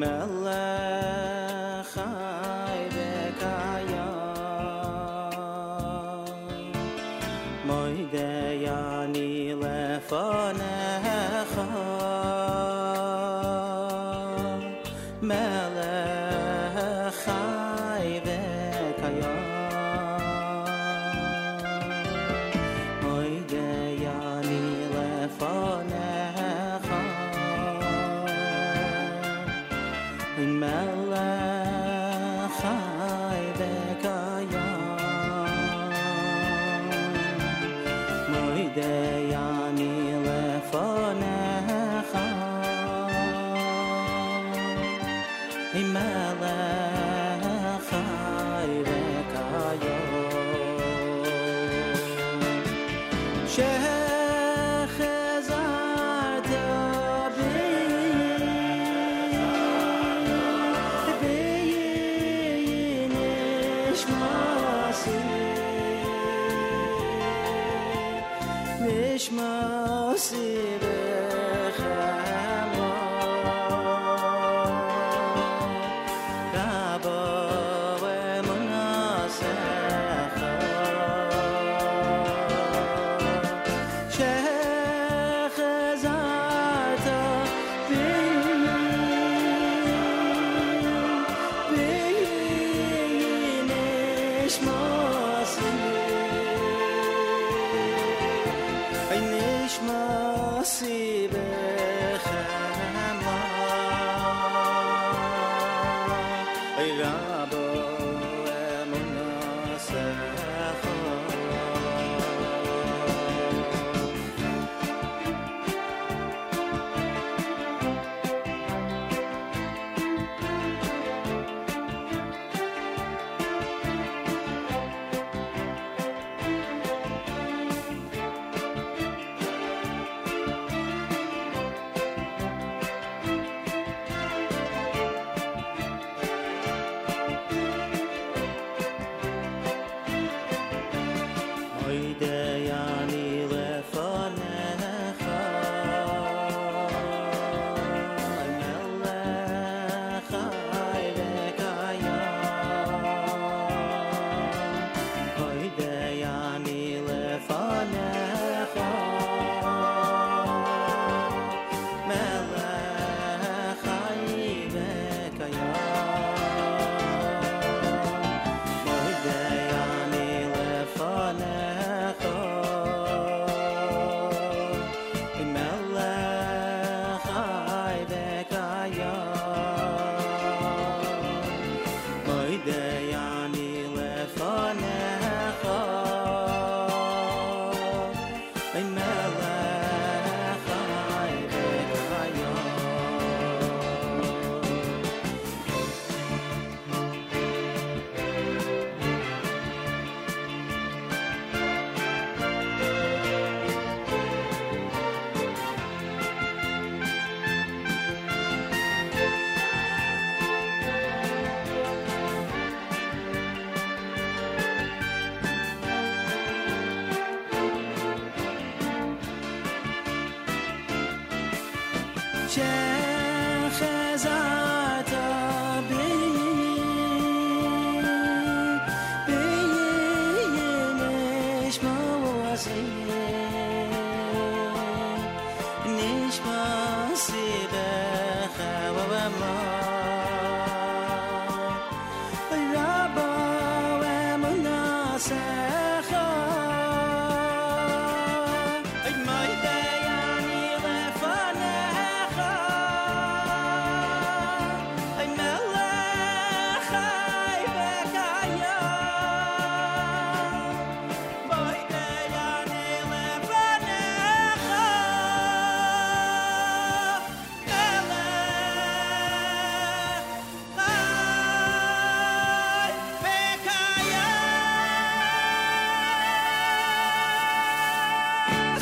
mellow. 0.00 0.69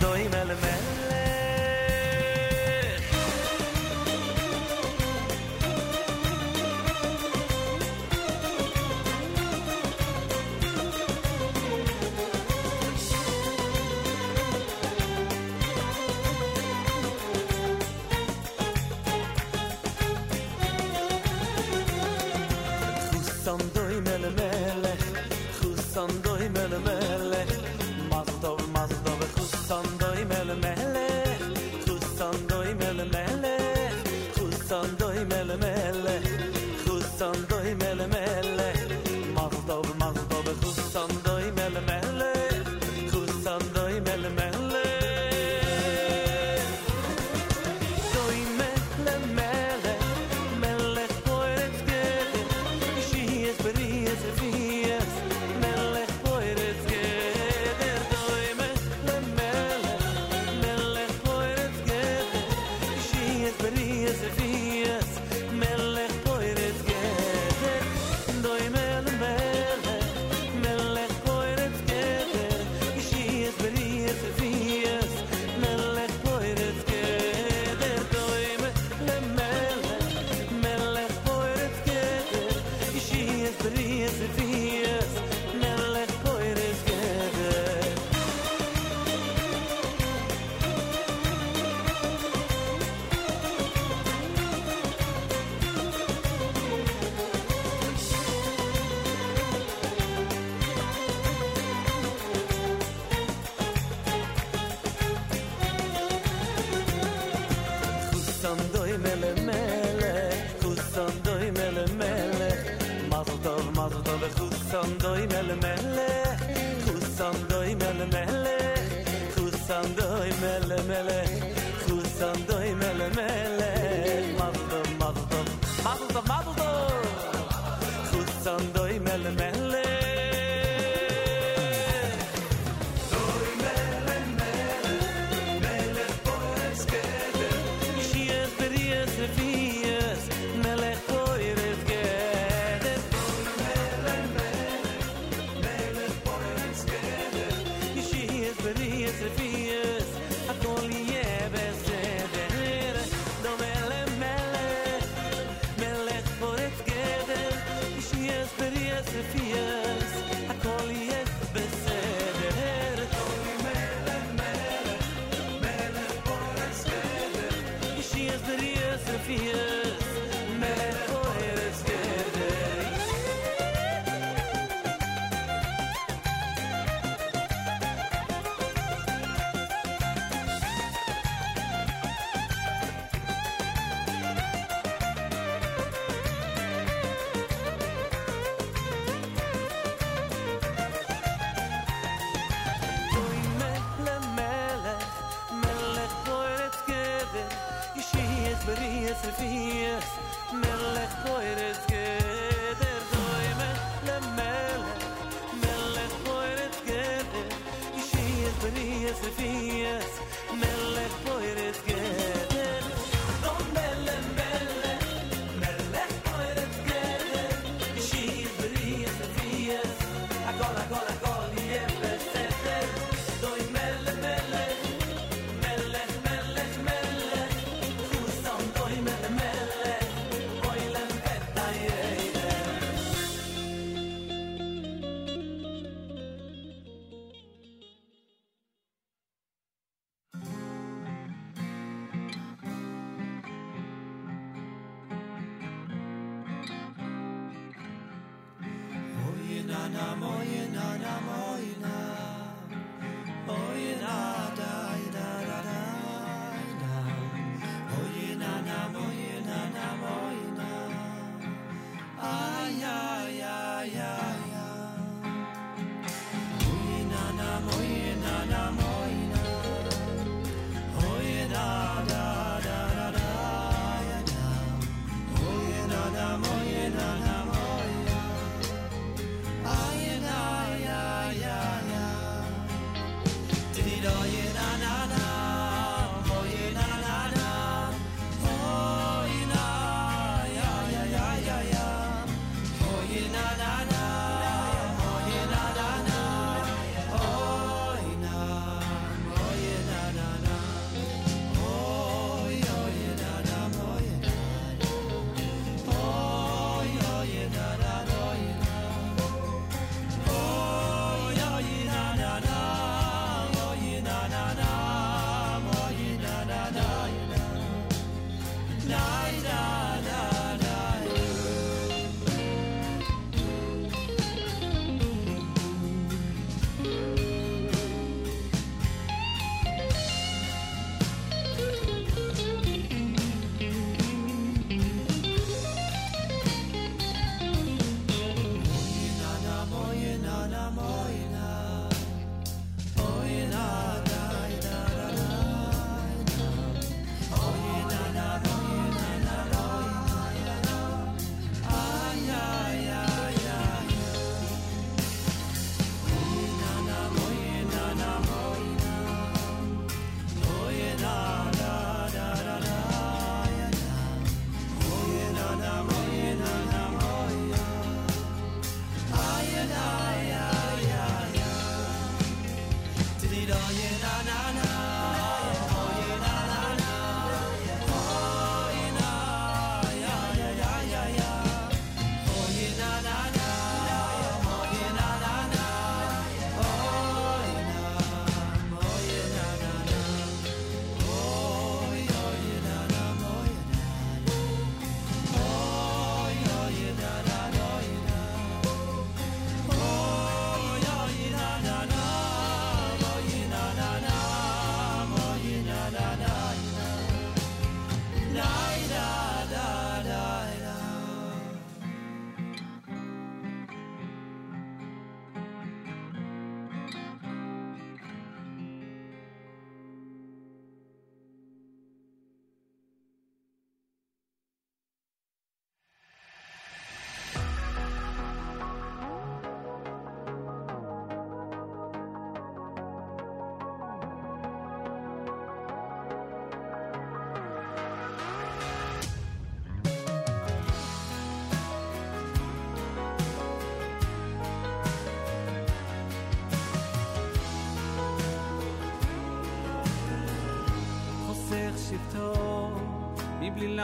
Doy 0.00 0.28
mel 0.28 0.73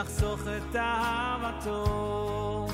לחסוך 0.00 0.40
את 0.40 0.76
אהבתו, 0.76 2.66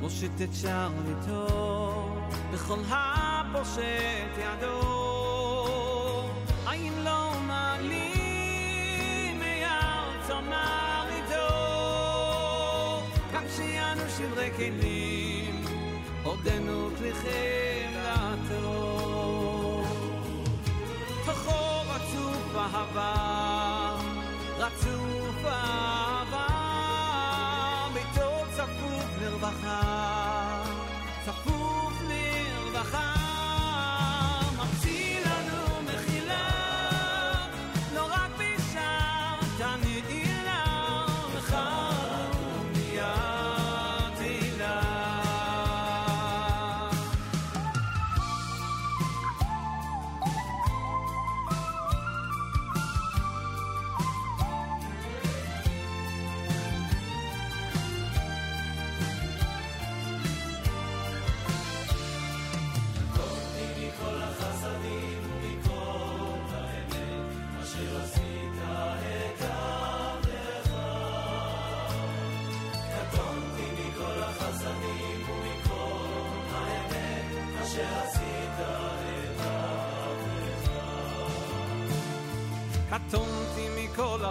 מושיט 0.00 0.42
את 0.42 0.48
שרביטו 0.54 1.46
בכל 2.52 2.78
הפושט 2.90 4.38
ידו. 4.38 4.80
האם 6.66 6.92
לא 7.04 7.32
מעלים 7.46 9.38
מארצו 9.38 10.34
מרעיתו, 10.42 11.48
גם 13.34 13.44
שיענו 13.56 14.02
שברי 14.18 14.50
כלים, 14.56 15.64
עודנו 16.22 16.88
כלי 16.98 17.12
חמלתו. 17.14 18.89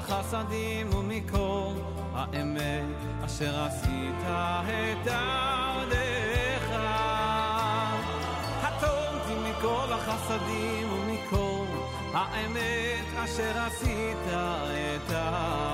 החסדים 0.00 0.95
ומכל 0.95 1.73
האמת 2.14 2.85
אשר 3.25 3.61
עשית 3.64 4.23
את 4.25 5.04
דרכך. 5.04 6.71
קטונתי 8.62 9.50
מכל 9.50 9.92
החסדים 9.92 10.92
ומכל 10.92 11.64
האמת 12.12 13.04
אשר 13.25 13.59
עשית 13.59 14.16
את 14.26 15.11
דרכך. 15.11 15.70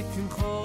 bütün 0.00 0.28
kol 0.28 0.59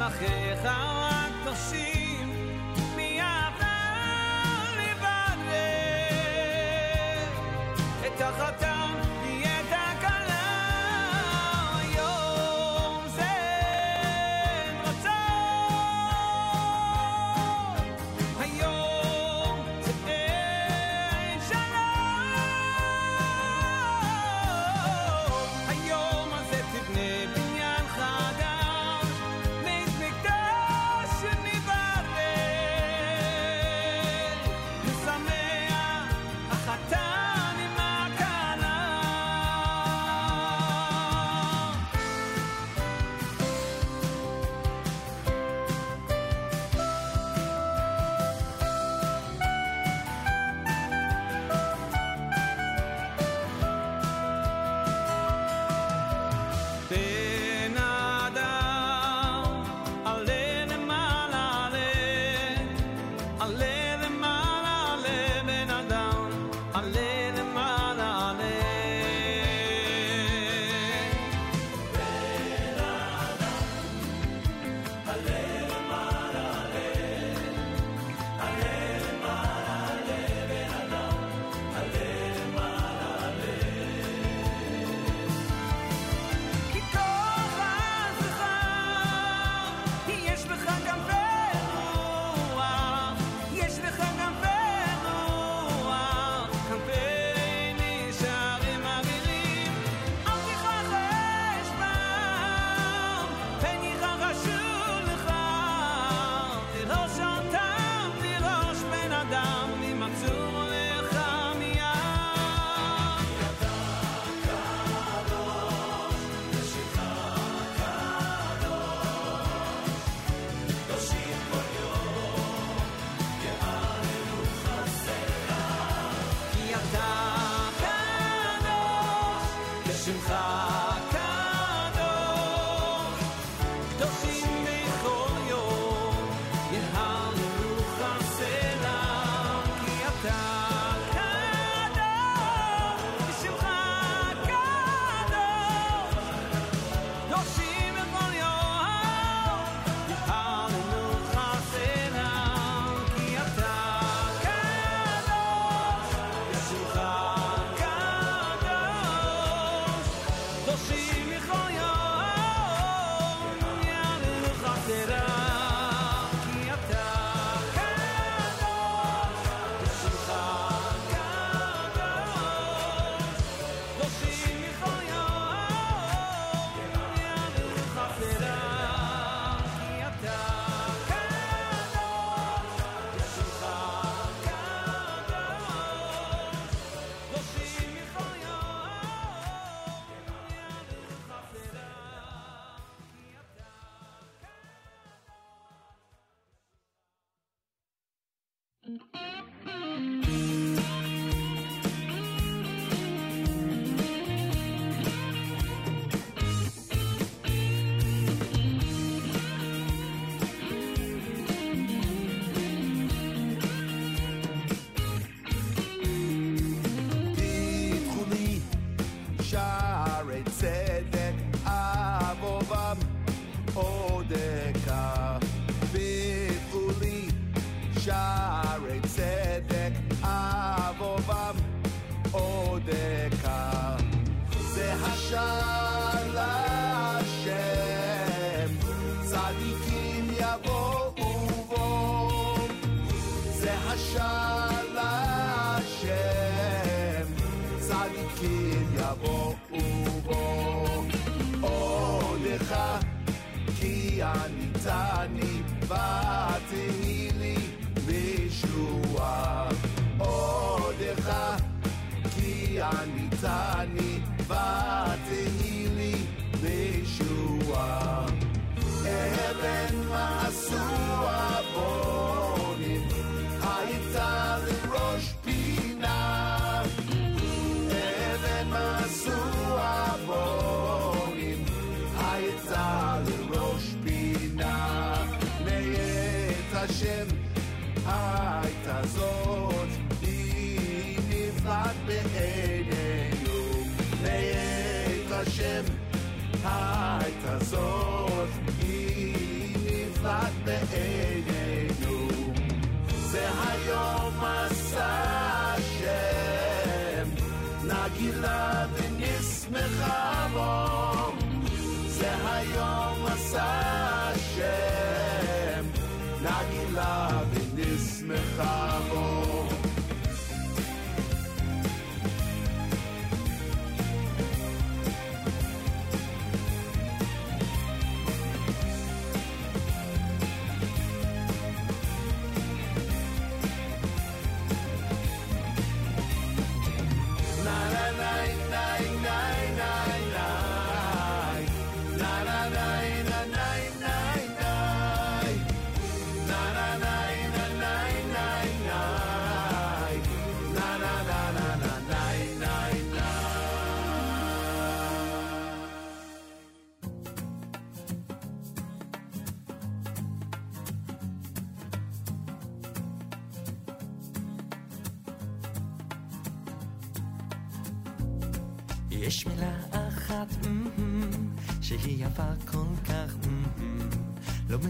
מלאכיך 0.00 0.60
הקדושים 0.64 2.09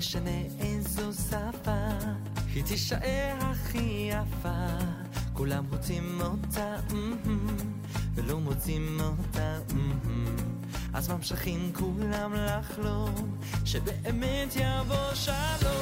משנה 0.01 0.41
איזו 0.59 1.13
שפה, 1.13 1.87
היא 2.53 2.63
תישאר 2.63 3.35
הכי 3.39 4.09
יפה. 4.09 4.67
כולם 5.33 5.63
רוצים 5.71 6.21
אותה, 6.21 6.75
mm-hmm. 6.89 7.63
ולא 8.15 8.39
מוצאים 8.39 8.99
אותה, 9.01 9.57
mm-hmm. 9.69 10.75
אז 10.93 11.09
ממשיכים 11.09 11.71
כולם 11.73 12.33
לחלום, 12.33 13.37
שבאמת 13.65 14.55
יבוא 14.55 15.13
שלום. 15.13 15.80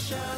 Show. 0.00 0.29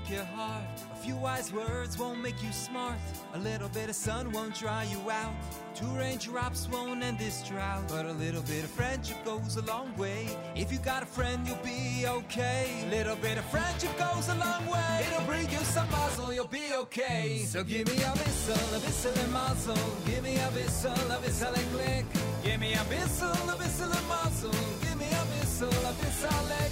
Break 0.00 0.16
your 0.16 0.24
heart. 0.24 0.62
A 0.92 0.96
few 0.96 1.16
wise 1.16 1.52
words 1.52 1.98
won't 1.98 2.22
make 2.22 2.42
you 2.42 2.52
smart. 2.52 2.98
A 3.34 3.38
little 3.38 3.68
bit 3.68 3.88
of 3.88 3.94
sun 3.94 4.30
won't 4.32 4.54
dry 4.54 4.84
you 4.84 5.10
out. 5.10 5.34
Two 5.74 5.86
raindrops 5.96 6.68
won't 6.68 7.02
end 7.02 7.18
this 7.18 7.42
drought. 7.42 7.88
But 7.88 8.06
a 8.06 8.12
little 8.12 8.42
bit 8.42 8.64
of 8.64 8.70
friendship 8.70 9.22
goes 9.24 9.56
a 9.56 9.62
long 9.62 9.94
way. 9.96 10.28
If 10.54 10.72
you 10.72 10.78
got 10.78 11.02
a 11.02 11.06
friend, 11.06 11.46
you'll 11.46 11.56
be 11.56 12.04
okay. 12.06 12.84
A 12.86 12.90
Little 12.90 13.16
bit 13.16 13.38
of 13.38 13.44
friendship 13.46 13.96
goes 13.98 14.28
a 14.28 14.34
long 14.36 14.66
way. 14.66 15.06
It'll 15.06 15.26
bring 15.26 15.50
you 15.50 15.58
some 15.58 15.90
mazel, 15.90 16.32
you'll 16.32 16.46
be 16.46 16.72
okay. 16.74 17.42
So 17.46 17.62
give 17.62 17.88
me 17.88 18.02
a 18.02 18.12
whistle, 18.12 18.76
a 18.76 18.80
whistle 18.80 19.22
and 19.22 19.32
mazel. 19.32 19.76
Give 20.06 20.22
me 20.22 20.36
a 20.38 20.48
whistle, 20.50 21.10
a 21.10 21.20
whistle 21.20 21.54
and 21.54 21.70
click. 21.72 22.06
Give 22.42 22.60
me 22.60 22.74
a 22.74 22.84
whistle, 22.84 23.50
a 23.50 23.56
whistle 23.56 23.92
and 23.92 24.08
mazel. 24.08 24.52
Give 24.82 24.98
me 24.98 25.06
a 25.06 25.24
whistle, 25.32 25.68
a 25.68 25.92
whistle 25.92 26.52
and 26.62 26.69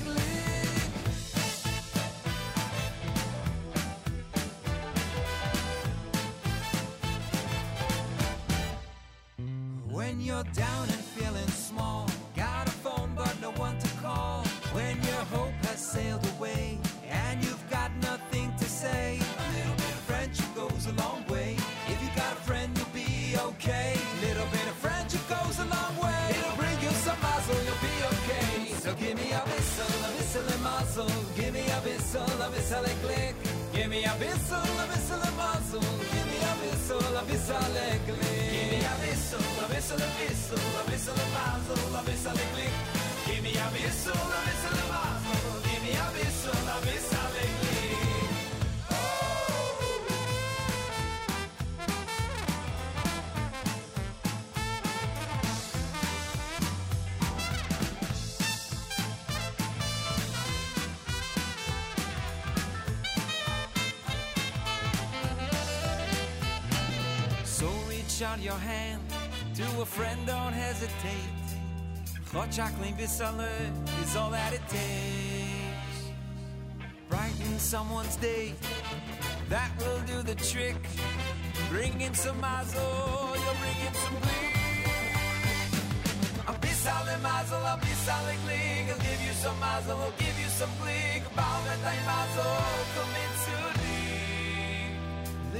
whistle, 32.50 32.78
a 32.78 32.82
whistle 32.82 32.84
and 32.84 33.02
click. 33.02 33.34
Give 33.72 33.88
me 33.90 34.04
a 34.04 34.12
whistle, 34.20 34.58
a 34.58 34.84
whistle 34.88 35.22
and 35.22 35.37
mazel. 35.37 35.80
Give 35.80 36.26
me 36.26 36.38
a 36.38 36.52
whistle, 36.61 37.16
a 37.16 37.22
whistle 37.24 37.56
and 37.56 38.00
click. 38.06 38.50
Give 38.52 38.70
me 38.70 38.80
a 38.84 38.94
whistle, 39.02 39.40
a 39.40 39.66
whistle 39.68 40.02
and 40.02 40.14
whistle, 40.18 40.58
a 40.58 40.82
whistle 40.90 41.20
and 41.24 41.32
mazel, 41.34 41.96
a 41.96 42.00
whistle 42.04 42.38
and 42.38 42.50
click. 42.54 42.74
Give 43.26 43.42
me 43.42 43.52
a 43.56 43.66
whistle, 43.74 44.12
a 44.12 44.38
whistle 44.46 44.78
and 44.82 44.90
mazel. 44.92 45.61
Give 45.66 45.82
me 45.82 45.92
a 45.92 46.06
whistle, 46.16 46.68
a 46.68 46.76
whistle 46.87 47.58
out 68.38 68.44
your 68.44 68.59
hand 68.59 69.01
to 69.55 69.62
a 69.81 69.85
friend, 69.85 70.18
don't 70.27 70.53
hesitate. 70.53 71.46
Hot 72.33 72.51
chocolate 72.51 72.96
bisale 72.96 73.48
is 74.03 74.16
all 74.16 74.31
that 74.31 74.53
it 74.53 74.62
takes. 74.68 76.12
Brighten 77.09 77.59
someone's 77.59 78.16
day, 78.16 78.55
that 79.48 79.70
will 79.79 80.01
do 80.07 80.22
the 80.22 80.35
trick. 80.35 80.77
Bring 81.70 82.01
in 82.01 82.14
some 82.14 82.40
mazel, 82.40 83.35
you'll 83.42 83.61
bring 83.62 83.79
in 83.87 83.94
some 83.94 84.18
glee. 84.24 84.59
A 86.46 86.53
bisale 86.53 87.20
mazel, 87.22 87.59
a 87.59 87.79
bisale 87.81 88.37
glee. 88.44 88.90
I'll 88.90 88.98
give 88.98 89.20
you 89.27 89.33
some 89.33 89.59
mazel, 89.61 89.98
I'll 89.98 90.18
give 90.18 90.38
you 90.38 90.48
some 90.48 90.70
glee. 90.83 91.22
Thy 91.85 91.94
mazel, 92.07 92.57
come 92.94 93.14
into 93.22 93.38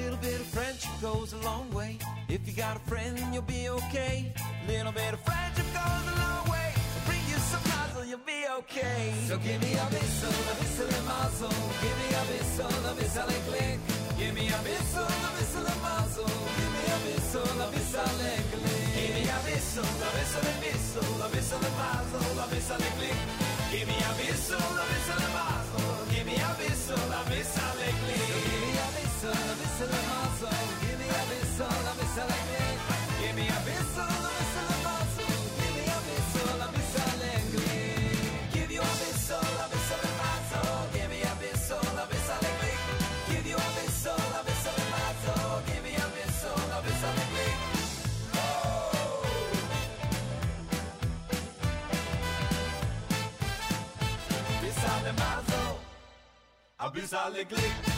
Little 0.09 0.25
bit 0.25 0.41
of 0.41 0.47
friendship 0.47 0.95
goes 1.03 1.35
a 1.35 1.41
long 1.45 1.69
way. 1.71 1.99
If 2.31 2.41
you 2.49 2.55
got 2.55 2.77
a 2.77 2.83
friend, 2.89 3.13
you'll 3.31 3.43
be 3.43 3.69
okay. 3.69 4.33
Little 4.67 4.91
bit 4.91 5.13
of 5.13 5.21
friendship 5.21 5.69
goes 5.77 6.05
a 6.09 6.17
long 6.17 6.49
way. 6.49 6.73
Bring 7.05 7.21
you 7.29 7.37
some 7.53 7.61
mazel, 7.69 8.09
you'll 8.09 8.25
be 8.25 8.41
okay. 8.57 9.13
So 9.29 9.37
give 9.37 9.61
me 9.61 9.77
a 9.77 9.85
whistle, 9.93 10.33
a 10.33 10.55
whistle 10.65 10.89
and 10.97 11.05
mazel. 11.13 11.53
Give 11.85 11.97
me 12.01 12.09
a 12.17 12.23
whistle, 12.25 12.73
a 12.89 12.93
whistle 12.97 13.29
and 13.29 13.45
click. 13.53 13.79
Give 14.17 14.33
me 14.33 14.49
a 14.49 14.59
whistle, 14.65 15.05
a 15.05 15.29
whistle 15.37 15.69
and 15.69 15.83
mazel. 15.85 16.33
Give 16.57 16.73
me 16.73 16.85
a 16.89 16.99
whistle, 17.05 17.61
a 17.61 17.67
whistle 17.69 18.21
and 18.33 18.45
click. 18.49 18.89
Give 18.97 19.13
me 19.13 19.23
a 19.29 19.39
whistle, 19.45 19.93
a 19.93 20.09
whistle 20.17 20.47
and 20.49 20.59
whistle, 20.65 21.21
a 21.21 21.29
whistle 21.37 21.69
mazel, 21.77 22.33
a 22.33 22.47
whistle 22.49 22.81
click. 22.97 23.21
Give 23.77 23.85
me 23.85 23.99
a 24.01 24.13
whistle, 24.17 24.57
a 24.57 24.85
whistle 24.89 25.25
mazel. 25.37 25.85
Give 26.09 26.25
me 26.25 26.37
a 26.41 26.51
whistle, 26.57 26.97
a 26.97 27.21
whistle 27.29 27.77
and 27.77 27.97
click. 28.09 28.58
Whistle, 29.29 29.45
a 29.45 29.57
whistle 29.61 29.93
and 29.93 30.09
mazel. 30.09 30.57
Give 30.81 30.99
me 30.99 31.05
a. 31.05 31.21
Give 33.21 33.37
me 33.37 33.45
a 33.45 33.61
whistle, 33.69 34.09
a 34.09 34.31
whistle 34.33 34.71
and 34.73 34.85
mazel. 34.89 35.29
Give 35.61 35.75
me 35.77 35.85
a 35.85 35.99
whistle, 36.09 36.63
a 36.65 36.69
whistle 36.73 37.13
click. 37.53 38.53
Give 38.55 38.71
you 38.73 38.81
a 38.81 38.93
whistle, 39.05 39.37
a 39.37 39.67
whistle 39.69 40.05
and 40.09 40.17
mazel. 40.23 40.89
Give 40.95 41.11
me 41.11 41.21
a 41.21 41.33
whistle, 41.37 41.77
a 41.77 42.05
whistle 42.09 42.41
click. 42.57 42.81
Give 43.29 43.47
you 43.47 43.57
a 43.57 43.69
whistle, 43.77 44.17
a 44.17 44.41
whistle 44.49 44.81
and 44.81 44.91
mazel. 44.97 45.61
Give 45.69 45.83
me 45.85 45.93
a 45.93 46.07
whistle, 46.17 46.73
a. 46.73 46.81
Whistle 56.95 57.98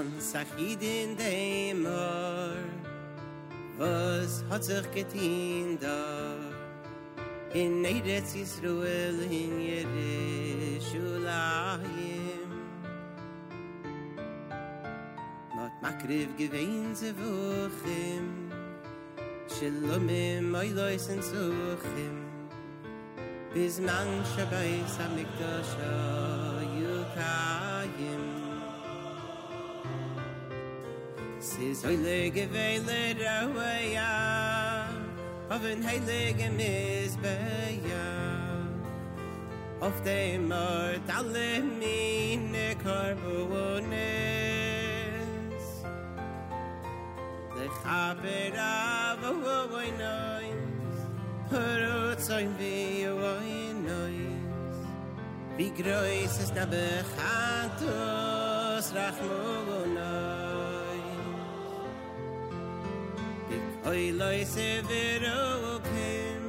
ganz 0.00 0.34
achid 0.34 0.82
in 0.82 1.16
dem 1.16 1.86
Ohr. 1.86 2.56
Was 3.76 4.44
hat 4.48 4.64
sich 4.64 4.90
getein 4.92 5.78
da? 5.80 6.36
In 7.52 7.84
Eretz 7.84 8.34
Yisroel 8.34 9.20
in 9.30 9.60
Yerishulayim. 9.60 12.50
Not 15.56 15.72
makriv 15.82 16.28
gewein 16.38 16.94
ze 16.94 17.12
vuchim. 17.18 18.52
Shalomim 19.48 20.54
oilois 20.54 21.08
en 21.08 21.22
zuchim. 21.22 22.16
Bis 23.52 23.80
man 23.80 24.24
shabais 24.32 24.98
amikdosho 25.04 25.92
yukah. 26.80 27.59
Siz 31.40 31.84
oi 31.88 31.96
lege 31.96 32.44
vele 32.52 33.16
rawe 33.16 33.74
ya 33.96 34.12
Of 35.48 35.64
an 35.64 35.82
heilige 35.82 36.48
misbe 36.52 37.36
ya 37.88 38.08
Of 39.80 40.04
dem 40.04 40.52
Ort 40.52 41.08
alle 41.08 41.62
mine 41.80 42.76
karbo 42.84 43.80
Lech 47.56 47.78
haber 47.84 48.54
av 48.58 49.24
o 49.24 49.32
o 49.32 49.32
o 49.32 49.40
o 49.40 49.80
o 49.80 49.88
o 51.40 51.64
o 51.92 52.12
o 52.12 52.28
o 53.08 53.24
o 53.24 54.10
Wie 55.56 55.70
groß 55.72 56.34
ist 56.42 56.54
der 56.54 56.66
Bechatus, 56.66 57.04
Rachmogonos. 58.94 60.49
Oy 63.86 64.12
loy 64.12 64.44
se 64.44 64.82
vero 64.82 65.80
kim 65.80 66.42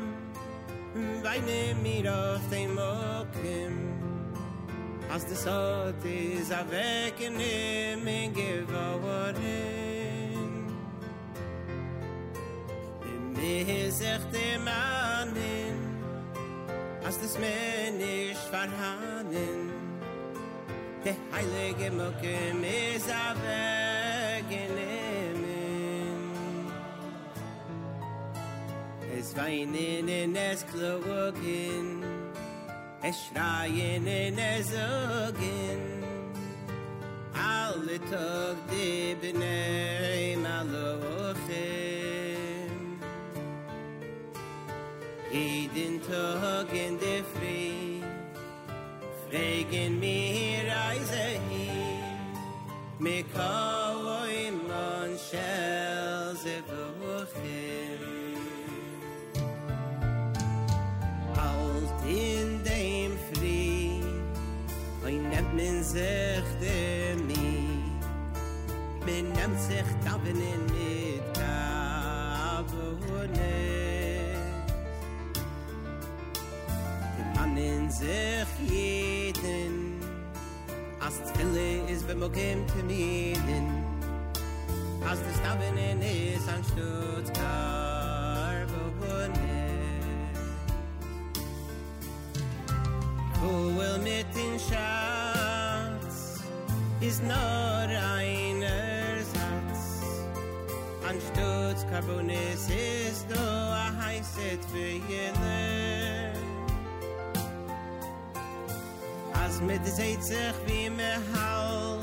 Vay 1.23 1.39
ne 1.39 1.73
mir 1.81 2.11
auf 2.13 2.41
dem 2.49 2.75
Mokim 2.75 3.73
As 5.09 5.23
de 5.23 5.35
sot 5.35 6.03
is 6.03 6.51
a 6.51 6.65
weg 6.69 7.21
in 7.21 7.39
him 7.39 8.05
And 8.05 8.35
give 8.35 8.69
a 8.69 8.97
word 8.97 9.37
in 9.37 10.75
Bim 13.01 13.69
is 13.69 14.01
echt 14.01 14.35
im 14.35 14.67
Anin 14.67 15.77
As 17.07 17.17
des 17.17 17.37
menisch 17.37 18.43
verhanen 18.51 19.71
De 21.03 21.15
heilige 21.31 21.91
Mokim 21.91 22.61
is 22.61 23.07
a 23.07 23.35
veken 23.41 24.77
in 24.77 24.90
es 29.21 29.35
weinen 29.35 30.07
in 30.09 30.35
es 30.35 30.65
klogen 30.71 32.03
es 33.03 33.17
schreien 33.25 34.07
in 34.07 34.39
es 34.39 34.69
ogen 34.73 35.81
alle 37.33 37.97
tog 38.11 38.57
de 38.71 39.15
Bnei 39.21 40.37
maloche 40.45 41.69
Jeden 45.31 46.01
Tag 46.09 46.69
in 46.73 46.99
der 46.99 47.23
Früh 47.31 48.01
Fregen 49.23 49.99
mir 49.99 50.63
reise 50.73 51.27
hin. 51.49 52.03
Mekau 52.99 53.95
oi 54.23 54.51
man 54.67 55.11
Shel 55.25 56.61
wochen 57.01 57.90
in 62.05 62.63
dem 62.63 63.17
fri 63.31 64.01
Oy 65.05 65.17
nemt 65.17 65.53
men 65.55 65.83
sich 65.83 66.47
de 66.59 67.15
mi 67.27 67.67
Men 69.05 69.31
nemt 69.33 69.59
sich 69.59 69.89
daven 70.05 70.41
in 70.53 70.65
mit 70.73 71.23
kavone 71.33 72.81
De 77.17 77.23
man 77.35 77.57
in 77.57 77.91
sich 77.91 78.51
jeden. 78.69 79.75
As 81.01 81.15
tfille 81.31 81.89
is 81.89 82.03
bim 82.03 82.21
okem 82.23 82.65
te 82.67 82.83
miden 82.83 83.67
As 85.09 85.19
de 85.19 85.33
staven 85.39 85.77
in 85.77 86.01
is 86.01 86.47
an 86.47 86.63
stutz 86.63 87.29
karbone 87.39 88.81
Wo 93.41 93.75
will 93.75 93.97
mit 93.97 94.27
den 94.35 94.59
Schatz 94.59 96.43
is 97.01 97.19
nur 97.21 97.87
einer 98.19 99.17
Satz 99.33 99.81
An 101.09 101.17
Stutz 101.27 101.83
Carbonis 101.89 102.69
ist 102.69 103.25
du 103.31 103.39
a 103.39 103.91
heißet 103.99 104.63
für 104.71 104.93
jene. 105.09 106.33
As 109.33 109.59
mit 109.61 109.83
seht 109.87 110.23
sich 110.23 110.55
wie 110.67 110.91
me 110.91 111.13
hau 111.33 111.97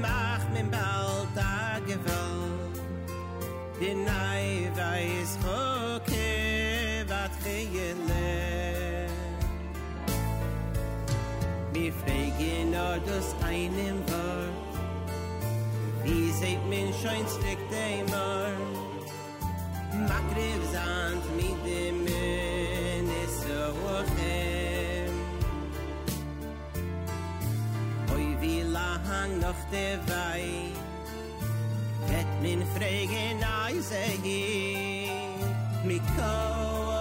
Mach 0.00 0.44
min 0.54 0.70
bald 0.70 1.36
a 1.36 1.80
gewalt. 1.80 2.76
Den 3.80 4.06
ei 4.06 4.70
weiß 4.76 5.38
hoke 5.42 7.04
wat 7.08 7.34
gejele 7.42 8.63
fräge 11.92 12.64
nur 12.66 12.98
das 13.06 13.34
einem 13.46 13.98
Wort. 14.08 14.74
Wie 16.04 16.30
seht 16.32 16.62
mein 16.68 16.92
schein 17.02 17.26
steckt 17.26 17.72
ein 17.72 18.04
Makrev 18.06 18.84
Makrevsand 20.08 21.24
mit 21.36 21.58
dem 21.64 22.04
Mönnese 22.04 23.72
hoch 23.80 24.10
dem. 24.18 25.12
Hoi 28.10 28.36
wie 28.40 28.62
lang 28.62 29.40
noch 29.40 29.60
der 29.72 29.98
Wei, 30.08 30.44
wett 32.08 32.32
mein 32.42 32.62
fräge 32.74 33.24
nur 33.40 33.90
er 33.92 34.18
ein 34.24 35.10
Wort. 35.84 36.93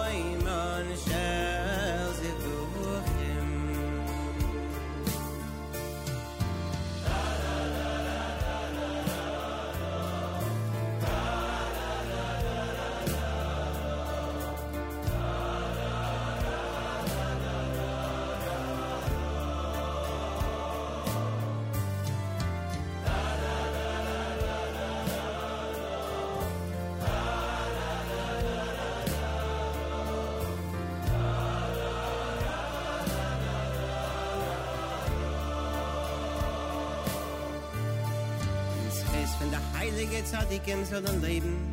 Tzadikim 40.33 40.83
sollen 40.83 41.21
leben, 41.21 41.71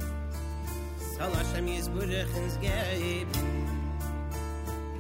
soll 1.17 1.33
Hashem 1.35 1.67
jes 1.67 1.89
Burech 1.89 2.37
ins 2.37 2.61
geben. 2.61 3.49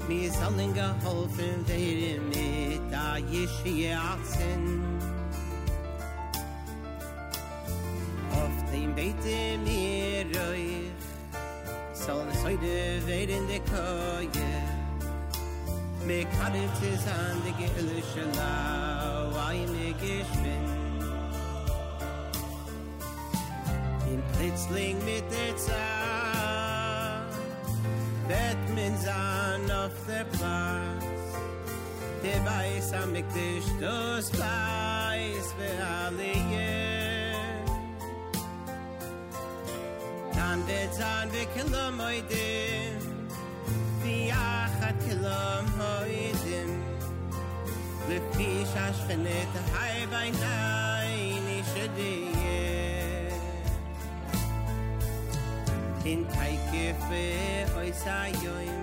Mir 0.08 0.32
sollen 0.32 0.72
geholfen 0.72 1.68
werden 1.68 2.28
mit 2.30 2.80
der 2.90 3.18
Yeshia 3.30 4.00
Atzen. 4.14 4.82
Auf 8.32 8.56
dem 8.72 8.94
Bete 8.94 9.58
mir 9.62 10.24
euch, 10.48 10.90
sollen 11.92 12.28
es 12.32 12.42
heute 12.42 13.06
werden 13.06 13.46
der 13.46 13.60
Koje. 13.68 14.52
Me 16.06 16.24
kadet 16.24 16.76
is 16.94 17.06
an 17.06 17.36
de 17.44 17.52
gelische 17.60 18.24
lau, 18.38 19.38
ay 19.46 19.66
me 19.66 19.92
geschwind. 20.00 20.69
In 24.39 24.39
Plitzling 24.39 24.97
mit 25.03 25.25
der 25.29 25.57
Zeit 25.57 25.75
Wird 28.29 28.61
min 28.73 28.97
sein 28.97 29.69
auf 29.69 29.91
der 30.07 30.23
Platz 30.35 31.27
Der 32.23 32.39
weiß 32.45 32.93
am 33.03 33.13
ich 33.13 33.25
dich 33.35 33.65
das 33.81 34.31
weiß 34.39 35.45
für 35.57 35.77
alle 36.01 36.31
jen 36.51 37.65
Dann 40.33 40.65
wird 40.65 40.93
sein 40.93 41.27
wir 41.33 41.47
kilom 41.55 41.95
heute 41.99 42.45
Wie 44.01 44.31
achat 44.31 44.97
kilom 45.05 45.67
heute 45.79 46.85
לפי 48.09 48.63
שהשכנת 48.73 49.47
החי 49.55 50.05
בעיניי 50.09 51.39
נשדיה 51.47 52.68
in 56.04 56.24
teike 56.32 56.94
fe 57.08 57.66
hoy 57.74 57.92
sayoym 57.92 58.78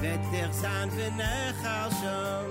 vetter 0.00 0.52
san 0.52 0.90
ven 0.90 1.18
khasham 1.62 2.46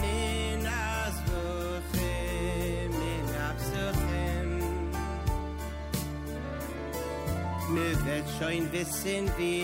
min 0.00 0.66
az 0.66 1.16
vokhe 1.28 2.88
min 2.96 3.26
apsokhem 3.48 4.50
me 7.74 7.88
vet 8.04 8.26
shoyn 8.38 8.64
vesen 8.72 9.30
vi 9.36 9.54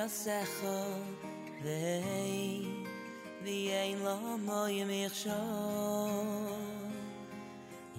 a 0.00 0.08
secho 0.08 0.78
vei 1.62 2.84
vi 3.44 3.70
ein 3.70 4.02
lo 4.02 4.16
mo 4.46 4.66
ye 4.66 4.84
mi 4.84 5.04
yehi 5.04 5.40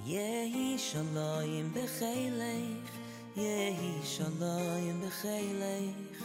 ye 0.10 0.50
hi 0.54 0.78
shlo 0.86 1.32
im 1.58 1.68
be 1.76 1.84
khaylech 1.98 2.90
ye 3.42 3.58
hi 3.80 3.92
be 5.02 5.10
khaylech 5.20 6.24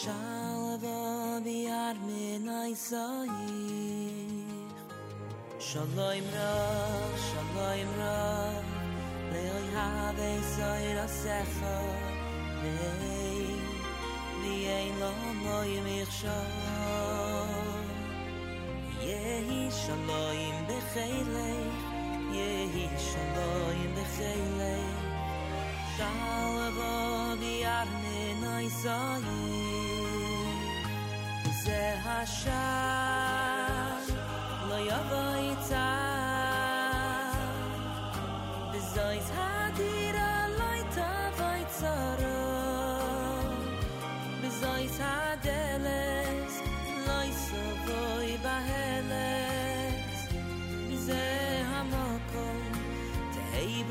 shal 0.00 0.78
vi 1.44 1.58
ar 1.84 1.96
sai 2.86 3.26
ra 6.36 6.54
shlo 7.26 7.66
ra 7.98 8.20
le 9.32 9.42
hay 9.50 9.66
ha 9.74 9.90
ve 10.18 10.30
sai 10.54 10.86
vei 12.62 13.21
די 14.42 14.66
אין 14.68 14.98
נוי 15.42 15.80
מיחשאל 15.80 16.30
יהי 19.00 19.70
שלוים 19.70 20.66
בחיילי 20.66 21.58
יהי 22.32 22.88
שלוים 22.98 23.94
בחיילי 23.94 24.82
שאל 25.96 26.70
בו 26.74 27.34
נוי 28.40 28.70
סאי 28.70 29.22
זה 31.64 31.94
השאר 32.04 32.72
לא 34.68 34.78
יבוא 34.78 35.52
יצא. 35.52 36.12
וזו 38.72 39.00
יצא 39.00 39.51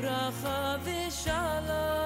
bracha 0.02 2.01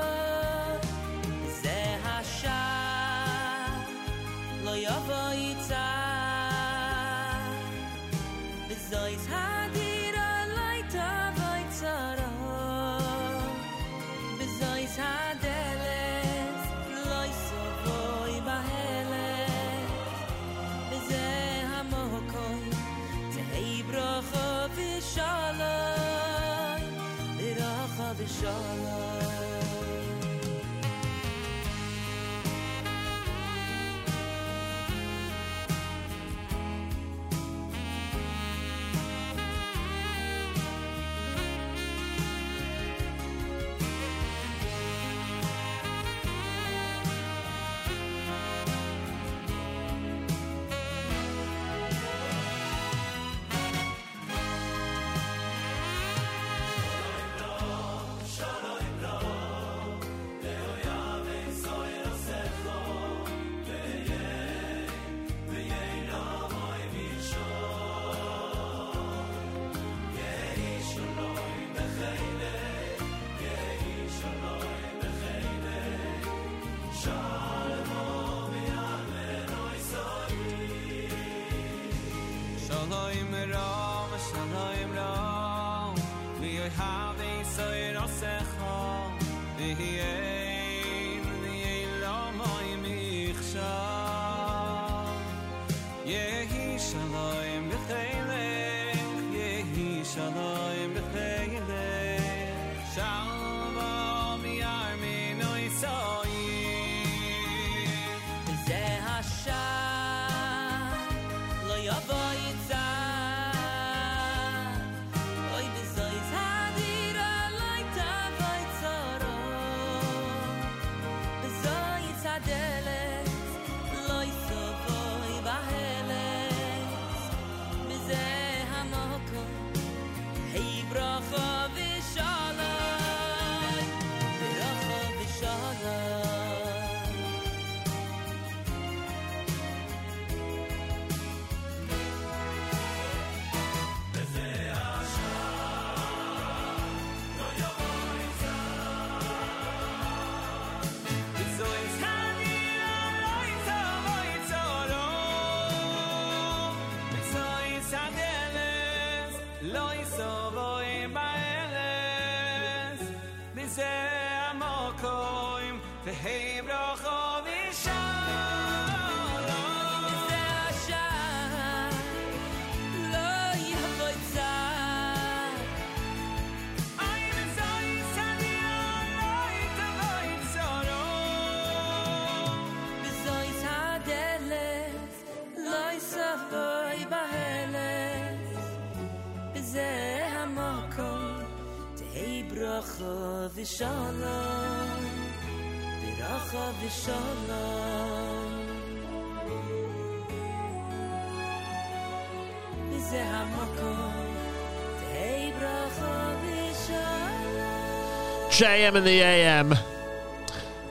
JM 208.57 208.95
in 208.95 209.05
the 209.05 209.21
AM. 209.21 209.75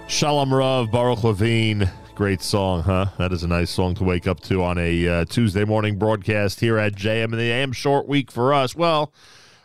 Shalom 0.07 0.53
Rav, 0.53 0.91
Baruch 0.91 1.24
Levine. 1.24 1.89
Great 2.13 2.43
song, 2.43 2.84
huh? 2.84 3.07
That 3.18 3.34
is 3.34 3.41
a 3.41 3.47
nice 3.47 3.72
song 3.72 3.95
to 3.95 4.03
wake 4.03 4.28
up 4.28 4.39
to 4.41 4.61
on 4.61 4.78
a 4.78 5.07
uh, 5.07 5.26
Tuesday 5.26 5.66
morning 5.66 5.97
broadcast 5.97 6.59
here 6.59 6.78
at 6.78 6.93
JM 6.93 7.24
in 7.34 7.39
the 7.39 7.51
AM. 7.51 7.72
Short 7.72 8.07
week 8.07 8.32
for 8.32 8.53
us. 8.53 8.76
Well, 8.76 9.11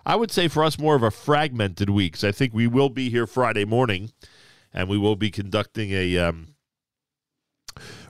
I 0.06 0.16
would 0.16 0.30
say 0.30 0.48
for 0.48 0.64
us 0.64 0.78
more 0.78 0.94
of 0.94 1.02
a 1.02 1.10
fragmented 1.10 1.90
week. 1.90 2.14
'cause 2.14 2.24
I 2.24 2.32
think 2.32 2.54
we 2.54 2.66
will 2.66 2.88
be 2.88 3.10
here 3.10 3.26
Friday 3.26 3.66
morning 3.66 4.12
and 4.72 4.88
we 4.88 4.96
will 4.96 5.14
be 5.16 5.30
conducting 5.30 5.90
a 5.90 6.16
um, 6.16 6.54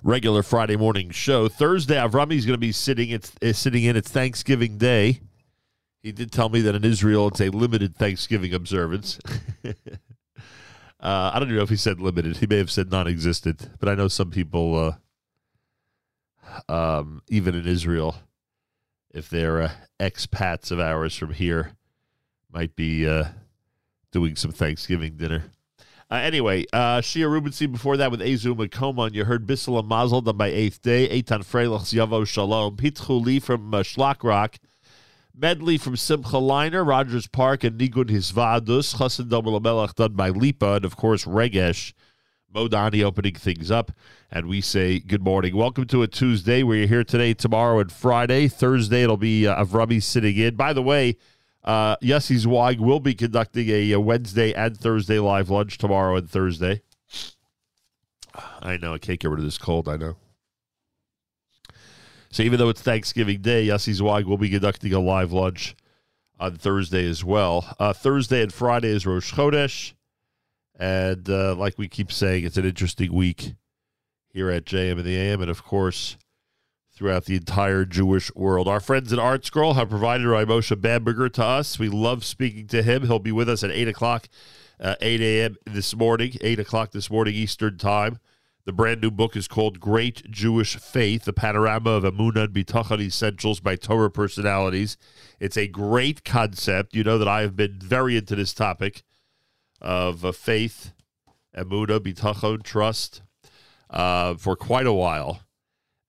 regular 0.04 0.44
Friday 0.44 0.76
morning 0.76 1.10
show. 1.10 1.48
Thursday, 1.48 1.96
Avrami 1.96 2.36
is 2.36 2.46
going 2.46 2.54
to 2.54 2.58
be 2.58 2.70
sitting. 2.70 3.10
It's 3.10 3.32
sitting 3.58 3.82
in. 3.82 3.96
It's 3.96 4.08
Thanksgiving 4.08 4.78
Day. 4.78 5.18
He 6.02 6.12
did 6.12 6.32
tell 6.32 6.48
me 6.48 6.62
that 6.62 6.74
in 6.74 6.84
Israel 6.84 7.28
it's 7.28 7.40
a 7.40 7.50
limited 7.50 7.96
Thanksgiving 7.96 8.54
observance. 8.54 9.18
uh, 9.66 9.72
I 11.00 11.32
don't 11.38 11.48
even 11.48 11.56
know 11.56 11.62
if 11.62 11.68
he 11.68 11.76
said 11.76 12.00
limited. 12.00 12.38
He 12.38 12.46
may 12.46 12.58
have 12.58 12.70
said 12.70 12.90
non-existent, 12.90 13.68
but 13.78 13.88
I 13.88 13.94
know 13.94 14.08
some 14.08 14.30
people, 14.30 14.98
uh, 16.68 16.72
um, 16.72 17.22
even 17.28 17.54
in 17.54 17.66
Israel, 17.66 18.16
if 19.12 19.28
they're 19.28 19.62
uh, 19.62 19.70
expats 19.98 20.70
of 20.70 20.80
ours 20.80 21.14
from 21.14 21.34
here, 21.34 21.72
might 22.50 22.74
be 22.74 23.06
uh, 23.06 23.24
doing 24.10 24.36
some 24.36 24.52
Thanksgiving 24.52 25.16
dinner. 25.16 25.44
Uh, 26.10 26.16
anyway, 26.16 26.64
uh, 26.72 26.98
Shia 27.00 27.30
Rubenstein 27.30 27.70
before 27.70 27.96
that 27.98 28.10
with 28.10 28.20
Ezu 28.20 28.56
Makoman. 28.56 29.14
You 29.14 29.24
heard 29.26 29.46
Bissel 29.46 29.80
Mazel 29.82 30.22
done 30.22 30.36
by 30.36 30.48
Eighth 30.48 30.82
Day. 30.82 31.08
Eitan 31.08 31.44
Freilich's 31.44 31.92
Yavo 31.92 32.26
Shalom. 32.26 32.76
Pitchu 32.76 33.24
Lee 33.24 33.38
from 33.38 33.72
uh, 33.72 33.84
Rock. 34.22 34.56
Medley 35.34 35.78
from 35.78 35.96
Simcha 35.96 36.36
Leiner, 36.36 36.86
Rogers 36.86 37.26
Park, 37.26 37.64
and 37.64 37.78
Nigun 37.78 38.10
Hisvadus. 38.10 38.96
Chassan 38.96 39.28
Double 39.28 39.58
done 39.60 40.12
by 40.14 40.28
Lipa. 40.30 40.74
And 40.74 40.84
of 40.84 40.96
course, 40.96 41.24
Regesh. 41.24 41.92
Modani 42.54 43.04
opening 43.04 43.34
things 43.34 43.70
up. 43.70 43.92
And 44.30 44.48
we 44.48 44.60
say 44.60 44.98
good 44.98 45.22
morning. 45.22 45.56
Welcome 45.56 45.86
to 45.86 46.02
a 46.02 46.08
Tuesday. 46.08 46.62
We're 46.62 46.86
here 46.86 47.04
today, 47.04 47.34
tomorrow, 47.34 47.78
and 47.78 47.92
Friday. 47.92 48.48
Thursday, 48.48 49.02
it'll 49.02 49.16
be 49.16 49.46
uh, 49.46 49.64
Avrami 49.64 50.02
sitting 50.02 50.36
in. 50.36 50.56
By 50.56 50.72
the 50.72 50.82
way, 50.82 51.16
uh, 51.64 51.96
Yossi 51.96 52.36
Zweig 52.38 52.80
will 52.80 53.00
be 53.00 53.14
conducting 53.14 53.68
a, 53.68 53.92
a, 53.92 54.00
Wednesday 54.00 54.52
and 54.52 54.76
Thursday 54.76 55.18
live 55.18 55.50
lunch 55.50 55.78
tomorrow 55.78 56.16
and 56.16 56.28
Thursday. 56.28 56.82
I 58.62 58.76
know 58.76 58.94
I 58.94 58.98
can't 58.98 59.20
get 59.20 59.30
rid 59.30 59.40
of 59.40 59.44
this 59.44 59.58
cold. 59.58 59.88
I 59.88 59.96
know. 59.96 60.16
So 62.32 62.42
even 62.44 62.58
though 62.58 62.68
it's 62.68 62.82
Thanksgiving 62.82 63.42
Day, 63.42 63.66
Yossi 63.66 63.92
Zweig 63.92 64.26
will 64.26 64.38
be 64.38 64.50
conducting 64.50 64.92
a 64.92 65.00
live 65.00 65.32
lunch 65.32 65.74
on 66.38 66.54
Thursday 66.54 67.08
as 67.08 67.24
well. 67.24 67.74
Uh, 67.78 67.92
Thursday 67.92 68.42
and 68.42 68.52
Friday 68.52 68.88
is 68.88 69.04
Rosh 69.04 69.32
Chodesh, 69.34 69.94
and 70.78 71.28
uh, 71.28 71.54
like 71.56 71.76
we 71.76 71.88
keep 71.88 72.12
saying, 72.12 72.44
it's 72.44 72.56
an 72.56 72.64
interesting 72.64 73.12
week 73.12 73.54
here 74.28 74.48
at 74.48 74.64
JM 74.64 74.92
and 74.92 75.04
the 75.04 75.16
AM, 75.16 75.42
and 75.42 75.50
of 75.50 75.64
course 75.64 76.16
throughout 76.92 77.24
the 77.24 77.34
entire 77.34 77.84
Jewish 77.84 78.32
world. 78.34 78.68
Our 78.68 78.78
friends 78.78 79.12
at 79.12 79.18
Art 79.18 79.44
Scroll 79.44 79.74
have 79.74 79.88
provided 79.88 80.26
Rabbi 80.26 80.52
Moshe 80.52 80.78
Bamberger 80.78 81.30
to 81.30 81.44
us. 81.44 81.78
We 81.78 81.88
love 81.88 82.24
speaking 82.26 82.66
to 82.68 82.82
him. 82.82 83.06
He'll 83.06 83.18
be 83.18 83.32
with 83.32 83.48
us 83.48 83.64
at 83.64 83.70
8 83.70 83.88
o'clock, 83.88 84.28
uh, 84.78 84.96
8 85.00 85.20
a.m. 85.22 85.56
this 85.64 85.96
morning, 85.96 86.34
8 86.42 86.60
o'clock 86.60 86.90
this 86.90 87.10
morning 87.10 87.34
Eastern 87.34 87.78
Time. 87.78 88.18
The 88.70 88.76
brand 88.76 89.00
new 89.00 89.10
book 89.10 89.34
is 89.34 89.48
called 89.48 89.80
Great 89.80 90.30
Jewish 90.30 90.76
Faith, 90.76 91.24
the 91.24 91.32
panorama 91.32 91.90
of 91.90 92.04
Amunah 92.04 92.44
and 92.44 92.54
Bitachon 92.54 93.00
Essentials 93.00 93.58
by 93.58 93.74
Torah 93.74 94.12
Personalities. 94.12 94.96
It's 95.40 95.56
a 95.56 95.66
great 95.66 96.22
concept. 96.24 96.94
You 96.94 97.02
know 97.02 97.18
that 97.18 97.26
I 97.26 97.40
have 97.40 97.56
been 97.56 97.80
very 97.80 98.16
into 98.16 98.36
this 98.36 98.54
topic 98.54 99.02
of 99.80 100.24
uh, 100.24 100.30
faith, 100.30 100.92
Amunah, 101.56 101.98
Bitachon, 101.98 102.62
trust 102.62 103.22
uh, 103.90 104.34
for 104.34 104.54
quite 104.54 104.86
a 104.86 104.92
while 104.92 105.40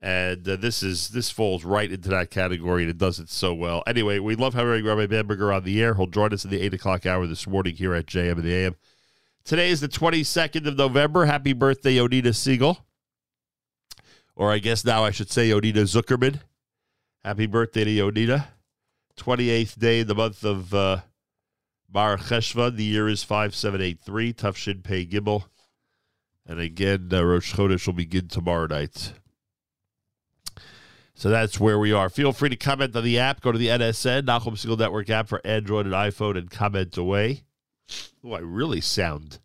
and 0.01 0.47
uh, 0.49 0.55
this 0.55 0.81
is 0.81 1.09
this 1.09 1.29
falls 1.29 1.63
right 1.63 1.91
into 1.91 2.09
that 2.09 2.31
category, 2.31 2.81
and 2.83 2.89
it 2.89 2.97
does 2.97 3.19
it 3.19 3.29
so 3.29 3.53
well. 3.53 3.83
Anyway, 3.85 4.17
we 4.17 4.35
love 4.35 4.55
having 4.55 4.83
Rabbi 4.83 5.05
Bamberger 5.05 5.53
on 5.53 5.63
the 5.63 5.81
air. 5.81 5.93
He'll 5.93 6.07
join 6.07 6.33
us 6.33 6.43
in 6.43 6.49
the 6.49 6.59
eight 6.59 6.73
o'clock 6.73 7.05
hour 7.05 7.27
this 7.27 7.45
morning 7.45 7.75
here 7.75 7.93
at 7.93 8.07
JM 8.07 8.33
and 8.33 8.43
the 8.43 8.53
AM. 8.53 8.75
Today 9.43 9.71
is 9.71 9.81
the 9.81 9.87
twenty 9.87 10.23
second 10.23 10.67
of 10.67 10.77
November. 10.77 11.25
Happy 11.25 11.53
birthday, 11.53 11.95
Yonita 11.95 12.35
Siegel, 12.35 12.85
or 14.35 14.51
I 14.51 14.59
guess 14.59 14.85
now 14.85 15.03
I 15.03 15.11
should 15.11 15.31
say 15.31 15.49
Yonita 15.49 15.83
Zuckerman. 15.83 16.39
Happy 17.23 17.47
birthday 17.47 17.83
to. 17.85 18.43
Twenty 19.15 19.49
eighth 19.49 19.79
day 19.79 20.01
in 20.01 20.07
the 20.07 20.15
month 20.15 20.43
of 20.43 20.73
uh, 20.73 21.01
Mar 21.91 22.17
Cheshvan. 22.17 22.75
The 22.77 22.83
year 22.83 23.09
is 23.09 23.23
five 23.23 23.55
seven 23.55 23.81
eight 23.81 23.99
three. 24.01 24.31
Tufshin 24.31 24.83
Pei 24.83 25.05
Gimel. 25.05 25.45
And 26.45 26.59
again, 26.59 27.09
uh, 27.11 27.23
Rosh 27.23 27.53
Chodesh 27.53 27.85
will 27.87 27.93
begin 27.93 28.27
tomorrow 28.27 28.67
night. 28.67 29.13
So 31.13 31.29
that's 31.29 31.59
where 31.59 31.77
we 31.77 31.93
are. 31.93 32.09
Feel 32.09 32.31
free 32.31 32.49
to 32.49 32.55
comment 32.55 32.95
on 32.95 33.03
the 33.03 33.19
app. 33.19 33.41
Go 33.41 33.51
to 33.51 33.57
the 33.57 33.67
NSN, 33.67 34.23
Nachum 34.23 34.53
Segal 34.53 34.77
Network 34.77 35.09
app 35.09 35.27
for 35.27 35.39
Android 35.45 35.85
and 35.85 35.93
iPhone 35.93 36.37
and 36.37 36.49
comment 36.49 36.97
away. 36.97 37.43
Oh, 38.23 38.33
I 38.33 38.39
really 38.39 38.81
sound 38.81 39.39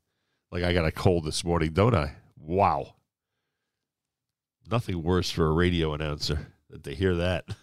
like 0.50 0.62
I 0.62 0.72
got 0.72 0.86
a 0.86 0.92
cold 0.92 1.24
this 1.24 1.44
morning, 1.44 1.72
don't 1.72 1.94
I? 1.94 2.12
Wow. 2.38 2.94
Nothing 4.70 5.02
worse 5.02 5.30
for 5.30 5.46
a 5.46 5.52
radio 5.52 5.94
announcer 5.94 6.52
than 6.70 6.82
to 6.82 6.94
hear 6.94 7.14
that. 7.16 7.44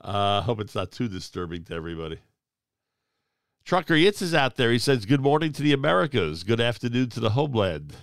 I 0.00 0.38
uh, 0.38 0.42
hope 0.42 0.60
it's 0.60 0.74
not 0.74 0.92
too 0.92 1.08
disturbing 1.08 1.64
to 1.64 1.74
everybody. 1.74 2.18
Trucker 3.64 3.94
Yitz 3.94 4.22
is 4.22 4.32
out 4.32 4.56
there. 4.56 4.72
He 4.72 4.78
says, 4.78 5.04
Good 5.04 5.20
morning 5.20 5.52
to 5.52 5.62
the 5.62 5.72
Americas. 5.72 6.44
Good 6.44 6.60
afternoon 6.60 7.10
to 7.10 7.20
the 7.20 7.30
homeland. 7.30 7.94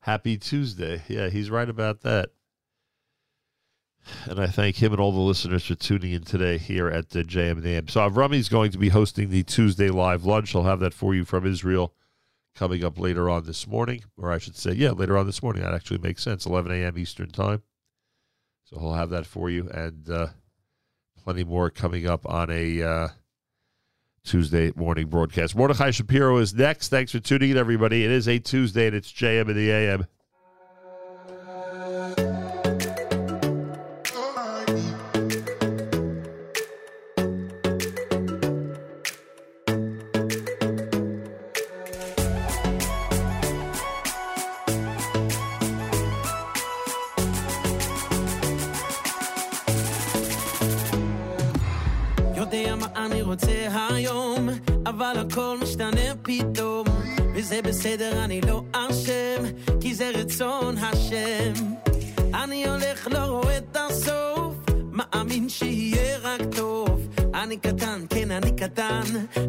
Happy 0.00 0.36
Tuesday. 0.36 1.02
Yeah, 1.08 1.28
he's 1.28 1.50
right 1.50 1.68
about 1.68 2.02
that. 2.02 2.30
And 4.26 4.40
I 4.40 4.46
thank 4.46 4.76
him 4.76 4.92
and 4.92 5.00
all 5.00 5.12
the 5.12 5.18
listeners 5.18 5.66
for 5.66 5.74
tuning 5.74 6.12
in 6.12 6.22
today 6.22 6.58
here 6.58 6.88
at 6.88 7.10
the 7.10 7.22
JM 7.22 7.52
and 7.52 7.66
AM. 7.66 7.88
So 7.88 8.00
Avrami 8.08 8.36
is 8.36 8.48
going 8.48 8.70
to 8.72 8.78
be 8.78 8.88
hosting 8.88 9.30
the 9.30 9.42
Tuesday 9.42 9.88
live 9.88 10.24
lunch. 10.24 10.54
I'll 10.54 10.64
have 10.64 10.80
that 10.80 10.94
for 10.94 11.14
you 11.14 11.24
from 11.24 11.46
Israel 11.46 11.94
coming 12.54 12.84
up 12.84 12.98
later 12.98 13.30
on 13.30 13.44
this 13.46 13.66
morning, 13.66 14.02
or 14.16 14.32
I 14.32 14.38
should 14.38 14.56
say, 14.56 14.72
yeah, 14.72 14.90
later 14.90 15.16
on 15.16 15.26
this 15.26 15.42
morning. 15.42 15.62
That 15.62 15.74
actually 15.74 15.98
makes 15.98 16.22
sense. 16.22 16.44
11 16.44 16.72
a.m. 16.72 16.98
Eastern 16.98 17.30
time. 17.30 17.62
So 18.64 18.78
he'll 18.78 18.94
have 18.94 19.10
that 19.10 19.26
for 19.26 19.48
you, 19.48 19.68
and 19.70 20.10
uh, 20.10 20.26
plenty 21.22 21.44
more 21.44 21.70
coming 21.70 22.06
up 22.06 22.26
on 22.26 22.50
a 22.50 22.82
uh, 22.82 23.08
Tuesday 24.24 24.72
morning 24.76 25.06
broadcast. 25.06 25.56
Mordechai 25.56 25.90
Shapiro 25.90 26.36
is 26.38 26.52
next. 26.52 26.88
Thanks 26.88 27.12
for 27.12 27.20
tuning 27.20 27.50
in, 27.50 27.56
everybody. 27.56 28.04
It 28.04 28.10
is 28.10 28.28
a 28.28 28.38
Tuesday, 28.38 28.88
and 28.88 28.96
it's 28.96 29.10
JM 29.10 29.48
in 29.48 29.56
the 29.56 29.70
AM. 29.70 30.06
זה 57.58 57.62
בסדר, 57.62 58.24
אני 58.24 58.40
לא 58.40 58.62
אשם, 58.72 59.42
כי 59.80 59.94
זה 59.94 60.10
רצון 60.14 60.78
השם. 60.78 61.52
אני 62.34 62.68
הולך, 62.68 63.08
לא 63.10 63.18
רואה 63.18 63.58
את 63.58 63.76
הסוף, 63.76 64.54
מאמין 64.92 65.48
שיהיה 65.48 66.18
רק 66.22 66.40
טוב. 66.56 67.08
אני 67.34 67.56
קטן, 67.56 68.00
כן, 68.10 68.30
אני 68.30 68.52
קטן, 68.56 69.02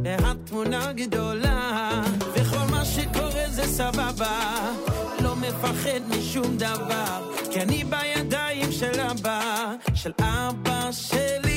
והתמונה 0.03 0.93
גדולה. 0.93 2.01
וכל 2.33 2.65
מה 2.71 2.85
שקורה 2.85 3.45
זה 3.49 3.63
סבבה, 3.63 4.71
לא 5.21 5.35
מפחד 5.35 6.01
משום 6.09 6.57
דבר, 6.57 7.31
כי 7.51 7.61
אני 7.61 7.83
בידיים 7.83 8.71
של 8.71 8.99
אבא, 8.99 9.73
של 9.93 10.11
אבא 10.19 10.91
שלי. 10.91 11.48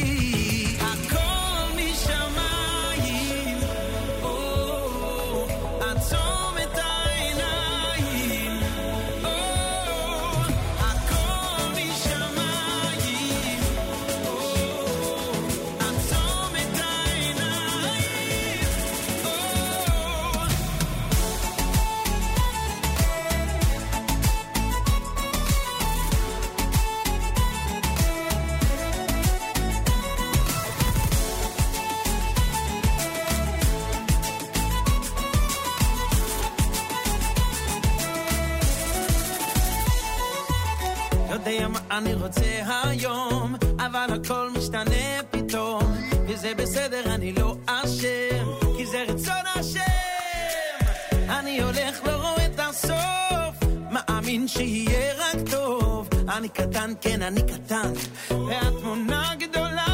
אני 41.93 42.15
רוצה 42.15 42.61
היום, 42.85 43.55
אבל 43.79 44.07
הכל 44.11 44.51
משתנה 44.59 45.23
פתאום, 45.31 45.83
וזה 46.29 46.55
בסדר, 46.55 47.15
אני 47.15 47.33
לא 47.33 47.57
אשם, 47.67 48.45
כי 48.77 48.87
זה 48.87 49.05
רצון 49.09 49.45
השם. 49.55 50.87
אני 51.29 51.63
הולך, 51.63 52.05
לא 52.07 52.37
את 52.37 52.61
הסוף, 52.61 53.71
מאמין 53.91 54.49
שיהיה 54.49 55.15
רק 55.19 55.51
טוב. 55.51 56.09
אני 56.29 56.49
קטן, 56.49 56.93
כן, 57.01 57.23
אני 57.23 57.41
קטן, 57.43 57.93
והתמונה 58.31 59.33
גדולה. 59.39 59.92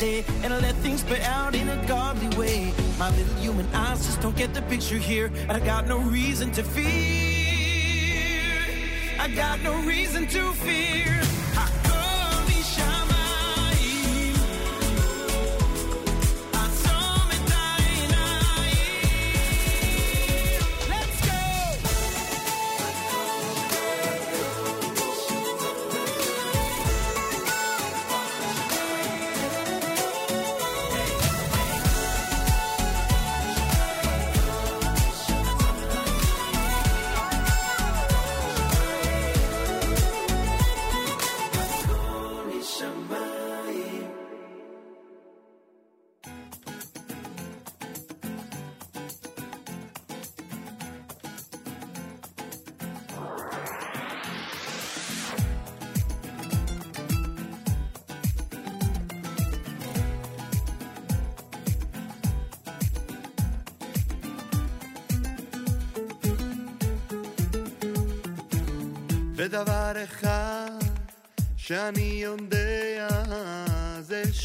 Today 0.00 0.24
and 0.42 0.52
let 0.62 0.74
things 0.76 1.02
play 1.02 1.20
out 1.22 1.54
in 1.54 1.68
a 1.68 1.76
godly 1.86 2.34
way. 2.38 2.72
My 2.98 3.10
little 3.16 3.34
human 3.34 3.66
eyes 3.74 4.06
just 4.06 4.20
don't 4.20 4.36
get 4.36 4.54
the 4.54 4.62
picture 4.62 4.96
here. 4.96 5.30
And 5.48 5.52
I 5.52 5.60
got 5.60 5.86
no 5.86 5.98
reason 5.98 6.50
to 6.52 6.62
fear. 6.62 6.86
I 9.18 9.28
got 9.28 9.60
no 9.62 9.74
reason 9.82 10.26
to 10.28 10.52
fear. 10.52 11.29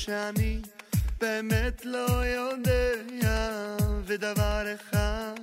שאני 0.06 0.62
באמת 1.22 1.86
לא 1.86 2.26
יודע 2.26 3.58
ודבר 4.06 4.66
אחד 4.76 5.34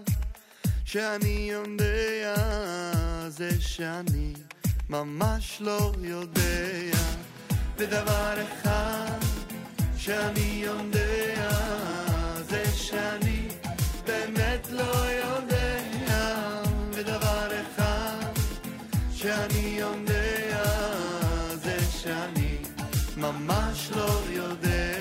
שאני 0.84 1.48
יודע 1.52 2.34
זה 3.28 3.50
שאני 3.60 4.32
ממש 4.88 5.58
לא 5.60 5.92
יודע. 5.98 6.96
ודבר 7.76 8.34
אחד 8.42 9.18
שאני 9.96 10.62
יודע 10.64 11.50
זה 12.48 12.64
שאני 12.74 13.48
באמת 14.06 14.66
לא 14.70 14.94
יודע. 15.24 15.72
ודבר 16.90 17.48
אחד 17.62 18.32
שאני 19.12 19.76
יודע 19.78 20.64
זה 21.54 21.78
שאני 21.90 22.41
ממש 23.22 23.90
לא 23.96 24.20
יודע 24.28 24.91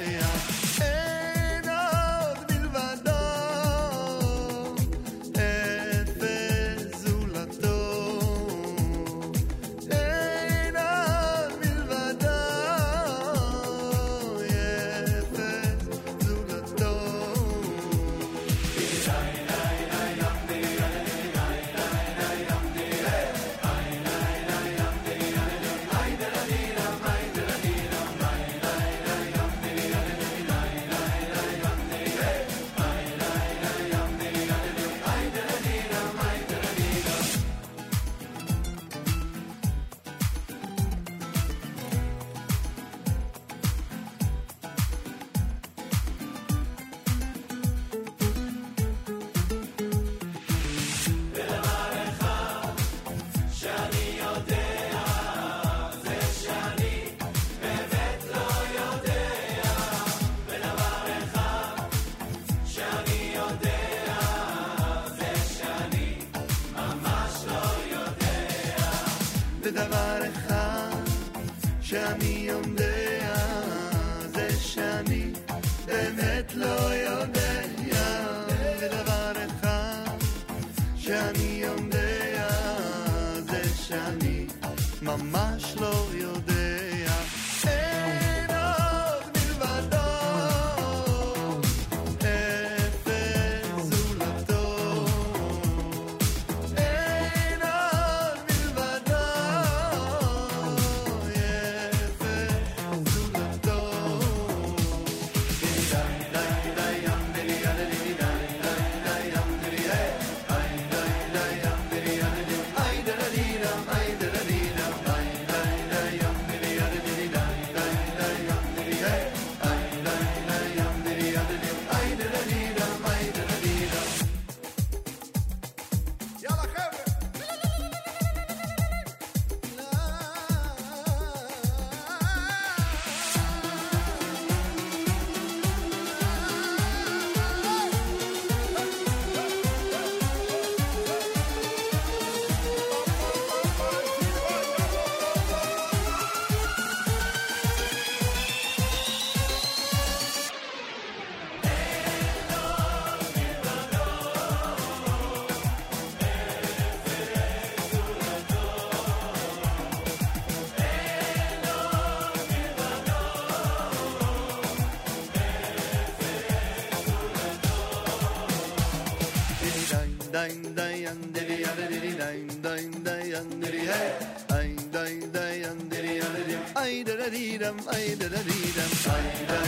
ayrım 177.61 177.77
ayrı 177.87 178.31
da 178.31 179.60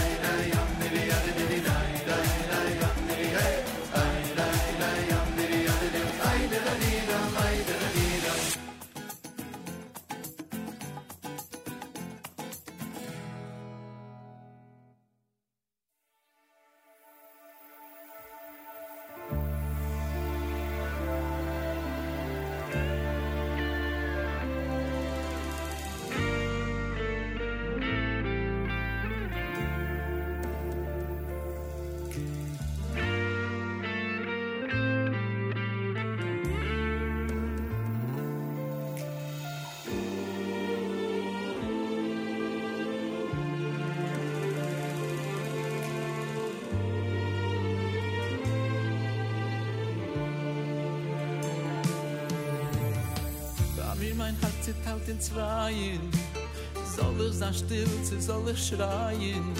Ich 57.53 57.59
still, 57.59 58.03
zu 58.03 58.19
soll 58.19 58.49
ich 58.49 58.67
schreien. 58.67 59.53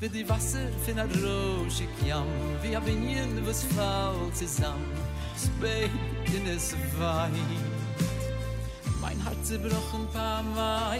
Wie 0.00 0.08
die 0.08 0.28
Wasser 0.28 0.66
von 0.84 0.96
der 0.96 1.06
Roschig 1.22 1.88
Jam. 2.04 2.26
Wie 2.62 2.74
ein 2.74 2.82
Binien, 2.82 3.46
was 3.46 3.62
fällt 3.62 4.36
zusammen. 4.36 4.90
Spät 5.36 5.90
in 6.34 6.48
es 6.48 6.74
weint 6.98 7.32
Mein 9.00 9.22
Herz 9.22 9.48
zerbrochen 9.48 10.08
paar 10.12 10.42
Mal 10.42 10.98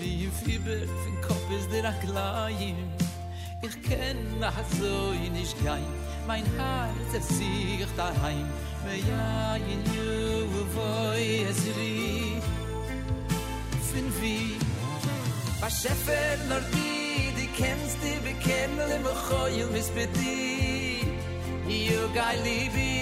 Wie 0.00 0.24
ein 0.26 0.32
Fieber, 0.32 0.88
von 1.04 1.20
Kopf 1.22 1.48
ist 1.56 1.70
der 1.72 1.88
Aklein 1.88 2.74
Ich 3.62 3.80
kenn 3.82 4.40
nach 4.40 4.58
so 4.80 5.12
nicht 5.32 5.64
gein 5.64 5.86
Mein 6.26 6.44
Herz 6.56 7.14
es 7.16 7.28
sich 7.28 7.86
daheim. 7.96 8.48
Me 8.84 8.96
ja 9.08 9.54
in 9.54 9.84
you 9.94 10.66
voi 10.74 11.46
es 11.48 11.62
ri 11.76 11.93
Bashefer 15.64 16.36
nor 16.46 16.60
di 16.74 17.32
di 17.36 17.46
kennst 17.56 17.96
di 18.04 18.12
bekennen 18.26 18.90
im 18.96 19.06
Khoyl 19.26 19.68
mis 19.72 19.88
beti 19.96 21.00
Yo 21.88 22.02
gai 22.12 22.36
libi 22.44 22.96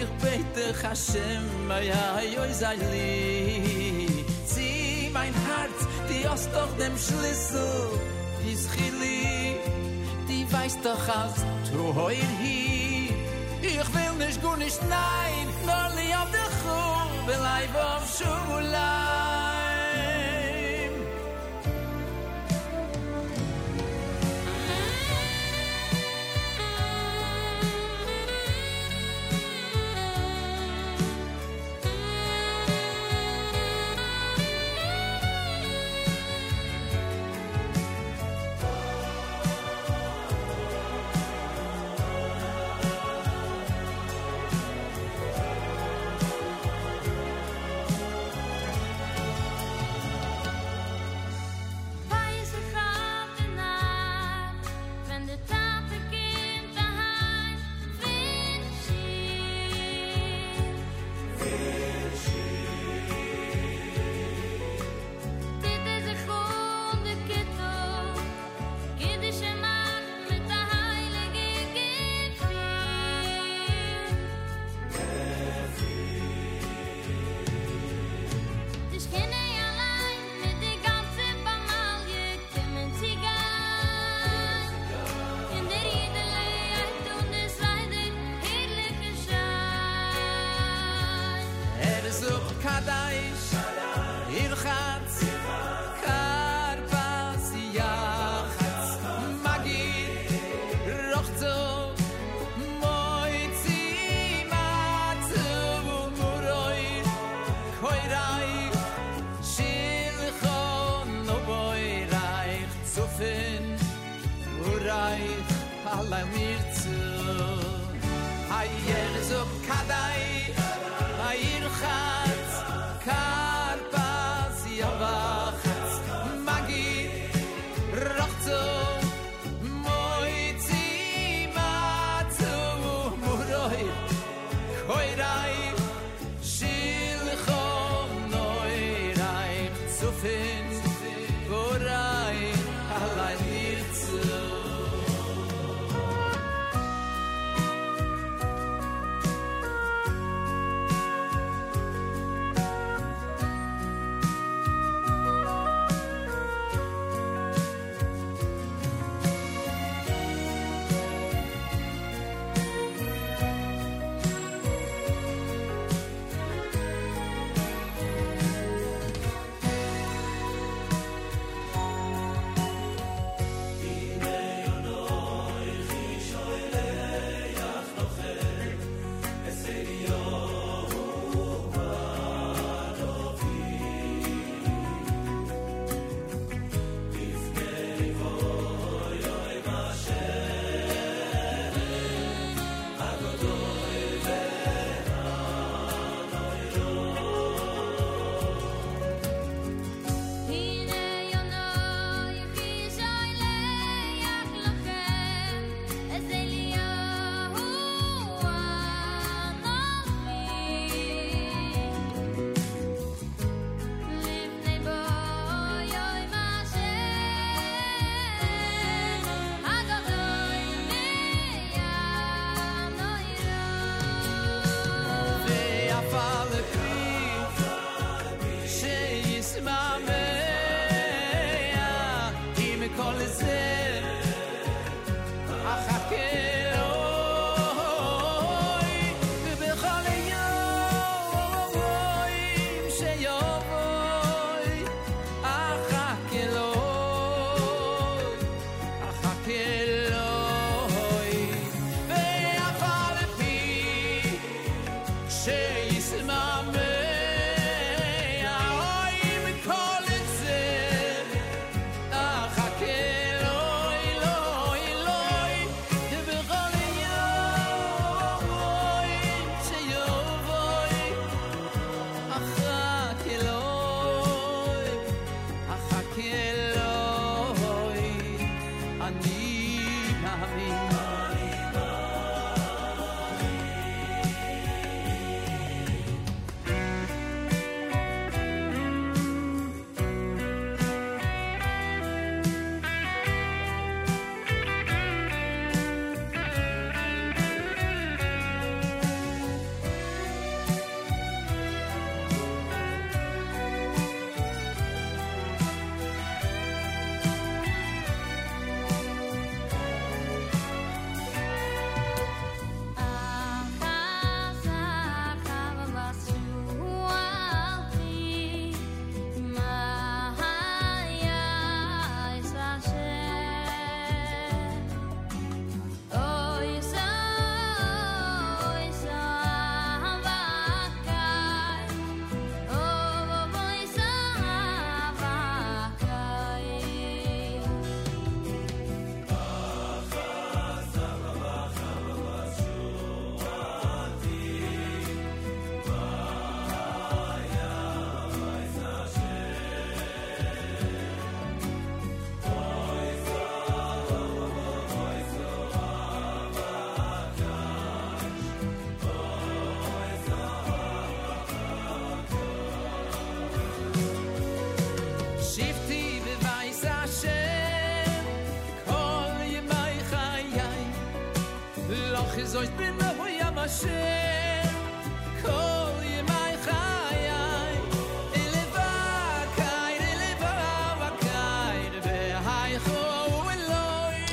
Ich 0.00 0.12
bete 0.22 0.66
khashem 0.80 1.44
mei 1.68 1.92
yo 2.34 2.44
zali 2.60 4.08
zi 4.52 4.70
mein 5.12 5.34
hart 5.44 5.78
di 6.08 6.18
ost 6.32 6.48
doch 6.54 6.72
dem 6.80 6.94
schlüssel 7.04 7.76
dis 8.42 8.62
khili 8.72 9.60
di 10.28 10.38
weiß 10.52 10.74
doch 10.84 11.08
aus 11.20 11.36
tu 11.68 11.82
heul 11.98 12.30
hi 12.40 13.12
Ich 13.72 13.88
will 13.94 14.14
nicht 14.24 14.40
gut 14.40 14.58
nicht 14.64 14.80
nein 14.88 15.46
nur 15.68 15.86
li 15.96 16.08
auf 16.20 16.30
der 16.36 16.50
khum 16.60 17.08
belayb 17.28 17.74
auf 17.90 18.04
shula 18.16 19.05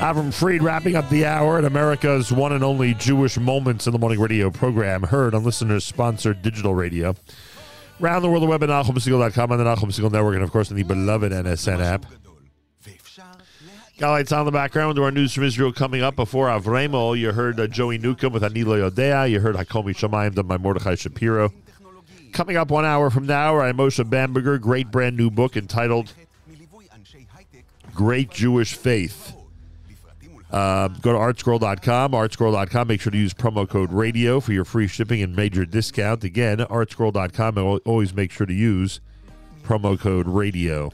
Avram 0.04 0.34
Fried 0.34 0.62
wrapping 0.62 0.96
up 0.96 1.08
the 1.08 1.24
hour 1.24 1.56
at 1.56 1.64
America's 1.64 2.30
one 2.30 2.52
and 2.52 2.62
only 2.62 2.92
Jewish 2.92 3.38
Moments 3.38 3.86
in 3.86 3.92
the 3.94 3.98
Morning 3.98 4.20
radio 4.20 4.50
program, 4.50 5.02
heard 5.02 5.34
on 5.34 5.44
listeners 5.44 5.82
sponsored 5.82 6.42
digital 6.42 6.74
radio. 6.74 7.14
Around 8.02 8.20
the 8.20 8.28
world, 8.28 8.42
the 8.42 8.46
web 8.46 8.62
at 8.62 8.68
NachumSegal.com 8.68 9.52
on 9.52 9.56
the 9.56 9.64
Nachum 9.64 9.84
Segal 9.84 10.12
Network, 10.12 10.34
and 10.34 10.44
of 10.44 10.50
course, 10.50 10.70
in 10.70 10.76
the 10.76 10.82
beloved 10.82 11.32
NSN 11.32 11.80
app. 11.80 12.04
Got 13.96 14.10
lights 14.10 14.30
on 14.30 14.44
the 14.44 14.52
background 14.52 14.96
to 14.96 15.04
our 15.04 15.10
news 15.10 15.32
from 15.32 15.44
Israel 15.44 15.72
coming 15.72 16.02
up. 16.02 16.16
Before 16.16 16.48
Avremo, 16.48 17.18
you 17.18 17.32
heard 17.32 17.58
uh, 17.58 17.66
Joey 17.66 17.96
Newcomb 17.96 18.34
with 18.34 18.42
Anilo 18.42 18.90
Yodea. 18.90 19.30
You 19.30 19.40
heard 19.40 19.56
Hakomi 19.56 19.96
Shamayim 19.96 20.34
done 20.34 20.46
by 20.46 20.58
Mordechai 20.58 20.96
Shapiro. 20.96 21.50
Coming 22.34 22.58
up 22.58 22.70
one 22.70 22.84
hour 22.84 23.08
from 23.08 23.24
now, 23.24 23.58
I 23.58 23.72
Moshe 23.72 24.06
Bamberger, 24.10 24.58
great 24.58 24.90
brand 24.90 25.16
new 25.16 25.30
book 25.30 25.56
entitled 25.56 26.12
Great 27.94 28.30
Jewish 28.30 28.74
Faith. 28.74 29.34
Uh, 30.54 30.86
go 30.86 31.12
to 31.12 31.18
artscroll.com, 31.18 32.12
artscroll.com. 32.12 32.86
Make 32.86 33.00
sure 33.00 33.10
to 33.10 33.18
use 33.18 33.34
promo 33.34 33.68
code 33.68 33.92
radio 33.92 34.38
for 34.38 34.52
your 34.52 34.64
free 34.64 34.86
shipping 34.86 35.20
and 35.20 35.34
major 35.34 35.66
discount. 35.66 36.22
Again, 36.22 36.58
artscroll.com. 36.58 37.58
And 37.58 37.80
always 37.84 38.14
make 38.14 38.30
sure 38.30 38.46
to 38.46 38.54
use 38.54 39.00
promo 39.64 39.98
code 39.98 40.28
radio. 40.28 40.92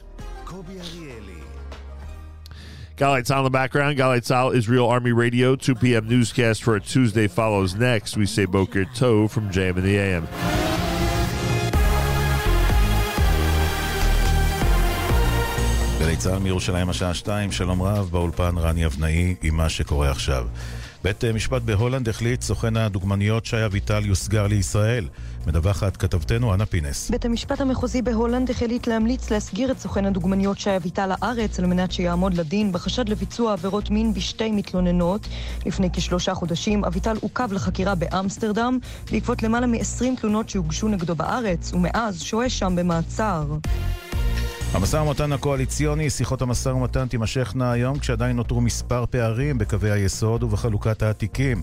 Galei 2.97 3.21
Tzahal 3.21 3.37
in 3.39 3.43
the 3.43 3.49
background. 3.51 3.99
Galei 3.99 4.17
Tzahal, 4.17 4.55
Israel 4.55 4.89
Army 4.89 5.11
Radio. 5.11 5.55
2 5.55 5.75
p.m. 5.75 6.07
newscast 6.07 6.63
for 6.63 6.75
a 6.75 6.81
Tuesday 6.81 7.27
follows 7.27 7.75
next. 7.75 8.17
We 8.17 8.25
say 8.25 8.45
Boker 8.45 8.85
Tov 8.85 9.29
from 9.29 9.51
JM 9.51 9.77
in 9.77 9.83
the 9.83 9.95
AM. 9.95 10.70
צה"ל 16.21 16.39
מירושלים 16.39 16.89
השעה 16.89 17.13
שתיים, 17.13 17.51
שלום 17.51 17.81
רב, 17.81 18.09
באולפן 18.11 18.57
רני 18.57 18.85
אבנאי 18.85 19.35
עם 19.43 19.57
מה 19.57 19.69
שקורה 19.69 20.11
עכשיו. 20.11 20.47
בית 21.03 21.25
משפט 21.25 21.61
בהולנד 21.61 22.09
החליט 22.09 22.41
סוכן 22.41 22.77
הדוגמניות 22.77 23.45
שי 23.45 23.65
אביטל 23.65 24.05
יוסגר 24.05 24.47
לישראל. 24.47 25.07
מדווחת 25.47 25.97
כתבתנו 25.97 26.53
אנה 26.53 26.65
פינס. 26.65 27.09
בית 27.09 27.25
המשפט 27.25 27.61
המחוזי 27.61 28.01
בהולנד 28.01 28.49
החליט 28.49 28.87
להמליץ 28.87 29.31
להסגיר 29.31 29.71
את 29.71 29.79
סוכן 29.79 30.05
הדוגמניות 30.05 30.59
שי 30.59 30.75
אביטל 30.75 31.07
לארץ 31.07 31.59
על 31.59 31.65
מנת 31.65 31.91
שיעמוד 31.91 32.33
לדין 32.33 32.71
בחשד 32.71 33.09
לביצוע 33.09 33.53
עבירות 33.53 33.89
מין 33.89 34.13
בשתי 34.13 34.51
מתלוננות. 34.51 35.27
לפני 35.65 35.89
כשלושה 35.93 36.33
חודשים 36.33 36.85
אביטל 36.85 37.17
עוכב 37.21 37.53
לחקירה 37.53 37.95
באמסטרדם 37.95 38.77
בעקבות 39.11 39.43
למעלה 39.43 39.67
מ-20 39.67 40.21
תלונות 40.21 40.49
שהוגשו 40.49 40.87
נגדו 40.87 41.15
בארץ, 41.15 41.73
ומאז 41.73 42.21
שוהה 42.21 42.49
שם 42.49 42.75
במעצר. 42.75 43.45
המשא 44.73 44.97
ומתן 44.97 45.31
הקואליציוני, 45.31 46.09
שיחות 46.09 46.41
המשא 46.41 46.69
ומתן 46.69 47.07
תימשכנה 47.07 47.71
היום 47.71 47.99
כשעדיין 47.99 48.35
נותרו 48.35 48.61
מספר 48.61 49.05
פערים 49.09 49.57
בקווי 49.57 49.91
היסוד 49.91 50.43
ובחלוקת 50.43 51.03
התיקים. 51.03 51.61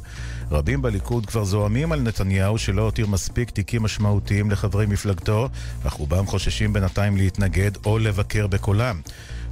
רבים 0.50 0.82
בליכוד 0.82 1.26
כבר 1.26 1.44
זועמים 1.44 1.92
על 1.92 2.00
נתניהו 2.00 2.58
שלא 2.58 2.82
הותיר 2.82 3.06
מספיק 3.06 3.50
תיקים 3.50 3.82
משמעותיים 3.82 4.50
לחברי 4.50 4.86
מפלגתו, 4.86 5.48
אך 5.86 5.92
רובם 5.92 6.26
חוששים 6.26 6.72
בינתיים 6.72 7.16
להתנגד 7.16 7.70
או 7.86 7.98
לבקר 7.98 8.46
בקולם. 8.46 9.00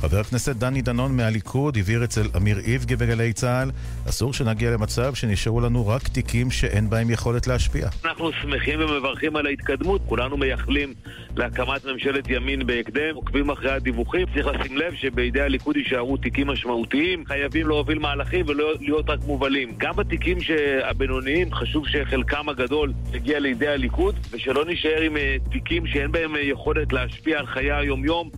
חבר 0.01 0.19
הכנסת 0.19 0.57
דני 0.57 0.83
דנון 0.83 1.17
מהליכוד 1.17 1.77
הבהיר 1.77 2.05
אצל 2.05 2.27
אמיר 2.37 2.59
איבגי 2.59 2.97
בגלי 2.97 3.33
צה"ל, 3.33 3.71
אסור 4.09 4.33
שנגיע 4.33 4.71
למצב 4.71 5.15
שנשארו 5.15 5.61
לנו 5.61 5.89
רק 5.89 6.09
תיקים 6.09 6.51
שאין 6.51 6.91
בהם 6.91 7.11
יכולת 7.11 7.47
להשפיע. 7.47 7.89
אנחנו 8.05 8.33
שמחים 8.33 8.81
ומברכים 8.81 9.37
על 9.37 9.47
ההתקדמות, 9.47 10.01
כולנו 10.07 10.37
מייחלים 10.37 10.95
להקמת 11.37 11.85
ממשלת 11.85 12.29
ימין 12.29 12.67
בהקדם, 12.67 13.15
עוקבים 13.15 13.51
אחרי 13.51 13.73
הדיווחים. 13.73 14.27
צריך 14.35 14.47
לשים 14.47 14.77
לב 14.77 14.95
שבידי 14.95 15.41
הליכוד 15.41 15.77
יישארו 15.77 16.17
תיקים 16.17 16.47
משמעותיים, 16.47 17.25
חייבים 17.27 17.69
להוביל 17.69 17.99
מהלכים 17.99 18.45
ולא 18.49 18.73
להיות 18.81 19.11
רק 19.11 19.19
מובלים. 19.27 19.75
גם 19.79 19.97
בתיקים 19.97 20.39
הבינוניים 20.85 21.55
חשוב 21.55 21.89
שחלקם 21.89 22.49
הגדול 22.49 22.93
יגיע 23.13 23.39
לידי 23.39 23.69
הליכוד, 23.69 24.15
ושלא 24.31 24.65
נישאר 24.65 25.01
עם 25.01 25.17
אה, 25.17 25.37
תיקים 25.51 25.87
שאין 25.87 26.13
בהם 26.13 26.37
אה, 26.37 26.41
יכולת 26.41 26.93
להשפיע 26.93 27.39
על 27.39 27.47
חיי 27.47 27.73
היום-יום. 27.73 28.31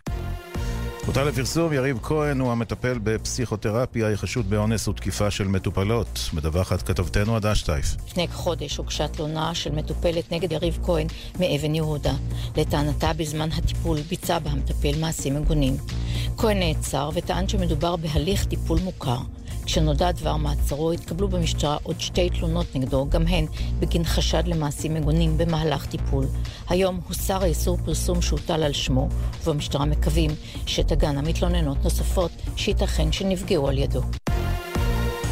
הותר 1.08 1.24
לפרסום, 1.24 1.72
יריב 1.72 1.98
כהן 2.02 2.40
הוא 2.40 2.52
המטפל 2.52 2.98
בפסיכותרפיה, 3.02 4.16
חשוד 4.16 4.50
באונס 4.50 4.88
ותקיפה 4.88 5.30
של 5.30 5.48
מטופלות. 5.48 6.30
מדווחת 6.32 6.82
כתבתנו 6.82 7.36
עדה 7.36 7.54
שטייף. 7.54 7.96
לפני 8.08 8.28
כחודש 8.28 8.76
הוגשה 8.76 9.08
תלונה 9.08 9.54
של 9.54 9.74
מטופלת 9.74 10.32
נגד 10.32 10.52
יריב 10.52 10.78
כהן 10.82 11.06
מאבן 11.40 11.74
יהודה. 11.74 12.12
לטענתה 12.56 13.12
בזמן 13.12 13.48
הטיפול 13.52 14.00
ביצע 14.00 14.38
בה 14.38 14.50
המטפל 14.50 15.00
מעשים 15.00 15.34
מגונים. 15.34 15.76
כהן 16.36 16.58
נעצר 16.58 17.10
וטען 17.14 17.48
שמדובר 17.48 17.96
בהליך 17.96 18.44
טיפול 18.44 18.78
מוכר. 18.78 19.18
כשנודע 19.68 20.12
דבר 20.12 20.36
מעצרו 20.36 20.92
התקבלו 20.92 21.28
במשטרה 21.28 21.76
עוד 21.82 22.00
שתי 22.00 22.30
תלונות 22.30 22.66
נגדו, 22.74 23.06
גם 23.10 23.26
הן 23.26 23.46
בגין 23.80 24.04
חשד 24.04 24.42
למעשים 24.46 24.94
מגונים 24.94 25.38
במהלך 25.38 25.86
טיפול. 25.86 26.26
היום 26.68 27.00
הוסר 27.08 27.42
האיסור 27.42 27.78
פרסום 27.84 28.22
שהוטל 28.22 28.62
על 28.62 28.72
שמו, 28.72 29.08
ובמשטרה 29.44 29.84
מקווים 29.84 30.30
שתגענה 30.66 31.22
מתלוננות 31.22 31.84
נוספות 31.84 32.30
שייתכן 32.56 33.12
שנפגעו 33.12 33.68
על 33.68 33.78
ידו. 33.78 34.02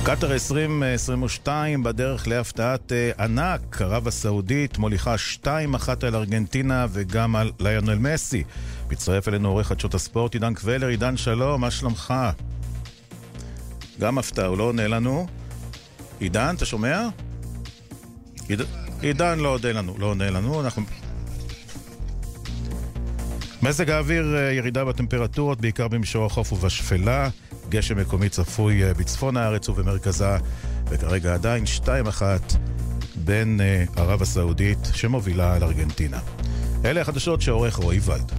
קטאר 0.05 0.33
2022 0.33 1.83
בדרך 1.83 2.29
להפתעת 2.29 2.93
אה, 2.93 3.11
ענק, 3.25 3.83
ערב 3.83 4.09
הסעודית 4.09 4.79
מוליכה 4.79 5.15
2-1 5.45 5.47
על 6.03 6.15
ארגנטינה 6.15 6.87
וגם 6.91 7.37
על 7.37 7.53
ליונל 7.61 7.99
מסי. 7.99 8.45
מצטרף 8.91 9.29
אלינו 9.29 9.49
עורך 9.49 9.67
חדשות 9.67 9.95
הספורט 9.95 10.35
עידן 10.35 10.55
קבלר, 10.55 10.87
עידן 10.87 11.17
שלום, 11.17 11.61
מה 11.61 11.71
שלומך? 11.71 12.15
גם 14.01 14.19
הפתעה, 14.19 14.47
הוא 14.47 14.59
לא 14.59 14.65
עונה 14.65 14.89
לנו. 14.89 15.27
עידן, 16.21 16.55
אתה 16.57 16.67
שומע? 16.67 17.09
עיד... 18.49 18.61
עידן 19.01 19.39
לא 19.39 19.49
עונה 19.49 19.73
לנו, 19.73 19.95
לא 19.99 20.07
עונה 20.07 20.31
לנו, 20.31 20.61
אנחנו... 20.61 20.83
מזג 23.63 23.91
האוויר, 23.91 24.37
אה, 24.37 24.53
ירידה 24.53 24.85
בטמפרטורות, 24.85 25.61
בעיקר 25.61 25.89
במישור 25.89 26.27
החוף 26.27 26.53
ובשפלה. 26.53 27.29
גשם 27.69 27.99
מקומי 27.99 28.29
צפוי 28.29 28.85
אה, 28.85 28.95
בצפון 28.95 29.37
הארץ 29.37 29.69
ובמרכזה, 29.69 30.37
וכרגע 30.89 31.35
עדיין 31.35 31.65
2-1 32.19 32.23
בין 33.15 33.61
אה, 33.61 33.85
ערב 33.97 34.23
הסעודית 34.23 34.79
שמובילה 34.93 35.55
על 35.55 35.65
ארגנטינה. 35.65 36.19
אלה 36.85 37.01
החדשות 37.01 37.43
שעורך 37.43 37.77
רועי 37.77 38.01
ולד. 38.05 38.33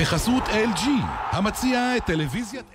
בחסות 0.00 0.42
LG, 0.42 0.84
המציע 1.32 1.96
את 1.96 2.04
טלוויזיית... 2.06 2.66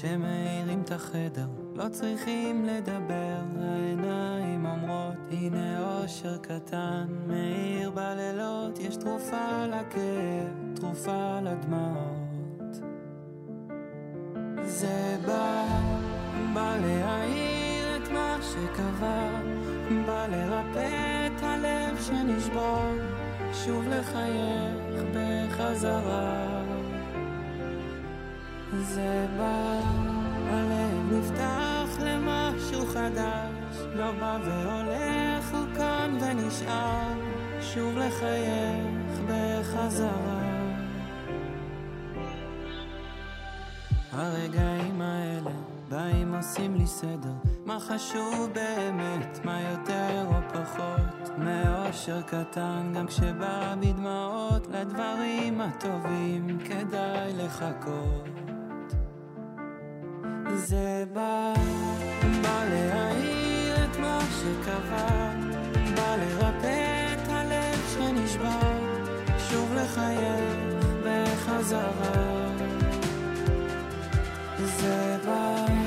שמאירים 0.00 0.82
את 0.82 0.92
החדר 0.92 1.46
לא 1.74 1.88
צריכים 1.88 2.64
לדבר, 2.64 3.40
העיניים 3.60 4.66
אומרות 4.66 5.14
הנה 5.30 5.98
אושר 6.02 6.36
קטן 6.36 7.06
מאיר 7.26 7.90
בלילות 7.90 8.78
יש 8.78 8.96
תרופה 8.96 9.66
לכאב, 9.66 10.74
תרופה 10.74 11.40
לדמעות. 11.40 12.80
זה 14.64 15.16
בא, 15.26 15.66
בא 16.54 16.76
להאיר 16.80 17.96
את 17.96 18.08
מה 18.08 18.38
שקבע 18.42 19.30
בא 20.06 20.26
לרפא 20.26 21.26
את 21.26 21.42
הלב 21.42 22.00
שנשבור 22.00 22.94
שוב 23.52 23.88
לחייך 23.88 25.02
בחזרה 25.14 26.49
זה 28.78 29.26
בא, 29.36 29.80
הלב 30.48 31.12
נפתח 31.12 32.02
למשהו 32.04 32.86
חדש, 32.86 33.76
לא 33.94 34.12
בא 34.12 34.38
והולך, 34.44 35.50
הוא 35.52 35.74
כאן 35.76 36.18
ונשאר, 36.20 37.12
שוב 37.60 37.96
לחייך 37.96 39.20
בחזרה. 39.26 40.40
הרגעים 44.12 45.00
האלה 45.00 45.50
באים 45.88 46.34
עושים 46.34 46.74
לי 46.74 46.86
סדר, 46.86 47.34
מה 47.66 47.80
חשוב 47.80 48.50
באמת, 48.54 49.40
מה 49.44 49.60
יותר 49.60 50.26
או 50.26 50.48
פחות, 50.48 51.38
מאושר 51.38 52.22
קטן 52.22 52.92
גם 52.94 53.06
כשבא 53.06 53.74
בדמעות, 53.80 54.66
לדברים 54.66 55.60
הטובים 55.60 56.58
כדאי 56.64 57.32
לחכות. 57.36 58.49
זה 60.54 61.04
בא, 61.12 61.54
בא 62.42 62.64
להאיר 62.70 63.84
את 63.84 63.96
מה 63.98 64.20
שקבע, 64.30 65.30
בא 65.96 66.16
לרפא 66.16 67.14
את 67.14 67.28
הלב 67.28 67.78
שנשבר, 67.94 68.78
שוב 69.50 69.74
לחייך 69.74 70.84
בחזרה. 71.04 72.48
זה 74.58 75.16
בא, 75.26 75.79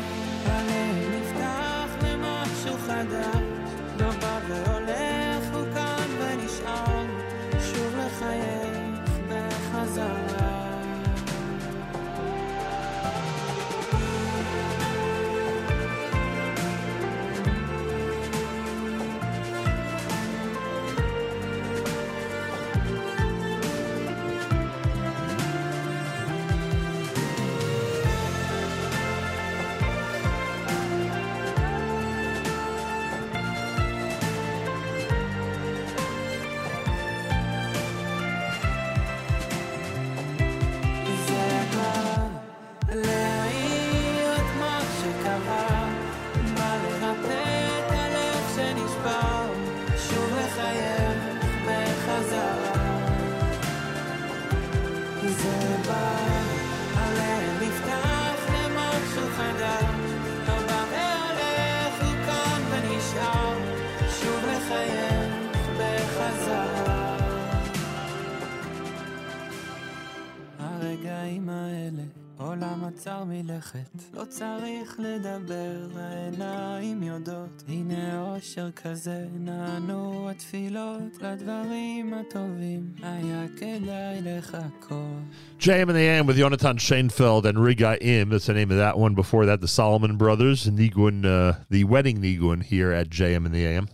הרגעים 71.24 71.50
האלה 71.50 72.04
עולם 72.38 72.84
עצר 72.84 73.24
מלכת, 73.24 74.14
לא 74.14 74.24
צריך 74.30 75.00
לדבר, 75.00 76.00
העיניים 76.00 77.04
יודעות. 77.04 77.64
הנה 77.68 78.22
אושר 78.22 78.72
כזה, 78.72 79.26
נענו 79.40 80.30
התפילות 80.30 81.22
לדברים 81.22 82.14
הטובים, 82.14 82.91
היה 83.04 83.45
כדאי 83.58 84.22
לחכות. 84.22 85.24
JM 85.60 85.90
in 85.90 85.95
the 85.95 86.08
AM 86.08 86.28
with 86.28 86.36
Jonathan 86.36 86.78
Scheinfeld 86.78 87.45
and 87.45 87.58
Regaim. 87.58 88.30
That's 88.30 88.48
the 88.48 88.54
name 88.54 88.72
of 88.72 88.78
that 88.78 88.98
one. 88.98 89.14
Before 89.16 89.45
that, 89.45 89.62
the 89.62 89.68
Solomon 89.68 90.18
Brothers, 90.18 90.68
Niguin, 90.68 91.26
uh, 91.26 91.54
the 91.70 91.86
wedding 91.86 92.18
Niguin 92.22 92.64
here 92.64 92.91
at 92.91 93.08
JM 93.10 93.45
in 93.45 93.52
the 93.54 93.66
AM. 93.66 93.88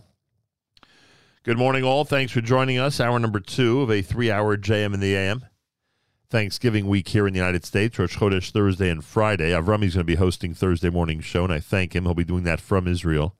Good 1.44 1.58
morning, 1.58 1.84
all. 1.84 2.04
Thanks 2.04 2.32
for 2.32 2.40
joining 2.40 2.78
us. 2.78 3.00
Hour 3.00 3.18
number 3.20 3.40
two 3.40 3.82
of 3.82 3.90
a 3.90 4.02
three 4.02 4.30
hour 4.32 4.56
JM 4.56 4.94
in 4.94 5.00
the 5.00 5.14
AM. 5.14 5.40
Thanksgiving 6.30 6.86
week 6.86 7.08
here 7.08 7.26
in 7.26 7.32
the 7.32 7.40
United 7.40 7.64
States, 7.64 7.98
Rosh 7.98 8.16
Chodesh 8.16 8.52
Thursday 8.52 8.88
and 8.88 9.04
Friday. 9.04 9.50
Avrami's 9.50 9.94
going 9.94 9.98
to 9.98 10.04
be 10.04 10.14
hosting 10.14 10.54
Thursday 10.54 10.88
morning 10.88 11.20
show, 11.20 11.42
and 11.42 11.52
I 11.52 11.58
thank 11.58 11.94
him. 11.94 12.04
He'll 12.04 12.14
be 12.14 12.22
doing 12.22 12.44
that 12.44 12.60
from 12.60 12.86
Israel. 12.86 13.34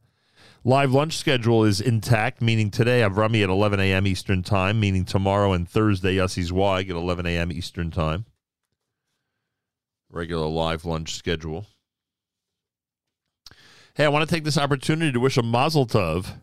Live 0.65 0.93
lunch 0.93 1.17
schedule 1.17 1.65
is 1.65 1.81
intact, 1.81 2.43
meaning 2.43 2.69
today 2.69 3.01
Avrami 3.01 3.45
at 3.45 3.49
11 3.49 3.79
a.m. 3.79 4.09
Eastern 4.09 4.43
Time, 4.43 4.81
meaning 4.81 5.05
tomorrow 5.05 5.53
and 5.53 5.69
Thursday 5.69 6.17
Yossi 6.17 6.43
Zweig 6.43 6.91
at 6.91 6.97
11 6.97 7.27
a.m. 7.27 7.53
Eastern 7.53 7.93
Time. 7.93 8.27
Regular 10.11 10.49
live 10.49 10.85
lunch 10.85 11.15
schedule. 11.15 11.67
Hey, 13.95 14.05
I 14.05 14.09
want 14.09 14.29
to 14.29 14.35
take 14.35 14.45
this 14.45 14.59
opportunity 14.59 15.13
to 15.13 15.21
wish 15.21 15.37
a 15.37 15.43
mazel 15.45 15.87
tov 15.87 16.35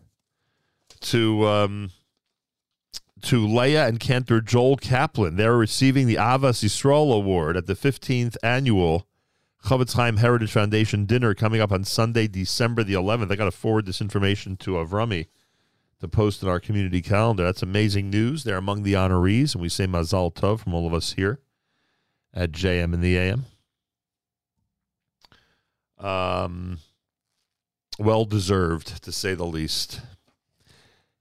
to 1.00 1.46
um, 1.46 1.90
to 3.22 3.46
Leah 3.46 3.86
and 3.86 4.00
Cantor 4.00 4.40
Joel 4.40 4.76
Kaplan. 4.76 5.36
They're 5.36 5.56
receiving 5.56 6.06
the 6.06 6.16
Ahavas 6.16 6.64
Yisrael 6.64 7.14
Award 7.14 7.56
at 7.56 7.66
the 7.66 7.74
15th 7.74 8.36
annual 8.42 9.06
Chofetz 9.64 9.94
Chaim 9.94 10.18
Heritage 10.18 10.52
Foundation 10.52 11.04
dinner 11.04 11.34
coming 11.34 11.60
up 11.60 11.72
on 11.72 11.84
Sunday, 11.84 12.26
December 12.28 12.84
the 12.84 12.94
11th. 12.94 13.30
I 13.32 13.36
got 13.36 13.44
to 13.44 13.50
forward 13.50 13.86
this 13.86 14.00
information 14.00 14.56
to 14.58 14.72
Avrami 14.72 15.26
to 16.00 16.08
post 16.08 16.42
in 16.42 16.48
our 16.48 16.60
community 16.60 17.02
calendar. 17.02 17.44
That's 17.44 17.62
amazing 17.62 18.10
news. 18.10 18.44
They're 18.44 18.56
among 18.56 18.82
the 18.82 18.94
honorees, 18.94 19.54
and 19.54 19.62
we 19.62 19.68
say 19.68 19.86
Mazal 19.86 20.32
Tov 20.32 20.60
from 20.60 20.74
all 20.74 20.86
of 20.86 20.94
us 20.94 21.14
here 21.14 21.40
at 22.32 22.52
JM 22.52 22.94
in 22.94 23.00
the 23.00 23.18
AM. 23.18 23.46
Um, 25.98 26.78
well 27.98 28.24
deserved, 28.24 29.02
to 29.02 29.10
say 29.10 29.34
the 29.34 29.44
least. 29.44 30.00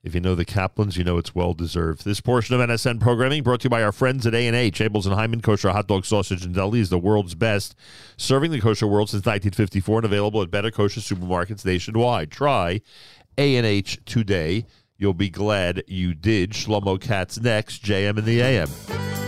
If 0.07 0.15
you 0.15 0.21
know 0.21 0.35
the 0.35 0.45
Kaplans, 0.45 0.95
you 0.95 1.03
know 1.03 1.17
it's 1.17 1.35
well 1.35 1.53
deserved. 1.53 2.05
This 2.05 2.21
portion 2.21 2.55
of 2.55 2.69
NSN 2.69 3.01
programming 3.01 3.43
brought 3.43 3.59
to 3.59 3.65
you 3.65 3.69
by 3.69 3.83
our 3.83 3.91
friends 3.91 4.25
at 4.25 4.33
A&H. 4.33 4.79
Abeles 4.79 5.05
and 5.05 5.13
Heymann 5.13 5.43
Kosher 5.43 5.69
Hot 5.69 5.85
Dog 5.85 6.05
Sausage 6.05 6.45
and 6.45 6.55
Deli 6.55 6.79
is 6.79 6.89
the 6.89 6.97
world's 6.97 7.35
best, 7.35 7.75
serving 8.15 8.51
the 8.51 8.61
kosher 8.61 8.87
world 8.87 9.09
since 9.09 9.25
1954 9.25 9.97
and 9.97 10.05
available 10.05 10.41
at 10.41 10.49
better 10.49 10.71
kosher 10.71 11.01
supermarkets 11.01 11.65
nationwide. 11.65 12.31
Try 12.31 12.79
A&H 13.37 13.99
today. 14.05 14.65
You'll 14.97 15.13
be 15.13 15.29
glad 15.29 15.83
you 15.87 16.13
did. 16.13 16.51
Shlomo 16.51 17.01
Katz 17.01 17.37
next, 17.41 17.83
JM 17.83 18.17
in 18.17 18.23
the 18.23 18.39
AM. 18.39 19.26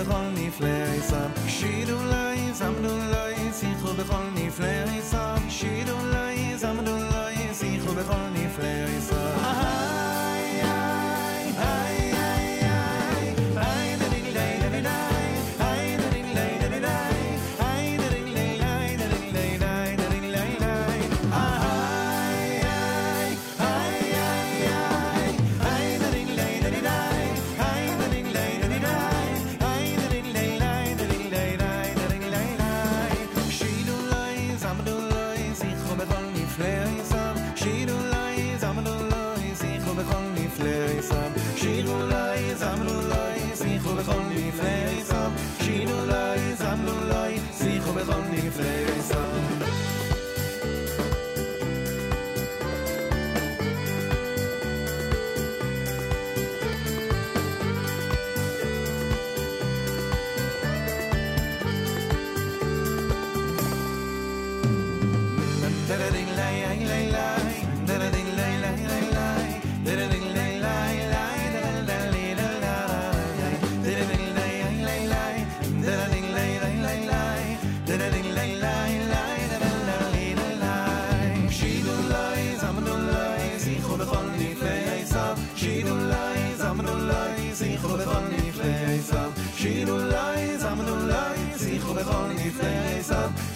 בכל 0.00 0.28
נפלא 0.34 0.68
עיסם 0.92 1.30
שידו 1.48 1.96
לי, 2.04 2.52
זמנו 2.52 2.96
לי, 2.96 3.52
שיחו 3.52 3.94
בכל 3.94 4.24
נפלא 4.34 4.66
עיסם 4.66 5.48
שידו 5.48 5.96
לי, 6.12 6.58
זמנו 6.58 6.96
לי, 6.96 7.54
שיחו 7.54 7.92
בכל 7.92 8.28
נפלא 8.32 8.89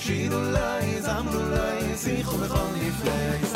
שידו 0.07 0.41
לי, 0.41 1.03
זמנו 1.03 1.51
לי, 1.51 1.97
שיחו 1.97 2.37
בכל 2.39 2.67
נפלאי 2.77 3.54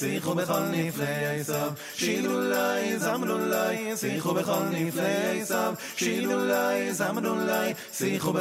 sich 0.00 0.26
um 0.26 0.36
bechol 0.36 0.64
nifle 0.72 1.08
yisam 1.36 1.72
shilu 2.00 2.36
lai 2.52 2.96
zamru 3.04 3.36
lai 3.52 3.94
sich 4.02 4.24
um 4.24 4.34
bechol 4.34 4.64
nifle 4.72 5.10
yisam 5.36 5.76
shilu 6.00 6.36
lai 6.50 6.90
zamru 7.00 7.34
lai 7.48 7.74
sich 7.92 8.24
um 8.24 8.36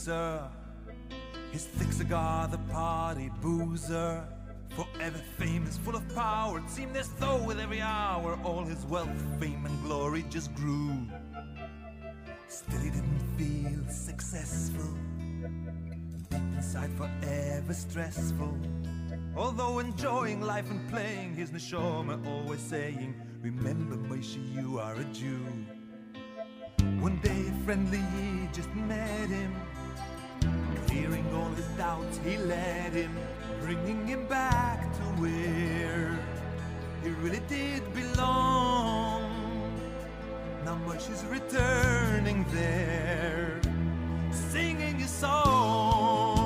producer. 0.00 0.48
His 1.52 1.64
thick 1.64 1.92
cigar, 1.92 2.48
the 2.48 2.58
party 2.72 3.30
boozer. 3.40 4.24
Forever 4.70 5.18
famous, 5.36 5.76
full 5.78 5.96
of 5.96 6.14
power. 6.14 6.58
It 6.58 6.70
seemed 6.70 6.96
as 6.96 7.08
though 7.18 7.42
with 7.42 7.58
every 7.58 7.80
hour 7.80 8.38
all 8.44 8.64
his 8.64 8.86
wealth, 8.86 9.08
fame, 9.40 9.66
and 9.66 9.82
glory 9.82 10.24
just 10.30 10.54
grew. 10.54 10.96
Still, 12.48 12.80
he 12.80 12.90
didn't 12.90 13.20
feel 13.36 13.92
successful. 13.92 14.96
Deep 16.30 16.40
inside, 16.56 16.90
forever 16.96 17.74
stressful. 17.74 18.56
Although 19.36 19.80
enjoying 19.80 20.40
life 20.40 20.70
and 20.70 20.88
playing 20.88 21.34
his 21.34 21.50
neshama, 21.50 22.24
always 22.26 22.60
saying, 22.60 23.14
Remember, 23.42 23.96
Moshe, 23.96 24.38
you 24.54 24.78
are 24.78 24.94
a 24.94 25.04
Jew. 25.12 25.44
One 27.00 27.18
day, 27.22 27.52
friendly 27.64 27.98
he 27.98 28.48
just 28.52 28.72
met 28.74 29.28
him. 29.28 29.52
Clearing 30.86 31.26
all 31.34 31.50
his 31.50 31.66
doubts, 31.76 32.18
he 32.24 32.36
led 32.36 32.92
him, 32.92 33.14
bringing 33.60 34.06
him 34.06 34.26
back 34.26 34.92
to 34.92 35.02
where 35.20 36.18
he 37.02 37.10
really 37.22 37.42
did 37.48 37.82
belong. 37.94 39.30
Now 40.64 40.76
Moshe's 40.86 41.24
returning 41.24 42.44
there, 42.52 43.60
singing 44.32 44.96
his 44.96 45.10
song. 45.10 46.39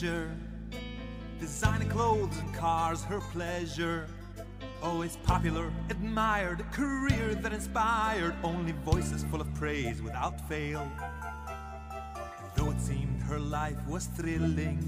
Designer 0.00 1.84
clothes 1.90 2.38
and 2.38 2.54
cars, 2.54 3.04
her 3.04 3.20
pleasure. 3.20 4.06
Always 4.82 5.18
popular, 5.24 5.70
admired, 5.90 6.60
a 6.60 6.64
career 6.64 7.34
that 7.34 7.52
inspired. 7.52 8.34
Only 8.42 8.72
voices 8.72 9.24
full 9.24 9.42
of 9.42 9.54
praise 9.54 10.00
without 10.00 10.40
fail. 10.48 10.90
And 12.00 12.50
though 12.56 12.70
it 12.70 12.80
seemed 12.80 13.20
her 13.24 13.38
life 13.38 13.76
was 13.86 14.06
thrilling, 14.06 14.80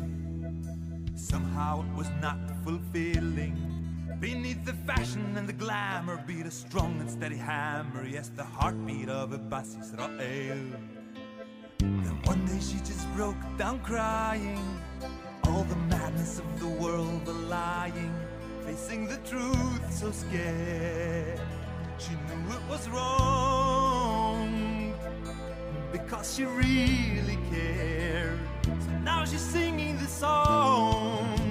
somehow 1.14 1.82
it 1.82 1.94
was 1.94 2.08
not 2.22 2.38
fulfilling. 2.64 4.16
Beneath 4.18 4.64
the 4.64 4.72
fashion 4.72 5.36
and 5.36 5.46
the 5.46 5.52
glamour 5.52 6.24
beat 6.26 6.46
a 6.46 6.50
strong 6.50 6.98
and 7.00 7.10
steady 7.10 7.36
hammer. 7.36 8.06
Yes, 8.06 8.30
the 8.34 8.44
heartbeat 8.44 9.10
of 9.10 9.32
a 9.34 9.38
Bas 9.38 9.76
Israel. 9.78 10.91
Then 11.82 12.18
one 12.24 12.46
day 12.46 12.60
she 12.60 12.78
just 12.78 13.12
broke 13.14 13.36
down 13.58 13.80
crying. 13.80 14.80
All 15.44 15.64
the 15.64 15.76
madness 15.90 16.38
of 16.38 16.60
the 16.60 16.68
world, 16.68 17.24
the 17.24 17.32
lying, 17.32 18.14
facing 18.64 19.08
the 19.08 19.16
truth 19.28 19.92
so 19.92 20.12
scared. 20.12 21.40
She 21.98 22.12
knew 22.12 22.52
it 22.54 22.62
was 22.70 22.88
wrong 22.88 24.48
because 25.90 26.34
she 26.36 26.44
really 26.44 27.38
cared. 27.50 28.38
So 28.64 28.90
now 29.02 29.24
she's 29.24 29.40
singing 29.40 29.98
the 29.98 30.06
song. 30.06 31.41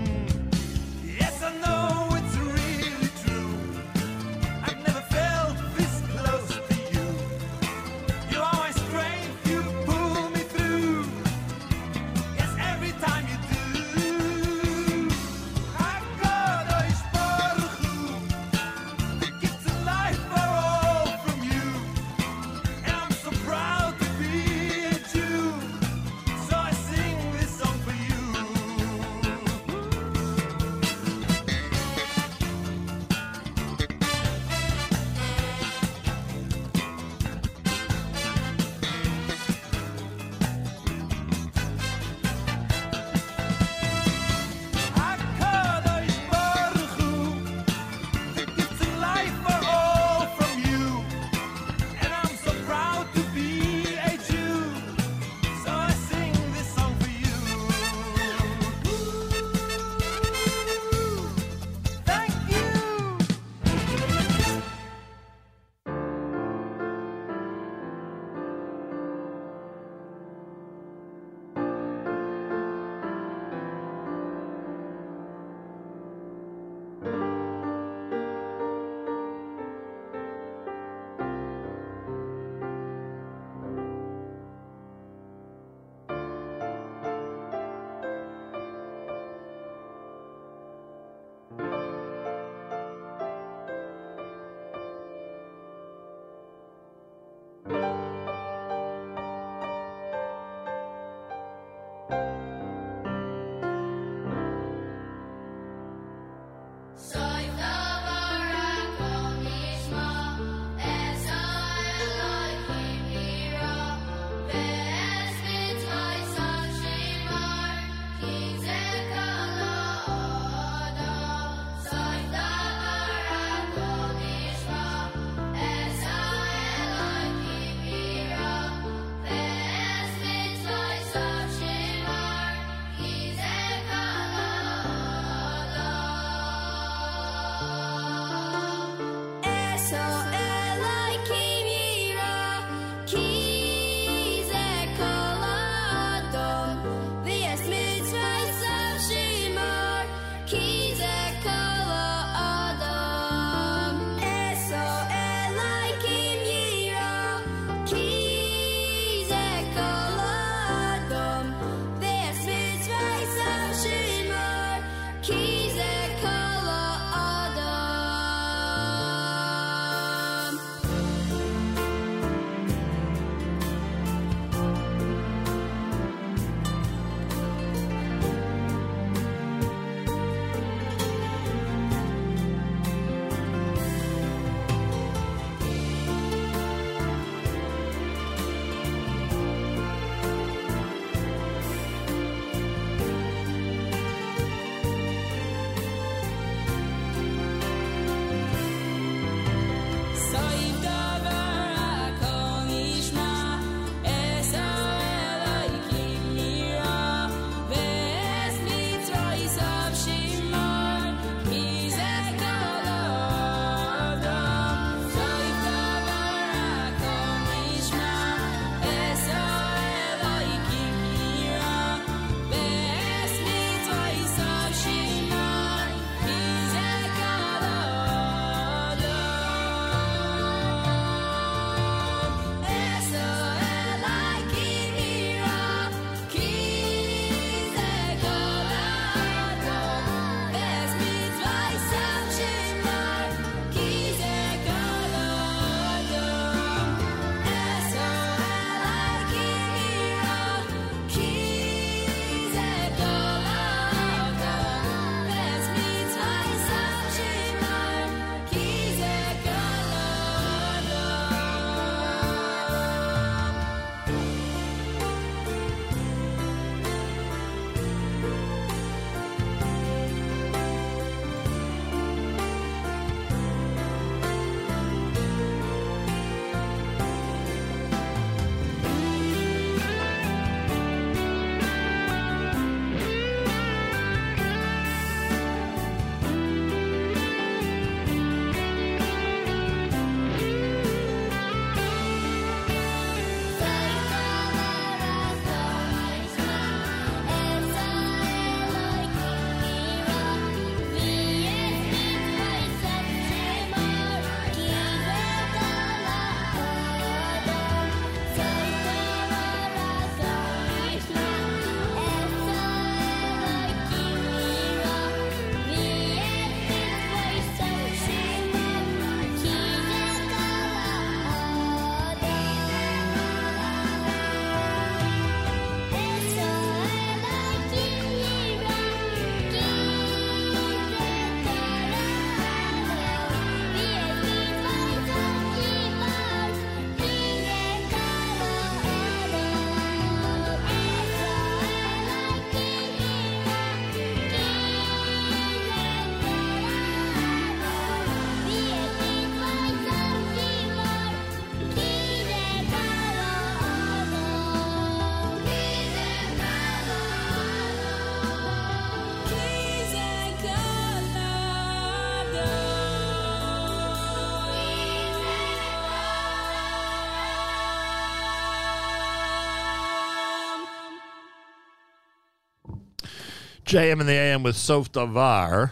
JM 373.71 374.01
in 374.01 374.05
the 374.05 374.11
AM 374.11 374.43
with 374.43 374.57
Sof 374.57 374.91
Davar, 374.91 375.71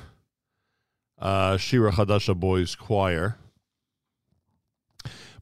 uh, 1.20 1.58
Shira 1.58 1.92
Hadasha 1.92 2.34
Boys 2.34 2.74
Choir. 2.74 3.36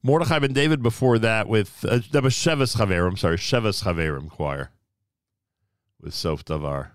Mordechai 0.02 0.40
Ben 0.40 0.52
David 0.52 0.82
before 0.82 1.20
that 1.20 1.46
with 1.46 1.84
uh, 1.88 2.00
that 2.10 2.24
was 2.24 2.34
Sheves 2.34 2.76
Chaverim, 2.76 3.16
sorry, 3.16 3.36
Sheves 3.36 3.84
Chaverim 3.84 4.28
Choir 4.28 4.72
with 6.00 6.12
Sof 6.12 6.44
Davar. 6.44 6.88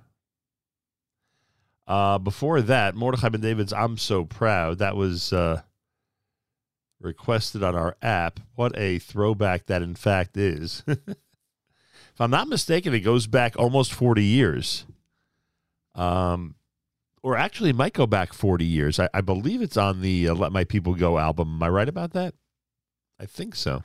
Uh, 1.88 2.18
before 2.18 2.62
that, 2.62 2.94
Mordechai 2.94 3.30
Ben 3.30 3.40
David's 3.40 3.72
I'm 3.72 3.98
So 3.98 4.26
Proud. 4.26 4.80
That 4.80 4.98
was 4.98 5.32
uh, 5.32 5.62
requested 7.00 7.64
on 7.64 7.74
our 7.74 7.96
app. 8.02 8.42
What 8.56 8.78
a 8.78 9.00
throwback 9.00 9.68
that, 9.68 9.82
in 9.82 9.96
fact, 9.96 10.36
is. 10.36 10.84
if 10.88 12.20
I'm 12.20 12.32
not 12.32 12.50
mistaken, 12.50 12.94
it 12.94 13.00
goes 13.00 13.28
back 13.28 13.56
almost 13.58 13.94
40 13.94 14.26
years. 14.26 14.84
Um, 15.96 16.56
or 17.22 17.38
actually, 17.38 17.70
it 17.70 17.76
might 17.76 17.94
go 17.94 18.06
back 18.06 18.34
40 18.34 18.66
years. 18.66 19.00
I, 19.00 19.10
I 19.14 19.22
believe 19.22 19.62
it's 19.62 19.78
on 19.78 20.02
the 20.02 20.28
uh, 20.28 20.34
Let 20.34 20.52
My 20.52 20.64
People 20.64 20.94
Go 20.94 21.18
album. 21.18 21.56
Am 21.56 21.64
I 21.64 21.70
right 21.70 21.90
about 21.90 22.12
that? 22.14 22.34
I 23.20 23.26
think 23.26 23.56
so. 23.56 23.84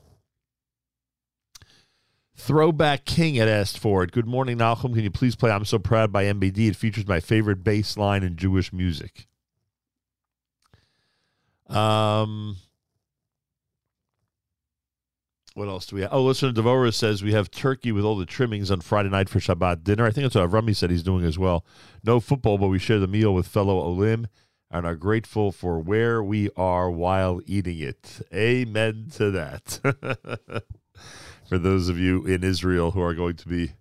Throwback 2.36 3.04
King 3.04 3.34
had 3.34 3.48
asked 3.48 3.78
for 3.78 4.02
it. 4.04 4.12
Good 4.12 4.26
morning, 4.26 4.58
Malcolm. 4.58 4.94
Can 4.94 5.02
you 5.02 5.10
please 5.10 5.34
play 5.36 5.50
I'm 5.50 5.64
So 5.64 5.78
Proud 5.78 6.12
by 6.12 6.24
MBD? 6.24 6.68
It 6.68 6.76
features 6.76 7.06
my 7.06 7.20
favorite 7.20 7.64
bass 7.64 7.96
line 7.96 8.22
in 8.22 8.36
Jewish 8.36 8.72
music. 8.72 9.26
Um, 11.68 12.56
what 15.58 15.68
else 15.68 15.86
do 15.86 15.96
we 15.96 16.02
have? 16.02 16.12
Oh, 16.12 16.22
listener 16.22 16.52
Devora 16.52 16.94
says 16.94 17.22
we 17.22 17.32
have 17.32 17.50
turkey 17.50 17.90
with 17.90 18.04
all 18.04 18.16
the 18.16 18.24
trimmings 18.24 18.70
on 18.70 18.80
Friday 18.80 19.08
night 19.08 19.28
for 19.28 19.40
Shabbat 19.40 19.82
dinner. 19.82 20.06
I 20.06 20.10
think 20.10 20.24
that's 20.24 20.36
what 20.36 20.52
Rummy 20.52 20.72
said 20.72 20.90
he's 20.90 21.02
doing 21.02 21.24
as 21.24 21.38
well. 21.38 21.64
No 22.04 22.20
football, 22.20 22.58
but 22.58 22.68
we 22.68 22.78
share 22.78 23.00
the 23.00 23.08
meal 23.08 23.34
with 23.34 23.48
fellow 23.48 23.80
Olim 23.80 24.28
and 24.70 24.86
are 24.86 24.94
grateful 24.94 25.50
for 25.50 25.80
where 25.80 26.22
we 26.22 26.48
are 26.56 26.88
while 26.90 27.40
eating 27.44 27.80
it. 27.80 28.20
Amen 28.32 29.08
to 29.14 29.32
that. 29.32 29.80
for 31.48 31.58
those 31.58 31.88
of 31.88 31.98
you 31.98 32.24
in 32.24 32.44
Israel 32.44 32.92
who 32.92 33.02
are 33.02 33.14
going 33.14 33.36
to 33.36 33.48
be 33.48 33.72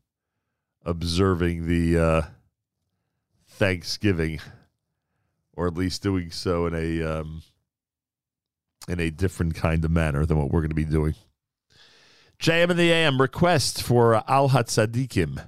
observing 0.83 1.67
the 1.67 1.99
uh, 1.99 2.21
Thanksgiving, 3.47 4.39
or 5.53 5.67
at 5.67 5.75
least 5.75 6.01
doing 6.01 6.31
so 6.31 6.65
in 6.65 6.73
a 6.73 7.03
um, 7.03 7.43
in 8.87 8.99
a 8.99 9.11
different 9.11 9.53
kind 9.53 9.85
of 9.85 9.91
manner 9.91 10.25
than 10.25 10.39
what 10.39 10.49
we're 10.49 10.61
going 10.61 10.69
to 10.69 10.75
be 10.75 10.85
doing. 10.85 11.13
JM 12.39 12.69
and 12.69 12.80
the 12.80 12.91
AM 12.91 13.19
request 13.19 13.81
for 13.81 14.14
uh, 14.14 14.22
Al 14.27 14.49
Hatzadikim. 14.49 15.43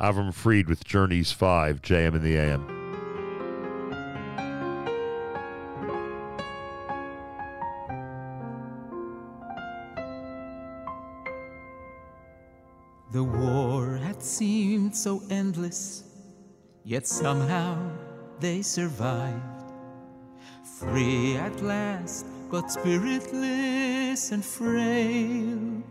Avram 0.00 0.34
Fried 0.34 0.68
with 0.68 0.84
Journeys 0.84 1.30
5, 1.30 1.80
JM 1.80 2.14
and 2.14 2.22
the 2.22 2.36
AM. 2.36 2.66
The 13.12 13.22
war 13.22 13.96
had 13.96 14.20
seemed 14.20 14.94
so 14.94 15.22
endless, 15.30 16.02
yet 16.84 17.06
somehow 17.06 17.78
they 18.40 18.60
survived. 18.60 19.40
Free 20.80 21.36
at 21.36 21.62
last 21.62 22.26
but 22.50 22.70
spiritless 22.70 24.32
and 24.32 24.44
frail. 24.44 25.82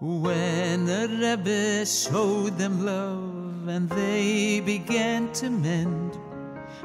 When 0.00 0.84
the 0.84 1.08
Rebbe 1.08 1.86
showed 1.86 2.58
them 2.58 2.84
love 2.84 3.68
and 3.68 3.88
they 3.88 4.60
began 4.60 5.32
to 5.34 5.48
mend, 5.48 6.18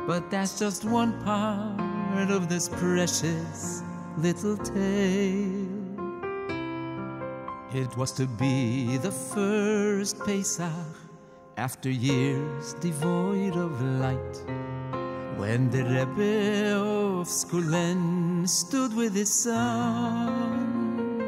but 0.07 0.31
that's 0.31 0.57
just 0.57 0.85
one 0.85 1.21
part 1.23 2.31
of 2.31 2.47
this 2.47 2.69
precious 2.69 3.83
little 4.17 4.57
tale. 4.57 5.81
It 7.73 7.95
was 7.97 8.11
to 8.13 8.27
be 8.27 8.97
the 8.97 9.11
first 9.11 10.19
Pesach 10.25 10.71
after 11.57 11.89
years 11.89 12.73
devoid 12.75 13.55
of 13.55 13.81
light. 13.99 14.80
When 15.37 15.69
the 15.69 15.83
Rebbe 15.83 16.75
of 16.75 17.27
Skulen 17.27 18.47
stood 18.47 18.95
with 18.95 19.13
his 19.15 19.33
son, 19.33 21.21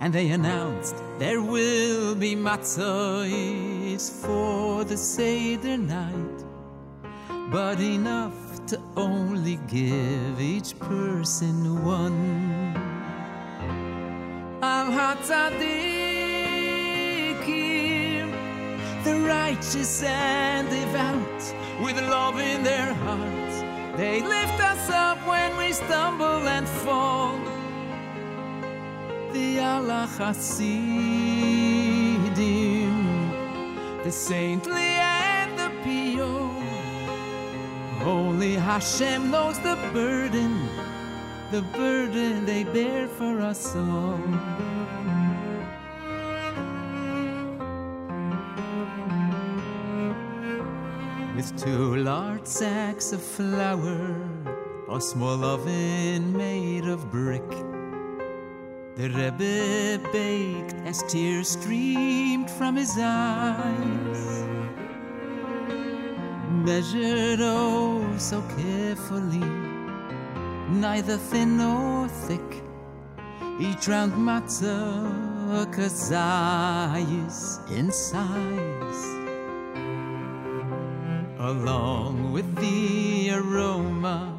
and 0.00 0.12
they 0.12 0.30
announced 0.30 0.96
there 1.18 1.42
will 1.42 2.14
be 2.14 2.34
matzahs 2.34 4.10
for 4.10 4.84
the 4.84 4.96
Seder 4.96 5.76
night, 5.76 6.44
but 7.50 7.80
enough 7.80 8.66
to 8.66 8.80
only 8.96 9.56
give 9.68 10.40
each 10.40 10.78
person 10.78 11.84
one. 11.84 12.58
Hatzadikim, 14.98 15.97
the 19.04 19.20
righteous 19.20 20.02
and 20.02 20.68
devout, 20.68 21.54
with 21.82 21.96
love 22.00 22.38
in 22.40 22.62
their 22.62 22.92
hearts, 22.94 23.62
they 23.96 24.20
lift 24.20 24.60
us 24.60 24.90
up 24.90 25.18
when 25.26 25.56
we 25.56 25.72
stumble 25.72 26.46
and 26.48 26.68
fall. 26.68 27.38
The 29.32 29.60
Allah 29.60 30.08
Hasidim, 30.18 30.48
the 34.02 34.12
saintly 34.12 34.90
and 35.26 35.58
the 35.58 35.70
pure. 35.84 36.50
Only 38.04 38.54
Hashem 38.54 39.30
knows 39.30 39.58
the 39.60 39.76
burden, 39.92 40.68
the 41.50 41.62
burden 41.62 42.44
they 42.46 42.64
bear 42.64 43.08
for 43.08 43.40
us 43.40 43.74
all. 43.76 44.67
With 51.38 51.56
two 51.56 51.94
large 51.94 52.46
sacks 52.46 53.12
of 53.12 53.22
flour, 53.22 54.16
a 54.90 55.00
small 55.00 55.44
oven 55.44 56.36
made 56.36 56.84
of 56.88 57.12
brick. 57.12 57.48
The 58.96 59.08
Rebbe 59.08 60.02
baked 60.12 60.74
as 60.84 61.04
tears 61.04 61.50
streamed 61.50 62.50
from 62.50 62.74
his 62.74 62.98
eyes. 63.00 64.42
Measured 66.50 67.38
oh 67.40 68.02
so 68.18 68.42
carefully, 68.56 69.48
neither 70.68 71.18
thin 71.18 71.58
nor 71.58 72.08
thick. 72.26 72.64
Each 73.60 73.86
round 73.86 74.14
matzah 74.14 75.72
kazayis 75.72 77.70
in 77.70 77.92
size. 77.92 79.17
Along 81.38 82.32
with 82.32 82.56
the 82.56 83.30
aroma 83.30 84.36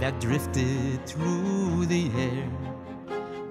that 0.00 0.20
drifted 0.20 1.06
through 1.06 1.86
the 1.86 2.10
air. 2.18 2.44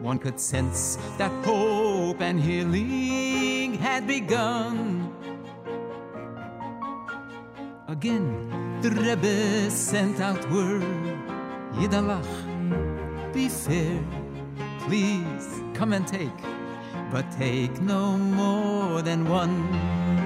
One 0.02 0.20
could 0.20 0.40
sense 0.40 0.98
that 1.18 1.32
hope 1.46 2.20
and 2.20 2.38
healing 2.38 3.76
had 3.76 4.06
begun. 4.06 5.10
Again, 7.88 8.82
the 8.82 8.92
Rebbe 8.92 9.72
sent 9.72 10.20
out 10.20 10.44
word 10.52 10.84
Yidalach, 11.76 13.34
be 13.34 13.48
fair, 13.48 14.04
please 14.82 15.48
come 15.74 15.94
and 15.94 16.06
take, 16.06 16.42
but 17.10 17.26
take 17.32 17.82
no 17.82 18.18
more 18.18 19.02
than 19.02 19.30
one. 19.30 20.25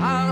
Al 0.00 0.28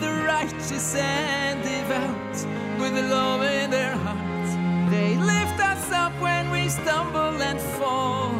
the 0.00 0.12
righteous 0.26 0.94
and 0.96 1.62
devout, 1.62 2.36
with 2.80 2.94
love 3.10 3.42
in 3.42 3.70
their 3.70 3.94
hearts, 3.94 4.54
they 4.90 5.16
lift 5.16 5.60
us 5.60 5.92
up 5.92 6.12
when 6.20 6.50
we 6.50 6.70
stumble 6.70 7.42
and 7.42 7.60
fall. 7.60 8.32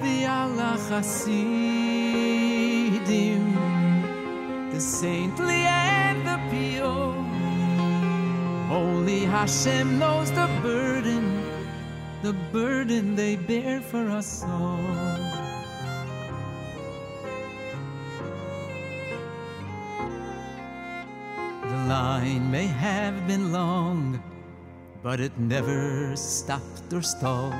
The 0.00 0.26
Allah 0.26 0.78
Hasidim, 0.88 1.12
the 4.70 4.80
saintly 4.80 5.66
and 5.66 6.26
the 6.26 6.38
pure. 6.50 7.14
Only 8.70 9.26
Hashem 9.26 9.98
knows 9.98 10.30
the 10.32 10.48
burden, 10.62 11.27
the 12.22 12.32
burden 12.52 13.14
they 13.14 13.36
bear 13.36 13.80
for 13.80 14.10
us 14.10 14.42
all. 14.42 14.82
The 21.62 21.80
line 21.86 22.50
may 22.50 22.66
have 22.66 23.26
been 23.28 23.52
long, 23.52 24.20
but 25.02 25.20
it 25.20 25.38
never 25.38 26.16
stopped 26.16 26.92
or 26.92 27.02
stalled. 27.02 27.54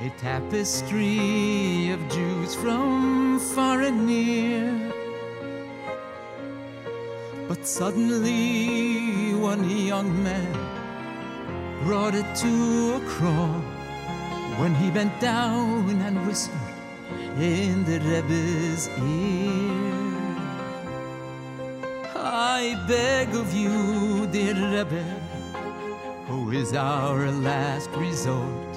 A 0.00 0.10
tapestry 0.18 1.90
of 1.90 2.00
Jews 2.10 2.54
from 2.56 3.38
far 3.38 3.82
and 3.82 4.06
near. 4.06 4.92
But 7.46 7.64
suddenly, 7.66 9.32
one 9.34 9.70
young 9.70 10.10
man 10.24 10.65
brought 11.86 12.16
it 12.16 12.26
to 12.34 12.94
a 12.94 13.00
crawl 13.06 13.60
when 14.58 14.74
he 14.74 14.90
bent 14.90 15.20
down 15.20 15.88
and 16.00 16.26
whispered 16.26 16.76
in 17.38 17.84
the 17.84 18.00
Rebbe's 18.00 18.88
ear. 18.88 19.86
I 22.16 22.74
beg 22.88 23.28
of 23.36 23.54
you, 23.54 24.26
dear 24.32 24.54
Rebbe, 24.54 25.04
who 26.26 26.50
is 26.50 26.74
our 26.74 27.30
last 27.30 27.88
resort, 27.90 28.72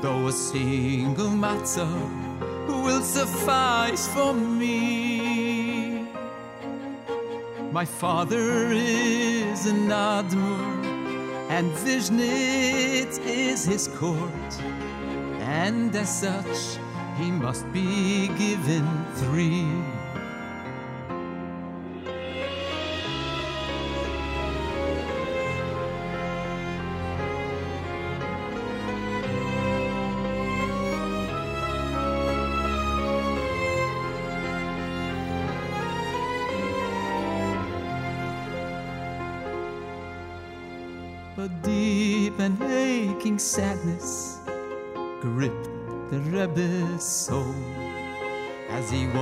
though 0.00 0.28
a 0.28 0.32
single 0.32 1.34
matzah 1.44 1.98
will 2.68 3.02
suffice 3.02 4.06
for 4.06 4.32
me. 4.32 6.06
My 7.72 7.84
father 7.84 8.70
is 8.70 9.66
an 9.66 9.88
Admor, 9.88 10.83
and 11.48 11.70
Vishnitz 11.72 13.18
is 13.24 13.64
his 13.64 13.88
court, 13.88 14.60
and 15.40 15.94
as 15.94 16.20
such, 16.20 16.78
he 17.16 17.30
must 17.30 17.70
be 17.72 18.28
given 18.38 18.86
three. 19.14 19.68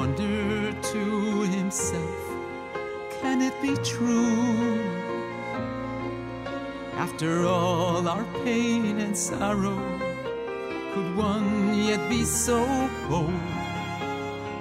Wondered 0.02 0.82
to 0.82 1.42
himself, 1.42 2.26
can 3.20 3.40
it 3.40 3.54
be 3.62 3.72
true? 3.84 4.82
After 6.96 7.46
all 7.46 8.08
our 8.08 8.24
pain 8.42 8.98
and 8.98 9.16
sorrow, 9.16 9.78
could 10.92 11.16
one 11.16 11.78
yet 11.78 12.02
be 12.10 12.24
so 12.24 12.66
bold 13.08 13.30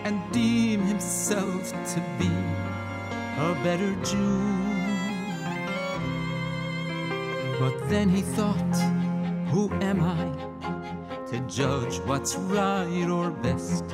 and 0.06 0.22
deem 0.32 0.82
himself 0.82 1.72
to 1.94 2.00
be 2.20 2.32
a 3.48 3.56
better 3.64 3.96
Jew? 4.06 4.46
But 7.60 7.90
then 7.90 8.10
he 8.10 8.22
thought, 8.22 8.76
who 9.50 9.72
am 9.82 10.04
I 10.04 10.24
to 11.32 11.40
judge 11.48 11.98
what's 12.06 12.36
right 12.36 13.10
or 13.10 13.32
best? 13.32 13.86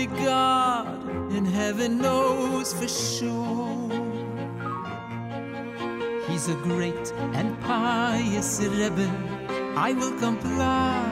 Only 0.00 0.24
God 0.24 1.32
in 1.36 1.44
heaven 1.44 1.98
knows 1.98 2.72
for 2.72 2.88
sure. 2.88 3.90
He's 6.26 6.48
a 6.48 6.54
great 6.62 7.12
and 7.34 7.60
pious 7.60 8.60
Rebbe. 8.62 9.10
I 9.76 9.92
will 9.92 10.18
comply 10.18 11.04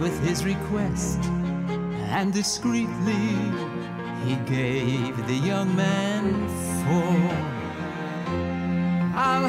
with 0.00 0.18
his 0.26 0.44
request. 0.44 1.20
And 2.10 2.32
discreetly 2.32 3.30
he 4.26 4.34
gave 4.44 5.24
the 5.28 5.38
young 5.50 5.76
man 5.76 6.48
four. 6.82 7.22
Al 9.14 9.42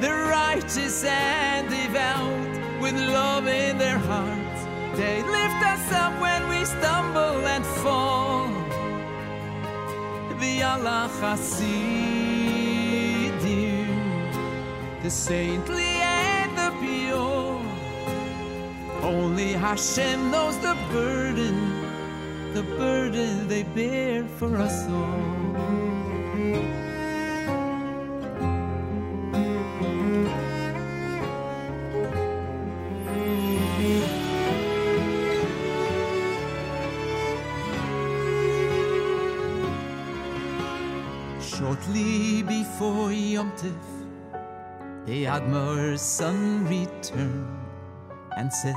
the 0.00 0.12
righteous 0.28 1.04
and 1.04 1.68
devout, 1.68 2.80
with 2.82 2.94
love 2.94 3.46
in 3.46 3.78
their 3.78 3.98
hearts, 3.98 4.51
they 4.94 5.22
lift 5.22 5.62
us 5.64 5.92
up 5.92 6.12
when 6.20 6.48
we 6.48 6.64
stumble 6.64 7.46
and 7.46 7.64
fall. 7.82 8.48
The 10.40 10.62
Allah 10.62 11.08
Hasidim, 11.20 11.62
the 15.02 15.10
saintly 15.10 15.94
and 16.02 16.56
the 16.58 16.70
pure. 16.80 17.60
Only 19.02 19.52
Hashem 19.52 20.30
knows 20.30 20.58
the 20.58 20.76
burden, 20.90 21.56
the 22.54 22.62
burden 22.62 23.48
they 23.48 23.62
bear 23.62 24.24
for 24.24 24.56
us 24.56 24.88
all. 24.88 25.91
Shortly 41.92 42.42
before 42.42 43.12
Yom 43.12 43.52
Tif, 43.52 45.04
the 45.04 45.26
Admor's 45.26 46.00
son 46.00 46.66
returned 46.66 47.46
and 48.38 48.50
said, 48.50 48.76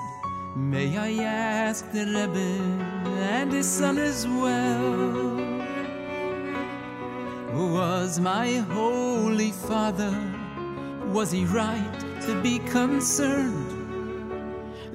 May 0.57 0.97
I 0.97 1.23
ask 1.23 1.89
the 1.93 2.05
Rebbe 2.05 2.59
and 3.39 3.53
his 3.53 3.69
son 3.69 3.99
as 3.99 4.27
well? 4.27 5.13
Who 7.53 7.73
was 7.73 8.19
my 8.19 8.57
holy 8.73 9.51
father, 9.51 10.13
was 11.13 11.31
he 11.31 11.45
right 11.45 11.99
to 12.23 12.41
be 12.41 12.59
concerned 12.59 13.71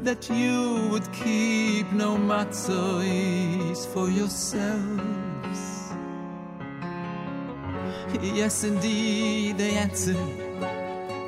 that 0.05 0.29
you 0.29 0.89
would 0.91 1.11
keep 1.13 1.91
no 1.93 2.19
matzos 2.19 3.87
for 3.95 4.11
yourselves? 4.11 5.20
Yes, 8.19 8.65
indeed, 8.65 9.59
they 9.59 9.77
answered, 9.77 10.17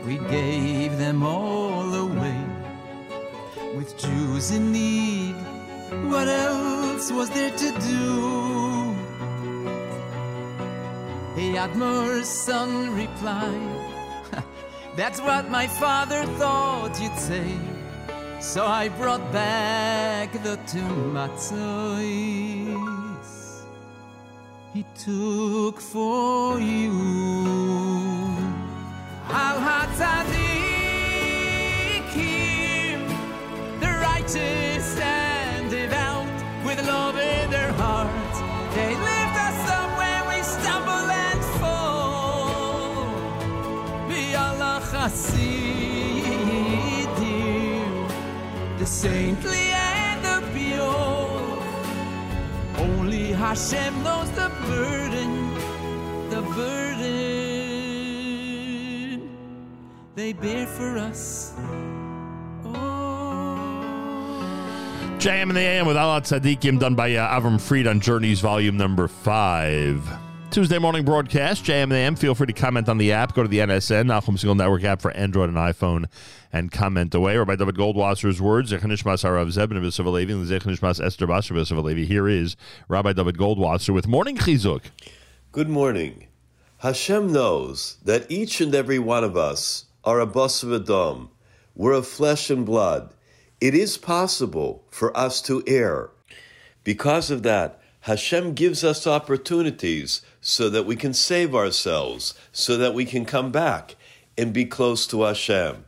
we 0.04 0.18
gave 0.18 0.98
them 0.98 1.22
all 1.22 1.94
away 1.94 2.44
with 3.76 3.96
Jews 3.96 4.50
in 4.50 4.72
need. 4.72 5.36
What 6.10 6.26
else 6.26 7.12
was 7.12 7.30
there 7.30 7.50
to 7.50 7.72
do? 7.80 8.94
The 11.36 11.56
Admor's 11.56 12.28
son 12.28 12.94
replied, 12.96 13.94
That's 14.96 15.20
what 15.20 15.50
my 15.50 15.66
father 15.66 16.24
thought 16.38 17.00
you'd 17.00 17.18
say. 17.18 17.56
So 18.40 18.66
I 18.66 18.88
brought 18.88 19.32
back 19.32 20.32
the 20.42 20.56
two 20.66 20.94
matzos 21.14 22.91
he 24.72 24.84
took 24.96 25.80
for 25.80 26.58
you. 26.58 26.92
Al 29.28 29.58
Hatzadikim, 29.66 30.18
the 33.80 33.92
righteous 34.00 34.98
and 34.98 35.70
devout, 35.70 36.26
with 36.64 36.86
love 36.86 37.16
in 37.18 37.50
their 37.50 37.72
hearts, 37.72 38.40
they 38.74 38.94
lift 38.94 39.36
us 39.48 39.70
up 39.70 39.90
when 39.98 40.26
we 40.30 40.42
stumble 40.42 41.10
and 41.28 41.44
fall. 41.60 43.06
Be 44.08 44.34
Allah 44.34 44.80
Hasidim, 44.90 45.58
the 48.78 48.86
saintly 48.86 49.71
Hashem 53.52 54.02
knows 54.02 54.30
the 54.30 54.50
burden, 54.66 55.52
the 56.30 56.40
burden 56.40 56.80
they 60.14 60.32
bear 60.32 60.66
for 60.66 60.96
us. 60.96 61.52
JM 65.20 65.50
in 65.50 65.54
the 65.54 65.60
AM 65.60 65.84
with 65.86 65.96
Alat 65.96 66.22
Tzadikim 66.22 66.80
done 66.80 66.94
by 66.94 67.14
uh, 67.14 67.38
Avram 67.38 67.60
Fried 67.60 67.86
on 67.86 68.00
Journeys 68.00 68.40
Volume 68.40 68.78
Number 68.78 69.06
5. 69.06 70.31
Tuesday 70.52 70.78
morning 70.78 71.02
broadcast, 71.02 71.64
JM 71.64 71.84
in 71.84 71.92
AM. 71.92 72.14
Feel 72.14 72.34
free 72.34 72.46
to 72.46 72.52
comment 72.52 72.86
on 72.86 72.98
the 72.98 73.10
app. 73.10 73.34
Go 73.34 73.42
to 73.42 73.48
the 73.48 73.60
NSN, 73.60 74.04
Nachum 74.04 74.36
Segal 74.36 74.54
Network 74.54 74.84
app 74.84 75.00
for 75.00 75.10
Android 75.12 75.48
and 75.48 75.56
iPhone, 75.56 76.04
and 76.52 76.70
comment 76.70 77.14
away. 77.14 77.38
Or 77.38 77.46
by 77.46 77.56
David 77.56 77.74
Goldwasser's 77.74 78.38
words, 78.38 78.70
Zechanishmas 78.70 79.24
Harav 79.24 79.46
Zebin 79.46 79.78
of 79.78 79.82
Yisrael 79.82 80.30
and 80.30 80.46
Zechanishmas 80.46 81.02
Esther 81.02 81.26
Basar 81.26 81.78
of 81.78 81.96
Here 81.96 82.28
is 82.28 82.56
Rabbi 82.88 83.14
David 83.14 83.38
Goldwasser 83.38 83.94
with 83.94 84.06
Morning 84.06 84.36
Chizuk. 84.36 84.82
Good 85.52 85.70
morning. 85.70 86.26
Hashem 86.80 87.32
knows 87.32 87.96
that 88.04 88.30
each 88.30 88.60
and 88.60 88.74
every 88.74 88.98
one 88.98 89.24
of 89.24 89.38
us 89.38 89.86
are 90.04 90.20
a 90.20 90.26
bus 90.26 90.62
of 90.62 90.70
Adam. 90.70 91.30
We're 91.74 91.92
of 91.92 92.06
flesh 92.06 92.50
and 92.50 92.66
blood. 92.66 93.14
It 93.62 93.74
is 93.74 93.96
possible 93.96 94.84
for 94.90 95.16
us 95.16 95.40
to 95.42 95.62
err. 95.66 96.10
Because 96.84 97.30
of 97.30 97.42
that, 97.44 97.80
Hashem 98.02 98.54
gives 98.54 98.82
us 98.82 99.06
opportunities 99.06 100.22
so 100.40 100.68
that 100.68 100.86
we 100.86 100.96
can 100.96 101.14
save 101.14 101.54
ourselves, 101.54 102.34
so 102.50 102.76
that 102.76 102.94
we 102.94 103.04
can 103.04 103.24
come 103.24 103.52
back 103.52 103.94
and 104.36 104.52
be 104.52 104.64
close 104.64 105.06
to 105.06 105.22
Hashem. 105.22 105.84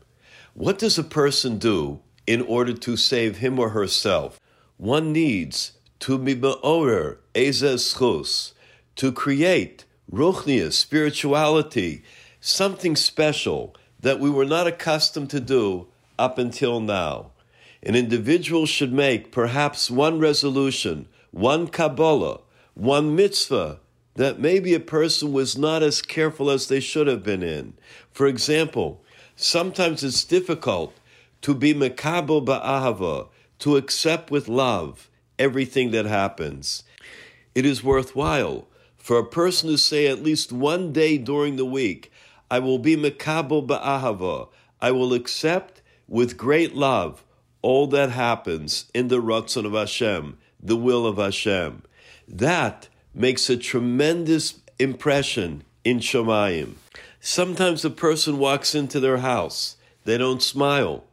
What 0.55 0.79
does 0.79 0.97
a 0.97 1.03
person 1.03 1.59
do 1.59 2.01
in 2.25 2.41
order 2.43 2.73
to 2.73 2.97
save 2.97 3.39
him 3.39 3.59
or 3.59 3.71
herself? 3.71 4.39
One 4.77 5.13
needs 5.13 5.73
to 6.01 6.17
be 6.17 6.37
me'orer 6.37 7.19
ezes 7.35 8.53
to 8.95 9.13
create 9.13 9.85
ruchnias, 10.13 10.75
spirituality, 10.75 12.05
something 12.41 12.95
special 12.95 13.75
that 13.99 14.21
we 14.21 14.31
were 14.31 14.45
not 14.45 14.69
accustomed 14.69 15.31
to 15.31 15.41
do 15.41 15.89
up 16.17 16.39
until 16.39 16.79
now. 16.79 17.33
An 17.83 17.97
individual 17.97 18.67
should 18.67 18.93
make 18.93 19.33
perhaps 19.33 19.91
one 19.91 20.21
resolution, 20.21 21.09
one 21.35 21.67
Kabbalah, 21.67 22.39
one 22.75 23.17
mitzvah 23.17 23.81
that 24.15 24.39
maybe 24.39 24.73
a 24.73 24.79
person 24.79 25.33
was 25.33 25.59
not 25.59 25.83
as 25.83 26.01
careful 26.01 26.49
as 26.49 26.69
they 26.69 26.79
should 26.79 27.09
have 27.09 27.25
been 27.25 27.43
in. 27.43 27.75
For 28.13 28.29
example, 28.29 29.03
sometimes 29.35 30.05
it's 30.05 30.23
difficult 30.23 30.95
to 31.43 31.53
be 31.53 31.75
mekabel 31.75 32.47
ba'ahava, 32.47 33.27
to 33.59 33.77
accept 33.77 34.31
with 34.31 34.49
love 34.49 35.11
everything 35.37 35.91
that 35.91 36.07
happens. 36.07 36.85
It 37.53 37.67
is 37.67 37.83
worthwhile 37.83 38.69
for 38.97 39.19
a 39.19 39.27
person 39.27 39.69
to 39.71 39.77
say 39.77 40.07
at 40.07 40.23
least 40.23 40.53
one 40.53 40.93
day 40.93 41.19
during 41.19 41.57
the 41.57 41.65
week, 41.65 42.13
I 42.49 42.61
will 42.61 42.79
be 42.79 42.97
mekabel 42.97 43.67
ba'ahava, 43.67 44.51
I 44.81 44.93
will 44.93 45.13
accept 45.13 45.83
with 46.07 46.37
great 46.37 46.77
love 46.77 47.25
all 47.61 47.89
that 47.89 48.11
happens 48.11 48.89
in 48.95 49.09
the 49.09 49.21
Ratzon 49.21 49.67
of 49.67 49.73
Hashem, 49.73 50.39
the 50.65 50.77
will 50.77 51.07
of 51.07 51.19
Hashem. 51.19 51.83
That 52.27 52.89
makes 53.15 53.51
a 53.51 53.57
tremendous 53.57 54.61
impression 54.79 55.63
in 55.85 56.01
Shemayim. 56.01 56.73
Sometimes 57.21 57.85
a 57.85 57.91
person 57.91 58.39
walks 58.39 58.75
into 58.75 58.99
their 58.99 59.19
house, 59.19 59.77
they 60.05 60.19
don't 60.19 60.43
smile. 60.43 61.05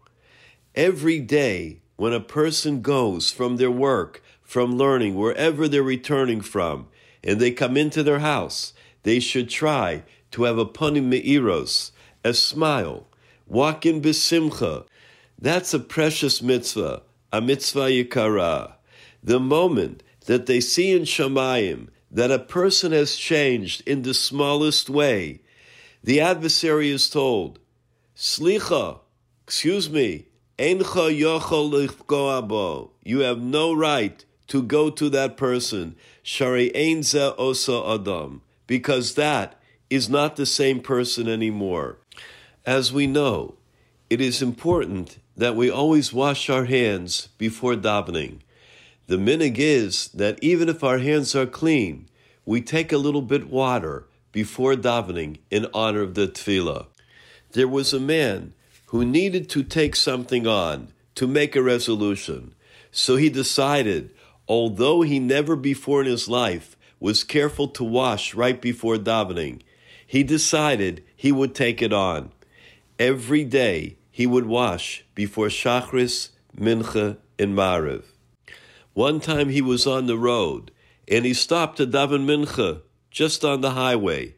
Every 0.74 1.20
day, 1.20 1.80
when 1.98 2.14
a 2.14 2.20
person 2.20 2.82
goes 2.82 3.32
from 3.32 3.58
their 3.58 3.72
work, 3.72 4.24
from 4.42 4.78
learning, 4.78 5.16
wherever 5.16 5.68
they're 5.68 5.84
returning 5.84 6.42
from, 6.42 6.88
and 7.24 7.40
they 7.40 7.52
come 7.52 7.78
into 7.78 8.04
their 8.04 8.20
house, 8.20 8.74
they 9.04 9.20
should 9.20 9.50
try 9.50 10.04
to 10.32 10.44
have 10.44 10.58
a 10.58 10.66
panim 10.66 11.06
me'iros, 11.06 11.92
a 12.24 12.34
smile, 12.34 13.08
walk 13.48 13.86
in 13.86 14.02
besimcha, 14.02 14.86
that's 15.40 15.74
a 15.74 15.80
precious 15.80 16.42
mitzvah, 16.42 17.02
a 17.34 17.42
mitzvah 17.42 17.90
yikara. 17.90 18.74
The 19.24 19.40
moment 19.40 20.04
that 20.26 20.46
they 20.46 20.60
see 20.60 20.92
in 20.92 21.04
Shemayim 21.04 21.90
that 22.10 22.32
a 22.32 22.40
person 22.40 22.92
has 22.92 23.16
changed 23.16 23.84
in 23.88 24.02
the 24.02 24.14
smallest 24.14 24.90
way, 24.90 25.42
the 26.04 26.20
adversary 26.20 26.90
is 26.90 27.10
told, 27.10 27.60
Slicha, 28.16 29.00
excuse 29.44 29.90
me, 29.90 30.26
Eincha 30.58 31.10
yochol 31.18 32.48
bo. 32.48 32.92
You 33.04 33.20
have 33.20 33.42
no 33.42 33.74
right 33.74 34.24
to 34.48 34.62
go 34.62 34.90
to 34.90 35.10
that 35.10 35.38
person, 35.38 35.96
Shari 36.24 36.72
Einza 36.72 37.34
Osa 37.38 37.82
Adam, 37.88 38.42
because 38.68 39.16
that 39.16 39.60
is 39.90 40.10
not 40.10 40.36
the 40.36 40.46
same 40.46 40.80
person 40.82 41.28
anymore. 41.28 41.98
As 42.66 42.94
we 42.94 43.08
know, 43.08 43.56
it 44.10 44.22
is 44.22 44.42
important 44.42 45.18
that 45.38 45.56
we 45.56 45.70
always 45.70 46.14
wash 46.14 46.50
our 46.50 46.66
hands 46.66 47.30
before 47.38 47.76
davening. 47.76 48.42
The 49.08 49.18
minig 49.18 49.58
is 49.58 50.08
that 50.10 50.40
even 50.42 50.70
if 50.70 50.84
our 50.84 51.00
hands 51.00 51.36
are 51.36 51.46
clean, 51.46 52.08
we 52.46 52.62
take 52.62 52.92
a 52.92 52.98
little 52.98 53.22
bit 53.22 53.50
water 53.50 54.08
before 54.32 54.76
davening 54.76 55.40
in 55.50 55.68
honor 55.74 56.02
of 56.02 56.14
the 56.14 56.28
tefillah. 56.28 56.88
There 57.52 57.68
was 57.68 57.94
a 57.94 58.00
man 58.00 58.54
who 58.88 59.06
needed 59.06 59.50
to 59.50 59.64
take 59.64 59.96
something 59.96 60.48
on 60.48 60.90
to 61.16 61.28
make 61.28 61.56
a 61.56 61.62
resolution. 61.62 62.54
So 62.92 63.16
he 63.16 63.30
decided, 63.30 64.14
although 64.48 65.02
he 65.02 65.20
never 65.20 65.56
before 65.56 66.02
in 66.02 66.08
his 66.08 66.28
life 66.28 66.76
was 67.00 67.24
careful 67.24 67.68
to 67.70 67.84
wash 67.84 68.34
right 68.34 68.62
before 68.62 68.98
davening, 68.98 69.62
he 70.06 70.24
decided 70.24 71.04
he 71.16 71.32
would 71.32 71.56
take 71.56 71.82
it 71.82 71.94
on. 71.94 72.32
Every 73.00 73.44
day 73.44 73.98
he 74.12 74.28
would 74.28 74.46
wash 74.46 75.06
before 75.16 75.48
Shachris, 75.48 76.30
Mincha, 76.58 77.18
and 77.40 77.56
Mariv. 77.56 78.04
One 78.94 79.20
time 79.20 79.50
he 79.50 79.62
was 79.62 79.88
on 79.88 80.08
the 80.08 80.18
road 80.18 80.72
and 81.08 81.26
he 81.26 81.34
stopped 81.34 81.78
to 81.78 81.88
daven 81.88 82.26
Mincha 82.26 82.82
just 83.10 83.46
on 83.46 83.62
the 83.62 83.72
highway. 83.72 84.36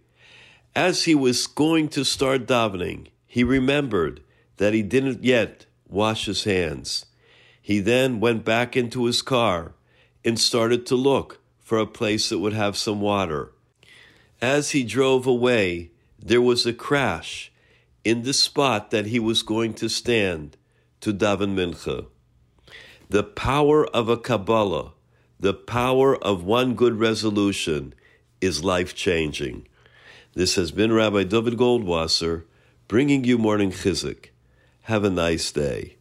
As 0.75 1.03
he 1.03 1.15
was 1.15 1.47
going 1.47 1.89
to 1.89 2.03
start 2.03 2.47
davening, 2.47 3.07
he 3.25 3.43
remembered 3.43 4.21
that 4.57 4.73
he 4.73 4.81
didn't 4.81 5.23
yet 5.23 5.65
wash 5.87 6.25
his 6.25 6.43
hands. 6.43 7.05
He 7.61 7.79
then 7.79 8.19
went 8.19 8.43
back 8.45 8.75
into 8.75 9.05
his 9.05 9.21
car 9.21 9.73
and 10.23 10.39
started 10.39 10.85
to 10.87 10.95
look 10.95 11.39
for 11.59 11.79
a 11.79 11.87
place 11.87 12.29
that 12.29 12.39
would 12.39 12.53
have 12.53 12.77
some 12.77 13.01
water. 13.01 13.51
As 14.41 14.71
he 14.71 14.83
drove 14.83 15.25
away, 15.25 15.91
there 16.19 16.41
was 16.41 16.65
a 16.65 16.73
crash 16.73 17.51
in 18.03 18.23
the 18.23 18.33
spot 18.33 18.91
that 18.91 19.07
he 19.07 19.19
was 19.19 19.41
going 19.41 19.73
to 19.75 19.89
stand 19.89 20.57
to 21.01 21.13
daven 21.13 21.55
mincha. 21.55 22.07
The 23.09 23.23
power 23.23 23.85
of 23.87 24.09
a 24.09 24.17
Kabbalah, 24.17 24.93
the 25.39 25.53
power 25.53 26.15
of 26.23 26.43
one 26.43 26.73
good 26.73 26.99
resolution, 26.99 27.93
is 28.41 28.63
life 28.63 28.95
changing. 28.95 29.67
This 30.33 30.55
has 30.55 30.71
been 30.71 30.91
Rabbi 30.91 31.23
David 31.23 31.57
Goldwasser 31.57 32.43
bringing 32.87 33.23
you 33.23 33.37
morning 33.37 33.71
chizuk. 33.71 34.29
Have 34.83 35.03
a 35.03 35.09
nice 35.09 35.51
day. 35.51 35.97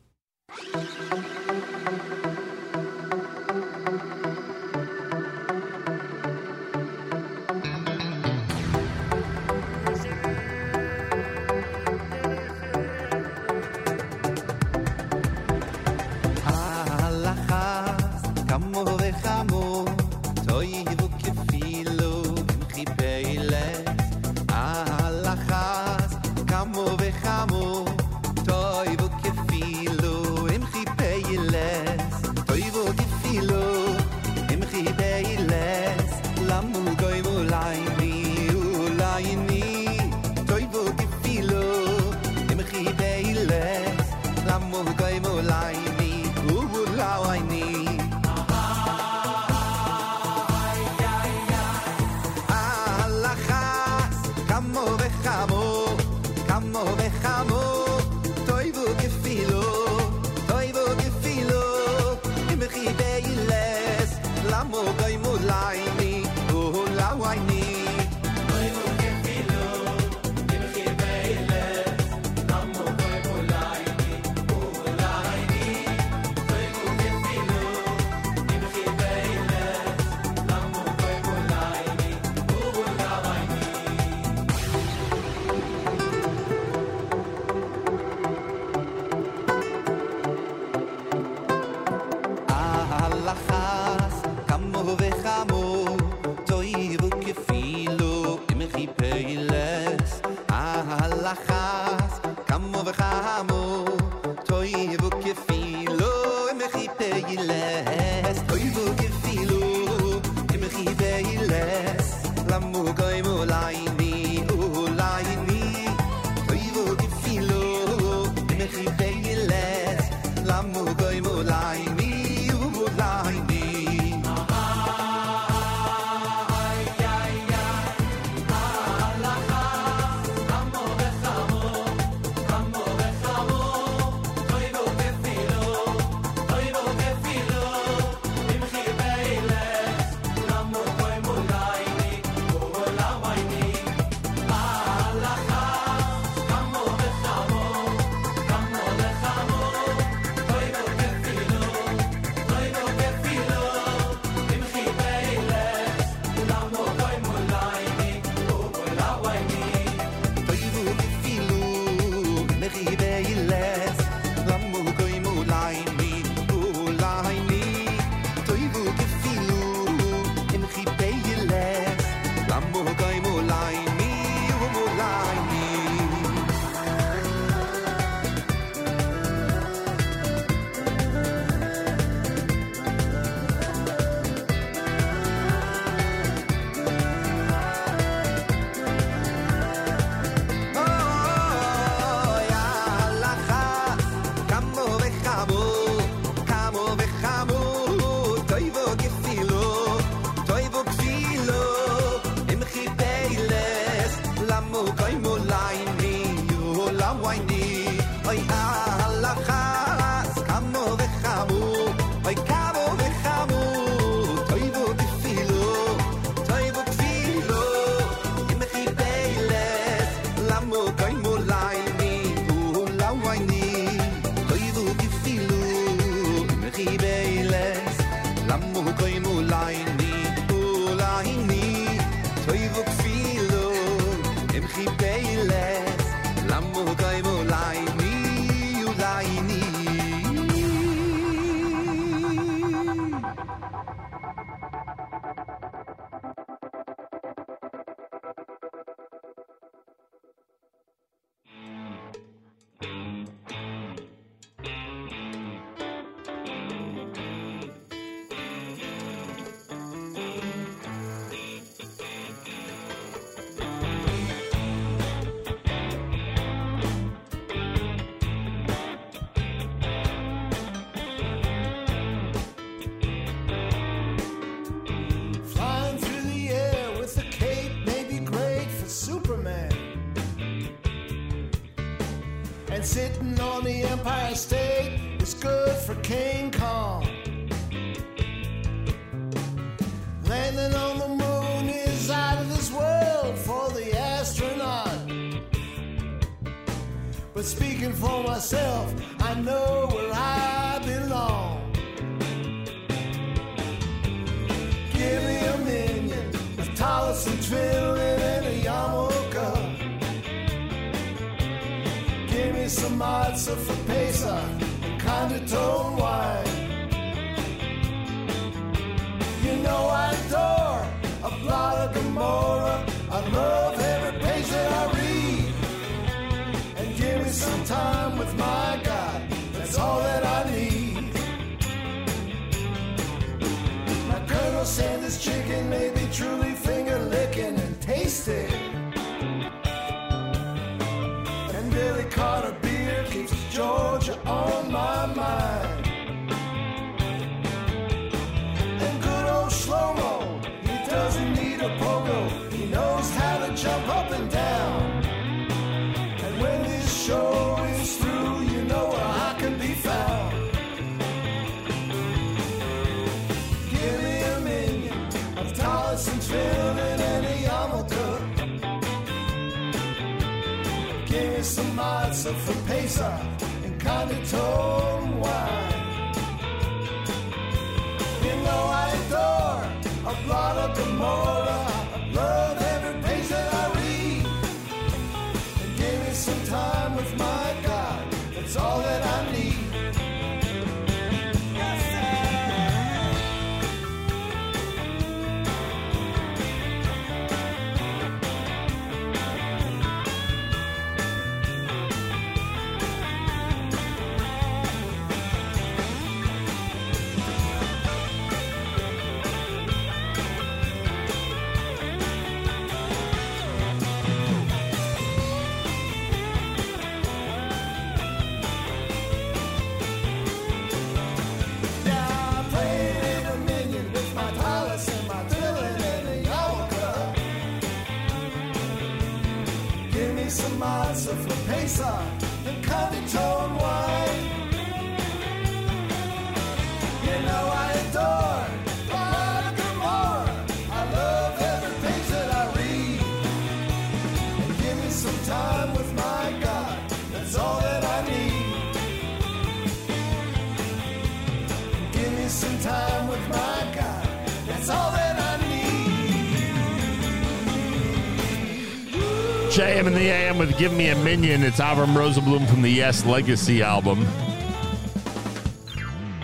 the 460.03 460.11
AM 460.11 460.37
with 460.37 460.59
Give 460.59 460.73
Me 460.73 460.89
a 460.89 460.97
Minion. 460.97 461.45
It's 461.45 461.61
Avram 461.61 461.95
Rosenblum 461.95 462.49
from 462.49 462.63
the 462.63 462.69
Yes 462.69 463.07
Legacy 463.07 463.63
album. 463.63 464.01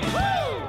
Woo! 0.02 0.62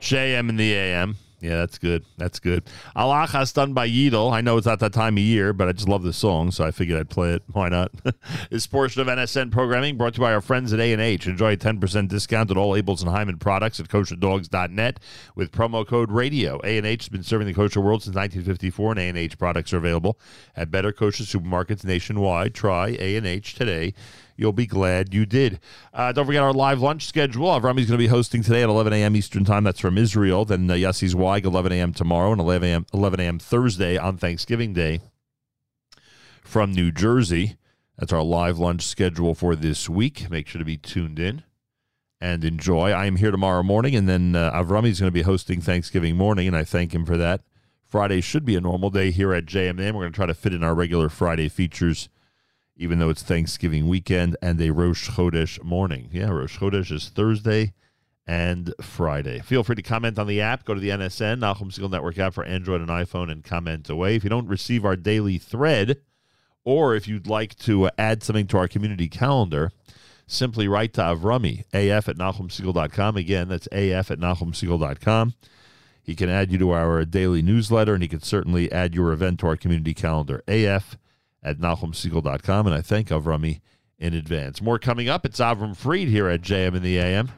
JM 0.00 0.48
in 0.48 0.56
the 0.56 0.72
AM. 0.72 1.16
Yeah, 1.44 1.56
that's 1.56 1.76
good. 1.76 2.06
That's 2.16 2.40
good. 2.40 2.64
Alaja's 2.96 3.52
done 3.52 3.74
by 3.74 3.86
Yedel. 3.86 4.32
I 4.32 4.40
know 4.40 4.56
it's 4.56 4.66
not 4.66 4.78
that 4.78 4.94
time 4.94 5.18
of 5.18 5.22
year, 5.22 5.52
but 5.52 5.68
I 5.68 5.72
just 5.72 5.90
love 5.90 6.02
the 6.02 6.14
song, 6.14 6.50
so 6.50 6.64
I 6.64 6.70
figured 6.70 6.98
I'd 6.98 7.10
play 7.10 7.34
it. 7.34 7.42
Why 7.52 7.68
not? 7.68 7.92
this 8.50 8.66
portion 8.66 9.02
of 9.02 9.08
NSN 9.08 9.50
programming 9.52 9.98
brought 9.98 10.14
to 10.14 10.20
you 10.20 10.24
by 10.24 10.32
our 10.32 10.40
friends 10.40 10.72
at 10.72 10.80
A&H. 10.80 11.26
Enjoy 11.26 11.52
a 11.52 11.56
10% 11.58 12.08
discount 12.08 12.50
at 12.50 12.56
all 12.56 12.72
Abeles 12.72 13.02
and 13.02 13.10
Heymann 13.10 13.38
products 13.38 13.78
at 13.78 13.88
kosherdogs.net 13.88 15.00
with 15.36 15.52
promo 15.52 15.86
code 15.86 16.10
RADIO. 16.10 16.60
A&H 16.64 17.02
has 17.02 17.08
been 17.10 17.22
serving 17.22 17.46
the 17.46 17.52
kosher 17.52 17.82
world 17.82 18.02
since 18.02 18.16
1954, 18.16 18.92
and 18.92 19.18
A&H 19.18 19.36
products 19.36 19.74
are 19.74 19.76
available 19.76 20.18
at 20.56 20.70
better 20.70 20.92
kosher 20.92 21.24
supermarkets 21.24 21.84
nationwide. 21.84 22.54
Try 22.54 22.96
A&H 22.98 23.54
today. 23.54 23.92
You'll 24.36 24.52
be 24.52 24.66
glad 24.66 25.14
you 25.14 25.26
did. 25.26 25.60
Uh, 25.92 26.12
don't 26.12 26.26
forget 26.26 26.42
our 26.42 26.52
live 26.52 26.80
lunch 26.80 27.06
schedule. 27.06 27.50
Uh, 27.50 27.60
Avrami's 27.60 27.86
going 27.86 27.92
to 27.92 27.98
be 27.98 28.08
hosting 28.08 28.42
today 28.42 28.62
at 28.62 28.68
11 28.68 28.92
a.m. 28.92 29.14
Eastern 29.14 29.44
Time. 29.44 29.64
That's 29.64 29.80
from 29.80 29.96
Israel. 29.96 30.44
Then 30.44 30.68
uh, 30.70 30.74
Yossi 30.74 31.08
Zweig, 31.08 31.44
11 31.44 31.72
a.m. 31.72 31.92
tomorrow 31.92 32.32
and 32.32 32.40
11 32.40 32.68
a.m. 32.68 32.86
11 32.92 33.20
a.m. 33.20 33.38
Thursday 33.38 33.96
on 33.96 34.16
Thanksgiving 34.16 34.72
Day 34.72 35.00
from 36.42 36.72
New 36.72 36.90
Jersey. 36.90 37.56
That's 37.96 38.12
our 38.12 38.24
live 38.24 38.58
lunch 38.58 38.82
schedule 38.82 39.34
for 39.34 39.54
this 39.54 39.88
week. 39.88 40.28
Make 40.28 40.48
sure 40.48 40.58
to 40.58 40.64
be 40.64 40.76
tuned 40.76 41.20
in 41.20 41.44
and 42.20 42.44
enjoy. 42.44 42.90
I 42.90 43.06
am 43.06 43.16
here 43.16 43.30
tomorrow 43.30 43.62
morning, 43.62 43.94
and 43.94 44.08
then 44.08 44.34
uh, 44.34 44.50
Avrami 44.52 44.88
is 44.88 44.98
going 44.98 45.08
to 45.08 45.12
be 45.12 45.22
hosting 45.22 45.60
Thanksgiving 45.60 46.16
morning, 46.16 46.48
and 46.48 46.56
I 46.56 46.64
thank 46.64 46.92
him 46.92 47.04
for 47.04 47.16
that. 47.16 47.42
Friday 47.86 48.20
should 48.20 48.44
be 48.44 48.56
a 48.56 48.60
normal 48.60 48.90
day 48.90 49.12
here 49.12 49.32
at 49.32 49.46
JMN. 49.46 49.92
We're 49.92 50.02
going 50.02 50.12
to 50.12 50.16
try 50.16 50.26
to 50.26 50.34
fit 50.34 50.52
in 50.52 50.64
our 50.64 50.74
regular 50.74 51.08
Friday 51.08 51.48
features 51.48 52.08
even 52.76 52.98
though 52.98 53.10
it's 53.10 53.22
Thanksgiving 53.22 53.88
weekend 53.88 54.36
and 54.42 54.60
a 54.60 54.70
Rosh 54.70 55.10
Chodesh 55.10 55.62
morning. 55.62 56.08
Yeah, 56.12 56.30
Rosh 56.30 56.58
Chodesh 56.58 56.90
is 56.90 57.08
Thursday 57.08 57.72
and 58.26 58.74
Friday. 58.80 59.40
Feel 59.40 59.62
free 59.62 59.76
to 59.76 59.82
comment 59.82 60.18
on 60.18 60.26
the 60.26 60.40
app. 60.40 60.64
Go 60.64 60.74
to 60.74 60.80
the 60.80 60.88
NSN, 60.88 61.40
Nachum 61.40 61.70
Segal 61.70 61.90
Network 61.90 62.18
app 62.18 62.34
for 62.34 62.44
Android 62.44 62.80
and 62.80 62.90
iPhone, 62.90 63.30
and 63.30 63.44
comment 63.44 63.88
away. 63.88 64.16
If 64.16 64.24
you 64.24 64.30
don't 64.30 64.48
receive 64.48 64.84
our 64.84 64.96
daily 64.96 65.38
thread, 65.38 65.98
or 66.64 66.94
if 66.94 67.06
you'd 67.06 67.26
like 67.26 67.54
to 67.56 67.90
add 67.98 68.22
something 68.22 68.46
to 68.48 68.58
our 68.58 68.68
community 68.68 69.08
calendar, 69.08 69.70
simply 70.26 70.66
write 70.66 70.94
to 70.94 71.02
Avrami, 71.02 71.64
af 71.72 72.08
at 72.08 72.16
NachumSegal.com. 72.16 73.16
Again, 73.16 73.48
that's 73.48 73.68
af 73.70 74.10
at 74.10 74.18
NachumSegal.com. 74.18 75.34
He 76.02 76.14
can 76.14 76.28
add 76.28 76.50
you 76.50 76.58
to 76.58 76.70
our 76.70 77.04
daily 77.04 77.42
newsletter, 77.42 77.94
and 77.94 78.02
he 78.02 78.08
can 78.08 78.20
certainly 78.20 78.70
add 78.72 78.94
your 78.94 79.12
event 79.12 79.40
to 79.40 79.46
our 79.46 79.56
community 79.56 79.94
calendar, 79.94 80.42
af 80.48 80.96
at 81.44 81.58
NachumSegal.com. 81.58 82.66
And 82.66 82.74
I 82.74 82.80
thank 82.80 83.08
Avrami 83.08 83.60
in 83.98 84.14
advance. 84.14 84.60
More 84.60 84.78
coming 84.78 85.08
up. 85.08 85.24
It's 85.24 85.40
Avram 85.40 85.76
Fried 85.76 86.08
here 86.08 86.28
at 86.28 86.40
JM 86.40 86.74
in 86.74 86.82
the 86.82 86.98
AM. 86.98 87.30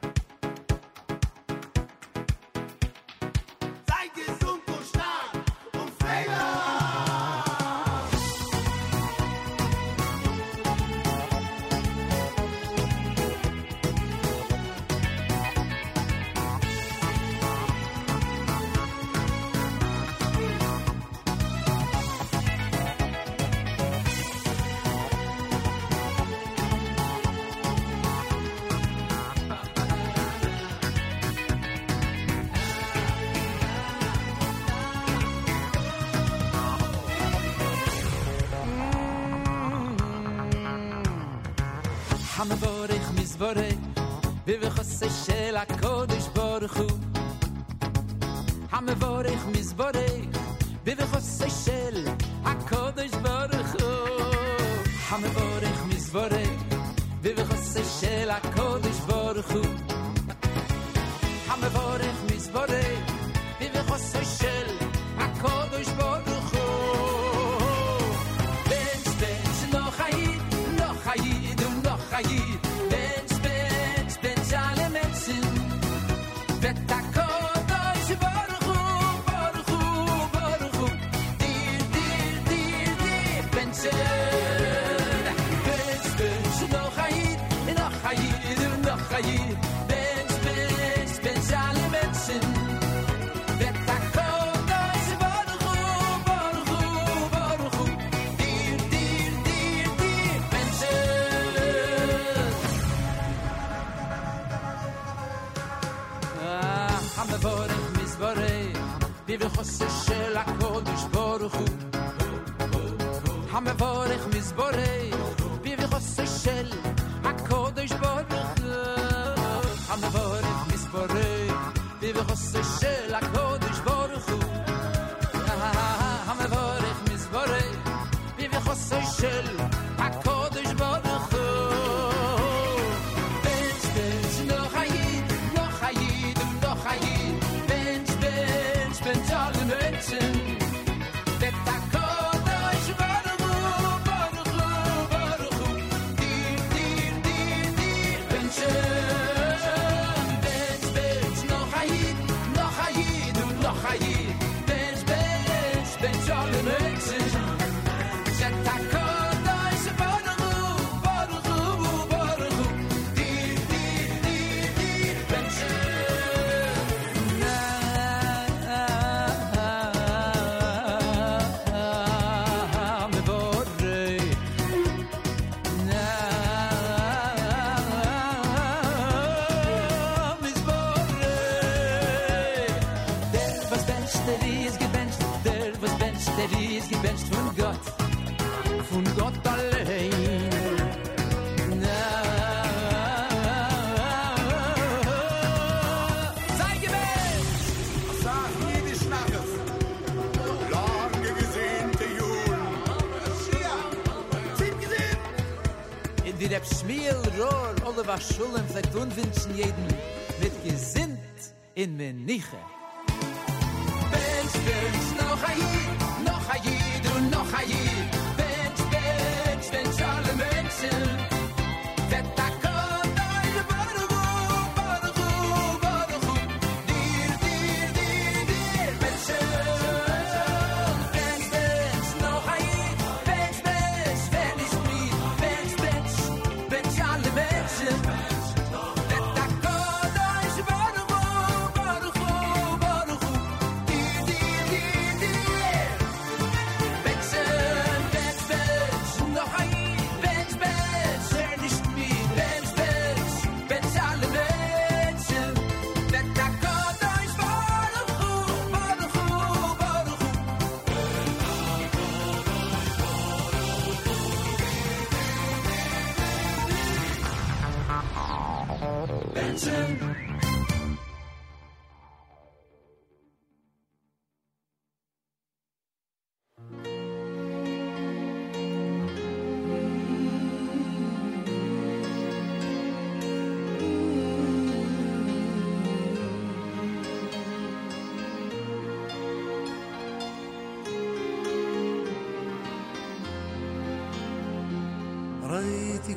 In 212.36 212.75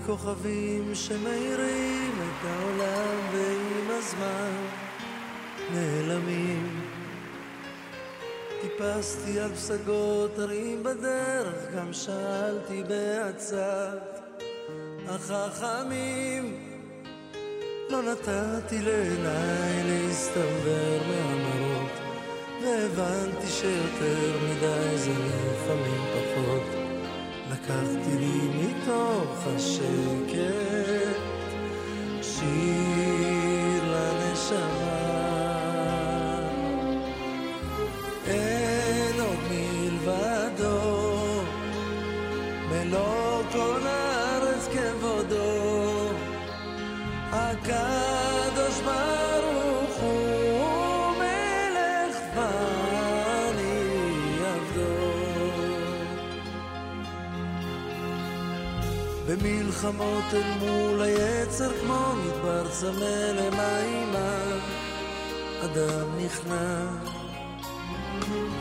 כוכבים 0.05 0.95
שמאירים 0.95 2.11
את 2.11 2.45
העולם 2.45 3.19
ועם 3.33 3.89
הזמן 3.89 4.65
נעלמים. 5.73 6.81
טיפסתי 8.61 9.39
על 9.39 9.53
פסגות 9.53 10.39
הרים 10.39 10.83
בדרך, 10.83 11.75
גם 11.75 11.93
שאלתי 11.93 12.83
בעצת 12.83 14.19
החכמים. 15.07 16.69
לא 17.89 18.01
נתתי 18.01 18.81
לעיניי 18.81 19.83
להסתבר 19.83 20.99
מהמראות, 21.07 21.91
והבנתי 22.63 23.47
שיותר 23.47 24.37
מדי 24.43 24.97
זה 24.97 25.11
לפעמים 25.11 26.01
פחות. 26.13 26.78
לקחתי 27.69 28.17
לי 28.17 28.49
מתוך 28.57 29.47
השקט 29.55 31.19
שיר 32.21 33.83
לנשמה. 33.83 35.19
אין 38.27 39.19
עוד 39.19 39.37
מלבדו, 39.51 40.81
מלוא 42.69 43.43
כל 43.51 43.81
הארץ 43.87 44.67
כבודו. 44.67 46.09
הקדוש 47.31 47.98
במלחמות 59.41 60.23
אל 60.33 60.57
מול 60.59 61.01
היצר 61.01 61.71
כמו 61.81 62.13
מדבר 62.15 62.69
צמא 62.69 63.31
למימה. 63.33 64.37
אדם 65.65 66.25
נכנע 66.25 66.85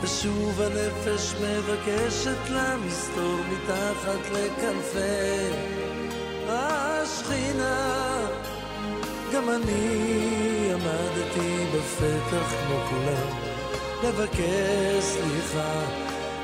ושוב 0.01 0.61
הנפש 0.61 1.33
מבקשת 1.41 2.49
לה 2.49 2.75
מסתור 2.77 3.37
מתחת 3.51 4.19
לכנפי 4.31 5.49
השכינה. 6.47 8.27
גם 9.33 9.49
אני 9.49 10.71
עמדתי 10.73 11.65
בפתח 11.75 12.53
כמו 12.65 12.79
כולם 12.89 13.49
לבקש 14.03 15.03
סליחה 15.03 15.81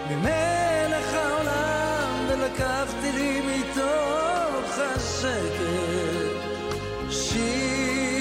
ממלך 0.09 1.13
העולם 1.13 2.27
ולקחתי 2.29 3.11
לי 3.11 3.41
מתוך 3.41 4.24
second. 4.99 6.31
She 7.11 8.14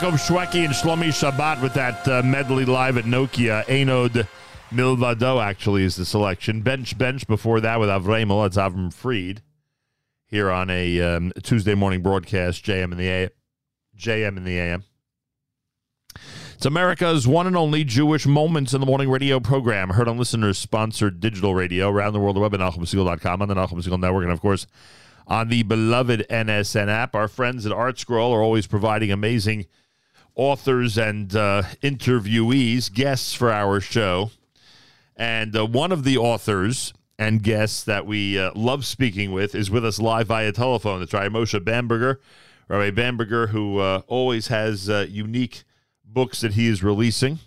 Yaakov 0.00 0.12
Shweki 0.12 0.64
and 0.64 0.72
Shlomi 0.72 1.08
Shabbat 1.08 1.60
with 1.60 1.74
that 1.74 2.08
uh, 2.08 2.22
medley 2.22 2.64
live 2.64 2.96
at 2.96 3.04
Nokia. 3.04 3.68
Ein 3.68 3.90
Od 3.90 4.26
Milvado 4.72 5.44
actually 5.44 5.84
is 5.84 5.96
the 5.96 6.06
selection. 6.06 6.62
Bench 6.62 6.96
Bench 6.96 7.26
before 7.26 7.60
that 7.60 7.78
with 7.78 7.90
Avremel. 7.90 8.42
That's 8.42 8.56
Avram 8.56 8.94
Fried 8.94 9.42
here 10.26 10.50
on 10.50 10.70
a 10.70 10.98
um, 11.02 11.32
Tuesday 11.42 11.74
morning 11.74 12.00
broadcast, 12.00 12.64
JM 12.64 12.92
in 12.92 12.96
the 12.96 13.08
A- 13.08 13.30
JM 13.94 14.38
in 14.38 14.44
the 14.44 14.58
AM. 14.58 14.84
It's 16.54 16.64
America's 16.64 17.28
one 17.28 17.46
and 17.46 17.56
only 17.56 17.84
Jewish 17.84 18.24
Moments 18.24 18.72
in 18.72 18.80
the 18.80 18.86
Morning 18.86 19.10
radio 19.10 19.38
program, 19.38 19.90
heard 19.90 20.08
on 20.08 20.16
listeners 20.16 20.56
sponsored 20.56 21.20
digital 21.20 21.54
radio 21.54 21.90
around 21.90 22.14
the 22.14 22.20
world, 22.20 22.36
the 22.36 22.40
web 22.40 22.54
at 22.54 22.60
NachumSegal.com, 22.60 23.42
on 23.42 23.48
the 23.48 23.54
Nachum 23.54 23.84
Segal 23.86 24.00
Network, 24.00 24.22
and 24.22 24.32
of 24.32 24.40
course 24.40 24.66
on 25.26 25.48
the 25.48 25.62
beloved 25.62 26.24
NSN 26.30 26.88
app. 26.88 27.14
Our 27.14 27.28
friends 27.28 27.66
at 27.66 27.72
Art 27.72 27.98
Scroll 27.98 28.32
are 28.32 28.42
always 28.42 28.66
providing 28.66 29.12
amazing 29.12 29.66
authors 30.40 30.96
and 30.96 31.36
uh, 31.36 31.62
interviewees, 31.82 32.90
guests 32.90 33.34
for 33.34 33.52
our 33.52 33.78
show. 33.78 34.30
And 35.14 35.54
uh, 35.54 35.66
one 35.66 35.92
of 35.92 36.02
the 36.02 36.16
authors 36.16 36.94
and 37.18 37.42
guests 37.42 37.84
that 37.84 38.06
we 38.06 38.38
uh, 38.38 38.50
love 38.54 38.86
speaking 38.86 39.32
with 39.32 39.54
is 39.54 39.70
with 39.70 39.84
us 39.84 39.98
live 39.98 40.28
via 40.28 40.50
telephone. 40.52 41.00
That's 41.00 41.12
Rabbi 41.12 41.28
Moshe 41.28 41.62
Bamberger. 41.62 42.20
Rabbi 42.68 42.90
Bamberger, 42.90 43.48
who 43.48 43.80
uh, 43.80 44.00
always 44.06 44.46
has 44.46 44.88
uh, 44.88 45.04
unique 45.10 45.64
books 46.02 46.40
that 46.40 46.54
he 46.54 46.68
is 46.68 46.82
releasing 46.82 47.40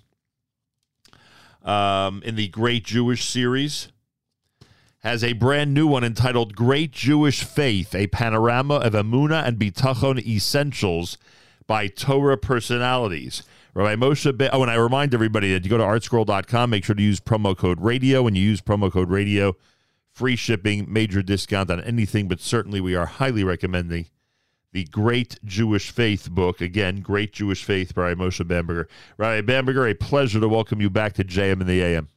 um, 1.63 2.21
in 2.23 2.35
the 2.35 2.47
Great 2.49 2.83
Jewish 2.83 3.25
series, 3.25 3.87
has 4.99 5.23
a 5.23 5.33
brand 5.33 5.73
new 5.73 5.87
one 5.87 6.03
entitled 6.03 6.55
Great 6.55 6.91
Jewish 6.91 7.43
Faith, 7.43 7.95
a 7.95 8.05
panorama 8.05 8.75
of 8.75 8.93
Amuna 8.93 9.47
and 9.47 9.57
Bitachon 9.57 10.23
essentials 10.23 11.17
by 11.68 11.88
Torah 11.88 12.38
personalities. 12.38 13.44
Rabbi 13.73 13.95
Moshe. 13.95 14.38
Ben, 14.38 14.49
oh, 14.53 14.61
and 14.61 14.69
I 14.69 14.76
remind 14.76 15.14
everybody 15.14 15.52
that 15.53 15.64
you 15.64 15.69
go 15.69 15.77
to 15.77 15.84
artscroll.com, 15.84 16.69
make 16.69 16.85
sure 16.85 16.95
to 16.95 17.02
use 17.02 17.19
promo 17.19 17.57
code 17.57 17.81
radio. 17.81 18.23
When 18.23 18.35
you 18.35 18.44
use 18.44 18.61
promo 18.61 18.91
code 18.91 19.10
radio, 19.10 19.56
free 20.11 20.35
shipping, 20.35 20.85
major 20.91 21.23
discount 21.23 21.72
on 21.72 21.81
anything, 21.81 22.27
but 22.27 22.40
certainly 22.40 22.80
we 22.80 22.95
are 22.95 23.06
highly 23.06 23.44
recommending 23.44 24.06
the 24.73 24.84
Great 24.85 25.40
Jewish 25.44 25.91
Faith 25.91 26.30
book. 26.30 26.61
Again, 26.61 27.02
Great 27.02 27.34
Jewish 27.34 27.64
Faith 27.64 27.95
by 27.95 28.14
Moshe 28.14 28.48
Bamberger. 28.48 28.88
Rabbi 29.18 29.41
Bamberger, 29.41 29.88
a 29.88 29.94
pleasure 29.94 30.40
to 30.40 30.48
welcome 30.48 30.81
you 30.81 30.90
back 30.90 31.14
to 31.14 31.23
JM 31.23 31.61
in 31.61 31.68
the 31.68 31.81
AM. 31.81 32.10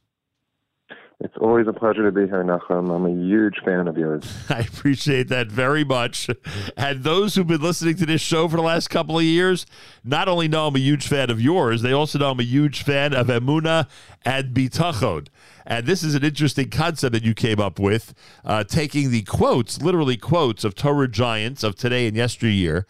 It's 1.19 1.33
always 1.41 1.65
a 1.67 1.73
pleasure 1.73 2.03
to 2.03 2.11
be 2.11 2.27
here, 2.27 2.43
Nachum. 2.43 2.95
I'm 2.95 3.05
a 3.07 3.09
huge 3.09 3.55
fan 3.65 3.87
of 3.87 3.97
yours. 3.97 4.23
I 4.49 4.59
appreciate 4.59 5.29
that 5.29 5.47
very 5.47 5.83
much. 5.83 6.29
And 6.77 7.03
those 7.03 7.33
who've 7.33 7.47
been 7.47 7.61
listening 7.61 7.95
to 7.95 8.05
this 8.05 8.21
show 8.21 8.47
for 8.47 8.55
the 8.55 8.61
last 8.61 8.89
couple 8.89 9.17
of 9.17 9.23
years 9.23 9.65
not 10.03 10.27
only 10.27 10.47
know 10.47 10.67
I'm 10.67 10.75
a 10.75 10.79
huge 10.79 11.07
fan 11.07 11.31
of 11.31 11.41
yours, 11.41 11.81
they 11.81 11.91
also 11.91 12.19
know 12.19 12.29
I'm 12.29 12.39
a 12.39 12.43
huge 12.43 12.83
fan 12.83 13.15
of 13.15 13.27
Emuna 13.27 13.87
and 14.25 14.53
Bitachon. 14.53 15.27
And 15.65 15.87
this 15.87 16.03
is 16.03 16.13
an 16.13 16.23
interesting 16.23 16.69
concept 16.69 17.13
that 17.13 17.23
you 17.23 17.33
came 17.33 17.59
up 17.59 17.79
with, 17.79 18.13
uh, 18.45 18.63
taking 18.63 19.09
the 19.09 19.23
quotes, 19.23 19.81
literally 19.81 20.17
quotes 20.17 20.63
of 20.63 20.75
Torah 20.75 21.07
giants 21.07 21.63
of 21.63 21.75
today 21.75 22.05
and 22.05 22.15
yesteryear, 22.15 22.85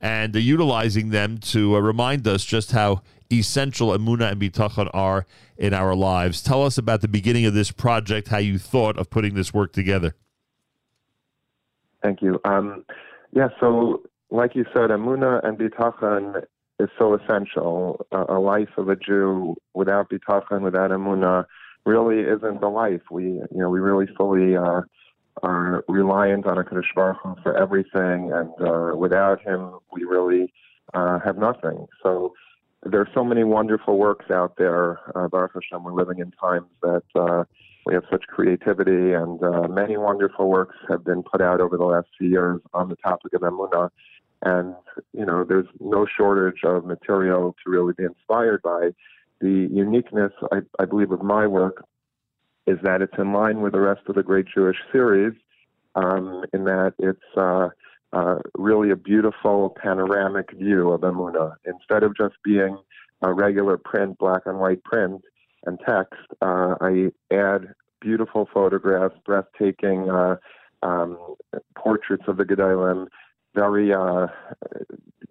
and 0.00 0.36
uh, 0.36 0.38
utilizing 0.38 1.10
them 1.10 1.38
to 1.38 1.74
uh, 1.74 1.80
remind 1.80 2.28
us 2.28 2.44
just 2.44 2.70
how 2.70 3.02
essential 3.32 3.88
Emuna 3.88 4.30
and 4.30 4.40
Bitachon 4.40 4.90
are 4.92 5.26
in 5.56 5.74
our 5.74 5.94
lives. 5.94 6.42
Tell 6.42 6.62
us 6.62 6.78
about 6.78 7.00
the 7.00 7.08
beginning 7.08 7.46
of 7.46 7.54
this 7.54 7.70
project, 7.70 8.28
how 8.28 8.38
you 8.38 8.58
thought 8.58 8.98
of 8.98 9.10
putting 9.10 9.34
this 9.34 9.52
work 9.54 9.72
together. 9.72 10.14
Thank 12.02 12.20
you. 12.20 12.40
Um, 12.44 12.84
yeah, 13.32 13.48
so 13.60 14.02
like 14.30 14.54
you 14.54 14.64
said, 14.72 14.90
Amuna 14.90 15.46
and 15.46 15.58
Bitachon 15.58 16.44
is 16.80 16.88
so 16.98 17.14
essential. 17.14 18.04
A, 18.12 18.36
a 18.36 18.40
life 18.40 18.70
of 18.76 18.88
a 18.88 18.96
Jew 18.96 19.54
without 19.74 20.10
Bitachon, 20.10 20.62
without 20.62 20.90
Amuna, 20.90 21.44
really 21.84 22.20
isn't 22.20 22.60
the 22.60 22.68
life. 22.68 23.02
We, 23.10 23.24
you 23.24 23.48
know, 23.52 23.70
we 23.70 23.80
really 23.80 24.06
fully 24.16 24.56
uh, 24.56 24.82
are 25.42 25.84
reliant 25.88 26.46
on 26.46 26.56
Hakadosh 26.56 26.94
Baruch 26.94 27.18
Hu 27.22 27.36
for 27.42 27.56
everything, 27.56 28.32
and 28.32 28.50
uh, 28.60 28.96
without 28.96 29.40
him, 29.40 29.78
we 29.92 30.04
really 30.04 30.52
uh, 30.94 31.18
have 31.24 31.38
nothing. 31.38 31.86
So 32.02 32.34
there 32.84 33.00
are 33.00 33.08
so 33.14 33.24
many 33.24 33.44
wonderful 33.44 33.98
works 33.98 34.30
out 34.30 34.56
there. 34.56 34.98
Uh, 35.16 35.28
Baruch 35.28 35.52
Hashem, 35.54 35.84
we're 35.84 35.92
living 35.92 36.18
in 36.18 36.30
times 36.32 36.68
that 36.82 37.04
uh, 37.14 37.44
we 37.86 37.94
have 37.94 38.04
such 38.10 38.24
creativity, 38.26 39.12
and 39.12 39.42
uh, 39.42 39.68
many 39.68 39.96
wonderful 39.96 40.48
works 40.48 40.76
have 40.88 41.04
been 41.04 41.22
put 41.22 41.40
out 41.40 41.60
over 41.60 41.76
the 41.76 41.84
last 41.84 42.08
few 42.18 42.28
years 42.28 42.60
on 42.74 42.88
the 42.88 42.96
topic 42.96 43.32
of 43.34 43.42
Emunah. 43.42 43.90
And, 44.44 44.74
you 45.12 45.24
know, 45.24 45.44
there's 45.44 45.68
no 45.80 46.06
shortage 46.06 46.64
of 46.64 46.84
material 46.84 47.54
to 47.64 47.70
really 47.70 47.92
be 47.96 48.04
inspired 48.04 48.62
by. 48.62 48.90
The 49.40 49.68
uniqueness, 49.72 50.32
I, 50.50 50.58
I 50.78 50.84
believe, 50.84 51.12
of 51.12 51.22
my 51.22 51.46
work 51.46 51.84
is 52.66 52.78
that 52.82 53.02
it's 53.02 53.14
in 53.18 53.32
line 53.32 53.60
with 53.60 53.72
the 53.72 53.80
rest 53.80 54.02
of 54.08 54.14
the 54.14 54.22
Great 54.22 54.46
Jewish 54.52 54.78
series, 54.90 55.34
um, 55.94 56.44
in 56.52 56.64
that 56.64 56.94
it's 56.98 57.20
uh, 58.12 58.36
really 58.56 58.90
a 58.90 58.96
beautiful 58.96 59.76
panoramic 59.82 60.52
view 60.52 60.90
of 60.92 61.00
Emunah. 61.00 61.54
Instead 61.64 62.02
of 62.02 62.16
just 62.16 62.34
being 62.44 62.78
a 63.22 63.32
regular 63.32 63.76
print, 63.78 64.18
black 64.18 64.42
and 64.46 64.58
white 64.58 64.82
print 64.84 65.22
and 65.64 65.78
text, 65.86 66.20
uh, 66.40 66.74
I 66.80 67.12
add 67.32 67.74
beautiful 68.00 68.48
photographs, 68.52 69.14
breathtaking 69.24 70.10
uh, 70.10 70.36
um, 70.82 71.36
portraits 71.76 72.24
of 72.26 72.36
the 72.36 72.44
Gedolim, 72.44 73.06
very, 73.54 73.92
uh, 73.92 74.26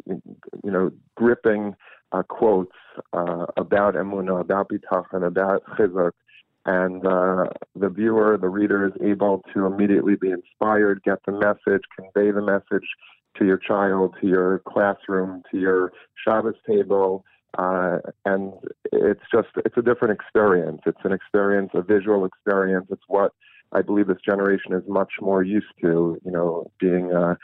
you 0.08 0.72
know, 0.72 0.91
gripping 1.16 1.76
uh, 2.12 2.24
quotes 2.24 2.76
uh, 3.14 3.45
about 3.58 3.95
Emunah, 3.95 4.40
about 4.40 4.70
Bitachon, 4.70 5.26
about 5.26 5.64
Chizuk, 5.78 6.12
and 6.65 7.05
uh, 7.05 7.45
the 7.75 7.89
viewer, 7.89 8.38
the 8.39 8.49
reader 8.49 8.85
is 8.85 8.93
able 9.01 9.43
to 9.53 9.65
immediately 9.65 10.15
be 10.15 10.31
inspired, 10.31 11.01
get 11.03 11.19
the 11.25 11.31
message, 11.31 11.81
convey 11.95 12.31
the 12.31 12.41
message 12.41 12.88
to 13.38 13.45
your 13.45 13.57
child, 13.57 14.15
to 14.21 14.27
your 14.27 14.59
classroom, 14.67 15.41
to 15.51 15.57
your 15.57 15.91
Shabbos 16.25 16.55
table, 16.67 17.25
uh, 17.57 17.97
and 18.25 18.53
it's 18.91 19.23
just 19.33 19.49
it's 19.65 19.77
a 19.77 19.81
different 19.81 20.13
experience. 20.13 20.81
It's 20.85 21.03
an 21.03 21.11
experience, 21.11 21.71
a 21.73 21.81
visual 21.81 22.25
experience. 22.25 22.88
It's 22.89 23.03
what 23.07 23.33
I 23.73 23.81
believe 23.81 24.07
this 24.07 24.17
generation 24.23 24.73
is 24.73 24.83
much 24.88 25.13
more 25.19 25.43
used 25.43 25.73
to. 25.81 26.17
You 26.23 26.31
know, 26.31 26.71
being 26.79 27.11
uh, 27.13 27.35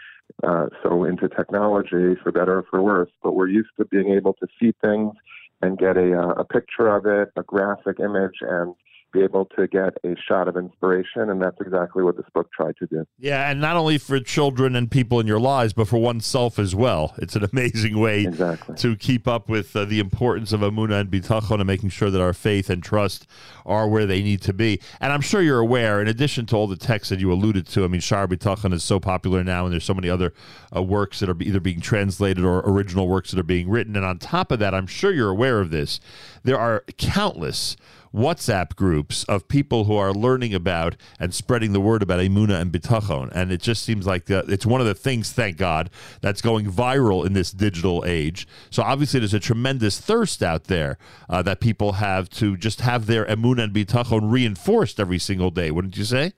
uh, 0.43 0.67
so 0.83 1.03
into 1.03 1.27
technology, 1.27 2.15
for 2.21 2.31
better 2.31 2.59
or 2.59 2.65
for 2.69 2.81
worse. 2.81 3.09
But 3.21 3.33
we're 3.35 3.49
used 3.49 3.71
to 3.79 3.85
being 3.85 4.13
able 4.13 4.33
to 4.33 4.47
see 4.59 4.73
things 4.81 5.13
and 5.61 5.77
get 5.77 5.97
a, 5.97 6.13
uh, 6.13 6.33
a 6.33 6.45
picture 6.45 6.87
of 6.87 7.05
it, 7.05 7.29
a 7.35 7.43
graphic 7.43 7.99
image, 7.99 8.35
and 8.41 8.75
be 9.13 9.21
able 9.21 9.45
to 9.57 9.67
get 9.67 9.93
a 10.03 10.15
shot 10.27 10.47
of 10.47 10.57
inspiration, 10.57 11.29
and 11.29 11.41
that's 11.41 11.59
exactly 11.61 12.03
what 12.03 12.17
this 12.17 12.25
book 12.33 12.51
tried 12.51 12.75
to 12.77 12.87
do. 12.87 13.05
Yeah, 13.17 13.49
and 13.49 13.61
not 13.61 13.77
only 13.77 13.97
for 13.97 14.19
children 14.19 14.75
and 14.75 14.91
people 14.91 15.19
in 15.19 15.27
your 15.27 15.39
lives, 15.39 15.73
but 15.73 15.87
for 15.87 15.97
oneself 15.97 16.59
as 16.59 16.75
well. 16.75 17.15
It's 17.17 17.35
an 17.35 17.47
amazing 17.51 17.99
way 17.99 18.23
exactly. 18.23 18.75
to 18.75 18.95
keep 18.95 19.27
up 19.27 19.49
with 19.49 19.75
uh, 19.75 19.85
the 19.85 19.99
importance 19.99 20.51
of 20.51 20.61
Amuna 20.61 21.01
and 21.01 21.09
Bitachon 21.09 21.55
and 21.55 21.67
making 21.67 21.89
sure 21.89 22.09
that 22.09 22.21
our 22.21 22.33
faith 22.33 22.69
and 22.69 22.83
trust 22.83 23.27
are 23.65 23.87
where 23.87 24.05
they 24.05 24.21
need 24.21 24.41
to 24.41 24.53
be. 24.53 24.79
And 24.99 25.13
I'm 25.13 25.21
sure 25.21 25.41
you're 25.41 25.59
aware, 25.59 26.01
in 26.01 26.07
addition 26.07 26.45
to 26.47 26.55
all 26.55 26.67
the 26.67 26.77
texts 26.77 27.09
that 27.09 27.19
you 27.19 27.31
alluded 27.31 27.67
to, 27.67 27.83
I 27.83 27.87
mean, 27.87 28.01
Shar 28.01 28.27
Bitachon 28.27 28.73
is 28.73 28.83
so 28.83 28.99
popular 28.99 29.43
now, 29.43 29.65
and 29.65 29.73
there's 29.73 29.83
so 29.83 29.93
many 29.93 30.09
other 30.09 30.33
uh, 30.75 30.83
works 30.83 31.19
that 31.19 31.29
are 31.29 31.35
either 31.41 31.59
being 31.59 31.81
translated 31.81 32.43
or 32.43 32.59
original 32.59 33.07
works 33.07 33.31
that 33.31 33.39
are 33.39 33.43
being 33.43 33.69
written. 33.69 33.95
And 33.95 34.05
on 34.05 34.19
top 34.19 34.51
of 34.51 34.59
that, 34.59 34.73
I'm 34.73 34.87
sure 34.87 35.11
you're 35.11 35.29
aware 35.29 35.59
of 35.59 35.71
this. 35.71 35.99
There 36.43 36.59
are 36.59 36.83
countless 36.97 37.77
WhatsApp 38.17 38.75
groups 38.75 39.23
of 39.25 39.47
people 39.47 39.85
who 39.85 39.95
are 39.95 40.11
learning 40.11 40.53
about 40.53 40.95
and 41.19 41.33
spreading 41.33 41.71
the 41.71 41.79
word 41.79 42.01
about 42.01 42.19
Emuna 42.19 42.59
and 42.59 42.71
Bitachon. 42.71 43.31
And 43.33 43.51
it 43.51 43.61
just 43.61 43.83
seems 43.83 44.07
like 44.07 44.29
uh, 44.31 44.43
it's 44.47 44.65
one 44.65 44.81
of 44.81 44.87
the 44.87 44.95
things, 44.95 45.31
thank 45.31 45.57
God, 45.57 45.89
that's 46.21 46.41
going 46.41 46.71
viral 46.71 47.25
in 47.25 47.33
this 47.33 47.51
digital 47.51 48.03
age. 48.05 48.47
So 48.71 48.81
obviously, 48.81 49.19
there's 49.19 49.35
a 49.35 49.39
tremendous 49.39 49.99
thirst 49.99 50.41
out 50.41 50.65
there 50.65 50.97
uh, 51.29 51.41
that 51.43 51.59
people 51.59 51.93
have 51.93 52.29
to 52.31 52.57
just 52.57 52.81
have 52.81 53.05
their 53.05 53.25
Emuna 53.25 53.63
and 53.63 53.73
Bitachon 53.73 54.31
reinforced 54.31 54.99
every 54.99 55.19
single 55.19 55.51
day, 55.51 55.69
wouldn't 55.71 55.95
you 55.95 56.03
say? 56.03 56.33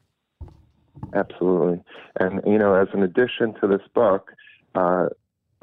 Absolutely. 1.14 1.82
And, 2.20 2.42
you 2.46 2.58
know, 2.58 2.74
as 2.74 2.90
an 2.94 3.04
addition 3.04 3.54
to 3.62 3.68
this 3.68 3.82
book, 3.94 4.34
uh, 4.76 5.08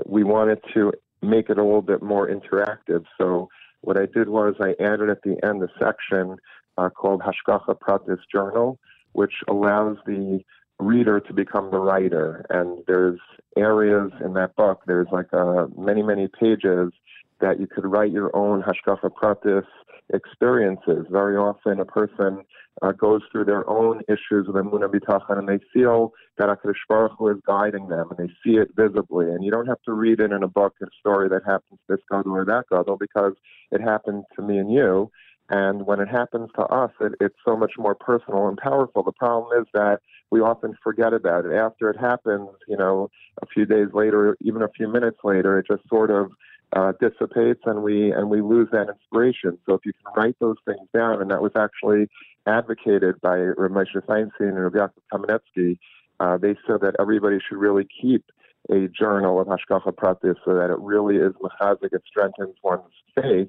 we 0.07 0.25
wanted 0.25 0.61
to 0.75 0.93
make 1.23 1.51
it 1.51 1.59
a 1.59 1.63
little 1.63 1.83
bit 1.83 2.03
more 2.03 2.29
interactive. 2.29 3.05
So, 3.19 3.49
what 3.81 3.97
I 3.97 4.07
did 4.07 4.29
was 4.29 4.55
I 4.61 4.75
added 4.83 5.11
at 5.11 5.23
the 5.23 5.37
end 5.45 5.63
a 5.63 5.69
section 5.79 6.37
uh, 6.79 6.91
called 6.91 7.23
Hashgacha 7.23 7.79
Pratis 7.79 8.19
Journal, 8.31 8.79
which 9.13 9.35
allows 9.49 9.97
the 10.07 10.43
reader 10.79 11.21
to 11.21 11.33
become 11.33 11.71
the 11.71 11.79
writer. 11.79 12.45
And 12.51 12.83
there's 12.87 13.21
areas 13.57 14.11
in 14.23 14.35
that 14.35 14.57
book, 14.57 14.83
there's 14.87 15.09
like 15.11 15.33
uh, 15.33 15.67
many, 15.77 16.03
many 16.03 16.29
pages 16.29 16.93
that 17.41 17.61
you 17.61 17.67
could 17.67 17.87
write 17.87 18.13
your 18.13 18.35
own 18.35 18.63
Hashgacha 18.63 19.11
Pratis 19.11 19.67
experiences. 20.13 21.07
Very 21.11 21.37
often 21.37 21.81
a 21.81 21.85
person 21.85 22.43
uh, 22.83 22.93
goes 22.93 23.23
through 23.33 23.45
their 23.45 23.69
own 23.69 24.03
issues 24.09 24.47
with 24.47 24.57
Emunah 24.57 24.93
Bitachon 24.93 25.39
and 25.39 25.49
they 25.49 25.59
feel 25.73 26.13
that 26.39 26.49
HaKadosh 26.49 26.75
Baruch 26.89 27.13
Hu 27.19 27.29
is 27.29 27.39
guiding 27.47 27.89
them 27.89 28.09
and 28.11 28.19
they 28.19 28.33
see 28.45 28.57
it 28.57 28.69
visibly. 28.77 29.27
And 29.27 29.45
you 29.45 29.51
don't 29.51 29.67
have 29.67 29.83
to 29.87 29.93
read 29.93 30.21
it 30.21 30.33
in 30.33 30.43
a 30.43 30.49
book, 30.49 30.75
a 30.83 30.87
story 31.01 31.29
that 31.29 31.43
happens 31.47 31.81
this 31.89 32.01
gadol 32.11 32.33
or 32.33 32.45
that 32.45 32.65
gadol 32.71 32.97
because 32.99 33.33
it 33.71 33.81
happened 33.81 34.25
to 34.37 34.43
me 34.43 34.59
and 34.59 34.73
you. 34.73 35.11
And 35.49 35.87
when 35.87 36.01
it 36.01 36.09
happens 36.09 36.51
to 36.57 36.63
us, 36.63 36.91
it, 37.01 37.13
it's 37.21 37.37
so 37.45 37.57
much 37.57 37.73
more 37.79 37.95
personal 37.95 38.49
and 38.49 38.59
powerful. 38.59 39.05
The 39.05 39.13
problem 39.13 39.61
is 39.61 39.67
that 39.75 40.01
we 40.31 40.41
often 40.41 40.77
forget 40.83 41.13
about 41.13 41.47
it. 41.47 41.53
After 41.53 41.89
it 41.89 41.99
happens, 41.99 42.49
you 42.67 42.77
know, 42.77 43.11
a 43.41 43.47
few 43.47 43.65
days 43.65 43.89
later, 43.95 44.37
even 44.41 44.63
a 44.63 44.69
few 44.69 44.89
minutes 44.89 45.19
later, 45.23 45.59
it 45.59 45.67
just 45.71 45.89
sort 45.89 46.11
of 46.11 46.33
uh, 46.73 46.93
dissipates 47.01 47.61
and 47.65 47.83
we 47.83 48.13
and 48.13 48.29
we 48.29 48.41
lose 48.41 48.69
that 48.73 48.89
inspiration. 48.89 49.59
So 49.67 49.75
if 49.75 49.81
you 49.85 49.93
can 49.93 50.13
write 50.17 50.37
those 50.41 50.57
things 50.65 50.89
down, 50.93 51.21
and 51.21 51.31
that 51.31 51.43
was 51.43 51.53
actually 51.57 52.09
advocated 52.47 53.21
by 53.21 53.37
Reb 53.37 53.73
Moshe 53.73 54.05
Feinstein 54.07 54.31
and 54.57 54.75
Rabbi 54.75 54.93
Kamenetsky, 55.13 55.79
uh, 56.21 56.37
they 56.39 56.57
said 56.67 56.81
that 56.83 56.97
everybody 56.99 57.39
should 57.47 57.59
really 57.59 57.87
keep 58.01 58.25
a 58.71 58.89
journal 58.89 59.41
of 59.41 59.47
Hashgacha 59.47 59.93
Pratis 59.95 60.37
so 60.45 60.55
that 60.55 60.71
it 60.71 60.79
really 60.81 61.17
is 61.17 61.33
mechazik, 61.35 61.93
it 61.93 62.03
strengthens 62.07 62.57
one's 62.63 62.83
faith. 63.15 63.49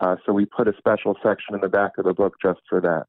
Uh, 0.00 0.16
so 0.24 0.32
we 0.32 0.44
put 0.44 0.68
a 0.68 0.72
special 0.76 1.16
section 1.22 1.54
in 1.54 1.60
the 1.60 1.68
back 1.68 1.92
of 1.98 2.04
the 2.04 2.14
book 2.14 2.34
just 2.42 2.60
for 2.68 2.80
that. 2.80 3.06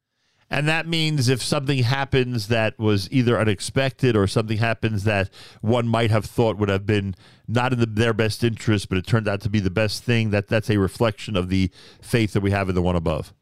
And 0.52 0.68
that 0.68 0.88
means 0.88 1.30
if 1.30 1.44
something 1.44 1.84
happens 1.84 2.48
that 2.48 2.78
was 2.80 3.08
either 3.12 3.40
unexpected 3.40 4.16
or 4.16 4.26
something 4.26 4.58
happens 4.58 5.04
that 5.04 5.30
one 5.62 5.88
might 5.88 6.10
have 6.10 6.26
thought 6.26 6.58
would 6.58 6.70
have 6.70 6.86
been 6.86 7.16
not 7.48 7.72
in 7.72 7.80
the, 7.80 7.86
their 7.86 8.14
best 8.14 8.44
interest, 8.44 8.90
but 8.90 8.98
it 8.98 9.06
turned 9.06 9.28
out 9.28 9.42
to 9.42 9.50
be 9.50 9.60
the 9.60 9.70
best 9.70 10.04
thing, 10.04 10.32
that 10.32 10.48
that's 10.48 10.70
a 10.70 10.78
reflection 10.78 11.36
of 11.36 11.50
the 11.50 11.70
faith 12.02 12.34
that 12.34 12.42
we 12.42 12.52
have 12.52 12.68
in 12.68 12.76
the 12.76 12.82
one 12.82 12.96
above. 12.96 13.34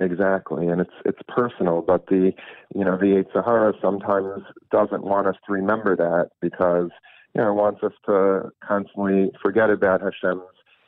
Exactly, 0.00 0.66
and 0.66 0.80
it's 0.80 0.94
it's 1.04 1.20
personal, 1.28 1.82
but 1.82 2.06
the 2.06 2.32
you 2.74 2.84
know 2.84 2.96
the 2.96 3.22
yetzer 3.22 3.44
hara 3.44 3.72
sometimes 3.80 4.42
doesn't 4.72 5.04
want 5.04 5.28
us 5.28 5.36
to 5.46 5.52
remember 5.52 5.94
that 5.94 6.30
because 6.40 6.90
you 7.34 7.40
know 7.40 7.50
it 7.50 7.54
wants 7.54 7.84
us 7.84 7.92
to 8.06 8.50
constantly 8.66 9.30
forget 9.40 9.70
about 9.70 10.00
Hashem's 10.00 10.42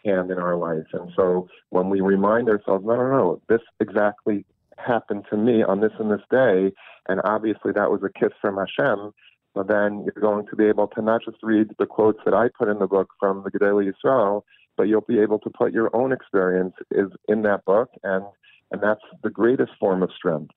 hand 0.05 0.31
in 0.31 0.39
our 0.39 0.57
life. 0.57 0.87
And 0.93 1.13
so 1.17 1.49
when 1.71 1.91
we 1.91 2.01
remind 2.01 2.49
ourselves, 2.49 2.85
no, 2.85 2.97
no, 2.97 3.11
no, 3.11 3.43
this 3.49 3.61
exactly 3.79 4.45
happened 4.79 5.25
to 5.31 5.37
me 5.37 5.63
on 5.63 5.81
this 5.81 5.93
and 5.99 6.11
this 6.11 6.23
day, 6.31 6.73
and 7.09 7.21
obviously 7.25 7.73
that 7.73 7.91
was 7.91 8.03
a 8.03 8.19
kiss 8.19 8.33
from 8.41 8.57
Hashem, 8.57 9.13
so 9.55 9.63
then 9.63 10.05
you're 10.05 10.21
going 10.21 10.47
to 10.49 10.57
be 10.57 10.67
able 10.67 10.89
to 10.89 11.03
not 11.03 11.23
just 11.25 11.39
read 11.43 11.69
the 11.79 11.87
quotes 11.87 12.19
that 12.25 12.35
I 12.35 12.49
put 12.59 12.69
in 12.69 12.81
the 12.81 12.87
book 12.87 13.11
from 13.21 13.45
the 13.45 13.51
Gedolei 13.51 13.91
Yisrael, 13.93 14.43
but 14.77 14.85
you'll 14.85 15.03
be 15.03 15.21
able 15.21 15.39
to 15.41 15.51
put 15.51 15.73
your 15.73 15.95
own 15.95 16.13
experience 16.13 16.75
is 16.91 17.09
in 17.29 17.43
that 17.43 17.65
book, 17.65 17.91
and 18.03 18.25
and 18.73 18.83
that's 18.83 19.03
the 19.23 19.31
greatest 19.31 19.73
form 19.79 20.03
of 20.03 20.11
strength. 20.17 20.53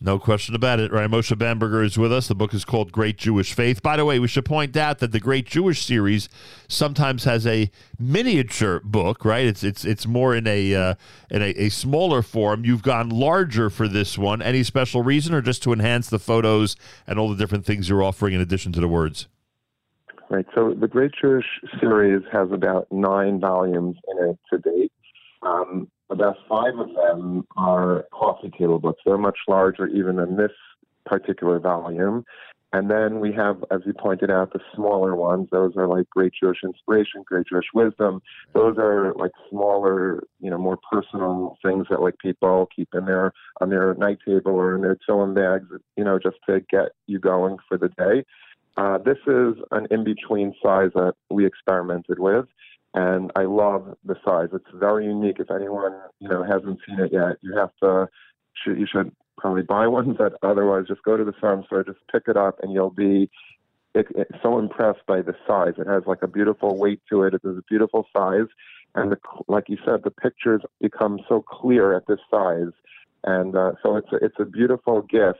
No 0.00 0.20
question 0.20 0.54
about 0.54 0.78
it. 0.78 0.92
Right, 0.92 1.10
Moshe 1.10 1.36
Bamberger 1.36 1.82
is 1.82 1.98
with 1.98 2.12
us. 2.12 2.28
The 2.28 2.34
book 2.34 2.54
is 2.54 2.64
called 2.64 2.92
Great 2.92 3.16
Jewish 3.16 3.52
Faith. 3.52 3.82
By 3.82 3.96
the 3.96 4.04
way, 4.04 4.20
we 4.20 4.28
should 4.28 4.44
point 4.44 4.76
out 4.76 5.00
that 5.00 5.10
the 5.10 5.18
Great 5.18 5.46
Jewish 5.46 5.84
series 5.84 6.28
sometimes 6.68 7.24
has 7.24 7.44
a 7.48 7.68
miniature 7.98 8.80
book. 8.84 9.24
Right, 9.24 9.46
it's 9.46 9.64
it's 9.64 9.84
it's 9.84 10.06
more 10.06 10.36
in 10.36 10.46
a 10.46 10.72
uh, 10.72 10.94
in 11.30 11.42
a, 11.42 11.46
a 11.46 11.68
smaller 11.68 12.22
form. 12.22 12.64
You've 12.64 12.82
gone 12.82 13.08
larger 13.08 13.70
for 13.70 13.88
this 13.88 14.16
one. 14.16 14.40
Any 14.40 14.62
special 14.62 15.02
reason, 15.02 15.34
or 15.34 15.42
just 15.42 15.64
to 15.64 15.72
enhance 15.72 16.08
the 16.08 16.20
photos 16.20 16.76
and 17.06 17.18
all 17.18 17.28
the 17.28 17.36
different 17.36 17.66
things 17.66 17.88
you're 17.88 18.02
offering 18.02 18.34
in 18.34 18.40
addition 18.40 18.70
to 18.72 18.80
the 18.80 18.88
words? 18.88 19.26
Right. 20.30 20.46
So 20.54 20.74
the 20.74 20.88
Great 20.88 21.12
Jewish 21.20 21.46
series 21.80 22.22
has 22.30 22.52
about 22.52 22.86
nine 22.92 23.40
volumes 23.40 23.96
in 24.08 24.28
it 24.28 24.38
to 24.50 24.58
date. 24.58 24.92
Um, 25.42 25.88
about 26.10 26.36
five 26.48 26.78
of 26.78 26.88
them 26.94 27.46
are 27.56 28.06
coffee 28.12 28.50
table 28.58 28.78
books. 28.78 29.02
They're 29.04 29.18
much 29.18 29.38
larger 29.46 29.86
even 29.86 30.16
than 30.16 30.36
this 30.36 30.52
particular 31.04 31.58
volume. 31.58 32.24
And 32.72 32.90
then 32.90 33.20
we 33.20 33.32
have, 33.32 33.64
as 33.70 33.80
you 33.86 33.94
pointed 33.94 34.30
out, 34.30 34.52
the 34.52 34.60
smaller 34.74 35.16
ones. 35.16 35.48
Those 35.50 35.72
are 35.76 35.86
like 35.86 36.08
Great 36.10 36.32
Jewish 36.38 36.58
Inspiration, 36.62 37.22
Great 37.24 37.46
Jewish 37.46 37.64
Wisdom. 37.72 38.20
Those 38.52 38.76
are 38.78 39.14
like 39.14 39.30
smaller, 39.48 40.22
you 40.38 40.50
know, 40.50 40.58
more 40.58 40.78
personal 40.92 41.56
things 41.64 41.86
that 41.88 42.02
like 42.02 42.18
people 42.18 42.68
keep 42.74 42.90
in 42.92 43.06
their 43.06 43.32
on 43.62 43.70
their 43.70 43.94
night 43.94 44.18
table 44.26 44.52
or 44.52 44.74
in 44.74 44.82
their 44.82 44.98
tefillin 45.08 45.34
bags, 45.34 45.68
you 45.96 46.04
know, 46.04 46.18
just 46.18 46.36
to 46.46 46.60
get 46.70 46.90
you 47.06 47.18
going 47.18 47.56
for 47.66 47.78
the 47.78 47.88
day. 47.88 48.24
Uh, 48.76 48.98
this 48.98 49.18
is 49.26 49.54
an 49.70 49.88
in-between 49.90 50.54
size 50.62 50.90
that 50.94 51.14
we 51.30 51.46
experimented 51.46 52.18
with, 52.18 52.44
and 52.94 53.30
I 53.36 53.42
love 53.42 53.96
the 54.04 54.16
size. 54.24 54.48
It's 54.52 54.70
very 54.74 55.06
unique. 55.06 55.36
If 55.38 55.50
anyone 55.50 55.92
you 56.20 56.28
know 56.28 56.42
hasn't 56.42 56.80
seen 56.86 57.00
it 57.00 57.12
yet, 57.12 57.36
you 57.40 57.56
have 57.56 57.70
to. 57.82 58.08
You 58.66 58.86
should 58.90 59.12
probably 59.36 59.62
buy 59.62 59.86
one, 59.86 60.14
but 60.14 60.34
otherwise, 60.42 60.86
just 60.88 61.02
go 61.04 61.16
to 61.16 61.24
the 61.24 61.32
farm 61.32 61.62
store, 61.66 61.84
just 61.84 62.00
pick 62.10 62.24
it 62.26 62.36
up, 62.36 62.58
and 62.62 62.72
you'll 62.72 62.90
be 62.90 63.30
it, 63.94 64.06
it, 64.16 64.28
so 64.42 64.58
impressed 64.58 65.06
by 65.06 65.22
the 65.22 65.34
size. 65.46 65.74
It 65.78 65.86
has 65.86 66.02
like 66.06 66.22
a 66.22 66.26
beautiful 66.26 66.76
weight 66.76 67.00
to 67.10 67.22
it. 67.22 67.34
It 67.34 67.42
is 67.44 67.58
a 67.58 67.62
beautiful 67.68 68.06
size, 68.16 68.48
and 68.94 69.12
the, 69.12 69.18
like 69.46 69.68
you 69.68 69.78
said, 69.84 70.02
the 70.02 70.10
pictures 70.10 70.62
become 70.80 71.20
so 71.28 71.42
clear 71.42 71.96
at 71.96 72.06
this 72.08 72.18
size, 72.30 72.72
and 73.22 73.54
uh, 73.54 73.72
so 73.82 73.96
it's 73.96 74.12
a, 74.12 74.16
it's 74.16 74.40
a 74.40 74.44
beautiful 74.44 75.02
gift 75.02 75.38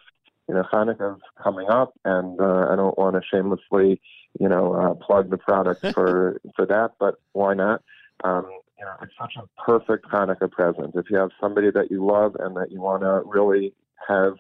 you 0.48 0.54
know, 0.54 0.64
Hanukkah's 0.72 1.20
coming 1.42 1.68
up, 1.68 1.92
and 2.04 2.40
uh, 2.40 2.68
I 2.70 2.76
don't 2.76 2.96
want 2.96 3.16
to 3.16 3.22
shamelessly, 3.30 4.00
you 4.38 4.48
know, 4.48 4.74
uh, 4.74 4.94
plug 4.94 5.30
the 5.30 5.38
product 5.38 5.84
for 5.94 6.40
for 6.56 6.66
that, 6.66 6.92
but 6.98 7.16
why 7.32 7.55
not? 7.55 7.82
Um, 8.24 8.46
you 8.78 8.84
know, 8.84 8.94
it's 9.02 9.12
such 9.20 9.34
a 9.36 9.62
perfect 9.62 10.06
Hanukkah 10.06 10.50
present. 10.50 10.94
If 10.94 11.10
you 11.10 11.16
have 11.16 11.30
somebody 11.40 11.70
that 11.70 11.90
you 11.90 12.05
love 12.05 12.36
and 12.38 12.56
that 12.56 12.70
you 12.70 12.80
want 12.80 13.02
to 13.02 13.22
really 13.24 13.74
have 14.09 14.34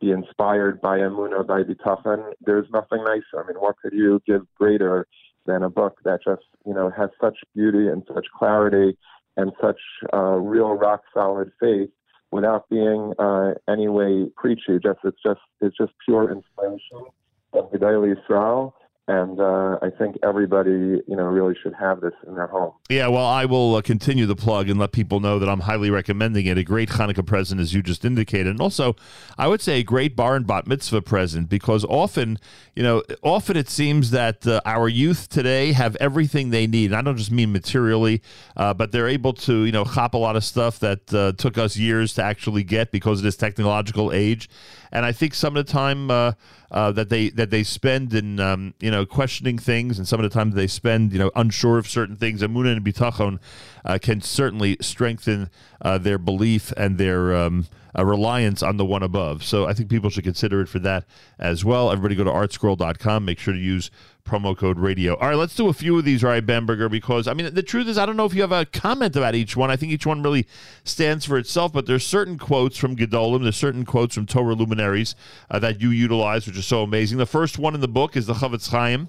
be 0.00 0.10
inspired 0.10 0.80
by 0.80 0.98
Emunah, 0.98 1.46
by 1.46 1.62
Bitachon, 1.62 2.32
there's 2.40 2.66
nothing 2.72 3.04
nicer. 3.04 3.42
I 3.42 3.46
mean, 3.46 3.56
what 3.56 3.76
could 3.80 3.92
you 3.92 4.20
give 4.26 4.42
greater 4.58 5.06
than 5.46 5.62
a 5.62 5.70
book 5.70 5.98
that 6.04 6.20
just, 6.24 6.42
you 6.66 6.74
know, 6.74 6.90
has 6.90 7.10
such 7.20 7.36
beauty 7.54 7.88
and 7.88 8.02
such 8.12 8.26
clarity 8.36 8.96
and 9.36 9.52
such 9.60 9.80
uh, 10.12 10.36
real 10.36 10.72
rock 10.72 11.02
solid 11.12 11.50
faith 11.60 11.90
without 12.30 12.68
being 12.68 13.12
uh, 13.18 13.54
any 13.68 13.88
way 13.88 14.26
preachy. 14.36 14.78
Just 14.82 15.00
it's 15.04 15.22
just 15.24 15.40
it's 15.60 15.76
just 15.76 15.92
pure 16.04 16.30
inspiration 16.30 17.06
of 17.52 17.70
the 17.70 17.78
Gedolei 17.78 18.14
Yisrael, 18.16 18.72
and 19.06 19.38
uh, 19.38 19.78
I 19.82 19.90
think 19.90 20.16
everybody 20.22 20.70
you 20.70 21.16
know 21.16 21.24
really 21.24 21.54
should 21.62 21.74
have 21.74 22.00
this 22.00 22.14
in 22.26 22.34
their 22.34 22.46
home. 22.46 22.72
Yeah, 22.88 23.08
well, 23.08 23.26
I 23.26 23.44
will 23.44 23.76
uh, 23.76 23.82
continue 23.82 24.26
the 24.26 24.36
plug 24.36 24.70
and 24.70 24.78
let 24.78 24.92
people 24.92 25.20
know 25.20 25.38
that 25.38 25.48
I'm 25.48 25.60
highly 25.60 25.90
recommending 25.90 26.46
it. 26.46 26.56
A 26.56 26.64
great 26.64 26.88
Hanukkah 26.90 27.26
present, 27.26 27.60
as 27.60 27.74
you 27.74 27.82
just 27.82 28.04
indicated, 28.04 28.48
and 28.48 28.60
also 28.60 28.96
I 29.36 29.48
would 29.48 29.60
say 29.60 29.80
a 29.80 29.82
great 29.82 30.16
bar 30.16 30.36
and 30.36 30.46
bat 30.46 30.66
mitzvah 30.66 31.02
present 31.02 31.48
because 31.48 31.84
often, 31.84 32.38
you 32.74 32.82
know, 32.82 33.02
often 33.22 33.56
it 33.56 33.68
seems 33.68 34.10
that 34.10 34.46
uh, 34.46 34.60
our 34.64 34.88
youth 34.88 35.28
today 35.28 35.72
have 35.72 35.96
everything 35.96 36.50
they 36.50 36.66
need. 36.66 36.86
And 36.86 36.96
I 36.96 37.02
don't 37.02 37.16
just 37.16 37.30
mean 37.30 37.52
materially, 37.52 38.22
uh, 38.56 38.72
but 38.74 38.92
they're 38.92 39.08
able 39.08 39.34
to, 39.34 39.64
you 39.64 39.72
know, 39.72 39.84
hop 39.84 40.14
a 40.14 40.18
lot 40.18 40.36
of 40.36 40.44
stuff 40.44 40.78
that 40.80 41.12
uh, 41.12 41.32
took 41.32 41.58
us 41.58 41.76
years 41.76 42.14
to 42.14 42.22
actually 42.22 42.64
get 42.64 42.90
because 42.90 43.18
of 43.18 43.24
this 43.24 43.36
technological 43.36 44.12
age. 44.12 44.48
And 44.94 45.04
I 45.04 45.12
think 45.12 45.34
some 45.34 45.56
of 45.56 45.66
the 45.66 45.72
time 45.72 46.10
uh, 46.10 46.32
uh, 46.70 46.92
that 46.92 47.08
they 47.08 47.28
that 47.30 47.50
they 47.50 47.64
spend 47.64 48.14
in 48.14 48.38
um, 48.38 48.74
you 48.80 48.90
know 48.90 49.04
questioning 49.04 49.58
things, 49.58 49.98
and 49.98 50.06
some 50.06 50.20
of 50.20 50.24
the 50.24 50.32
time 50.32 50.52
they 50.52 50.68
spend 50.68 51.12
you 51.12 51.18
know 51.18 51.32
unsure 51.34 51.78
of 51.78 51.88
certain 51.88 52.16
things, 52.16 52.42
Amunah 52.42 52.76
and 52.76 52.84
Bitachon 52.84 53.40
uh, 53.84 53.98
can 54.00 54.20
certainly 54.20 54.76
strengthen 54.80 55.50
uh, 55.82 55.98
their 55.98 56.16
belief 56.16 56.72
and 56.76 56.96
their 56.96 57.34
um, 57.34 57.66
uh, 57.96 58.04
reliance 58.04 58.62
on 58.62 58.76
the 58.76 58.84
one 58.84 59.02
above. 59.02 59.44
So 59.44 59.66
I 59.66 59.74
think 59.74 59.88
people 59.88 60.10
should 60.10 60.24
consider 60.24 60.60
it 60.60 60.68
for 60.68 60.78
that 60.80 61.04
as 61.38 61.64
well. 61.64 61.90
Everybody 61.90 62.14
go 62.14 62.24
to 62.24 62.30
artscroll.com. 62.30 63.24
Make 63.24 63.38
sure 63.38 63.54
to 63.54 63.60
use 63.60 63.90
promo 64.24 64.56
code 64.56 64.78
radio. 64.78 65.14
All 65.16 65.28
right, 65.28 65.36
let's 65.36 65.54
do 65.54 65.68
a 65.68 65.72
few 65.72 65.98
of 65.98 66.04
these, 66.04 66.22
right, 66.22 66.44
Bamberger, 66.44 66.88
because 66.88 67.28
I 67.28 67.34
mean, 67.34 67.52
the 67.54 67.62
truth 67.62 67.88
is, 67.88 67.98
I 67.98 68.06
don't 68.06 68.16
know 68.16 68.24
if 68.24 68.34
you 68.34 68.40
have 68.40 68.52
a 68.52 68.64
comment 68.64 69.16
about 69.16 69.34
each 69.34 69.56
one. 69.56 69.70
I 69.70 69.76
think 69.76 69.92
each 69.92 70.06
one 70.06 70.22
really 70.22 70.46
stands 70.82 71.24
for 71.24 71.36
itself, 71.36 71.72
but 71.72 71.86
there's 71.86 72.06
certain 72.06 72.38
quotes 72.38 72.78
from 72.78 72.96
Gedolim, 72.96 73.42
there's 73.42 73.56
certain 73.56 73.84
quotes 73.84 74.14
from 74.14 74.26
Torah 74.26 74.54
luminaries 74.54 75.14
uh, 75.50 75.58
that 75.58 75.80
you 75.80 75.90
utilize, 75.90 76.46
which 76.46 76.56
is 76.56 76.66
so 76.66 76.82
amazing. 76.82 77.18
The 77.18 77.26
first 77.26 77.58
one 77.58 77.74
in 77.74 77.80
the 77.80 77.88
book 77.88 78.16
is 78.16 78.26
the 78.26 78.34
Chofetz 78.34 78.70
Chaim 78.70 79.08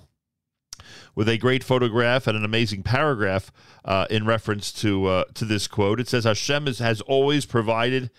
with 1.15 1.29
a 1.29 1.37
great 1.37 1.63
photograph 1.63 2.27
and 2.27 2.37
an 2.37 2.43
amazing 2.43 2.83
paragraph 2.83 3.51
uh, 3.85 4.05
in 4.09 4.25
reference 4.25 4.71
to 4.73 5.05
uh, 5.05 5.23
to 5.33 5.45
this 5.45 5.67
quote. 5.67 5.99
It 5.99 6.09
says, 6.09 6.25
"Hashem 6.25 6.67
is, 6.67 6.79
has 6.79 7.01
always 7.01 7.45
provided." 7.45 8.11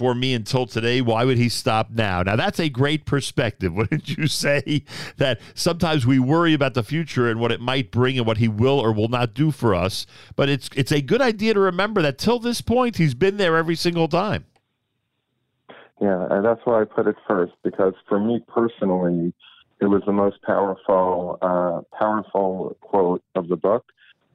For 0.00 0.14
me 0.14 0.32
until 0.32 0.64
today, 0.64 1.02
why 1.02 1.26
would 1.26 1.36
he 1.36 1.50
stop 1.50 1.90
now? 1.90 2.22
Now 2.22 2.34
that's 2.34 2.58
a 2.58 2.70
great 2.70 3.04
perspective. 3.04 3.74
Wouldn't 3.74 4.16
you 4.16 4.28
say 4.28 4.82
that 5.18 5.38
sometimes 5.52 6.06
we 6.06 6.18
worry 6.18 6.54
about 6.54 6.72
the 6.72 6.82
future 6.82 7.28
and 7.28 7.38
what 7.38 7.52
it 7.52 7.60
might 7.60 7.90
bring 7.90 8.16
and 8.16 8.26
what 8.26 8.38
he 8.38 8.48
will 8.48 8.80
or 8.80 8.94
will 8.94 9.08
not 9.08 9.34
do 9.34 9.50
for 9.50 9.74
us? 9.74 10.06
But 10.36 10.48
it's 10.48 10.70
it's 10.74 10.90
a 10.90 11.02
good 11.02 11.20
idea 11.20 11.52
to 11.52 11.60
remember 11.60 12.00
that 12.00 12.16
till 12.16 12.38
this 12.38 12.62
point 12.62 12.96
he's 12.96 13.12
been 13.12 13.36
there 13.36 13.58
every 13.58 13.76
single 13.76 14.08
time. 14.08 14.46
Yeah, 16.00 16.28
and 16.30 16.46
that's 16.46 16.62
why 16.64 16.80
I 16.80 16.84
put 16.84 17.06
it 17.06 17.16
first 17.28 17.52
because 17.62 17.92
for 18.08 18.18
me 18.18 18.42
personally, 18.48 19.34
it 19.82 19.86
was 19.90 20.00
the 20.06 20.12
most 20.12 20.40
powerful, 20.40 21.36
uh, 21.42 21.82
powerful 21.94 22.74
quote 22.80 23.22
of 23.34 23.48
the 23.48 23.56
book. 23.56 23.84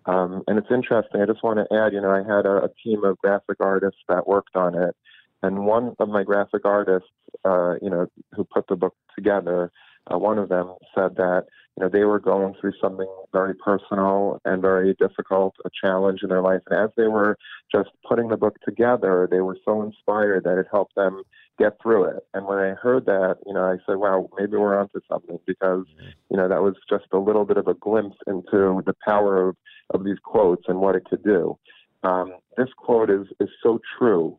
Um, 0.06 0.44
and 0.46 0.60
it's 0.60 0.70
interesting. 0.70 1.22
I 1.22 1.26
just 1.26 1.44
want 1.44 1.58
to 1.58 1.76
add, 1.76 1.92
you 1.92 2.02
know, 2.02 2.12
I 2.12 2.20
had 2.20 2.46
a, 2.46 2.66
a 2.66 2.70
team 2.84 3.04
of 3.04 3.18
graphic 3.18 3.58
artists 3.60 4.02
that 4.08 4.28
worked 4.28 4.56
on 4.56 4.76
it, 4.76 4.96
and 5.44 5.66
one 5.66 5.95
of 5.99 6.10
my 6.10 6.24
graphic 6.24 6.66
artists, 6.66 7.10
uh, 7.44 7.74
you 7.82 7.90
know, 7.90 8.07
who 8.34 8.44
put 8.44 8.68
the 8.68 8.76
book 8.76 8.95
together, 9.16 9.72
uh, 10.12 10.18
one 10.18 10.38
of 10.38 10.49
them 10.49 10.76
said 10.94 11.16
that, 11.16 11.45
you 11.78 11.84
know, 11.84 11.90
they 11.90 12.03
were 12.06 12.20
going 12.20 12.53
through 12.60 12.74
something 12.82 13.07
very 13.34 13.53
personal 13.53 14.40
and 14.45 14.62
very 14.62 14.95
difficult, 14.99 15.56
a 15.66 15.70
challenge 15.84 16.20
in 16.24 16.30
their 16.30 16.41
life, 16.41 16.62
and 16.70 16.80
as 16.80 16.90
they 16.95 17.07
were 17.07 17.38
just 17.72 17.90
putting 18.07 18.30
the 18.30 18.38
book 18.38 18.57
together, 18.64 19.28
they 19.30 19.41
were 19.41 19.57
so 19.66 19.82
inspired 19.82 20.44
that 20.45 20.57
it 20.57 20.68
helped 20.72 20.95
them 20.95 21.24
get 21.57 21.74
through 21.82 22.06
it. 22.06 22.24
And 22.34 22.45
when 22.45 22.60
I 22.60 22.74
heard 22.74 23.06
that, 23.06 23.38
you 23.45 23.53
know, 23.53 23.64
I 23.64 23.78
said, 23.86 23.98
wow, 23.98 24.30
maybe 24.38 24.57
we're 24.57 24.80
onto 24.80 24.99
something 25.10 25.40
because, 25.45 25.86
you 26.30 26.38
know, 26.38 26.48
that 26.48 26.62
was 26.62 26.76
just 26.90 27.06
a 27.14 27.18
little 27.18 27.45
bit 27.45 27.57
of 27.57 27.68
a 27.68 27.74
glimpse 27.74 28.18
into 28.28 28.82
the 28.86 28.95
power 29.06 29.49
of, 29.49 29.56
of 29.94 30.03
these 30.03 30.20
quotes 30.24 30.64
and 30.68 30.80
what 30.80 30.95
it 30.95 31.06
could 31.06 31.24
do. 31.24 31.57
Um, 32.03 32.34
this 32.57 32.70
quote 32.78 33.10
is, 33.10 33.28
is 33.40 33.49
so 33.64 33.80
true. 33.98 34.38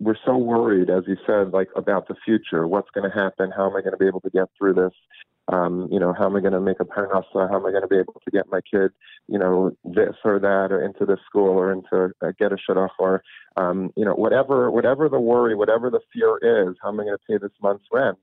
We're 0.00 0.16
so 0.24 0.36
worried, 0.36 0.90
as 0.90 1.04
you 1.06 1.16
said, 1.26 1.52
like 1.52 1.68
about 1.76 2.08
the 2.08 2.14
future. 2.24 2.66
What's 2.66 2.90
going 2.90 3.08
to 3.08 3.14
happen? 3.14 3.50
How 3.56 3.68
am 3.68 3.76
I 3.76 3.80
going 3.80 3.92
to 3.92 3.98
be 3.98 4.06
able 4.06 4.20
to 4.20 4.30
get 4.30 4.48
through 4.58 4.74
this? 4.74 4.92
Um, 5.48 5.88
you 5.90 6.00
know, 6.00 6.14
how 6.16 6.24
am 6.24 6.36
I 6.36 6.40
going 6.40 6.54
to 6.54 6.60
make 6.60 6.80
a 6.80 6.84
parnasa? 6.84 7.48
How 7.50 7.56
am 7.56 7.66
I 7.66 7.70
going 7.70 7.82
to 7.82 7.88
be 7.88 7.98
able 7.98 8.20
to 8.24 8.30
get 8.30 8.50
my 8.50 8.60
kid, 8.62 8.92
you 9.28 9.38
know, 9.38 9.76
this 9.84 10.14
or 10.24 10.38
that, 10.38 10.68
or 10.70 10.82
into 10.82 11.04
this 11.04 11.18
school, 11.26 11.50
or 11.50 11.70
into 11.70 12.12
uh, 12.22 12.32
get 12.38 12.52
a 12.52 12.56
shidduch, 12.56 12.88
or 12.98 13.22
um, 13.56 13.92
you 13.96 14.04
know, 14.04 14.14
whatever, 14.14 14.70
whatever 14.70 15.08
the 15.08 15.20
worry, 15.20 15.54
whatever 15.54 15.90
the 15.90 16.00
fear 16.12 16.38
is. 16.38 16.76
How 16.82 16.88
am 16.88 17.00
I 17.00 17.04
going 17.04 17.16
to 17.16 17.24
pay 17.28 17.38
this 17.38 17.56
month's 17.62 17.84
rent? 17.92 18.18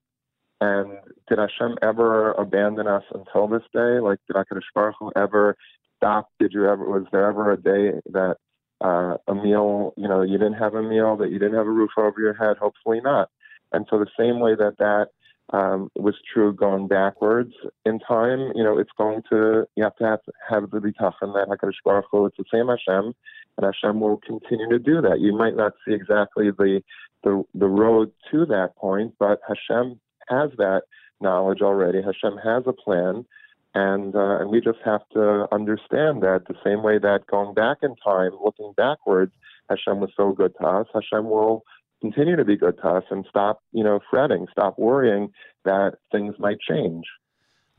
And 0.62 0.98
did 1.28 1.40
Hashem 1.40 1.78
ever 1.82 2.32
abandon 2.34 2.88
us 2.88 3.04
until 3.14 3.48
this 3.48 3.64
day? 3.74 4.00
Like, 4.00 4.20
did 4.28 4.36
Hakadosh 4.36 4.62
Baruch 4.74 4.96
Hu 5.00 5.12
ever 5.16 5.58
stop? 5.98 6.30
Did 6.40 6.54
you 6.54 6.68
ever? 6.68 6.84
Was 6.86 7.06
there 7.12 7.28
ever 7.28 7.52
a 7.52 7.58
day 7.58 8.00
that 8.12 8.38
uh, 8.84 9.18
a 9.28 9.36
meal, 9.36 9.94
you 9.98 10.08
know, 10.08 10.22
you 10.22 10.38
didn't 10.38 10.54
have 10.54 10.74
a 10.74 10.82
meal, 10.84 11.16
that 11.18 11.32
you 11.32 11.40
didn't 11.40 11.58
have 11.58 11.68
a 11.68 11.72
roof 11.72 11.92
over 11.98 12.20
your 12.20 12.34
head? 12.34 12.58
Hopefully 12.58 13.00
not. 13.02 13.30
And 13.72 13.86
so 13.90 14.00
the 14.00 14.08
same 14.18 14.40
way 14.40 14.56
that 14.56 14.78
that 14.80 15.08
um, 15.54 15.90
was 15.96 16.16
true 16.34 16.54
going 16.54 16.88
backwards 16.88 17.54
in 17.86 18.00
time. 18.00 18.52
You 18.56 18.64
know, 18.64 18.78
it's 18.78 18.92
going 18.98 19.22
to 19.30 19.66
you 19.76 19.84
have 19.84 19.96
to 19.98 20.06
have, 20.06 20.20
have 20.50 20.72
the 20.72 20.80
bitachon 20.80 21.34
that 21.34 21.48
Hakadosh 21.50 21.74
Baruch 21.84 22.06
Hu, 22.12 22.26
it's 22.26 22.38
the 22.38 22.46
same 22.52 22.68
Hashem, 22.68 23.14
and 23.58 23.66
Hashem 23.66 24.00
will 24.00 24.18
continue 24.18 24.70
to 24.70 24.80
do 24.80 25.02
that. 25.02 25.20
You 25.20 25.36
might 25.36 25.56
not 25.56 25.74
see 25.86 25.94
exactly 25.94 26.52
the 26.52 26.82
the 27.24 27.44
the 27.54 27.68
road 27.68 28.12
to 28.32 28.46
that 28.48 28.76
point, 28.78 29.14
but 29.20 29.40
Hashem 29.48 30.00
has 30.30 30.52
that 30.58 30.84
knowledge 31.20 31.62
already. 31.62 32.02
Hashem 32.02 32.38
has 32.44 32.64
a 32.66 32.74
plan. 32.74 33.26
And 33.74 34.16
uh, 34.16 34.40
and 34.40 34.50
we 34.50 34.60
just 34.60 34.80
have 34.84 35.02
to 35.14 35.48
understand 35.52 36.22
that 36.24 36.44
the 36.48 36.56
same 36.64 36.84
way 36.84 37.00
that 37.00 37.28
going 37.28 37.54
back 37.54 37.78
in 37.84 37.96
time, 38.04 38.32
looking 38.44 38.74
backwards, 38.76 39.32
Hashem 39.70 40.02
was 40.02 40.12
so 40.18 40.34
good 40.34 40.54
to 40.60 40.68
us. 40.68 40.88
Hashem 40.94 41.30
will 41.30 41.64
continue 42.02 42.36
to 42.36 42.44
be 42.44 42.58
good 42.58 42.78
to 42.78 42.88
us 42.88 43.04
and 43.12 43.26
stop, 43.30 43.60
you 43.72 43.84
know, 43.84 44.00
fretting, 44.10 44.48
stop 44.52 44.78
worrying 44.78 45.30
that 45.64 45.94
things 46.12 46.36
might 46.38 46.60
change. 46.60 47.06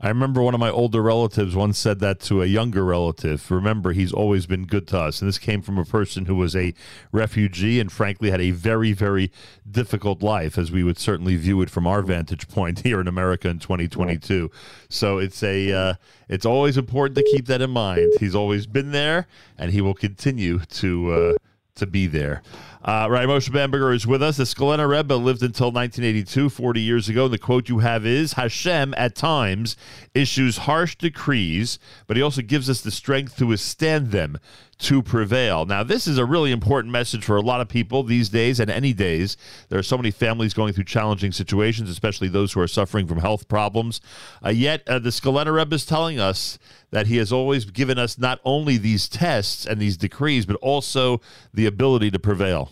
I 0.03 0.09
remember 0.09 0.41
one 0.41 0.53
of 0.53 0.59
my 0.59 0.69
older 0.69 1.01
relatives 1.01 1.55
once 1.55 1.79
said 1.79 1.99
that 2.01 2.19
to 2.23 2.43
a 2.43 2.45
younger 2.45 2.83
relative. 2.83 3.49
Remember, 3.49 3.93
he's 3.93 4.11
always 4.11 4.45
been 4.45 4.65
good 4.65 4.85
to 4.89 4.99
us. 4.99 5.21
And 5.21 5.29
this 5.29 5.37
came 5.37 5.61
from 5.61 5.77
a 5.77 5.85
person 5.85 6.25
who 6.25 6.35
was 6.35 6.57
a 6.57 6.73
refugee 7.13 7.79
and, 7.79 7.89
frankly, 7.89 8.29
had 8.29 8.41
a 8.41 8.51
very, 8.51 8.91
very 8.91 9.31
difficult 9.71 10.21
life, 10.21 10.57
as 10.57 10.73
we 10.73 10.83
would 10.83 10.97
certainly 10.97 11.37
view 11.37 11.61
it 11.61 11.69
from 11.69 11.87
our 11.87 12.01
vantage 12.01 12.49
point 12.49 12.79
here 12.83 12.99
in 12.99 13.07
America 13.07 13.47
in 13.47 13.59
2022. 13.59 14.51
So 14.89 15.19
it's 15.19 15.41
a, 15.41 15.71
uh, 15.71 15.93
it's 16.27 16.45
always 16.45 16.75
important 16.75 17.15
to 17.15 17.23
keep 17.31 17.45
that 17.45 17.61
in 17.61 17.69
mind. 17.69 18.11
He's 18.19 18.35
always 18.35 18.67
been 18.67 18.91
there, 18.91 19.25
and 19.57 19.71
he 19.71 19.79
will 19.79 19.93
continue 19.93 20.59
to. 20.59 21.13
Uh, 21.13 21.33
to 21.75 21.87
be 21.87 22.07
there. 22.07 22.41
Uh, 22.83 23.07
Rabbi 23.09 23.25
Moshe 23.25 23.51
Bamberger 23.51 23.93
is 23.93 24.05
with 24.05 24.21
us. 24.21 24.37
The 24.37 24.43
Skulener 24.43 24.89
Rebbe 24.89 25.15
lived 25.15 25.41
until 25.41 25.67
1982, 25.67 26.49
40 26.49 26.81
years 26.81 27.09
ago. 27.09 27.25
And 27.25 27.33
the 27.33 27.37
quote 27.37 27.69
you 27.69 27.79
have 27.79 28.05
is 28.05 28.33
Hashem, 28.33 28.93
at 28.97 29.15
times, 29.15 29.75
issues 30.13 30.57
harsh 30.59 30.95
decrees, 30.97 31.79
but 32.05 32.17
he 32.17 32.23
also 32.23 32.41
gives 32.41 32.69
us 32.69 32.81
the 32.81 32.91
strength 32.91 33.37
to 33.37 33.47
withstand 33.47 34.11
them 34.11 34.37
to 34.79 35.01
prevail. 35.01 35.65
Now, 35.65 35.83
this 35.83 36.07
is 36.07 36.17
a 36.17 36.25
really 36.25 36.51
important 36.51 36.91
message 36.91 37.23
for 37.23 37.37
a 37.37 37.41
lot 37.41 37.61
of 37.61 37.69
people 37.69 38.03
these 38.03 38.27
days 38.27 38.59
and 38.59 38.69
any 38.69 38.91
days. 38.91 39.37
There 39.69 39.79
are 39.79 39.83
so 39.83 39.97
many 39.97 40.11
families 40.11 40.53
going 40.53 40.73
through 40.73 40.83
challenging 40.83 41.31
situations, 41.31 41.89
especially 41.89 42.27
those 42.27 42.51
who 42.51 42.59
are 42.59 42.67
suffering 42.67 43.07
from 43.07 43.19
health 43.19 43.47
problems. 43.47 44.01
Uh, 44.45 44.49
yet, 44.49 44.85
uh, 44.87 44.99
the 44.99 45.09
Skulener 45.09 45.55
Rebbe 45.55 45.75
is 45.75 45.85
telling 45.85 46.19
us 46.19 46.59
that 46.93 47.07
he 47.07 47.17
has 47.17 47.33
always 47.33 47.65
given 47.65 47.97
us 47.97 48.19
not 48.19 48.39
only 48.45 48.77
these 48.77 49.09
tests 49.09 49.65
and 49.65 49.81
these 49.81 49.97
decrees, 49.97 50.45
but 50.45 50.55
also 50.57 51.19
the 51.51 51.65
ability 51.65 52.11
to 52.11 52.19
prevail. 52.19 52.69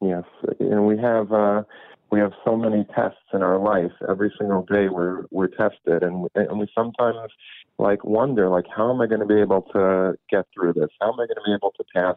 Yes, 0.00 0.22
and 0.60 0.86
we 0.86 0.96
have 0.98 1.32
uh, 1.32 1.64
we 2.12 2.20
have 2.20 2.32
so 2.44 2.56
many 2.56 2.84
tests 2.94 3.26
in 3.34 3.42
our 3.42 3.58
life. 3.58 3.90
Every 4.08 4.32
single 4.38 4.62
day 4.62 4.88
we're 4.88 5.24
we're 5.32 5.48
tested, 5.48 6.04
and 6.04 6.28
and 6.36 6.60
we 6.60 6.68
sometimes 6.74 7.32
like 7.78 8.04
wonder 8.04 8.48
like 8.48 8.66
how 8.74 8.92
am 8.92 9.00
I 9.00 9.06
going 9.06 9.20
to 9.20 9.26
be 9.26 9.40
able 9.40 9.62
to 9.72 10.16
get 10.30 10.46
through 10.54 10.74
this? 10.74 10.90
How 11.00 11.08
am 11.08 11.14
I 11.14 11.26
going 11.26 11.42
to 11.42 11.44
be 11.44 11.54
able 11.54 11.72
to 11.76 11.84
pass 11.92 12.16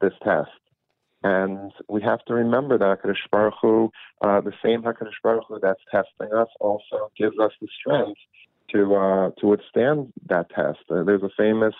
this 0.00 0.12
test? 0.22 0.50
And 1.24 1.72
we 1.88 2.02
have 2.02 2.24
to 2.26 2.34
remember 2.34 2.78
that 2.78 3.02
Hakadosh 3.02 3.30
Baruch 3.32 3.54
Hu, 3.60 3.90
uh, 4.20 4.42
the 4.42 4.52
same 4.62 4.82
Hakadosh 4.82 5.20
Baruch 5.24 5.44
Hu 5.48 5.58
that's 5.60 5.80
testing 5.90 6.32
us, 6.36 6.48
also 6.60 7.10
gives 7.18 7.36
us 7.40 7.52
the 7.60 7.68
strength 7.80 8.20
to 8.74 8.94
uh, 8.94 9.30
to 9.40 9.46
withstand 9.46 10.12
that 10.28 10.50
test. 10.50 10.80
Uh, 10.90 11.02
there's 11.04 11.22
a 11.22 11.30
famous 11.36 11.74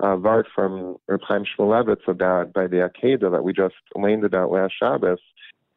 uh, 0.00 0.16
vart 0.16 0.44
from 0.54 0.96
Reb 1.08 1.20
Shmulevitz 1.20 2.06
about 2.08 2.52
by 2.52 2.66
the 2.66 2.88
Akedah 2.88 3.30
that 3.32 3.44
we 3.44 3.52
just 3.52 3.74
learned 3.94 4.24
about 4.24 4.50
last 4.50 4.74
Shabbos. 4.78 5.18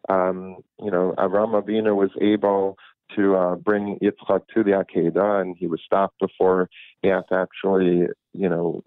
Um, 0.07 0.57
you 0.81 0.91
know, 0.91 1.13
Avram 1.17 1.61
Avinu 1.61 1.95
was 1.95 2.11
able 2.21 2.77
to 3.15 3.35
uh, 3.35 3.55
bring 3.55 3.97
Yitzchak 4.01 4.41
to 4.53 4.63
the 4.63 4.71
Akedah, 4.71 5.41
and 5.41 5.55
he 5.57 5.67
was 5.67 5.81
stopped 5.85 6.19
before 6.19 6.69
he 7.01 7.09
had 7.09 7.23
to 7.29 7.35
actually, 7.35 8.07
you 8.33 8.49
know, 8.49 8.83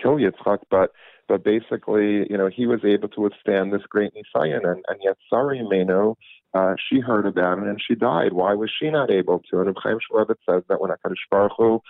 kill 0.00 0.16
Yitzchak. 0.16 0.58
But 0.70 0.92
but 1.30 1.44
basically, 1.44 2.26
you 2.28 2.36
know, 2.36 2.50
he 2.52 2.66
was 2.66 2.80
able 2.84 3.08
to 3.10 3.20
withstand 3.20 3.72
this 3.72 3.82
great 3.88 4.10
nisayon, 4.14 4.68
and, 4.68 4.84
and 4.88 4.98
yet 5.00 5.16
Sarah 5.30 5.56
Imeinu, 5.56 6.16
uh, 6.54 6.74
she 6.88 6.98
heard 6.98 7.24
about 7.24 7.58
it 7.58 7.68
and 7.68 7.80
she 7.80 7.94
died. 7.94 8.32
Why 8.32 8.54
was 8.54 8.68
she 8.76 8.90
not 8.90 9.12
able 9.12 9.40
to? 9.48 9.60
And 9.60 9.68
Reb 9.68 9.76
Chaim 9.80 9.98
says 10.44 10.64
that 10.68 10.80
when 10.80 10.90
Hakadosh 10.90 11.30
Baruch 11.30 11.52
Hu 11.56 11.80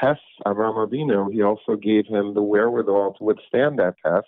tests 0.00 0.24
Avram 0.44 0.84
Avinu, 0.84 1.32
he 1.32 1.42
also 1.42 1.76
gave 1.76 2.06
him 2.06 2.34
the 2.34 2.42
wherewithal 2.42 3.14
to 3.18 3.24
withstand 3.24 3.78
that 3.78 3.94
test. 4.04 4.26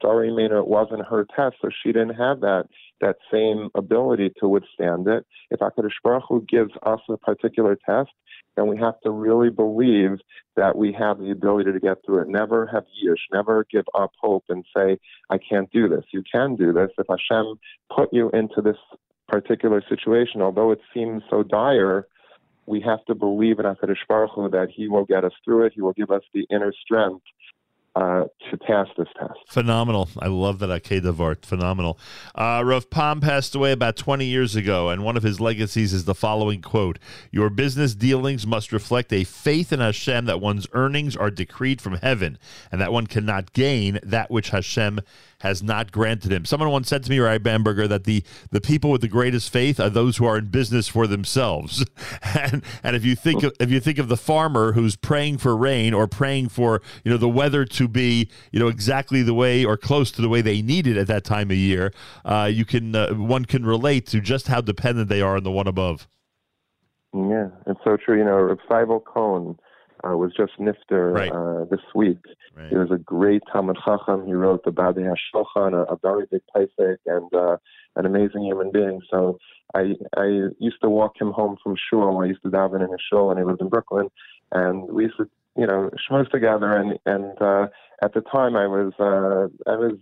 Sarah 0.00 0.28
Imeinu, 0.28 0.60
it 0.60 0.68
wasn't 0.68 1.04
her 1.06 1.26
test, 1.34 1.56
so 1.60 1.68
she 1.82 1.90
didn't 1.90 2.14
have 2.14 2.38
that 2.40 2.66
that 3.00 3.16
same 3.32 3.68
ability 3.74 4.32
to 4.38 4.46
withstand 4.46 5.08
it. 5.08 5.26
If 5.50 5.58
Hakadosh 5.58 5.98
Baruch 6.04 6.22
Hu 6.28 6.44
gives 6.48 6.70
us 6.86 7.00
a 7.08 7.16
particular 7.16 7.76
test, 7.84 8.10
then 8.56 8.66
we 8.66 8.76
have 8.78 9.00
to 9.00 9.10
really 9.10 9.50
believe 9.50 10.18
that 10.56 10.76
we 10.76 10.92
have 10.92 11.18
the 11.18 11.30
ability 11.30 11.72
to 11.72 11.80
get 11.80 11.98
through 12.04 12.20
it. 12.20 12.28
Never 12.28 12.66
have 12.66 12.84
yish, 13.04 13.18
never 13.32 13.66
give 13.70 13.84
up 13.94 14.12
hope 14.20 14.44
and 14.48 14.64
say, 14.76 14.98
I 15.30 15.38
can't 15.38 15.70
do 15.72 15.88
this. 15.88 16.04
You 16.12 16.22
can 16.30 16.56
do 16.56 16.72
this. 16.72 16.90
If 16.98 17.06
Hashem 17.08 17.58
put 17.94 18.12
you 18.12 18.30
into 18.30 18.60
this 18.62 18.76
particular 19.28 19.82
situation, 19.88 20.42
although 20.42 20.70
it 20.70 20.80
seems 20.92 21.22
so 21.28 21.42
dire, 21.42 22.06
we 22.66 22.80
have 22.80 23.04
to 23.06 23.14
believe 23.14 23.58
in 23.58 23.66
HaKadosh 23.66 24.06
Baruch 24.08 24.30
Hu 24.34 24.48
that 24.50 24.68
He 24.74 24.88
will 24.88 25.04
get 25.04 25.24
us 25.24 25.32
through 25.44 25.66
it. 25.66 25.72
He 25.74 25.82
will 25.82 25.92
give 25.92 26.10
us 26.10 26.22
the 26.32 26.46
inner 26.50 26.72
strength 26.84 27.24
uh, 27.96 28.24
to 28.50 28.56
pass 28.58 28.88
this 28.96 29.06
test. 29.18 29.38
Phenomenal. 29.48 30.08
I 30.18 30.26
love 30.26 30.58
that 30.58 30.70
Akedah 30.70 31.14
Vart. 31.14 31.44
Phenomenal. 31.44 31.98
Uh, 32.34 32.62
Rav 32.64 32.90
Pam 32.90 33.20
passed 33.20 33.54
away 33.54 33.72
about 33.72 33.96
20 33.96 34.24
years 34.24 34.56
ago, 34.56 34.88
and 34.88 35.04
one 35.04 35.16
of 35.16 35.22
his 35.22 35.40
legacies 35.40 35.92
is 35.92 36.04
the 36.04 36.14
following 36.14 36.60
quote 36.60 36.98
Your 37.30 37.50
business 37.50 37.94
dealings 37.94 38.46
must 38.46 38.72
reflect 38.72 39.12
a 39.12 39.24
faith 39.24 39.72
in 39.72 39.80
Hashem 39.80 40.24
that 40.24 40.40
one's 40.40 40.66
earnings 40.72 41.16
are 41.16 41.30
decreed 41.30 41.80
from 41.80 41.96
heaven, 41.96 42.38
and 42.72 42.80
that 42.80 42.92
one 42.92 43.06
cannot 43.06 43.52
gain 43.52 44.00
that 44.02 44.30
which 44.30 44.50
Hashem 44.50 45.00
has 45.44 45.62
not 45.62 45.92
granted 45.92 46.32
him. 46.32 46.46
Someone 46.46 46.70
once 46.70 46.88
said 46.88 47.04
to 47.04 47.10
me, 47.10 47.18
Ray 47.18 47.36
Bamberger, 47.36 47.86
that 47.86 48.04
the, 48.04 48.24
the 48.50 48.62
people 48.62 48.90
with 48.90 49.02
the 49.02 49.08
greatest 49.08 49.52
faith 49.52 49.78
are 49.78 49.90
those 49.90 50.16
who 50.16 50.24
are 50.24 50.38
in 50.38 50.46
business 50.46 50.88
for 50.88 51.06
themselves. 51.06 51.84
and 52.22 52.64
and 52.82 52.96
if 52.96 53.04
you 53.04 53.14
think 53.14 53.42
of, 53.42 53.52
if 53.60 53.70
you 53.70 53.78
think 53.78 53.98
of 53.98 54.08
the 54.08 54.16
farmer 54.16 54.72
who's 54.72 54.96
praying 54.96 55.36
for 55.38 55.54
rain 55.54 55.92
or 55.92 56.06
praying 56.08 56.48
for 56.48 56.80
you 57.04 57.10
know 57.10 57.18
the 57.18 57.28
weather 57.28 57.66
to 57.66 57.86
be 57.86 58.30
you 58.52 58.58
know 58.58 58.68
exactly 58.68 59.22
the 59.22 59.34
way 59.34 59.64
or 59.64 59.76
close 59.76 60.10
to 60.12 60.22
the 60.22 60.28
way 60.30 60.40
they 60.40 60.62
need 60.62 60.86
it 60.86 60.96
at 60.96 61.06
that 61.08 61.24
time 61.24 61.50
of 61.50 61.56
year, 61.58 61.92
uh, 62.24 62.50
you 62.50 62.64
can 62.64 62.96
uh, 62.96 63.12
one 63.12 63.44
can 63.44 63.66
relate 63.66 64.06
to 64.06 64.20
just 64.20 64.48
how 64.48 64.62
dependent 64.62 65.10
they 65.10 65.20
are 65.20 65.36
on 65.36 65.44
the 65.44 65.52
one 65.52 65.66
above. 65.66 66.08
Yeah, 67.12 67.48
it's 67.66 67.80
so 67.84 67.98
true. 68.02 68.16
You 68.18 68.24
know, 68.24 68.38
Reb 68.38 68.58
Feivel 68.68 69.04
Cohen 69.04 69.58
uh, 70.02 70.16
was 70.16 70.32
just 70.34 70.52
nifter 70.58 71.12
Right. 71.12 71.30
uh, 71.30 71.64
this 71.70 71.80
week. 71.94 72.18
He 72.70 72.76
was 72.76 72.90
a 72.90 72.98
great 72.98 73.42
Talmid 73.52 73.76
Chacham. 73.84 74.26
He 74.26 74.32
wrote 74.32 74.64
the 74.64 74.70
Badei 74.72 75.12
HaShulchan, 75.12 75.72
a, 75.74 75.92
a 75.92 75.96
very 75.96 76.26
big 76.30 76.42
posek, 76.54 76.98
and 77.06 77.32
uh, 77.34 77.56
an 77.96 78.06
amazing 78.06 78.44
human 78.44 78.70
being. 78.72 79.00
So 79.10 79.38
I 79.74 79.94
I 80.16 80.50
used 80.58 80.80
to 80.82 80.88
walk 80.88 81.20
him 81.20 81.32
home 81.32 81.56
from 81.62 81.76
shul. 81.90 82.20
I 82.22 82.26
used 82.26 82.42
to 82.42 82.50
daven 82.50 82.84
in 82.84 82.92
a 82.92 82.98
shul, 83.10 83.30
and 83.30 83.38
he 83.38 83.44
lived 83.44 83.60
in 83.60 83.68
Brooklyn. 83.68 84.08
And 84.52 84.88
we 84.90 85.04
used 85.04 85.16
to, 85.16 85.28
you 85.56 85.66
know, 85.66 85.90
schmooze 86.02 86.30
together. 86.30 86.76
And 86.76 86.98
and 87.06 87.40
uh, 87.40 87.66
at 88.02 88.14
the 88.14 88.20
time, 88.20 88.56
I 88.56 88.66
was 88.66 88.92
uh, 88.98 89.70
I 89.70 89.76
was 89.76 89.92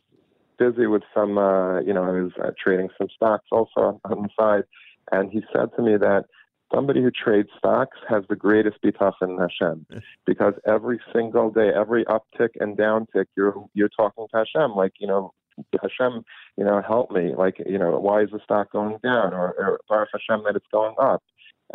busy 0.59 0.87
with 0.87 1.03
some, 1.15 1.39
uh, 1.39 1.81
you 1.81 1.93
know, 1.93 2.05
I 2.05 2.11
was 2.11 2.33
uh, 2.43 2.51
trading 2.63 2.89
some 2.99 3.09
stocks 3.17 3.47
also 3.51 4.01
on 4.05 4.23
the 4.23 4.29
side. 4.39 4.65
And 5.11 5.31
he 5.33 5.43
said 5.53 5.71
to 5.77 5.83
me 5.83 5.97
that 5.97 6.27
somebody 6.75 7.03
who 7.03 7.11
trades 7.11 7.49
stocks 7.59 7.99
has 8.09 8.25
the 8.29 8.37
greatest 8.37 8.77
bitachon 8.83 9.31
in 9.31 9.39
Hashem 9.39 9.87
because 10.27 10.55
every 10.67 11.01
single 11.13 11.51
day, 11.51 11.71
every 11.75 12.05
uptick 12.07 12.51
and 12.61 12.77
downtick, 12.77 13.27
you're 13.37 13.55
you're 13.75 13.89
talking 13.89 14.27
to 14.31 14.37
Hashem 14.37 14.73
like 14.75 14.93
you 14.99 15.07
know. 15.07 15.33
Hashem, 15.83 16.25
you 16.57 16.65
know, 16.65 16.81
help 16.81 17.11
me. 17.11 17.35
Like, 17.37 17.57
you 17.67 17.79
know, 17.79 17.99
why 17.99 18.23
is 18.23 18.31
the 18.31 18.41
stock 18.43 18.73
going 18.73 18.97
down? 19.03 19.35
Or, 19.35 19.53
or 19.59 19.81
Baruch 19.87 20.09
Hashem 20.15 20.45
that 20.45 20.57
it's 20.57 20.67
going 20.73 20.95
up. 20.99 21.23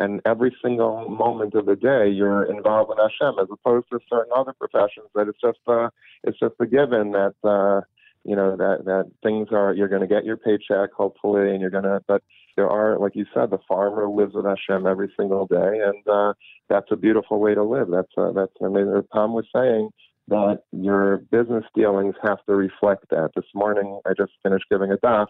And 0.00 0.20
every 0.24 0.54
single 0.62 1.08
moment 1.08 1.54
of 1.54 1.66
the 1.66 1.74
day, 1.74 2.08
you're 2.08 2.44
involved 2.44 2.88
with 2.88 2.98
Hashem, 2.98 3.38
as 3.40 3.48
opposed 3.50 3.86
to 3.90 3.98
certain 4.08 4.32
other 4.34 4.52
professions 4.52 5.08
that 5.14 5.28
it's 5.28 5.40
just 5.40 5.58
uh, 5.66 5.90
it's 6.22 6.38
just 6.38 6.54
a 6.60 6.66
given 6.66 7.12
that 7.12 7.34
uh, 7.42 7.80
you 8.24 8.36
know 8.36 8.56
that 8.56 8.84
that 8.84 9.10
things 9.22 9.48
are 9.50 9.74
you're 9.74 9.88
going 9.88 10.02
to 10.02 10.06
get 10.06 10.24
your 10.24 10.36
paycheck 10.36 10.92
hopefully, 10.92 11.50
and 11.50 11.60
you're 11.60 11.70
going 11.70 11.84
to. 11.84 12.00
But 12.06 12.22
there 12.58 12.68
are, 12.68 12.98
like 12.98 13.14
you 13.14 13.24
said, 13.32 13.50
the 13.50 13.60
farmer 13.68 14.08
lives 14.08 14.34
with 14.34 14.44
Hashem 14.44 14.84
every 14.84 15.12
single 15.16 15.46
day, 15.46 15.80
and 15.86 16.08
uh, 16.08 16.32
that's 16.68 16.88
a 16.90 16.96
beautiful 16.96 17.38
way 17.38 17.54
to 17.54 17.62
live. 17.62 17.86
That's 17.88 18.10
uh, 18.16 18.32
that's 18.32 18.52
amazing. 18.60 19.00
Pam 19.12 19.32
was 19.32 19.46
saying 19.54 19.90
that 20.26 20.64
your 20.72 21.18
business 21.30 21.64
dealings 21.72 22.16
have 22.20 22.44
to 22.46 22.56
reflect 22.56 23.08
that. 23.10 23.30
This 23.36 23.44
morning, 23.54 24.00
I 24.04 24.10
just 24.18 24.32
finished 24.42 24.64
giving 24.68 24.90
a 24.90 24.96
daf, 24.96 25.28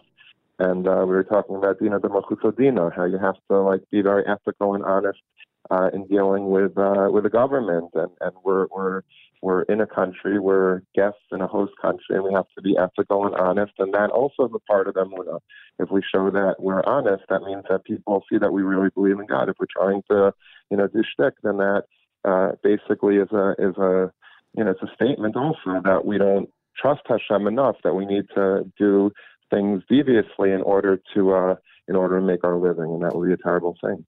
and 0.57 0.87
uh, 0.87 1.01
we 1.01 1.13
were 1.13 1.23
talking 1.23 1.55
about 1.55 1.77
Dina 1.77 1.99
de 1.99 2.09
Dina, 2.57 2.89
how 2.95 3.05
you 3.05 3.19
have 3.19 3.35
to 3.51 3.61
like 3.61 3.81
be 3.91 4.01
very 4.01 4.23
ethical 4.25 4.73
and 4.73 4.83
honest 4.83 5.19
uh, 5.69 5.89
in 5.93 6.07
dealing 6.07 6.49
with 6.49 6.77
uh, 6.77 7.07
with 7.09 7.23
the 7.23 7.29
government, 7.29 7.89
and, 7.93 8.11
and 8.21 8.31
we're 8.43 8.67
we're 8.71 9.01
we're 9.41 9.61
in 9.63 9.79
a 9.81 9.87
country, 9.87 10.39
we're 10.39 10.81
guests 10.95 11.21
in 11.31 11.41
a 11.41 11.47
host 11.47 11.71
country, 11.81 12.15
and 12.15 12.23
we 12.23 12.33
have 12.33 12.47
to 12.55 12.61
be 12.61 12.75
ethical 12.77 13.25
and 13.25 13.35
honest, 13.35 13.71
and 13.79 13.93
that 13.93 14.09
also 14.09 14.45
is 14.45 14.51
a 14.53 14.59
part 14.71 14.87
of 14.87 14.95
Emunah. 14.95 15.39
If 15.79 15.89
we 15.91 16.01
show 16.13 16.29
that 16.29 16.55
we're 16.59 16.83
honest, 16.85 17.23
that 17.29 17.43
means 17.43 17.63
that 17.69 17.85
people 17.85 18.23
see 18.29 18.37
that 18.37 18.51
we 18.51 18.63
really 18.63 18.89
believe 18.89 19.19
in 19.19 19.27
God. 19.27 19.47
If 19.47 19.55
we're 19.59 19.67
trying 19.71 20.03
to, 20.09 20.33
you 20.69 20.77
know, 20.77 20.87
do 20.87 21.03
shtick, 21.03 21.35
then 21.43 21.57
that 21.57 21.83
uh, 22.25 22.51
basically 22.63 23.15
is 23.17 23.31
a 23.31 23.51
is 23.59 23.77
a 23.77 24.11
you 24.57 24.63
know 24.63 24.71
it's 24.71 24.83
a 24.83 24.93
statement 24.93 25.35
also 25.35 25.81
that 25.83 26.05
we 26.05 26.17
don't 26.17 26.49
trust 26.77 27.01
Hashem 27.07 27.47
enough 27.47 27.75
that 27.83 27.93
we 27.93 28.05
need 28.05 28.25
to 28.35 28.69
do 28.77 29.11
things 29.51 29.83
deviously 29.89 30.51
in 30.51 30.61
order 30.61 30.99
to 31.15 31.33
uh, 31.33 31.55
in 31.87 31.95
order 31.95 32.19
to 32.19 32.25
make 32.25 32.43
our 32.43 32.57
living, 32.57 32.91
and 32.91 33.03
that 33.03 33.15
would 33.15 33.27
be 33.27 33.33
a 33.33 33.37
terrible 33.37 33.75
thing. 33.81 34.05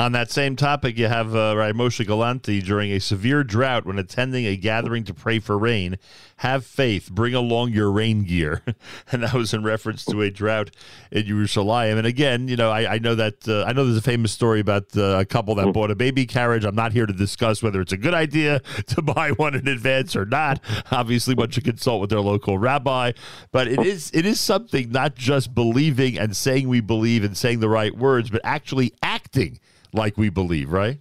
On 0.00 0.12
that 0.12 0.30
same 0.30 0.56
topic, 0.56 0.96
you 0.96 1.08
have 1.08 1.34
uh, 1.34 1.54
Moshe 1.74 2.06
Galanti 2.06 2.64
during 2.64 2.90
a 2.90 3.00
severe 3.00 3.44
drought 3.44 3.84
when 3.84 3.98
attending 3.98 4.46
a 4.46 4.56
gathering 4.56 5.04
to 5.04 5.12
pray 5.12 5.40
for 5.40 5.58
rain. 5.58 5.98
Have 6.36 6.64
faith, 6.64 7.10
bring 7.10 7.34
along 7.34 7.72
your 7.72 7.90
rain 7.90 8.22
gear. 8.22 8.62
and 9.12 9.22
that 9.22 9.34
was 9.34 9.52
in 9.52 9.62
reference 9.62 10.06
to 10.06 10.22
a 10.22 10.30
drought 10.30 10.70
in 11.10 11.26
Jerusalem. 11.26 11.98
And 11.98 12.06
again, 12.06 12.48
you 12.48 12.56
know, 12.56 12.70
I, 12.70 12.94
I 12.94 12.98
know 12.98 13.14
that 13.14 13.46
uh, 13.46 13.64
I 13.64 13.74
know 13.74 13.84
there's 13.84 13.98
a 13.98 14.00
famous 14.00 14.32
story 14.32 14.60
about 14.60 14.96
uh, 14.96 15.18
a 15.18 15.26
couple 15.26 15.54
that 15.56 15.70
bought 15.74 15.90
a 15.90 15.94
baby 15.94 16.24
carriage. 16.24 16.64
I'm 16.64 16.74
not 16.74 16.92
here 16.92 17.04
to 17.04 17.12
discuss 17.12 17.62
whether 17.62 17.82
it's 17.82 17.92
a 17.92 17.98
good 17.98 18.14
idea 18.14 18.60
to 18.86 19.02
buy 19.02 19.32
one 19.32 19.54
in 19.54 19.68
advance 19.68 20.16
or 20.16 20.24
not. 20.24 20.60
Obviously, 20.90 21.34
one 21.34 21.50
should 21.50 21.64
consult 21.64 22.00
with 22.00 22.08
their 22.08 22.22
local 22.22 22.56
rabbi. 22.56 23.12
But 23.52 23.68
it 23.68 23.80
is 23.80 24.10
it 24.14 24.24
is 24.24 24.40
something 24.40 24.90
not 24.90 25.14
just 25.14 25.54
believing 25.54 26.18
and 26.18 26.34
saying 26.34 26.70
we 26.70 26.80
believe 26.80 27.22
and 27.22 27.36
saying 27.36 27.60
the 27.60 27.68
right 27.68 27.94
words, 27.94 28.30
but 28.30 28.40
actually 28.44 28.94
acting 29.02 29.60
like 29.92 30.16
we 30.16 30.30
believe, 30.30 30.70
right? 30.70 30.98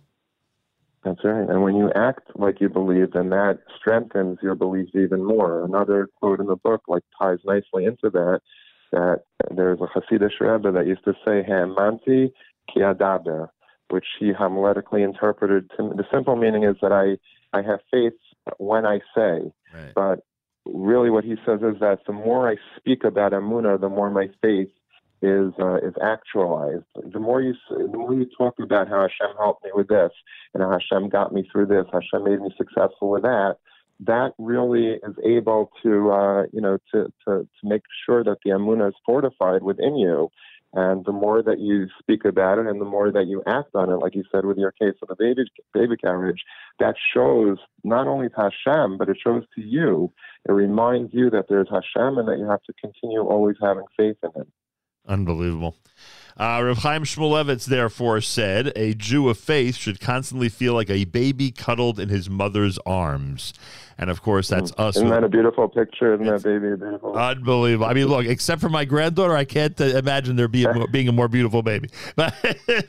That's 1.03 1.23
right. 1.23 1.49
And 1.49 1.63
when 1.63 1.75
you 1.75 1.91
act 1.95 2.29
like 2.35 2.59
you 2.59 2.69
believe, 2.69 3.13
then 3.13 3.29
that 3.29 3.59
strengthens 3.79 4.39
your 4.41 4.55
beliefs 4.55 4.91
even 4.95 5.23
more. 5.23 5.63
Another 5.63 6.09
quote 6.19 6.39
in 6.39 6.47
the 6.47 6.57
book 6.57 6.81
like 6.87 7.03
ties 7.17 7.39
nicely 7.45 7.85
into 7.85 8.09
that. 8.09 8.41
That 8.91 9.21
there's 9.55 9.79
a 9.79 9.87
Hasidic 9.87 10.31
Rebbe 10.39 10.71
that 10.71 10.87
used 10.87 11.05
to 11.05 11.13
say 11.25 11.43
"Ha'emanti 11.43 12.31
ki 12.73 12.79
adaber," 12.79 13.49
which 13.89 14.05
he 14.19 14.33
homiletically 14.33 15.03
interpreted. 15.03 15.69
To, 15.77 15.93
the 15.95 16.05
simple 16.11 16.35
meaning 16.35 16.63
is 16.63 16.75
that 16.81 16.91
I 16.91 17.17
I 17.57 17.61
have 17.61 17.79
faith 17.91 18.13
when 18.57 18.85
I 18.85 18.99
say, 19.15 19.51
right. 19.73 19.93
but 19.95 20.19
really 20.65 21.09
what 21.09 21.23
he 21.23 21.35
says 21.45 21.61
is 21.61 21.79
that 21.79 21.99
the 22.07 22.13
more 22.13 22.49
I 22.49 22.55
speak 22.77 23.03
about 23.03 23.31
Amuna, 23.31 23.79
the 23.79 23.89
more 23.89 24.09
my 24.09 24.27
faith 24.41 24.69
is 25.21 25.51
uh, 25.59 25.77
is 25.77 25.93
actualized. 26.01 26.85
The 26.95 27.19
more 27.19 27.41
you 27.41 27.53
the 27.69 27.97
more 27.97 28.13
you 28.13 28.27
talk 28.37 28.55
about 28.59 28.87
how 28.87 29.01
Hashem 29.01 29.35
helped 29.37 29.63
me 29.63 29.71
with 29.73 29.87
this 29.87 30.11
and 30.53 30.63
how 30.63 30.71
Hashem 30.71 31.09
got 31.09 31.33
me 31.33 31.47
through 31.51 31.67
this, 31.67 31.85
Hashem 31.91 32.23
made 32.23 32.39
me 32.39 32.49
successful 32.57 33.09
with 33.09 33.23
that. 33.23 33.57
That 34.01 34.31
really 34.37 34.93
is 34.93 35.15
able 35.25 35.71
to 35.83 36.11
uh, 36.11 36.43
you 36.53 36.61
know 36.61 36.77
to, 36.93 37.11
to 37.27 37.41
to 37.43 37.63
make 37.63 37.83
sure 38.05 38.23
that 38.23 38.37
the 38.43 38.51
Amuna 38.51 38.89
is 38.89 38.95
fortified 39.05 39.63
within 39.63 39.97
you. 39.97 40.29
And 40.71 41.03
the 41.03 41.11
more 41.11 41.41
that 41.41 41.59
you 41.59 41.87
speak 41.99 42.25
about 42.25 42.59
it, 42.59 42.67
and 42.67 42.79
the 42.79 42.85
more 42.85 43.11
that 43.11 43.25
you 43.25 43.41
act 43.47 43.73
on 43.73 43.89
it, 43.89 43.95
like 43.95 44.13
you 44.13 44.23
said 44.31 44.45
with 44.45 44.57
your 44.57 44.71
case 44.71 44.93
of 45.01 45.07
the 45.07 45.15
baby 45.17 45.49
baby 45.73 45.97
carriage, 45.97 46.43
that 46.79 46.95
shows 47.13 47.57
not 47.83 48.07
only 48.07 48.29
to 48.29 48.35
Hashem, 48.35 48.97
but 48.99 49.09
it 49.09 49.17
shows 49.21 49.43
to 49.55 49.61
you. 49.61 50.13
It 50.47 50.51
reminds 50.51 51.11
you 51.13 51.31
that 51.31 51.45
there's 51.49 51.69
Hashem, 51.69 52.19
and 52.19 52.27
that 52.27 52.37
you 52.37 52.45
have 52.45 52.61
to 52.63 52.73
continue 52.73 53.21
always 53.21 53.55
having 53.61 53.85
faith 53.97 54.17
in 54.23 54.29
Him. 54.39 54.51
Unbelievable. 55.10 55.76
Uh, 56.39 56.61
Reb 56.63 56.77
Chaim 56.77 57.03
Shmulevitz, 57.03 57.65
therefore, 57.65 58.21
said 58.21 58.71
a 58.75 58.93
Jew 58.93 59.27
of 59.27 59.37
faith 59.37 59.75
should 59.75 59.99
constantly 59.99 60.47
feel 60.47 60.73
like 60.73 60.89
a 60.89 61.03
baby 61.03 61.51
cuddled 61.51 61.99
in 61.99 62.07
his 62.07 62.29
mother's 62.29 62.79
arms. 62.85 63.53
And 63.99 64.09
of 64.09 64.21
course, 64.21 64.47
that's 64.47 64.71
us. 64.77 64.95
Isn't 64.95 65.09
that 65.09 65.25
a 65.25 65.29
beautiful 65.29 65.67
picture? 65.67 66.13
Isn't 66.13 66.25
that 66.25 66.41
baby 66.41 66.73
beautiful? 66.77 67.17
Unbelievable. 67.17 67.85
I 67.85 67.93
mean, 67.93 68.07
look, 68.07 68.25
except 68.25 68.61
for 68.61 68.69
my 68.69 68.85
granddaughter, 68.85 69.35
I 69.35 69.43
can't 69.43 69.79
uh, 69.81 69.83
imagine 69.83 70.37
there 70.37 70.47
be 70.47 70.63
a, 70.63 70.87
being 70.87 71.09
a 71.09 71.11
more 71.11 71.27
beautiful 71.27 71.61
baby. 71.61 71.89
But 72.15 72.33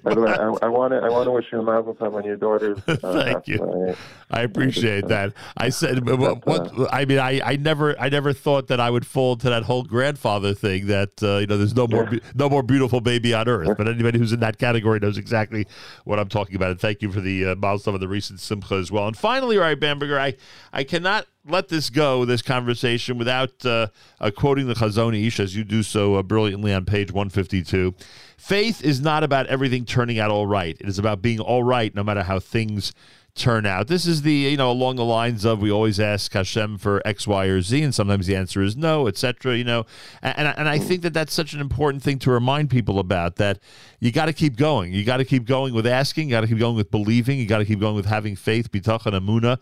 By 0.04 0.14
the 0.14 0.20
way, 0.20 0.30
I, 0.30 0.66
I 0.66 0.68
want 0.68 0.92
to 0.92 1.00
I 1.00 1.08
want 1.08 1.24
to 1.24 1.32
wish 1.32 1.46
you 1.50 1.58
a 1.58 1.62
mazel 1.64 1.96
tov 1.96 2.14
on 2.14 2.24
your 2.24 2.36
daughter's. 2.36 2.78
Uh, 3.02 3.22
Thank 3.24 3.48
you. 3.48 3.62
uh, 3.62 3.94
I 4.30 4.42
appreciate 4.42 5.08
that. 5.08 5.32
I 5.56 5.70
said, 5.70 6.06
what, 6.06 6.46
what, 6.46 6.92
I 6.92 7.04
mean, 7.04 7.18
I, 7.18 7.40
I 7.40 7.56
never, 7.56 7.98
I 7.98 8.08
never 8.08 8.32
thought 8.32 8.68
that 8.68 8.78
I 8.78 8.90
would 8.90 9.06
fall 9.06 9.34
into 9.34 9.48
that 9.48 9.62
whole 9.62 9.84
grandfather 9.84 10.54
thing. 10.54 10.86
That 10.88 11.10
uh, 11.22 11.38
you 11.38 11.46
know, 11.46 11.56
there's 11.56 11.74
no 11.74 11.88
more, 11.88 12.04
be- 12.06 12.20
no 12.34 12.48
more 12.48 12.62
beautiful 12.62 13.00
baby 13.00 13.32
on 13.40 13.48
earth. 13.48 13.76
But 13.76 13.88
anybody 13.88 14.18
who's 14.18 14.32
in 14.32 14.40
that 14.40 14.58
category 14.58 14.98
knows 14.98 15.18
exactly 15.18 15.66
what 16.04 16.18
I'm 16.18 16.28
talking 16.28 16.56
about. 16.56 16.70
And 16.70 16.80
thank 16.80 17.02
you 17.02 17.10
for 17.10 17.20
the 17.20 17.46
uh, 17.46 17.54
milestone 17.56 17.94
of 17.94 18.00
the 18.00 18.08
recent 18.08 18.40
simcha 18.40 18.74
as 18.74 18.90
well. 18.90 19.06
And 19.06 19.16
finally, 19.16 19.56
right, 19.56 19.78
Bamberger, 19.78 20.18
I, 20.18 20.34
I 20.72 20.84
cannot 20.84 21.26
let 21.46 21.68
this 21.68 21.90
go, 21.90 22.24
this 22.24 22.42
conversation, 22.42 23.18
without 23.18 23.64
uh, 23.64 23.88
uh, 24.20 24.30
quoting 24.30 24.66
the 24.66 24.74
Chazon 24.74 25.18
Ish, 25.26 25.40
as 25.40 25.56
you 25.56 25.64
do 25.64 25.82
so 25.82 26.16
uh, 26.16 26.22
brilliantly 26.22 26.72
on 26.72 26.84
page 26.84 27.10
152. 27.10 27.94
Faith 28.36 28.82
is 28.84 29.00
not 29.00 29.22
about 29.22 29.46
everything 29.46 29.84
turning 29.84 30.18
out 30.18 30.30
all 30.30 30.46
right. 30.46 30.76
It 30.80 30.88
is 30.88 30.98
about 30.98 31.22
being 31.22 31.40
all 31.40 31.62
right 31.62 31.94
no 31.94 32.02
matter 32.02 32.22
how 32.22 32.38
things 32.38 32.92
turn 33.34 33.66
out. 33.66 33.88
This 33.88 34.06
is 34.06 34.22
the, 34.22 34.32
you 34.32 34.56
know, 34.56 34.70
along 34.70 34.96
the 34.96 35.04
lines 35.04 35.44
of 35.44 35.60
we 35.60 35.70
always 35.70 36.00
ask 36.00 36.32
Hashem 36.32 36.78
for 36.78 37.02
X, 37.06 37.26
Y, 37.26 37.46
or 37.46 37.60
Z, 37.60 37.82
and 37.82 37.94
sometimes 37.94 38.26
the 38.26 38.36
answer 38.36 38.62
is 38.62 38.76
no, 38.76 39.06
etc. 39.06 39.56
You 39.56 39.64
know, 39.64 39.86
and, 40.22 40.38
and, 40.38 40.58
and 40.58 40.68
I 40.68 40.78
think 40.78 41.02
that 41.02 41.14
that's 41.14 41.32
such 41.32 41.52
an 41.52 41.60
important 41.60 42.02
thing 42.02 42.18
to 42.20 42.30
remind 42.30 42.70
people 42.70 42.98
about 42.98 43.36
that 43.36 43.58
you 44.00 44.12
got 44.12 44.26
to 44.26 44.32
keep 44.32 44.56
going. 44.56 44.92
You 44.92 45.04
got 45.04 45.18
to 45.18 45.24
keep 45.24 45.44
going 45.44 45.74
with 45.74 45.86
asking, 45.86 46.28
you 46.28 46.34
got 46.34 46.42
to 46.42 46.48
keep 46.48 46.58
going 46.58 46.76
with 46.76 46.90
believing, 46.90 47.38
you 47.38 47.46
got 47.46 47.58
to 47.58 47.64
keep 47.64 47.80
going 47.80 47.96
with 47.96 48.06
having 48.06 48.36
faith, 48.36 48.70
bitachon, 48.70 49.12
amuna. 49.12 49.58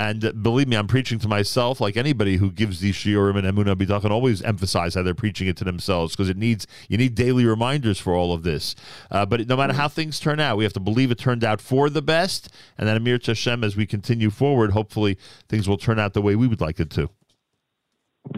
And 0.00 0.42
believe 0.42 0.66
me, 0.66 0.76
I'm 0.76 0.86
preaching 0.86 1.18
to 1.18 1.28
myself 1.28 1.78
like 1.78 1.94
anybody 1.94 2.38
who 2.38 2.50
gives 2.50 2.80
these 2.80 2.94
shiurim 2.94 3.36
and 3.36 3.46
emunah 3.46 3.76
bitachon 3.76 4.10
always 4.10 4.40
emphasize 4.40 4.94
how 4.94 5.02
they're 5.02 5.14
preaching 5.14 5.46
it 5.46 5.58
to 5.58 5.64
themselves 5.64 6.16
because 6.16 6.30
it 6.30 6.38
needs 6.38 6.66
you 6.88 6.96
need 6.96 7.14
daily 7.14 7.44
reminders 7.44 7.98
for 7.98 8.14
all 8.14 8.32
of 8.32 8.42
this. 8.42 8.74
Uh, 9.10 9.26
but 9.26 9.46
no 9.46 9.58
matter 9.58 9.74
how 9.74 9.88
things 9.88 10.18
turn 10.18 10.40
out, 10.40 10.56
we 10.56 10.64
have 10.64 10.72
to 10.72 10.80
believe 10.80 11.10
it 11.10 11.18
turned 11.18 11.44
out 11.44 11.60
for 11.60 11.90
the 11.90 12.00
best, 12.00 12.48
and 12.78 12.88
then 12.88 12.96
Amir 12.96 13.20
Hashem, 13.22 13.62
as 13.62 13.76
we 13.76 13.84
continue 13.84 14.30
forward, 14.30 14.70
hopefully 14.70 15.18
things 15.50 15.68
will 15.68 15.76
turn 15.76 15.98
out 15.98 16.14
the 16.14 16.22
way 16.22 16.34
we 16.34 16.48
would 16.48 16.62
like 16.62 16.80
it 16.80 16.88
to. 16.92 17.10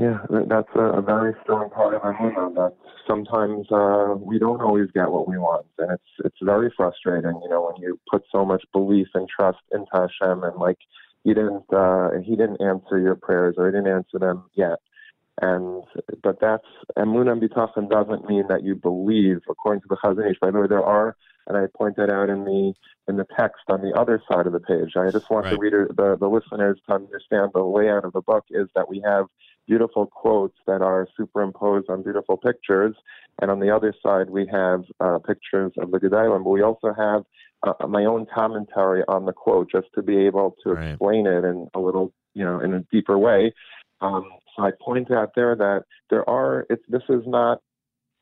Yeah, 0.00 0.18
that's 0.48 0.74
a, 0.74 0.98
a 0.98 1.02
very 1.02 1.34
strong 1.44 1.70
part 1.70 1.94
of 1.94 2.02
Emunah. 2.02 2.54
That 2.56 2.74
sometimes 3.06 3.70
uh, 3.70 4.16
we 4.18 4.40
don't 4.40 4.60
always 4.60 4.90
get 4.92 5.10
what 5.12 5.28
we 5.28 5.38
want, 5.38 5.66
and 5.78 5.92
it's 5.92 6.12
it's 6.24 6.38
very 6.42 6.72
frustrating. 6.76 7.38
You 7.42 7.50
know, 7.50 7.70
when 7.70 7.80
you 7.80 8.00
put 8.10 8.24
so 8.32 8.44
much 8.44 8.64
belief 8.72 9.06
and 9.14 9.28
trust 9.28 9.58
into 9.70 9.90
Hashem, 9.92 10.42
and 10.42 10.56
like 10.56 10.78
he 11.24 11.34
didn't 11.34 11.64
uh, 11.72 12.10
he 12.24 12.36
didn't 12.36 12.60
answer 12.60 12.98
your 12.98 13.14
prayers, 13.14 13.54
or 13.58 13.66
he 13.66 13.72
didn't 13.72 13.92
answer 13.92 14.18
them 14.18 14.44
yet. 14.54 14.78
And 15.40 15.84
but 16.22 16.40
that's 16.40 16.66
Emunah 16.98 17.32
and 17.32 17.42
Bitachon 17.42 17.88
doesn't 17.88 18.28
mean 18.28 18.44
that 18.48 18.62
you 18.62 18.74
believe 18.74 19.40
according 19.48 19.80
to 19.82 19.88
the 19.88 19.96
Chazon 19.96 20.30
Ish. 20.30 20.38
By 20.40 20.50
the 20.50 20.60
way, 20.60 20.66
there 20.68 20.84
are, 20.84 21.16
and 21.46 21.56
I 21.56 21.66
point 21.74 21.96
that 21.96 22.10
out 22.10 22.28
in 22.28 22.44
the 22.44 22.74
in 23.08 23.16
the 23.16 23.26
text 23.38 23.62
on 23.68 23.80
the 23.80 23.98
other 23.98 24.22
side 24.30 24.46
of 24.46 24.52
the 24.52 24.60
page. 24.60 24.92
I 24.96 25.10
just 25.10 25.30
want 25.30 25.48
the 25.48 25.56
reader, 25.56 25.88
the 25.96 26.16
the 26.18 26.28
listeners, 26.28 26.78
to 26.88 26.94
understand 26.94 27.52
the 27.54 27.62
layout 27.62 28.04
of 28.04 28.12
the 28.12 28.20
book 28.20 28.44
is 28.50 28.68
that 28.74 28.88
we 28.88 29.00
have 29.04 29.26
beautiful 29.66 30.06
quotes 30.06 30.56
that 30.66 30.82
are 30.82 31.08
superimposed 31.16 31.88
on 31.88 32.02
beautiful 32.02 32.36
pictures, 32.36 32.94
and 33.40 33.50
on 33.50 33.60
the 33.60 33.74
other 33.74 33.94
side 34.02 34.28
we 34.28 34.46
have 34.52 34.84
uh, 35.00 35.18
pictures 35.18 35.72
of 35.78 35.92
the 35.92 35.98
Gedolim. 35.98 36.44
But 36.44 36.50
we 36.50 36.62
also 36.62 36.92
have 36.92 37.24
uh, 37.62 37.86
my 37.86 38.04
own 38.04 38.26
commentary 38.34 39.02
on 39.08 39.26
the 39.26 39.32
quote, 39.32 39.70
just 39.70 39.88
to 39.94 40.02
be 40.02 40.16
able 40.26 40.56
to 40.64 40.72
explain 40.72 41.26
it 41.26 41.44
in 41.44 41.68
a 41.74 41.80
little, 41.80 42.12
you 42.34 42.44
know, 42.44 42.60
in 42.60 42.74
a 42.74 42.80
deeper 42.90 43.18
way. 43.18 43.52
Um, 44.00 44.24
so 44.56 44.64
I 44.64 44.70
point 44.80 45.10
out 45.10 45.32
there 45.34 45.54
that 45.56 45.84
there 46.10 46.28
are. 46.28 46.66
It's 46.68 46.82
this 46.88 47.02
is 47.08 47.22
not 47.26 47.60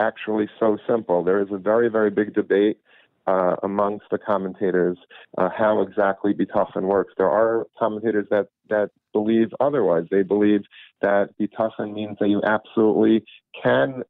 actually 0.01 0.49
so 0.59 0.79
simple. 0.89 1.25
There 1.25 1.41
is 1.41 1.49
a 1.53 1.59
very, 1.59 1.89
very 1.89 2.11
big 2.11 2.35
debate 2.35 2.79
uh, 3.27 3.57
amongst 3.63 4.07
the 4.11 4.19
commentators 4.19 4.99
uh, 5.39 5.49
how 5.57 5.83
exactly 5.83 6.33
bitachon 6.33 6.83
works. 6.83 7.15
There 7.17 7.31
are 7.31 7.67
commentators 7.79 8.27
that 8.31 8.49
that 8.69 8.91
believe 9.13 9.49
otherwise. 9.61 10.05
They 10.11 10.23
believe 10.23 10.63
that 11.03 11.31
bitachon 11.41 11.95
means 11.95 12.17
that 12.21 12.29
you 12.29 12.43
absolutely 12.45 13.25
can 13.63 14.03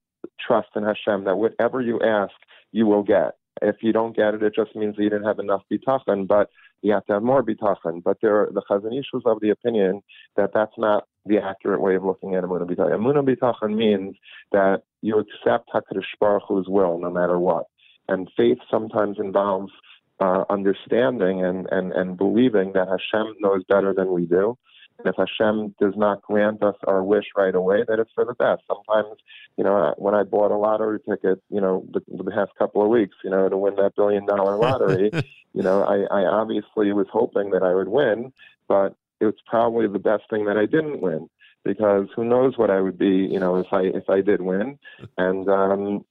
trust 0.45 0.69
in 0.77 0.85
Hashem. 0.85 1.25
That 1.25 1.37
whatever 1.37 1.81
you 1.81 2.01
ask, 2.01 2.33
you 2.73 2.87
will 2.87 3.03
get. 3.03 3.35
If 3.63 3.77
you 3.83 3.93
don't 3.93 4.17
get 4.17 4.35
it, 4.35 4.43
it 4.43 4.55
just 4.55 4.75
means 4.75 4.95
you 4.99 5.11
didn't 5.11 5.27
have 5.27 5.39
enough 5.39 5.63
bitachon. 5.71 6.27
But 6.27 6.51
you 6.83 6.93
have 6.93 7.05
to 7.07 7.15
have 7.15 7.23
more 7.23 7.43
bitachon. 7.43 8.03
But 8.03 8.19
there, 8.23 8.49
the 8.53 8.63
Chazon 8.71 8.99
Ish 8.99 9.07
was 9.13 9.23
of 9.27 9.41
the 9.41 9.51
opinion 9.51 10.03
that 10.37 10.51
that's 10.55 10.77
not 10.79 11.05
the 11.27 11.39
accurate 11.39 11.81
way 11.81 11.95
of 11.95 12.05
looking 12.05 12.35
at 12.35 12.45
Emunah 12.45 12.69
Bitachon. 12.69 12.97
Emunah 12.97 13.29
Bitachon 13.29 13.77
means 13.77 14.17
that 14.53 14.83
you 15.03 15.19
accept 15.19 15.69
HaKadosh 15.75 16.05
Baruch 16.19 16.45
Hu's 16.49 16.67
will 16.69 16.99
no 16.99 17.11
matter 17.11 17.39
what. 17.39 17.65
And 18.09 18.29
faith 18.37 18.59
sometimes 18.71 19.19
involves 19.19 19.73
uh, 20.21 20.45
understanding 20.51 21.45
and, 21.45 21.67
and, 21.71 21.93
and 21.93 22.17
believing 22.17 22.73
that 22.73 22.89
Hashem 22.89 23.35
knows 23.41 23.63
better 23.69 23.95
than 23.95 24.13
we 24.13 24.27
do, 24.27 24.57
if 25.05 25.15
Hashem 25.17 25.75
does 25.81 25.95
not 25.97 26.23
grant 26.23 26.63
us 26.63 26.77
our 26.87 27.03
wish 27.03 27.27
right 27.37 27.55
away, 27.55 27.85
that 27.87 27.99
it's 27.99 28.11
for 28.15 28.25
the 28.25 28.35
best. 28.35 28.63
Sometimes, 28.67 29.19
you 29.57 29.65
know, 29.65 29.95
when 29.99 30.15
I 30.15 30.23
bought 30.23 30.51
a 30.51 30.57
lottery 30.57 30.99
ticket, 31.01 31.43
you 31.51 31.61
know, 31.61 31.85
the, 31.93 32.01
the 32.09 32.31
past 32.31 32.53
couple 32.59 32.83
of 32.83 32.89
weeks, 32.89 33.17
you 33.25 33.31
know, 33.31 33.49
to 33.49 33.57
win 33.57 33.77
that 33.77 33.97
billion 33.97 34.27
dollar 34.27 34.57
lottery, 34.57 35.11
you 35.55 35.63
know, 35.63 35.83
I, 35.85 36.03
I 36.15 36.25
obviously 36.25 36.93
was 36.93 37.07
hoping 37.13 37.51
that 37.51 37.63
I 37.63 37.75
would 37.75 37.89
win, 37.89 38.33
but 38.69 38.95
it's 39.21 39.41
probably 39.47 39.87
the 39.87 39.99
best 39.99 40.25
thing 40.31 40.47
that 40.47 40.57
I 40.57 40.67
didn't 40.67 41.01
win 41.01 41.29
because 41.65 42.07
who 42.17 42.25
knows 42.25 42.57
what 42.57 42.71
I 42.71 42.81
would 42.81 42.99
be, 42.99 43.29
you 43.31 43.39
know, 43.39 43.57
if 43.57 43.67
I 43.73 43.83
if 43.83 44.09
I 44.09 44.21
did 44.21 44.41
win, 44.41 44.79
and 45.19 45.49
um, 45.49 46.05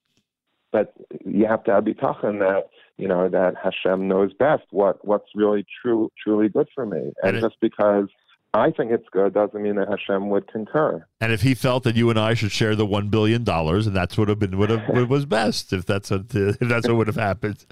but 0.72 0.94
you 1.24 1.46
have 1.46 1.64
to 1.64 1.72
have 1.72 1.84
bitachon 1.84 2.38
that 2.38 2.68
you 2.96 3.08
know 3.08 3.28
that 3.28 3.54
Hashem 3.62 4.06
knows 4.06 4.32
best 4.32 4.64
what 4.70 5.04
what's 5.04 5.30
really 5.34 5.66
true 5.82 6.10
truly 6.22 6.48
good 6.48 6.68
for 6.74 6.86
me, 6.86 7.12
and 7.22 7.40
just 7.40 7.56
because 7.60 8.08
I 8.52 8.70
think 8.72 8.90
it's 8.90 9.08
good 9.12 9.34
doesn't 9.34 9.62
mean 9.62 9.76
that 9.76 9.88
Hashem 9.88 10.28
would 10.30 10.48
concur. 10.48 11.06
And 11.22 11.32
if 11.32 11.42
he 11.42 11.54
felt 11.54 11.84
that 11.84 11.96
you 11.96 12.08
and 12.08 12.18
I 12.18 12.32
should 12.32 12.50
share 12.50 12.74
the 12.74 12.86
one 12.86 13.08
billion 13.08 13.44
dollars, 13.44 13.86
and 13.86 13.94
that's 13.94 14.16
would 14.16 14.30
have 14.30 14.38
been 14.38 14.56
would 14.56 14.70
have 14.70 14.88
what 14.88 15.08
was 15.08 15.26
best 15.26 15.70
if 15.72 15.84
that's 15.84 16.10
what 16.10 16.24
if 16.34 16.58
that's 16.58 16.88
what 16.88 16.96
would 16.96 17.08
have 17.08 17.16
happened. 17.16 17.64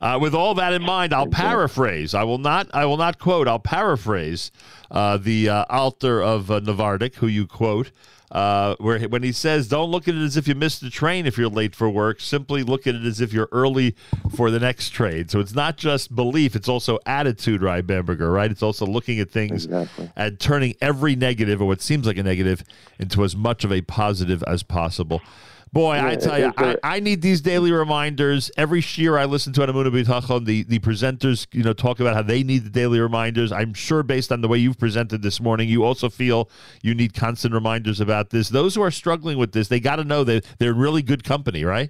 Uh, 0.00 0.18
with 0.22 0.34
all 0.34 0.54
that 0.54 0.72
in 0.72 0.82
mind, 0.82 1.12
I'll 1.12 1.26
paraphrase. 1.26 2.14
I 2.14 2.22
will 2.22 2.38
not. 2.38 2.68
I 2.72 2.86
will 2.86 2.96
not 2.96 3.18
quote. 3.18 3.48
I'll 3.48 3.58
paraphrase 3.58 4.52
uh, 4.90 5.16
the 5.16 5.48
uh, 5.48 5.64
Alter 5.68 6.22
of 6.22 6.50
uh, 6.50 6.60
who 6.60 7.26
you 7.26 7.46
quote. 7.46 7.90
Uh, 8.32 8.74
where 8.78 8.98
when 9.08 9.22
he 9.22 9.30
says, 9.30 9.68
"Don't 9.68 9.90
look 9.90 10.08
at 10.08 10.14
it 10.14 10.22
as 10.22 10.38
if 10.38 10.48
you 10.48 10.54
missed 10.54 10.80
the 10.80 10.88
train 10.88 11.26
if 11.26 11.36
you're 11.36 11.50
late 11.50 11.74
for 11.74 11.90
work. 11.90 12.18
Simply 12.18 12.62
look 12.62 12.86
at 12.86 12.94
it 12.94 13.04
as 13.04 13.20
if 13.20 13.30
you're 13.30 13.48
early 13.52 13.94
for 14.34 14.50
the 14.50 14.58
next 14.58 14.88
trade." 14.88 15.30
So 15.30 15.38
it's 15.38 15.54
not 15.54 15.76
just 15.76 16.16
belief; 16.16 16.56
it's 16.56 16.68
also 16.68 16.98
attitude, 17.04 17.60
right, 17.60 17.86
Bamberger? 17.86 18.30
Right? 18.32 18.50
It's 18.50 18.62
also 18.62 18.86
looking 18.86 19.20
at 19.20 19.30
things 19.30 19.66
and 20.16 20.40
turning 20.40 20.76
every 20.80 21.14
negative 21.14 21.60
or 21.60 21.66
what 21.66 21.82
seems 21.82 22.06
like 22.06 22.16
a 22.16 22.22
negative 22.22 22.64
into 23.02 23.24
as 23.24 23.36
much 23.36 23.64
of 23.64 23.72
a 23.72 23.82
positive 23.82 24.42
as 24.46 24.62
possible. 24.62 25.20
Boy, 25.72 25.98
I 26.04 26.16
tell 26.16 26.38
you, 26.38 26.52
I, 26.58 26.76
I, 26.82 27.00
need 27.00 27.22
these 27.22 27.40
daily 27.40 27.72
reminders. 27.72 28.50
Every 28.58 28.84
year 28.96 29.16
I 29.16 29.24
listen 29.24 29.54
to 29.54 29.62
Anamuna 29.62 29.86
B'Tachon, 29.90 30.44
the, 30.44 30.64
the 30.64 30.80
presenters, 30.80 31.46
you 31.50 31.62
know, 31.62 31.72
talk 31.72 31.98
about 31.98 32.14
how 32.14 32.20
they 32.20 32.42
need 32.42 32.64
the 32.64 32.70
daily 32.70 33.00
reminders. 33.00 33.52
I'm 33.52 33.72
sure 33.72 34.02
based 34.02 34.30
on 34.30 34.42
the 34.42 34.48
way 34.48 34.58
you've 34.58 34.78
presented 34.78 35.22
this 35.22 35.40
morning, 35.40 35.70
you 35.70 35.82
also 35.82 36.10
feel 36.10 36.50
you 36.82 36.94
need 36.94 37.14
constant 37.14 37.54
reminders 37.54 38.00
about 38.00 38.28
this. 38.28 38.50
Those 38.50 38.74
who 38.74 38.82
are 38.82 38.90
struggling 38.90 39.38
with 39.38 39.52
this, 39.52 39.68
they 39.68 39.80
got 39.80 39.96
to 39.96 40.04
know 40.04 40.24
that 40.24 40.44
they're 40.58 40.72
in 40.72 40.78
really 40.78 41.00
good 41.00 41.24
company, 41.24 41.64
right? 41.64 41.88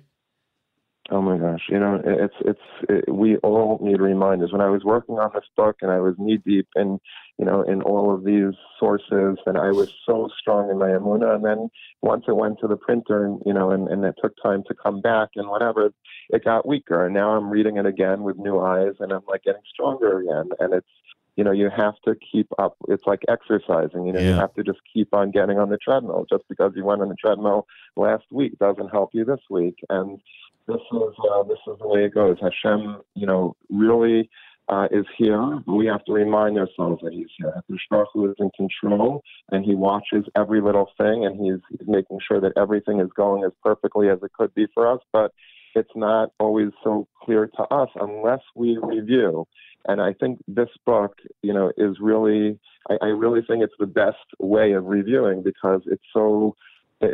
Oh 1.10 1.20
my 1.20 1.36
gosh, 1.36 1.62
you 1.68 1.80
know, 1.80 2.00
it's 2.04 2.34
it's 2.40 2.60
it, 2.88 3.12
we 3.12 3.36
all 3.38 3.78
need 3.82 4.00
reminders. 4.00 4.52
When 4.52 4.60
I 4.60 4.70
was 4.70 4.84
working 4.84 5.16
on 5.16 5.30
this 5.34 5.44
book 5.56 5.76
and 5.82 5.90
I 5.90 5.98
was 5.98 6.14
knee 6.16 6.38
deep 6.46 6.68
in, 6.76 7.00
you 7.38 7.44
know, 7.44 7.62
in 7.62 7.82
all 7.82 8.14
of 8.14 8.24
these 8.24 8.54
sources, 8.78 9.36
and 9.44 9.58
I 9.58 9.72
was 9.72 9.92
so 10.06 10.30
strong 10.38 10.70
in 10.70 10.78
my 10.78 10.90
amuna, 10.90 11.34
and 11.34 11.44
then 11.44 11.70
once 12.02 12.24
it 12.28 12.36
went 12.36 12.60
to 12.60 12.68
the 12.68 12.76
printer, 12.76 13.26
and 13.26 13.42
you 13.44 13.52
know, 13.52 13.72
and, 13.72 13.88
and 13.88 14.04
it 14.04 14.14
took 14.22 14.34
time 14.40 14.62
to 14.68 14.74
come 14.74 15.00
back 15.00 15.30
and 15.34 15.48
whatever, 15.48 15.92
it 16.30 16.44
got 16.44 16.68
weaker. 16.68 17.04
And 17.04 17.14
now 17.14 17.30
I'm 17.30 17.50
reading 17.50 17.78
it 17.78 17.86
again 17.86 18.22
with 18.22 18.36
new 18.38 18.60
eyes, 18.60 18.94
and 19.00 19.12
I'm 19.12 19.22
like 19.26 19.42
getting 19.42 19.62
stronger 19.72 20.20
again. 20.20 20.50
And 20.60 20.72
it's, 20.72 20.88
you 21.36 21.42
know, 21.42 21.52
you 21.52 21.68
have 21.68 21.94
to 22.04 22.14
keep 22.14 22.46
up. 22.60 22.76
It's 22.88 23.06
like 23.06 23.22
exercising. 23.28 24.06
You 24.06 24.12
know, 24.12 24.20
you 24.20 24.34
have 24.34 24.54
to 24.54 24.62
just 24.62 24.80
keep 24.92 25.12
on 25.12 25.32
getting 25.32 25.58
on 25.58 25.68
the 25.68 25.78
treadmill. 25.78 26.26
Just 26.30 26.44
because 26.48 26.72
you 26.76 26.84
went 26.84 27.02
on 27.02 27.08
the 27.08 27.16
treadmill 27.16 27.66
last 27.96 28.24
week 28.30 28.56
doesn't 28.58 28.90
help 28.90 29.10
you 29.14 29.24
this 29.24 29.40
week. 29.50 29.78
And 29.88 30.20
this 30.66 30.76
is 30.76 31.14
uh, 31.30 31.42
this 31.44 31.58
is 31.66 31.78
the 31.80 31.88
way 31.88 32.04
it 32.04 32.14
goes. 32.14 32.36
Hashem, 32.40 33.00
you 33.14 33.26
know, 33.26 33.56
really 33.70 34.28
uh, 34.68 34.88
is 34.90 35.06
here. 35.18 35.60
We 35.66 35.86
have 35.86 36.04
to 36.04 36.12
remind 36.12 36.58
ourselves 36.58 37.00
that 37.02 37.12
He's 37.12 37.26
here. 37.36 37.62
Hu 37.68 38.30
is 38.30 38.36
in 38.38 38.50
control, 38.56 39.22
and 39.50 39.64
He 39.64 39.74
watches 39.74 40.24
every 40.36 40.60
little 40.60 40.88
thing, 40.98 41.26
and 41.26 41.38
He's, 41.40 41.60
he's 41.70 41.88
making 41.88 42.18
sure 42.26 42.40
that 42.40 42.52
everything 42.56 43.00
is 43.00 43.10
going 43.16 43.44
as 43.44 43.52
perfectly 43.62 44.08
as 44.08 44.18
it 44.22 44.32
could 44.32 44.54
be 44.54 44.66
for 44.72 44.90
us. 44.90 45.00
But 45.12 45.32
it's 45.74 45.90
not 45.94 46.30
always 46.38 46.68
so 46.84 47.08
clear 47.22 47.48
to 47.56 47.62
us 47.74 47.88
unless 47.96 48.40
we 48.54 48.78
review. 48.82 49.46
And 49.88 50.00
I 50.00 50.12
think 50.12 50.38
this 50.46 50.68
book, 50.86 51.16
you 51.42 51.52
know, 51.52 51.72
is 51.76 51.96
really, 52.00 52.58
I, 52.88 52.96
I 53.02 53.06
really 53.06 53.40
think 53.46 53.64
it's 53.64 53.74
the 53.78 53.86
best 53.86 54.18
way 54.38 54.72
of 54.72 54.84
reviewing 54.84 55.42
because 55.42 55.80
it's 55.86 56.04
so 56.12 56.54
Uh, 57.02 57.06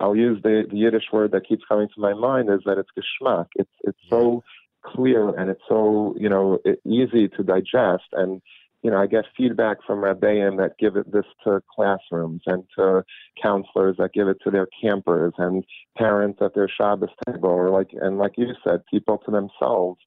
I'll 0.00 0.16
use 0.16 0.42
the, 0.42 0.64
the 0.70 0.76
Yiddish 0.76 1.06
word 1.12 1.32
that 1.32 1.46
keeps 1.46 1.62
coming 1.68 1.88
to 1.94 2.00
my 2.00 2.14
mind 2.14 2.50
is 2.50 2.60
that 2.66 2.78
it's 2.78 2.90
geschmack. 2.96 3.46
It's 3.56 3.70
it's 3.82 3.98
so 4.08 4.42
clear 4.82 5.28
and 5.28 5.48
it's 5.50 5.62
so 5.68 6.14
you 6.18 6.28
know 6.28 6.58
easy 6.84 7.28
to 7.28 7.42
digest. 7.42 8.04
And 8.12 8.42
you 8.82 8.90
know 8.90 8.98
I 8.98 9.06
get 9.06 9.24
feedback 9.36 9.78
from 9.86 10.00
rabbeim 10.00 10.58
that 10.58 10.78
give 10.78 10.96
it 10.96 11.12
this 11.12 11.24
to 11.44 11.62
classrooms 11.74 12.42
and 12.46 12.64
to 12.76 13.04
counselors 13.40 13.96
that 13.98 14.12
give 14.12 14.28
it 14.28 14.38
to 14.44 14.50
their 14.50 14.68
campers 14.80 15.32
and 15.38 15.64
parents 15.96 16.40
at 16.42 16.54
their 16.54 16.68
Shabbos 16.68 17.10
table 17.26 17.50
or 17.50 17.70
like 17.70 17.90
and 17.92 18.18
like 18.18 18.32
you 18.36 18.48
said, 18.66 18.82
people 18.90 19.18
to 19.18 19.30
themselves. 19.30 20.00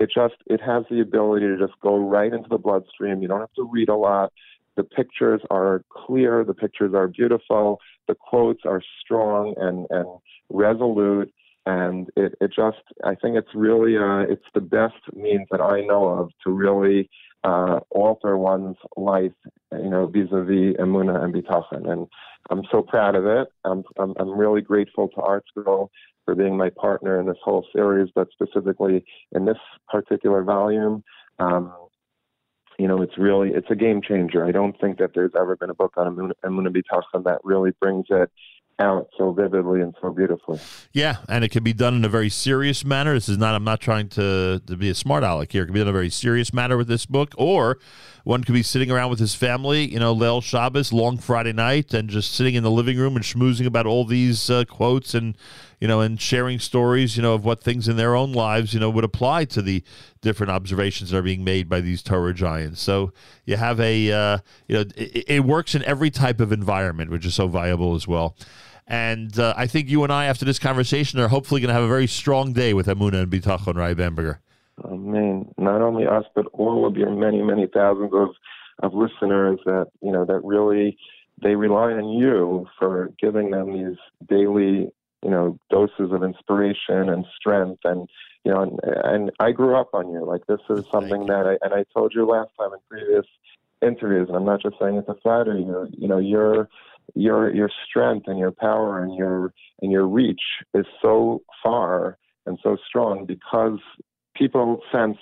It 0.00 0.10
just 0.12 0.34
it 0.46 0.60
has 0.60 0.84
the 0.90 1.00
ability 1.00 1.46
to 1.46 1.58
just 1.58 1.78
go 1.80 1.96
right 1.96 2.32
into 2.32 2.48
the 2.48 2.58
bloodstream. 2.58 3.22
You 3.22 3.28
don't 3.28 3.40
have 3.40 3.54
to 3.54 3.68
read 3.70 3.88
a 3.88 3.94
lot. 3.94 4.32
The 4.76 4.84
pictures 4.84 5.40
are 5.50 5.84
clear. 5.90 6.44
The 6.44 6.54
pictures 6.54 6.94
are 6.94 7.08
beautiful. 7.08 7.78
The 8.08 8.14
quotes 8.14 8.62
are 8.64 8.82
strong 9.02 9.54
and, 9.58 9.86
and 9.90 10.06
resolute. 10.50 11.32
And 11.64 12.08
it, 12.16 12.34
it 12.40 12.52
just, 12.54 12.82
I 13.04 13.14
think 13.14 13.36
it's 13.36 13.54
really, 13.54 13.96
uh, 13.96 14.20
it's 14.20 14.44
the 14.54 14.60
best 14.60 14.94
means 15.12 15.46
that 15.50 15.60
I 15.60 15.80
know 15.82 16.08
of 16.08 16.30
to 16.44 16.50
really 16.50 17.08
uh, 17.44 17.80
alter 17.90 18.36
one's 18.36 18.76
life, 18.96 19.32
you 19.72 19.90
know, 19.90 20.06
vis-a-vis 20.06 20.76
emuna 20.78 21.22
and 21.22 21.32
bitachon. 21.32 21.88
And 21.90 22.08
I'm 22.50 22.62
so 22.70 22.82
proud 22.82 23.14
of 23.14 23.26
it. 23.26 23.48
I'm, 23.64 23.84
I'm, 23.98 24.14
I'm 24.18 24.30
really 24.30 24.60
grateful 24.60 25.08
to 25.08 25.16
ArtScroll 25.16 25.88
for 26.24 26.34
being 26.34 26.56
my 26.56 26.70
partner 26.70 27.20
in 27.20 27.26
this 27.26 27.38
whole 27.44 27.66
series, 27.74 28.10
but 28.14 28.28
specifically 28.32 29.04
in 29.32 29.44
this 29.44 29.58
particular 29.88 30.42
volume. 30.42 31.04
Um, 31.38 31.72
you 32.78 32.88
know, 32.88 33.02
it's 33.02 33.16
really 33.18 33.50
it's 33.50 33.70
a 33.70 33.76
game 33.76 34.00
changer. 34.02 34.44
I 34.44 34.52
don't 34.52 34.78
think 34.80 34.98
that 34.98 35.10
there's 35.14 35.32
ever 35.38 35.56
been 35.56 35.70
a 35.70 35.74
book 35.74 35.94
on 35.96 36.14
Emuna 36.14 36.32
Emuna 36.44 36.68
B'Tachon 36.68 37.24
that 37.24 37.40
really 37.44 37.72
brings 37.80 38.06
it 38.10 38.30
out 38.78 39.08
so 39.16 39.32
vividly 39.32 39.80
and 39.80 39.94
so 40.00 40.10
beautifully. 40.10 40.58
Yeah, 40.92 41.18
and 41.28 41.44
it 41.44 41.50
can 41.50 41.62
be 41.62 41.72
done 41.72 41.94
in 41.94 42.04
a 42.04 42.08
very 42.08 42.28
serious 42.28 42.84
manner. 42.84 43.14
This 43.14 43.28
is 43.28 43.38
not. 43.38 43.54
I'm 43.54 43.64
not 43.64 43.80
trying 43.80 44.08
to 44.10 44.60
to 44.66 44.76
be 44.76 44.90
a 44.90 44.94
smart 44.94 45.22
aleck 45.22 45.52
here. 45.52 45.62
It 45.62 45.66
can 45.66 45.74
be 45.74 45.80
done 45.80 45.88
in 45.88 45.94
a 45.94 45.98
very 45.98 46.10
serious 46.10 46.52
manner 46.52 46.76
with 46.76 46.88
this 46.88 47.06
book, 47.06 47.34
or 47.36 47.78
one 48.24 48.44
could 48.44 48.54
be 48.54 48.62
sitting 48.62 48.90
around 48.90 49.10
with 49.10 49.18
his 49.18 49.34
family, 49.34 49.84
you 49.84 49.98
know, 49.98 50.14
Leil 50.14 50.42
Shabbos, 50.42 50.92
long 50.92 51.18
Friday 51.18 51.52
night, 51.52 51.94
and 51.94 52.08
just 52.08 52.34
sitting 52.34 52.54
in 52.54 52.62
the 52.62 52.70
living 52.70 52.98
room 52.98 53.16
and 53.16 53.24
schmoozing 53.24 53.66
about 53.66 53.86
all 53.86 54.04
these 54.04 54.50
uh, 54.50 54.64
quotes 54.64 55.14
and 55.14 55.36
you 55.82 55.88
know, 55.88 56.00
and 56.00 56.20
sharing 56.20 56.60
stories, 56.60 57.16
you 57.16 57.22
know, 57.24 57.34
of 57.34 57.44
what 57.44 57.60
things 57.60 57.88
in 57.88 57.96
their 57.96 58.14
own 58.14 58.32
lives, 58.32 58.72
you 58.72 58.78
know, 58.78 58.88
would 58.88 59.02
apply 59.02 59.44
to 59.44 59.60
the 59.60 59.82
different 60.20 60.52
observations 60.52 61.10
that 61.10 61.16
are 61.16 61.22
being 61.22 61.42
made 61.42 61.68
by 61.68 61.80
these 61.80 62.04
Torah 62.04 62.32
giants. 62.32 62.80
So 62.80 63.12
you 63.46 63.56
have 63.56 63.80
a, 63.80 64.12
uh, 64.12 64.38
you 64.68 64.76
know, 64.76 64.84
it, 64.94 65.24
it 65.26 65.44
works 65.44 65.74
in 65.74 65.82
every 65.82 66.08
type 66.08 66.38
of 66.38 66.52
environment, 66.52 67.10
which 67.10 67.26
is 67.26 67.34
so 67.34 67.48
valuable 67.48 67.96
as 67.96 68.06
well. 68.06 68.36
And 68.86 69.36
uh, 69.36 69.54
I 69.56 69.66
think 69.66 69.88
you 69.88 70.04
and 70.04 70.12
I, 70.12 70.26
after 70.26 70.44
this 70.44 70.60
conversation, 70.60 71.18
are 71.18 71.26
hopefully 71.26 71.60
going 71.60 71.70
to 71.70 71.74
have 71.74 71.82
a 71.82 71.88
very 71.88 72.06
strong 72.06 72.52
day 72.52 72.74
with 72.74 72.86
Amuna 72.86 73.22
and 73.22 73.32
Bitachon, 73.32 73.74
right, 73.74 73.96
Bamberger? 73.96 74.38
I 74.84 74.94
mean, 74.94 75.52
not 75.58 75.82
only 75.82 76.06
us, 76.06 76.26
but 76.36 76.46
all 76.52 76.86
of 76.86 76.96
your 76.96 77.10
many, 77.10 77.42
many 77.42 77.66
thousands 77.66 78.12
of, 78.14 78.28
of 78.84 78.94
listeners 78.94 79.58
that, 79.64 79.86
you 80.00 80.12
know, 80.12 80.24
that 80.26 80.44
really, 80.44 80.96
they 81.42 81.56
rely 81.56 81.90
on 81.90 82.08
you 82.10 82.68
for 82.78 83.10
giving 83.20 83.50
them 83.50 83.72
these 83.72 83.98
daily, 84.28 84.92
you 85.22 85.30
know, 85.30 85.58
doses 85.70 86.12
of 86.12 86.22
inspiration 86.22 87.08
and 87.08 87.24
strength. 87.36 87.80
And, 87.84 88.08
you 88.44 88.52
know, 88.52 88.62
and, 88.62 88.78
and 89.04 89.30
I 89.40 89.52
grew 89.52 89.76
up 89.76 89.90
on 89.92 90.10
you. 90.10 90.24
Like, 90.24 90.46
this 90.46 90.60
is 90.70 90.84
something 90.92 91.26
that 91.26 91.46
I, 91.46 91.64
and 91.64 91.74
I 91.74 91.84
told 91.94 92.12
you 92.14 92.26
last 92.26 92.50
time 92.58 92.70
in 92.72 92.78
previous 92.88 93.26
interviews, 93.80 94.28
and 94.28 94.36
I'm 94.36 94.44
not 94.44 94.62
just 94.62 94.76
saying 94.80 94.96
it 94.96 95.06
to 95.06 95.14
flatter 95.22 95.58
you, 95.58 95.88
you 95.96 96.08
know, 96.08 96.18
your, 96.18 96.68
your, 97.14 97.54
your 97.54 97.70
strength 97.88 98.26
and 98.28 98.38
your 98.38 98.52
power 98.52 99.02
and 99.02 99.14
your, 99.14 99.52
and 99.80 99.90
your 99.90 100.06
reach 100.06 100.42
is 100.74 100.86
so 101.00 101.42
far 101.62 102.18
and 102.46 102.58
so 102.62 102.76
strong 102.88 103.26
because 103.26 103.78
people 104.34 104.80
sense 104.90 105.18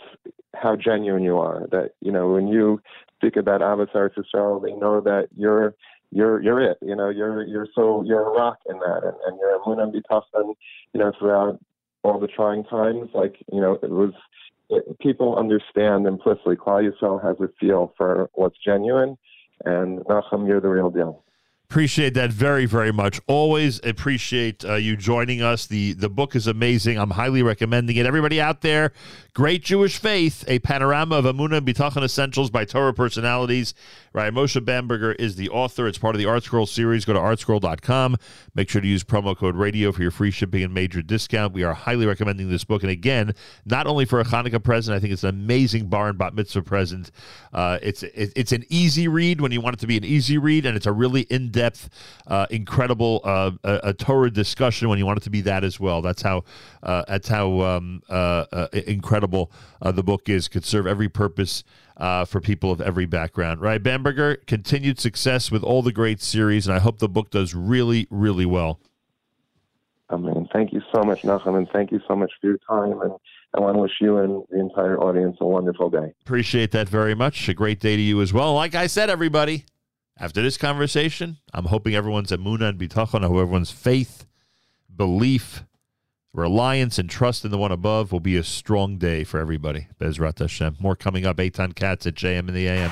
how 0.54 0.76
genuine 0.76 1.22
you 1.22 1.38
are. 1.38 1.66
That 1.70 1.92
you 2.00 2.12
know 2.12 2.30
when 2.30 2.48
you 2.48 2.80
speak 3.16 3.36
about 3.36 3.60
Ahavas 3.60 3.92
Yisrael, 3.94 4.62
they 4.62 4.72
know 4.72 5.00
that 5.00 5.28
you're 5.36 5.74
you're 6.10 6.42
you're 6.42 6.60
it. 6.60 6.78
You 6.82 6.97
know 6.97 7.08
you're 7.08 7.42
you're 7.47 7.68
so 7.74 8.02
you're 8.05 8.22
a 8.22 8.30
rock 8.30 8.58
in 8.68 8.78
that, 8.78 9.00
and, 9.05 9.16
and 9.26 9.39
you're 9.39 9.56
a 9.56 9.60
Munam 9.60 9.94
B'Tachon. 9.94 10.55
You 10.92 11.00
know 11.00 11.12
throughout 11.18 11.58
all 12.02 12.18
the 12.18 12.26
trying 12.26 12.64
times, 12.64 13.10
like 13.14 13.36
you 13.52 13.60
know 13.60 13.78
it 13.82 13.90
was. 13.90 14.12
It, 14.72 15.00
people 15.00 15.36
understand 15.36 16.06
implicitly. 16.06 16.55
Yisrael 16.55 17.20
has 17.24 17.36
a 17.40 17.48
feel 17.58 17.92
for 17.97 18.30
what's 18.34 18.56
genuine, 18.64 19.18
and 19.64 19.98
Nachum, 20.00 20.47
you're 20.47 20.60
the 20.60 20.68
real 20.68 20.90
deal. 20.90 21.24
Appreciate 21.70 22.15
that 22.15 22.32
very, 22.32 22.66
very 22.66 22.90
much. 22.90 23.20
Always 23.28 23.81
appreciate 23.84 24.65
uh, 24.65 24.74
you 24.74 24.97
joining 24.97 25.40
us. 25.40 25.68
the 25.68 25.92
The 25.92 26.08
book 26.08 26.34
is 26.34 26.49
amazing. 26.49 26.99
I'm 26.99 27.10
highly 27.10 27.44
recommending 27.44 27.94
it. 27.94 28.07
Everybody 28.07 28.40
out 28.40 28.62
there, 28.62 28.92
Great 29.34 29.62
Jewish 29.62 29.97
Faith: 29.97 30.44
A 30.49 30.58
Panorama 30.58 31.15
of 31.18 31.26
Amunah 31.26 31.58
and 31.58 31.66
Bitachon 31.66 32.02
Essentials 32.02 32.50
by 32.50 32.65
Torah 32.65 32.92
Personalities. 32.92 33.73
Right, 34.12 34.32
Moshe 34.32 34.62
Bamberger 34.65 35.12
is 35.12 35.36
the 35.36 35.49
author. 35.50 35.86
It's 35.86 35.97
part 35.97 36.16
of 36.16 36.18
the 36.18 36.26
Art 36.26 36.42
Scroll 36.42 36.66
series. 36.66 37.05
Go 37.05 37.12
to 37.12 37.20
artscroll.com. 37.20 38.16
Make 38.57 38.68
sure 38.68 38.81
to 38.81 38.89
use 38.89 39.05
promo 39.05 39.36
code 39.36 39.55
Radio 39.55 39.92
for 39.92 40.02
your 40.02 40.10
free 40.10 40.32
shipping 40.32 40.65
and 40.65 40.74
major 40.74 41.00
discount. 41.00 41.52
We 41.52 41.62
are 41.62 41.74
highly 41.74 42.05
recommending 42.07 42.50
this 42.50 42.65
book. 42.65 42.82
And 42.82 42.90
again, 42.90 43.32
not 43.65 43.86
only 43.86 44.07
for 44.07 44.18
a 44.18 44.24
Hanukkah 44.24 44.60
present, 44.60 44.97
I 44.97 44.99
think 44.99 45.12
it's 45.12 45.23
an 45.23 45.31
amazing 45.31 45.86
bar 45.86 46.08
and 46.08 46.18
bat 46.18 46.34
mitzvah 46.34 46.62
present. 46.62 47.12
Uh, 47.52 47.78
it's 47.81 48.02
it, 48.02 48.32
it's 48.34 48.50
an 48.50 48.65
easy 48.68 49.07
read 49.07 49.40
when 49.40 49.52
you 49.52 49.60
want 49.60 49.74
it 49.74 49.81
to 49.81 49.86
be 49.86 49.97
an 49.97 50.05
easy 50.05 50.39
read, 50.39 50.66
and 50.66 50.76
it's 50.76 50.86
a 50.86 50.92
really 50.92 51.20
in 51.20 51.52
depth, 51.52 51.59
uh, 52.26 52.47
incredible 52.50 53.20
uh, 53.24 53.52
a, 53.64 53.80
a 53.84 53.94
Torah 53.94 54.30
discussion 54.30 54.89
when 54.89 54.98
you 54.98 55.06
want 55.06 55.18
it 55.18 55.24
to 55.24 55.30
be 55.30 55.40
that 55.42 55.64
as 55.64 55.78
well. 55.78 56.02
That's 56.02 56.22
how 56.22 56.44
uh, 56.82 57.05
that's 57.06 57.28
how 57.28 57.60
um, 57.60 58.02
uh, 58.08 58.47
uh, 58.52 58.68
incredible 58.72 59.52
uh, 59.82 59.92
the 59.92 60.02
book 60.02 60.28
is. 60.28 60.48
Could 60.48 60.64
serve 60.64 60.86
every 60.86 61.08
purpose. 61.08 61.64
Uh, 61.97 62.24
for 62.24 62.40
people 62.40 62.70
of 62.70 62.80
every 62.80 63.05
background, 63.05 63.60
right? 63.60 63.82
Bamberger, 63.82 64.36
continued 64.47 64.98
success 64.98 65.50
with 65.50 65.62
all 65.62 65.82
the 65.82 65.92
great 65.92 66.22
series, 66.22 66.66
and 66.66 66.74
I 66.74 66.78
hope 66.78 66.98
the 66.98 67.10
book 67.10 67.28
does 67.28 67.55
really, 67.55 68.06
really 68.08 68.47
well. 68.47 68.80
I 70.08 70.16
mean, 70.16 70.48
thank 70.50 70.72
you 70.72 70.80
so 70.94 71.02
much, 71.02 71.22
Nachum, 71.22 71.58
and 71.58 71.68
thank 71.74 71.92
you 71.92 72.00
so 72.08 72.16
much 72.16 72.32
for 72.40 72.47
your 72.47 72.58
time. 72.66 73.00
And 73.02 73.12
I 73.55 73.60
want 73.60 73.76
to 73.76 73.80
wish 73.80 73.92
you 74.00 74.18
and 74.18 74.42
the 74.50 74.60
entire 74.60 74.98
audience 74.98 75.36
a 75.40 75.47
wonderful 75.47 75.90
day. 75.90 76.14
Appreciate 76.22 76.70
that 76.72 76.89
very 76.89 77.14
much. 77.14 77.48
A 77.48 77.55
great 77.55 77.80
day 77.80 77.97
to 77.97 78.02
you 78.02 78.20
as 78.22 78.32
well. 78.32 78.55
Like 78.55 78.74
I 78.74 78.86
said, 78.86 79.10
everybody, 79.10 79.64
after 80.20 80.42
this 80.42 80.58
conversation, 80.58 81.39
I'm 81.55 81.65
hoping 81.65 81.94
everyone's 81.94 82.31
emuna 82.31 82.68
and 82.68 82.78
bitachon, 82.78 83.24
everyone's 83.24 83.70
faith, 83.70 84.26
belief, 84.94 85.65
reliance, 86.34 86.99
and 86.99 87.08
trust 87.08 87.44
in 87.44 87.50
the 87.50 87.58
one 87.58 87.73
above 87.73 88.12
will 88.12 88.20
be 88.20 88.36
a 88.36 88.44
strong 88.44 88.99
day 88.99 89.24
for 89.24 89.40
everybody. 89.40 89.89
Bezrat 89.99 90.39
Hashem. 90.39 90.76
More 90.78 90.94
coming 90.94 91.24
up. 91.24 91.39
Eitan 91.39 91.74
Katz 91.74 92.07
at 92.07 92.15
JM 92.15 92.49
in 92.49 92.55
the 92.55 92.68
AM. 92.68 92.90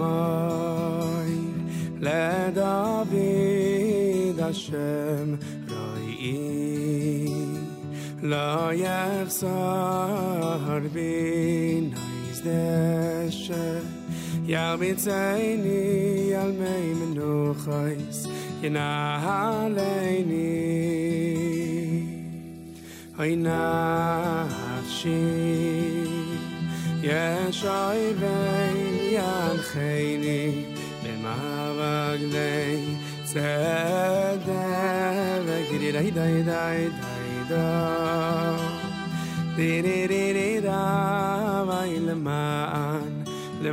mai 0.00 1.34
le 2.04 2.52
da 2.58 3.04
vi 3.10 4.32
da 4.38 4.48
shem 4.62 5.28
dai 5.70 6.06
i 6.30 6.38
la 8.32 8.48
yer 8.82 9.26
sa 9.38 9.56
har 10.64 10.84
vi 10.94 11.14
she 13.42 13.64
ya 14.52 14.64
mi 14.80 14.90
tsai 15.02 15.44
al 16.42 16.52
mei 16.60 16.86
meno 17.00 17.34
khais 17.64 18.18
ye 18.62 18.68
haleni 18.70 19.20
halai 19.26 20.16
ni 20.30 20.50
ay 23.22 23.32
na 23.46 23.60
shi 24.96 25.20
Yes, 27.02 27.64
yan 29.16 29.56
khayni 29.70 30.40
be 31.02 31.12
ma 31.22 31.36
vagnay 31.78 32.78
tsada 33.30 34.66
va 35.46 35.56
gidi 35.68 35.90
da 35.96 36.00
ida 36.10 36.24
ida 36.40 36.60
ida 37.38 37.66
tere 39.56 39.98
re 40.12 40.24
re 40.36 40.50
da 40.66 40.82
va 41.68 41.80
il 41.96 42.06
le 42.06 43.72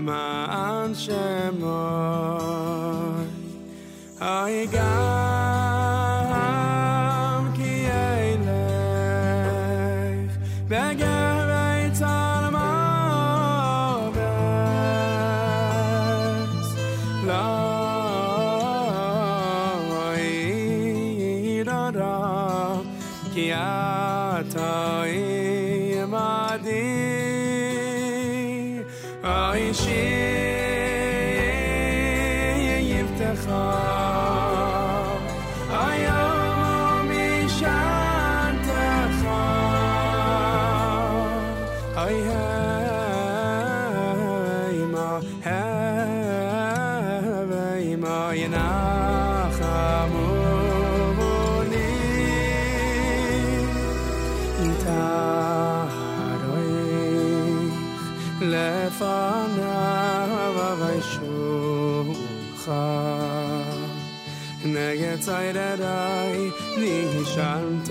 נשענת 67.37 67.91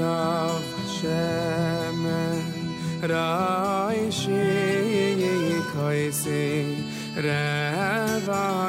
בשמן 0.85 2.39
ראישי 3.03 4.31
כויסי 5.73 6.75
רוויה 7.15 8.61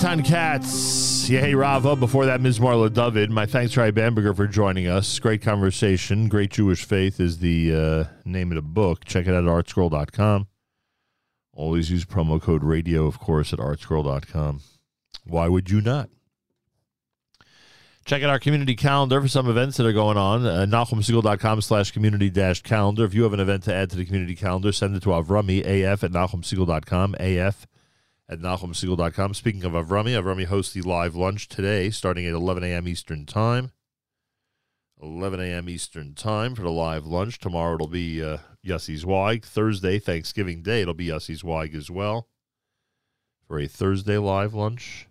Eitan 0.00 0.24
Katz. 0.24 1.26
Hey, 1.26 1.54
Rava. 1.54 1.94
Before 1.94 2.24
that, 2.24 2.40
Ms. 2.40 2.58
Marla 2.58 2.90
David. 2.90 3.30
My 3.30 3.44
thanks 3.44 3.74
to 3.74 3.82
Ray 3.82 3.90
Bamberger 3.90 4.32
for 4.32 4.46
joining 4.46 4.88
us. 4.88 5.18
Great 5.18 5.42
conversation. 5.42 6.30
Great 6.30 6.52
Jewish 6.52 6.86
Faith 6.86 7.20
is 7.20 7.40
the 7.40 7.74
uh, 7.74 8.04
name 8.24 8.50
of 8.50 8.54
the 8.56 8.62
book. 8.62 9.04
Check 9.04 9.26
it 9.26 9.34
out 9.34 9.44
at 9.44 9.50
artscroll.com. 9.50 10.48
Always 11.52 11.90
use 11.90 12.06
promo 12.06 12.40
code 12.40 12.64
radio, 12.64 13.04
of 13.04 13.18
course, 13.18 13.52
at 13.52 13.58
artscroll.com. 13.58 14.62
Why 15.24 15.48
would 15.48 15.68
you 15.68 15.82
not? 15.82 16.08
Check 18.06 18.22
out 18.22 18.30
our 18.30 18.38
community 18.38 18.76
calendar 18.76 19.20
for 19.20 19.28
some 19.28 19.50
events 19.50 19.76
that 19.76 19.84
are 19.84 19.92
going 19.92 20.16
on. 20.16 20.46
Uh, 20.46 20.64
NachumSegal.com 20.66 21.60
slash 21.60 21.90
community 21.90 22.30
dash 22.30 22.62
calendar. 22.62 23.04
If 23.04 23.12
you 23.12 23.24
have 23.24 23.34
an 23.34 23.40
event 23.40 23.64
to 23.64 23.74
add 23.74 23.90
to 23.90 23.96
the 23.96 24.06
community 24.06 24.34
calendar, 24.34 24.72
send 24.72 24.96
it 24.96 25.02
to 25.02 25.10
Avrami, 25.10 25.60
AF 25.60 26.02
at 26.02 26.12
NachumSegal.com, 26.12 27.16
AF 27.20 27.66
at 28.30 28.38
NachumSegal.com. 28.38 29.34
Speaking 29.34 29.64
of 29.64 29.72
Avrami, 29.72 30.12
Avrami 30.12 30.44
hosts 30.44 30.72
the 30.72 30.82
live 30.82 31.16
lunch 31.16 31.48
today 31.48 31.90
starting 31.90 32.24
at 32.26 32.32
11 32.32 32.62
a.m. 32.62 32.86
Eastern 32.86 33.26
Time. 33.26 33.72
11 35.02 35.40
a.m. 35.40 35.68
Eastern 35.68 36.14
Time 36.14 36.54
for 36.54 36.62
the 36.62 36.70
live 36.70 37.04
lunch. 37.06 37.40
Tomorrow 37.40 37.74
it'll 37.74 37.88
be 37.88 38.22
uh, 38.22 38.38
Yossi 38.64 38.96
Zweig. 38.96 39.44
Thursday, 39.44 39.98
Thanksgiving 39.98 40.62
Day, 40.62 40.82
it'll 40.82 40.94
be 40.94 41.08
Yossi 41.08 41.36
Zweig 41.36 41.74
as 41.74 41.90
well 41.90 42.28
for 43.48 43.58
a 43.58 43.66
Thursday 43.66 44.16
live 44.16 44.54
lunch. 44.54 45.08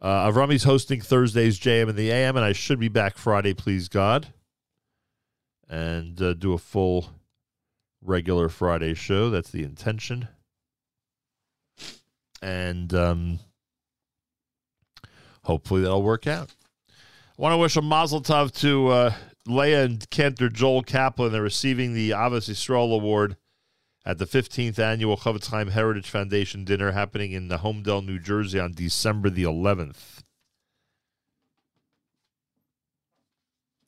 Uh, 0.00 0.30
Avrami's 0.30 0.64
hosting 0.64 1.02
Thursdays 1.02 1.60
JM 1.60 1.90
and 1.90 1.98
the 1.98 2.10
AM, 2.10 2.36
and 2.36 2.44
I 2.44 2.52
should 2.52 2.80
be 2.80 2.88
back 2.88 3.18
Friday, 3.18 3.52
please 3.52 3.88
God, 3.88 4.28
and 5.68 6.20
uh, 6.22 6.32
do 6.32 6.54
a 6.54 6.58
full 6.58 7.10
regular 8.00 8.48
Friday 8.48 8.94
show. 8.94 9.28
That's 9.28 9.50
the 9.50 9.64
intention. 9.64 10.28
And 12.44 12.92
um, 12.92 13.38
hopefully 15.44 15.80
that'll 15.80 16.02
work 16.02 16.26
out. 16.26 16.54
I 16.90 17.42
want 17.42 17.54
to 17.54 17.56
wish 17.56 17.74
a 17.74 17.80
mazel 17.80 18.20
tov 18.20 18.52
to 18.60 18.88
uh, 18.88 19.14
Leah 19.46 19.84
and 19.84 20.10
Cantor 20.10 20.50
Joel 20.50 20.82
Kaplan. 20.82 21.32
They're 21.32 21.40
receiving 21.40 21.94
the 21.94 22.10
Ahavas 22.10 22.50
Yisrael 22.50 22.94
Award 22.94 23.38
at 24.04 24.18
the 24.18 24.26
15th 24.26 24.78
annual 24.78 25.16
Chofetz 25.16 25.70
Heritage 25.70 26.10
Foundation 26.10 26.66
dinner 26.66 26.92
happening 26.92 27.32
in 27.32 27.48
the 27.48 27.58
Homedale, 27.58 28.04
New 28.04 28.18
Jersey 28.18 28.60
on 28.60 28.72
December 28.72 29.30
the 29.30 29.44
11th. 29.44 30.18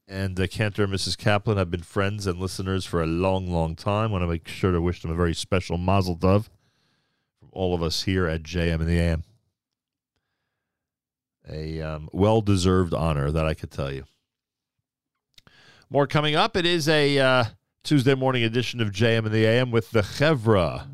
And 0.09 0.41
uh, 0.41 0.47
Cantor 0.47 0.85
and 0.85 0.95
Mrs. 0.95 1.19
Kaplan 1.19 1.59
have 1.59 1.71
been 1.71 1.83
friends 1.83 2.27
and 2.27 2.39
listeners 2.39 2.87
for 2.87 3.03
a 3.03 3.07
long, 3.07 3.53
long 3.53 3.77
time. 3.77 4.11
I 4.11 4.13
want 4.13 4.23
to 4.23 4.29
make 4.29 4.49
sure 4.49 4.73
to 4.73 4.81
wish 4.81 5.03
them 5.03 5.11
a 5.11 5.15
very 5.15 5.35
special 5.35 5.77
mazel 5.77 6.17
tov 6.17 6.49
all 7.57 7.75
of 7.75 7.83
us 7.83 8.03
here 8.03 8.27
at 8.27 8.43
JM 8.43 8.75
and 8.75 8.87
the 8.87 8.99
AM. 8.99 9.25
A 11.49 11.81
um, 11.81 12.09
well-deserved 12.13 12.93
honor, 12.93 13.31
that 13.31 13.47
I 13.47 13.55
could 13.55 13.71
tell 13.71 13.93
you. 13.93 14.05
More 15.89 16.07
coming 16.07 16.35
up. 16.35 16.57
It 16.57 16.67
is 16.67 16.89
a 16.89 17.19
uh, 17.19 17.45
Tuesday 17.85 18.15
morning 18.15 18.43
edition 18.43 18.81
of 18.81 18.91
JM 18.91 19.27
and 19.27 19.33
the 19.33 19.47
AM 19.47 19.71
with 19.71 19.93
the 19.93 20.03
Chevra. 20.03 20.87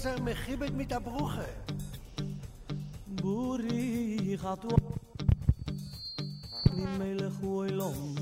יצר 0.00 0.22
מחיבת 0.22 0.70
מיט 0.70 0.92
der 0.92 0.98
בורי 0.98 1.44
Buri, 3.22 4.34
ich 4.34 4.42
hat 4.42 4.64
wo, 4.64 4.76
wie 6.74 6.88
Melech 6.98 7.38
wo 7.42 7.60
Eilom, 7.60 8.16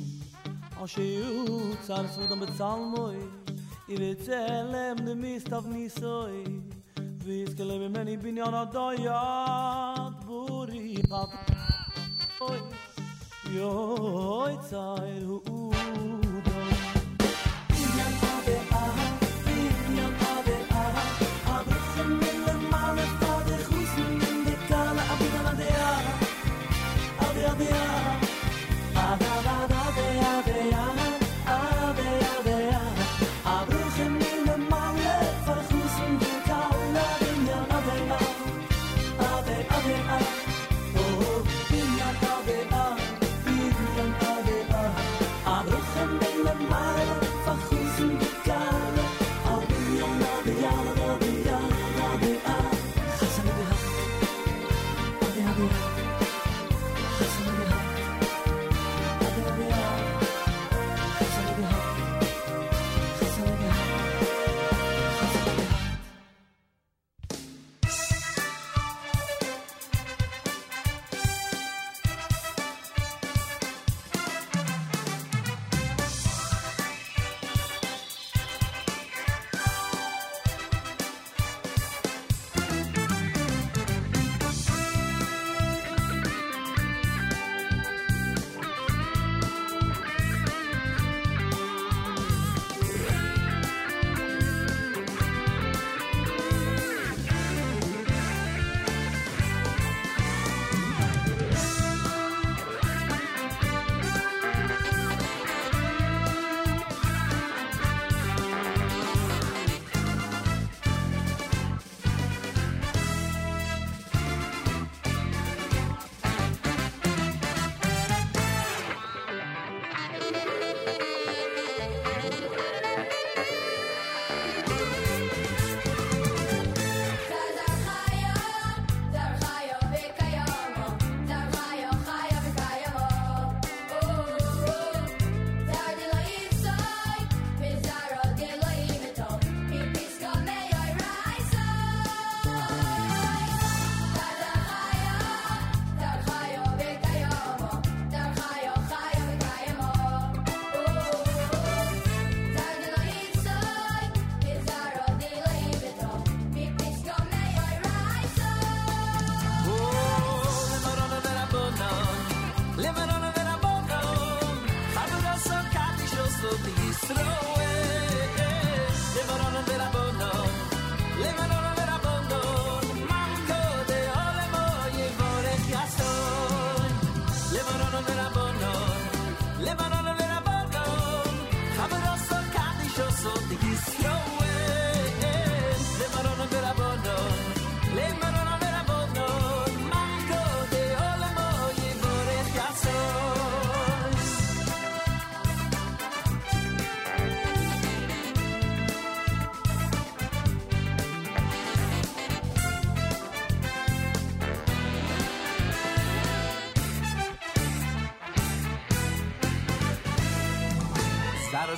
als 0.81 0.97
ihr 0.97 1.20
jut, 1.20 1.81
zahre 1.86 2.08
zu 2.10 2.23
dem 2.31 2.40
Bezahlmoy, 2.40 3.18
ich. 3.86 3.98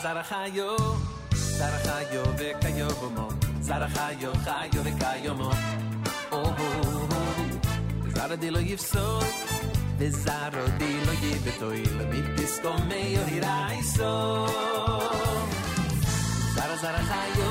zarachayo 0.03 0.71
zarachayo 1.59 2.23
vekayomo 2.39 3.27
zarachayo 3.67 4.31
chayo 4.45 4.81
vekayomo 4.87 5.51
oh 6.33 6.57
zara 8.15 8.37
di 8.37 8.49
lo 8.51 8.61
yifso 8.61 9.07
vezaro 9.99 10.65
di 10.81 10.91
lo 11.07 11.13
yibetoil 11.23 11.97
mitisko 12.11 12.73
meyo 12.89 13.23
hiraiso 13.33 14.13
zara 16.57 16.77
zarachayo 16.83 17.51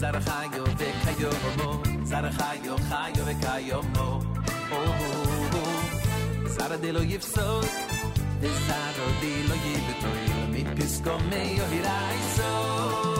zarachayo 0.00 0.64
vekayomo 0.80 1.70
zarachayo 2.10 2.74
chayo 2.88 3.22
vekayomo 3.28 4.06
oh 4.78 4.94
zara 6.56 6.76
di 6.82 6.90
lo 6.92 7.02
yifso 7.02 7.46
vezaro 8.40 8.87
דילו 8.97 8.99
יפסו 8.99 8.99
וזרו 8.99 9.19
דילו 9.19 9.55
יבטוי 9.55 10.25
למיתיסקו 10.43 11.17
מיו 11.29 11.65
הירייסו 11.65 12.43
לברונו 12.43 13.16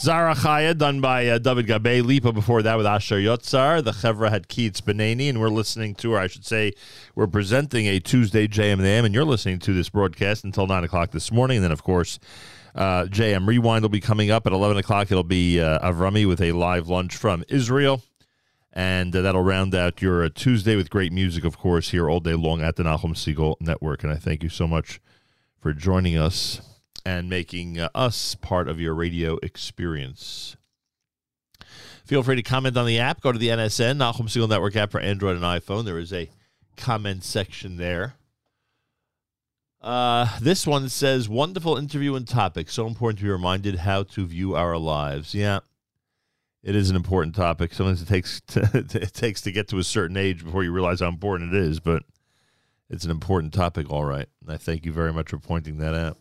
Zara 0.00 0.34
Chaya, 0.34 0.74
done 0.74 1.02
by 1.02 1.26
uh, 1.26 1.36
David 1.36 1.66
Gabe. 1.66 2.02
Lipa 2.02 2.32
before 2.32 2.62
that 2.62 2.78
with 2.78 2.86
Asher 2.86 3.18
Yotzar. 3.18 3.84
The 3.84 3.90
Chevra 3.90 4.30
had 4.30 4.48
Keats 4.48 4.80
Benani, 4.80 5.28
and 5.28 5.38
we're 5.38 5.50
listening 5.50 5.94
to, 5.96 6.14
or 6.14 6.18
I 6.18 6.26
should 6.26 6.46
say, 6.46 6.72
we're 7.14 7.26
presenting 7.26 7.84
a 7.86 8.00
Tuesday 8.00 8.48
JM 8.48 8.78
and 8.78 8.86
AM, 8.86 9.04
and 9.04 9.14
you're 9.14 9.26
listening 9.26 9.58
to 9.58 9.74
this 9.74 9.90
broadcast 9.90 10.42
until 10.42 10.66
9 10.66 10.84
o'clock 10.84 11.10
this 11.10 11.30
morning. 11.30 11.58
And 11.58 11.64
then, 11.64 11.70
of 11.70 11.82
course, 11.82 12.18
uh, 12.74 13.08
JM 13.10 13.46
Rewind 13.46 13.82
will 13.82 13.90
be 13.90 14.00
coming 14.00 14.30
up 14.30 14.46
at 14.46 14.54
11 14.54 14.78
o'clock. 14.78 15.10
It'll 15.10 15.22
be 15.22 15.60
uh, 15.60 15.86
Avrami 15.86 16.26
with 16.26 16.40
a 16.40 16.52
live 16.52 16.88
lunch 16.88 17.14
from 17.14 17.44
Israel. 17.50 18.02
And 18.72 19.14
uh, 19.14 19.20
that'll 19.20 19.42
round 19.42 19.74
out 19.74 20.00
your 20.00 20.24
uh, 20.24 20.30
Tuesday 20.34 20.76
with 20.76 20.88
great 20.88 21.12
music, 21.12 21.44
of 21.44 21.58
course, 21.58 21.90
here 21.90 22.08
all 22.08 22.20
day 22.20 22.32
long 22.32 22.62
at 22.62 22.76
the 22.76 22.84
Nachum 22.84 23.14
Segal 23.14 23.56
Network. 23.60 24.02
And 24.02 24.10
I 24.10 24.16
thank 24.16 24.42
you 24.42 24.48
so 24.48 24.66
much 24.66 24.98
for 25.60 25.74
joining 25.74 26.16
us 26.16 26.62
and 27.04 27.28
making 27.28 27.78
uh, 27.78 27.88
us 27.94 28.34
part 28.34 28.68
of 28.68 28.80
your 28.80 28.94
radio 28.94 29.38
experience. 29.42 30.56
Feel 32.04 32.22
free 32.22 32.36
to 32.36 32.42
comment 32.42 32.76
on 32.76 32.86
the 32.86 32.98
app. 32.98 33.20
Go 33.20 33.30
to 33.30 33.38
the 33.38 33.48
NSN, 33.48 33.96
Nachum 33.96 34.26
Segal 34.26 34.48
Network 34.48 34.74
app 34.76 34.90
for 34.90 35.00
Android 35.00 35.36
and 35.36 35.44
iPhone. 35.44 35.84
There 35.84 35.98
is 35.98 36.12
a 36.12 36.28
comment 36.76 37.22
section 37.22 37.76
there. 37.76 38.14
Uh, 39.80 40.38
this 40.40 40.66
one 40.66 40.88
says, 40.88 41.28
wonderful 41.28 41.76
interview 41.76 42.14
and 42.14 42.26
topic. 42.26 42.68
So 42.68 42.86
important 42.86 43.18
to 43.20 43.24
be 43.24 43.30
reminded 43.30 43.76
how 43.76 44.02
to 44.02 44.26
view 44.26 44.54
our 44.54 44.76
lives. 44.76 45.34
Yeah, 45.34 45.60
it 46.62 46.74
is 46.74 46.90
an 46.90 46.96
important 46.96 47.34
topic. 47.34 47.72
Sometimes 47.72 48.02
it 48.02 48.08
takes 48.08 48.40
to, 48.48 48.68
it 48.74 49.14
takes 49.14 49.40
to 49.42 49.52
get 49.52 49.68
to 49.68 49.78
a 49.78 49.84
certain 49.84 50.16
age 50.16 50.44
before 50.44 50.64
you 50.64 50.72
realize 50.72 51.00
how 51.00 51.08
important 51.08 51.54
it 51.54 51.62
is, 51.62 51.80
but 51.80 52.02
it's 52.90 53.04
an 53.04 53.10
important 53.10 53.54
topic, 53.54 53.88
all 53.88 54.04
right. 54.04 54.26
And 54.42 54.52
I 54.52 54.56
thank 54.56 54.84
you 54.84 54.92
very 54.92 55.12
much 55.12 55.30
for 55.30 55.38
pointing 55.38 55.78
that 55.78 55.94
out. 55.94 56.18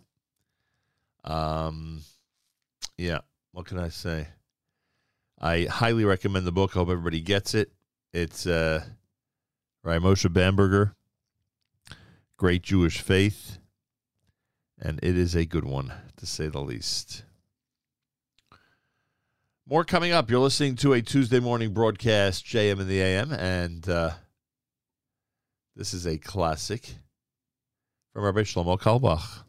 Um, 1.29 2.01
yeah, 2.97 3.19
what 3.51 3.67
can 3.67 3.77
I 3.77 3.89
say? 3.89 4.27
I 5.39 5.65
highly 5.65 6.03
recommend 6.03 6.47
the 6.47 6.51
book. 6.51 6.71
I 6.75 6.79
hope 6.79 6.89
everybody 6.89 7.21
gets 7.21 7.53
it. 7.53 7.71
It's 8.11 8.47
uh, 8.47 8.83
Bamberger, 9.83 10.95
Great 12.35 12.63
Jewish 12.63 12.99
Faith, 12.99 13.59
and 14.81 14.99
it 15.03 15.15
is 15.15 15.35
a 15.35 15.45
good 15.45 15.65
one, 15.65 15.93
to 16.17 16.25
say 16.25 16.47
the 16.47 16.59
least. 16.59 17.23
More 19.67 19.85
coming 19.85 20.11
up. 20.11 20.31
You're 20.31 20.39
listening 20.39 20.75
to 20.77 20.93
a 20.93 21.01
Tuesday 21.03 21.39
morning 21.39 21.73
broadcast, 21.73 22.43
JM 22.43 22.81
in 22.81 22.87
the 22.87 23.01
AM, 23.01 23.31
and 23.31 23.87
uh, 23.87 24.13
this 25.75 25.93
is 25.93 26.07
a 26.07 26.17
classic 26.17 26.95
from 28.11 28.23
Rabbi 28.23 28.41
Shlomo 28.41 28.79
Carlebach. 28.79 29.43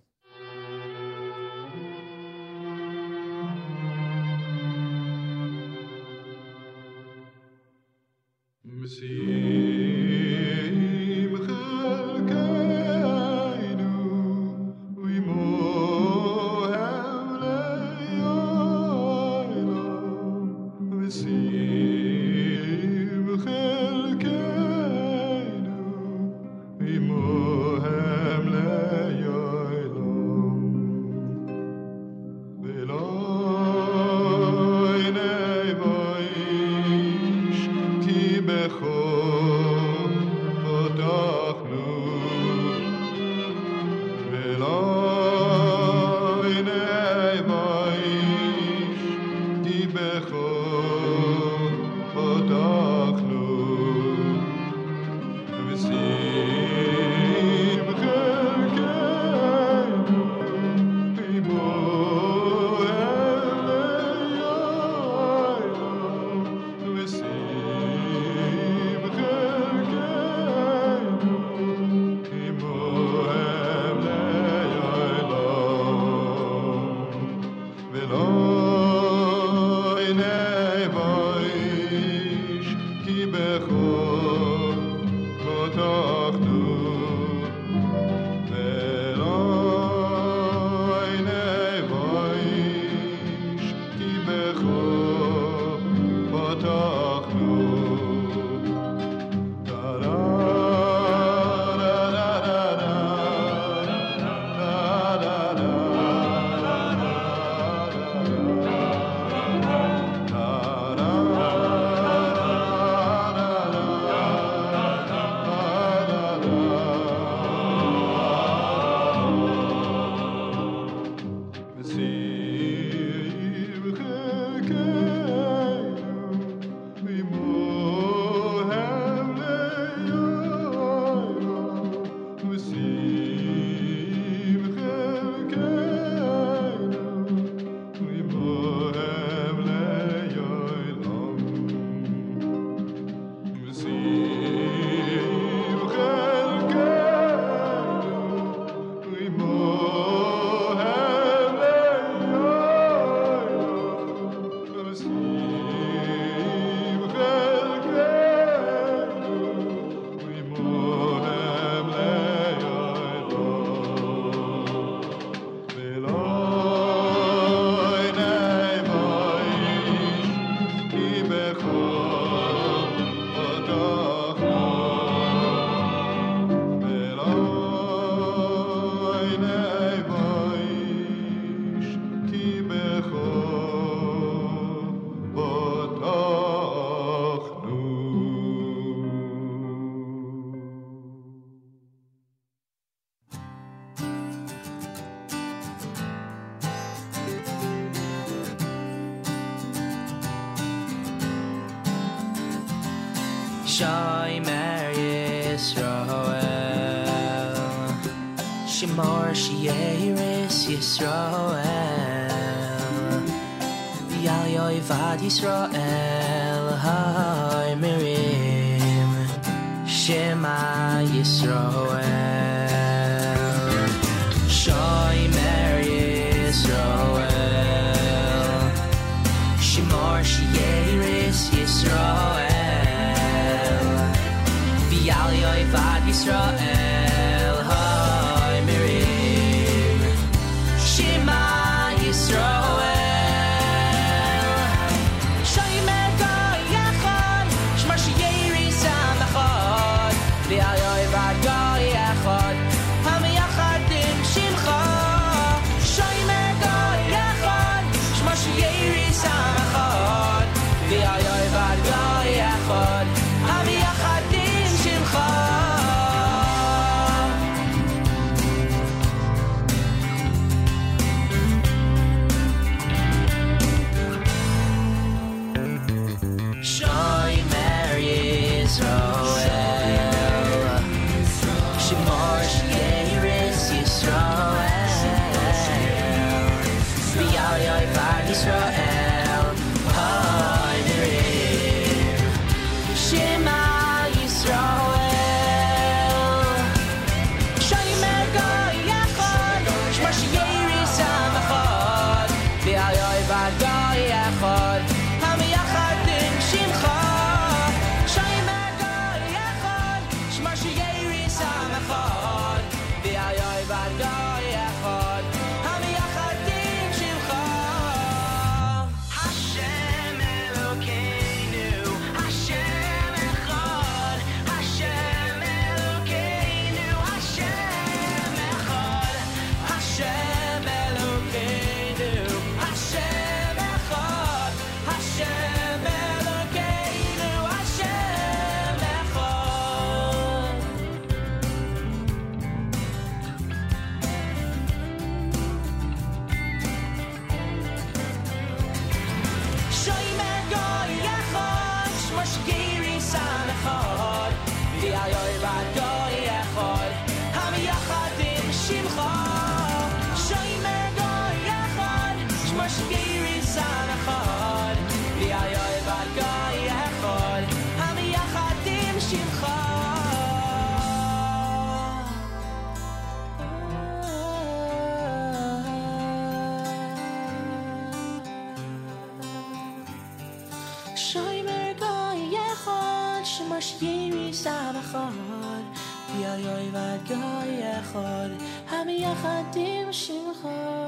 و 386.74 386.98
گای 387.08 387.82
خود. 387.92 388.42
همه 388.66 389.14
خدیم 389.14 389.90
شیم 389.90 390.32
خود. 390.42 390.79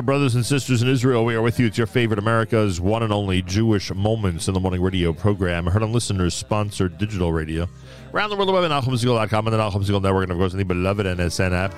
Brothers 0.00 0.34
and 0.34 0.46
sisters 0.46 0.80
in 0.80 0.88
Israel, 0.88 1.26
we 1.26 1.34
are 1.34 1.42
with 1.42 1.60
you. 1.60 1.66
It's 1.66 1.76
your 1.76 1.86
favorite 1.86 2.18
America's 2.18 2.80
one 2.80 3.02
and 3.02 3.12
only 3.12 3.42
Jewish 3.42 3.92
Moments 3.92 4.48
in 4.48 4.54
the 4.54 4.60
Morning 4.60 4.80
radio 4.80 5.12
program, 5.12 5.66
heard 5.66 5.82
on 5.82 5.92
listeners 5.92 6.32
sponsored 6.32 6.96
digital 6.96 7.34
radio. 7.34 7.68
Around 8.14 8.30
the 8.30 8.36
world, 8.36 8.48
the 8.48 8.52
web 8.54 8.64
at 8.64 8.70
NachumSegal.com 8.70 9.46
and 9.46 9.52
the 9.52 9.58
Nachum 9.58 9.84
Segal 9.84 10.00
Network, 10.00 10.22
and 10.22 10.32
of 10.32 10.38
course, 10.38 10.54
the 10.54 10.64
beloved 10.64 11.04
NSN 11.04 11.52
app. 11.52 11.74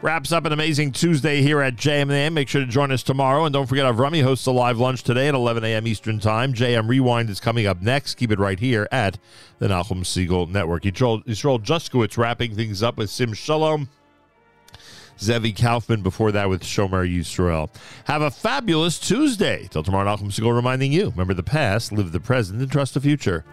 Wraps 0.00 0.32
up 0.32 0.46
an 0.46 0.54
amazing 0.54 0.92
Tuesday 0.92 1.42
here 1.42 1.60
at 1.60 1.76
JM 1.76 2.32
Make 2.32 2.48
sure 2.48 2.62
to 2.62 2.66
join 2.66 2.92
us 2.92 3.02
tomorrow. 3.02 3.44
And 3.44 3.52
don't 3.52 3.66
forget, 3.66 3.84
Avrami 3.84 4.22
hosts 4.22 4.46
a 4.46 4.52
live 4.52 4.78
lunch 4.78 5.02
today 5.02 5.28
at 5.28 5.34
11 5.34 5.64
a.m. 5.64 5.86
Eastern 5.86 6.18
Time. 6.18 6.54
JM 6.54 6.88
Rewind 6.88 7.28
is 7.28 7.40
coming 7.40 7.66
up 7.66 7.82
next. 7.82 8.14
Keep 8.14 8.32
it 8.32 8.38
right 8.38 8.58
here 8.58 8.88
at 8.90 9.18
the 9.58 9.68
Nachum 9.68 10.00
Segal 10.04 10.48
Network. 10.48 10.84
Yisrael 10.84 11.22
Juskowitz 11.62 12.16
wrapping 12.16 12.56
things 12.56 12.82
up 12.82 12.96
with 12.96 13.10
Sim 13.10 13.34
Shalom. 13.34 13.90
Zevi 15.20 15.52
Kaufman 15.52 16.02
before 16.02 16.32
that 16.32 16.48
with 16.48 16.62
Shomer 16.62 17.06
Yisrael. 17.06 17.68
Have 18.04 18.22
a 18.22 18.30
fabulous 18.30 18.98
Tuesday. 18.98 19.68
Till 19.70 19.82
tomorrow, 19.82 20.16
Nachum 20.16 20.28
Segal 20.28 20.54
reminding 20.54 20.92
you 20.92 21.10
remember 21.10 21.34
the 21.34 21.42
past, 21.42 21.92
live 21.92 22.12
the 22.12 22.20
present, 22.20 22.60
and 22.60 22.70
trust 22.70 22.94
the 22.94 23.00
future. 23.00 23.44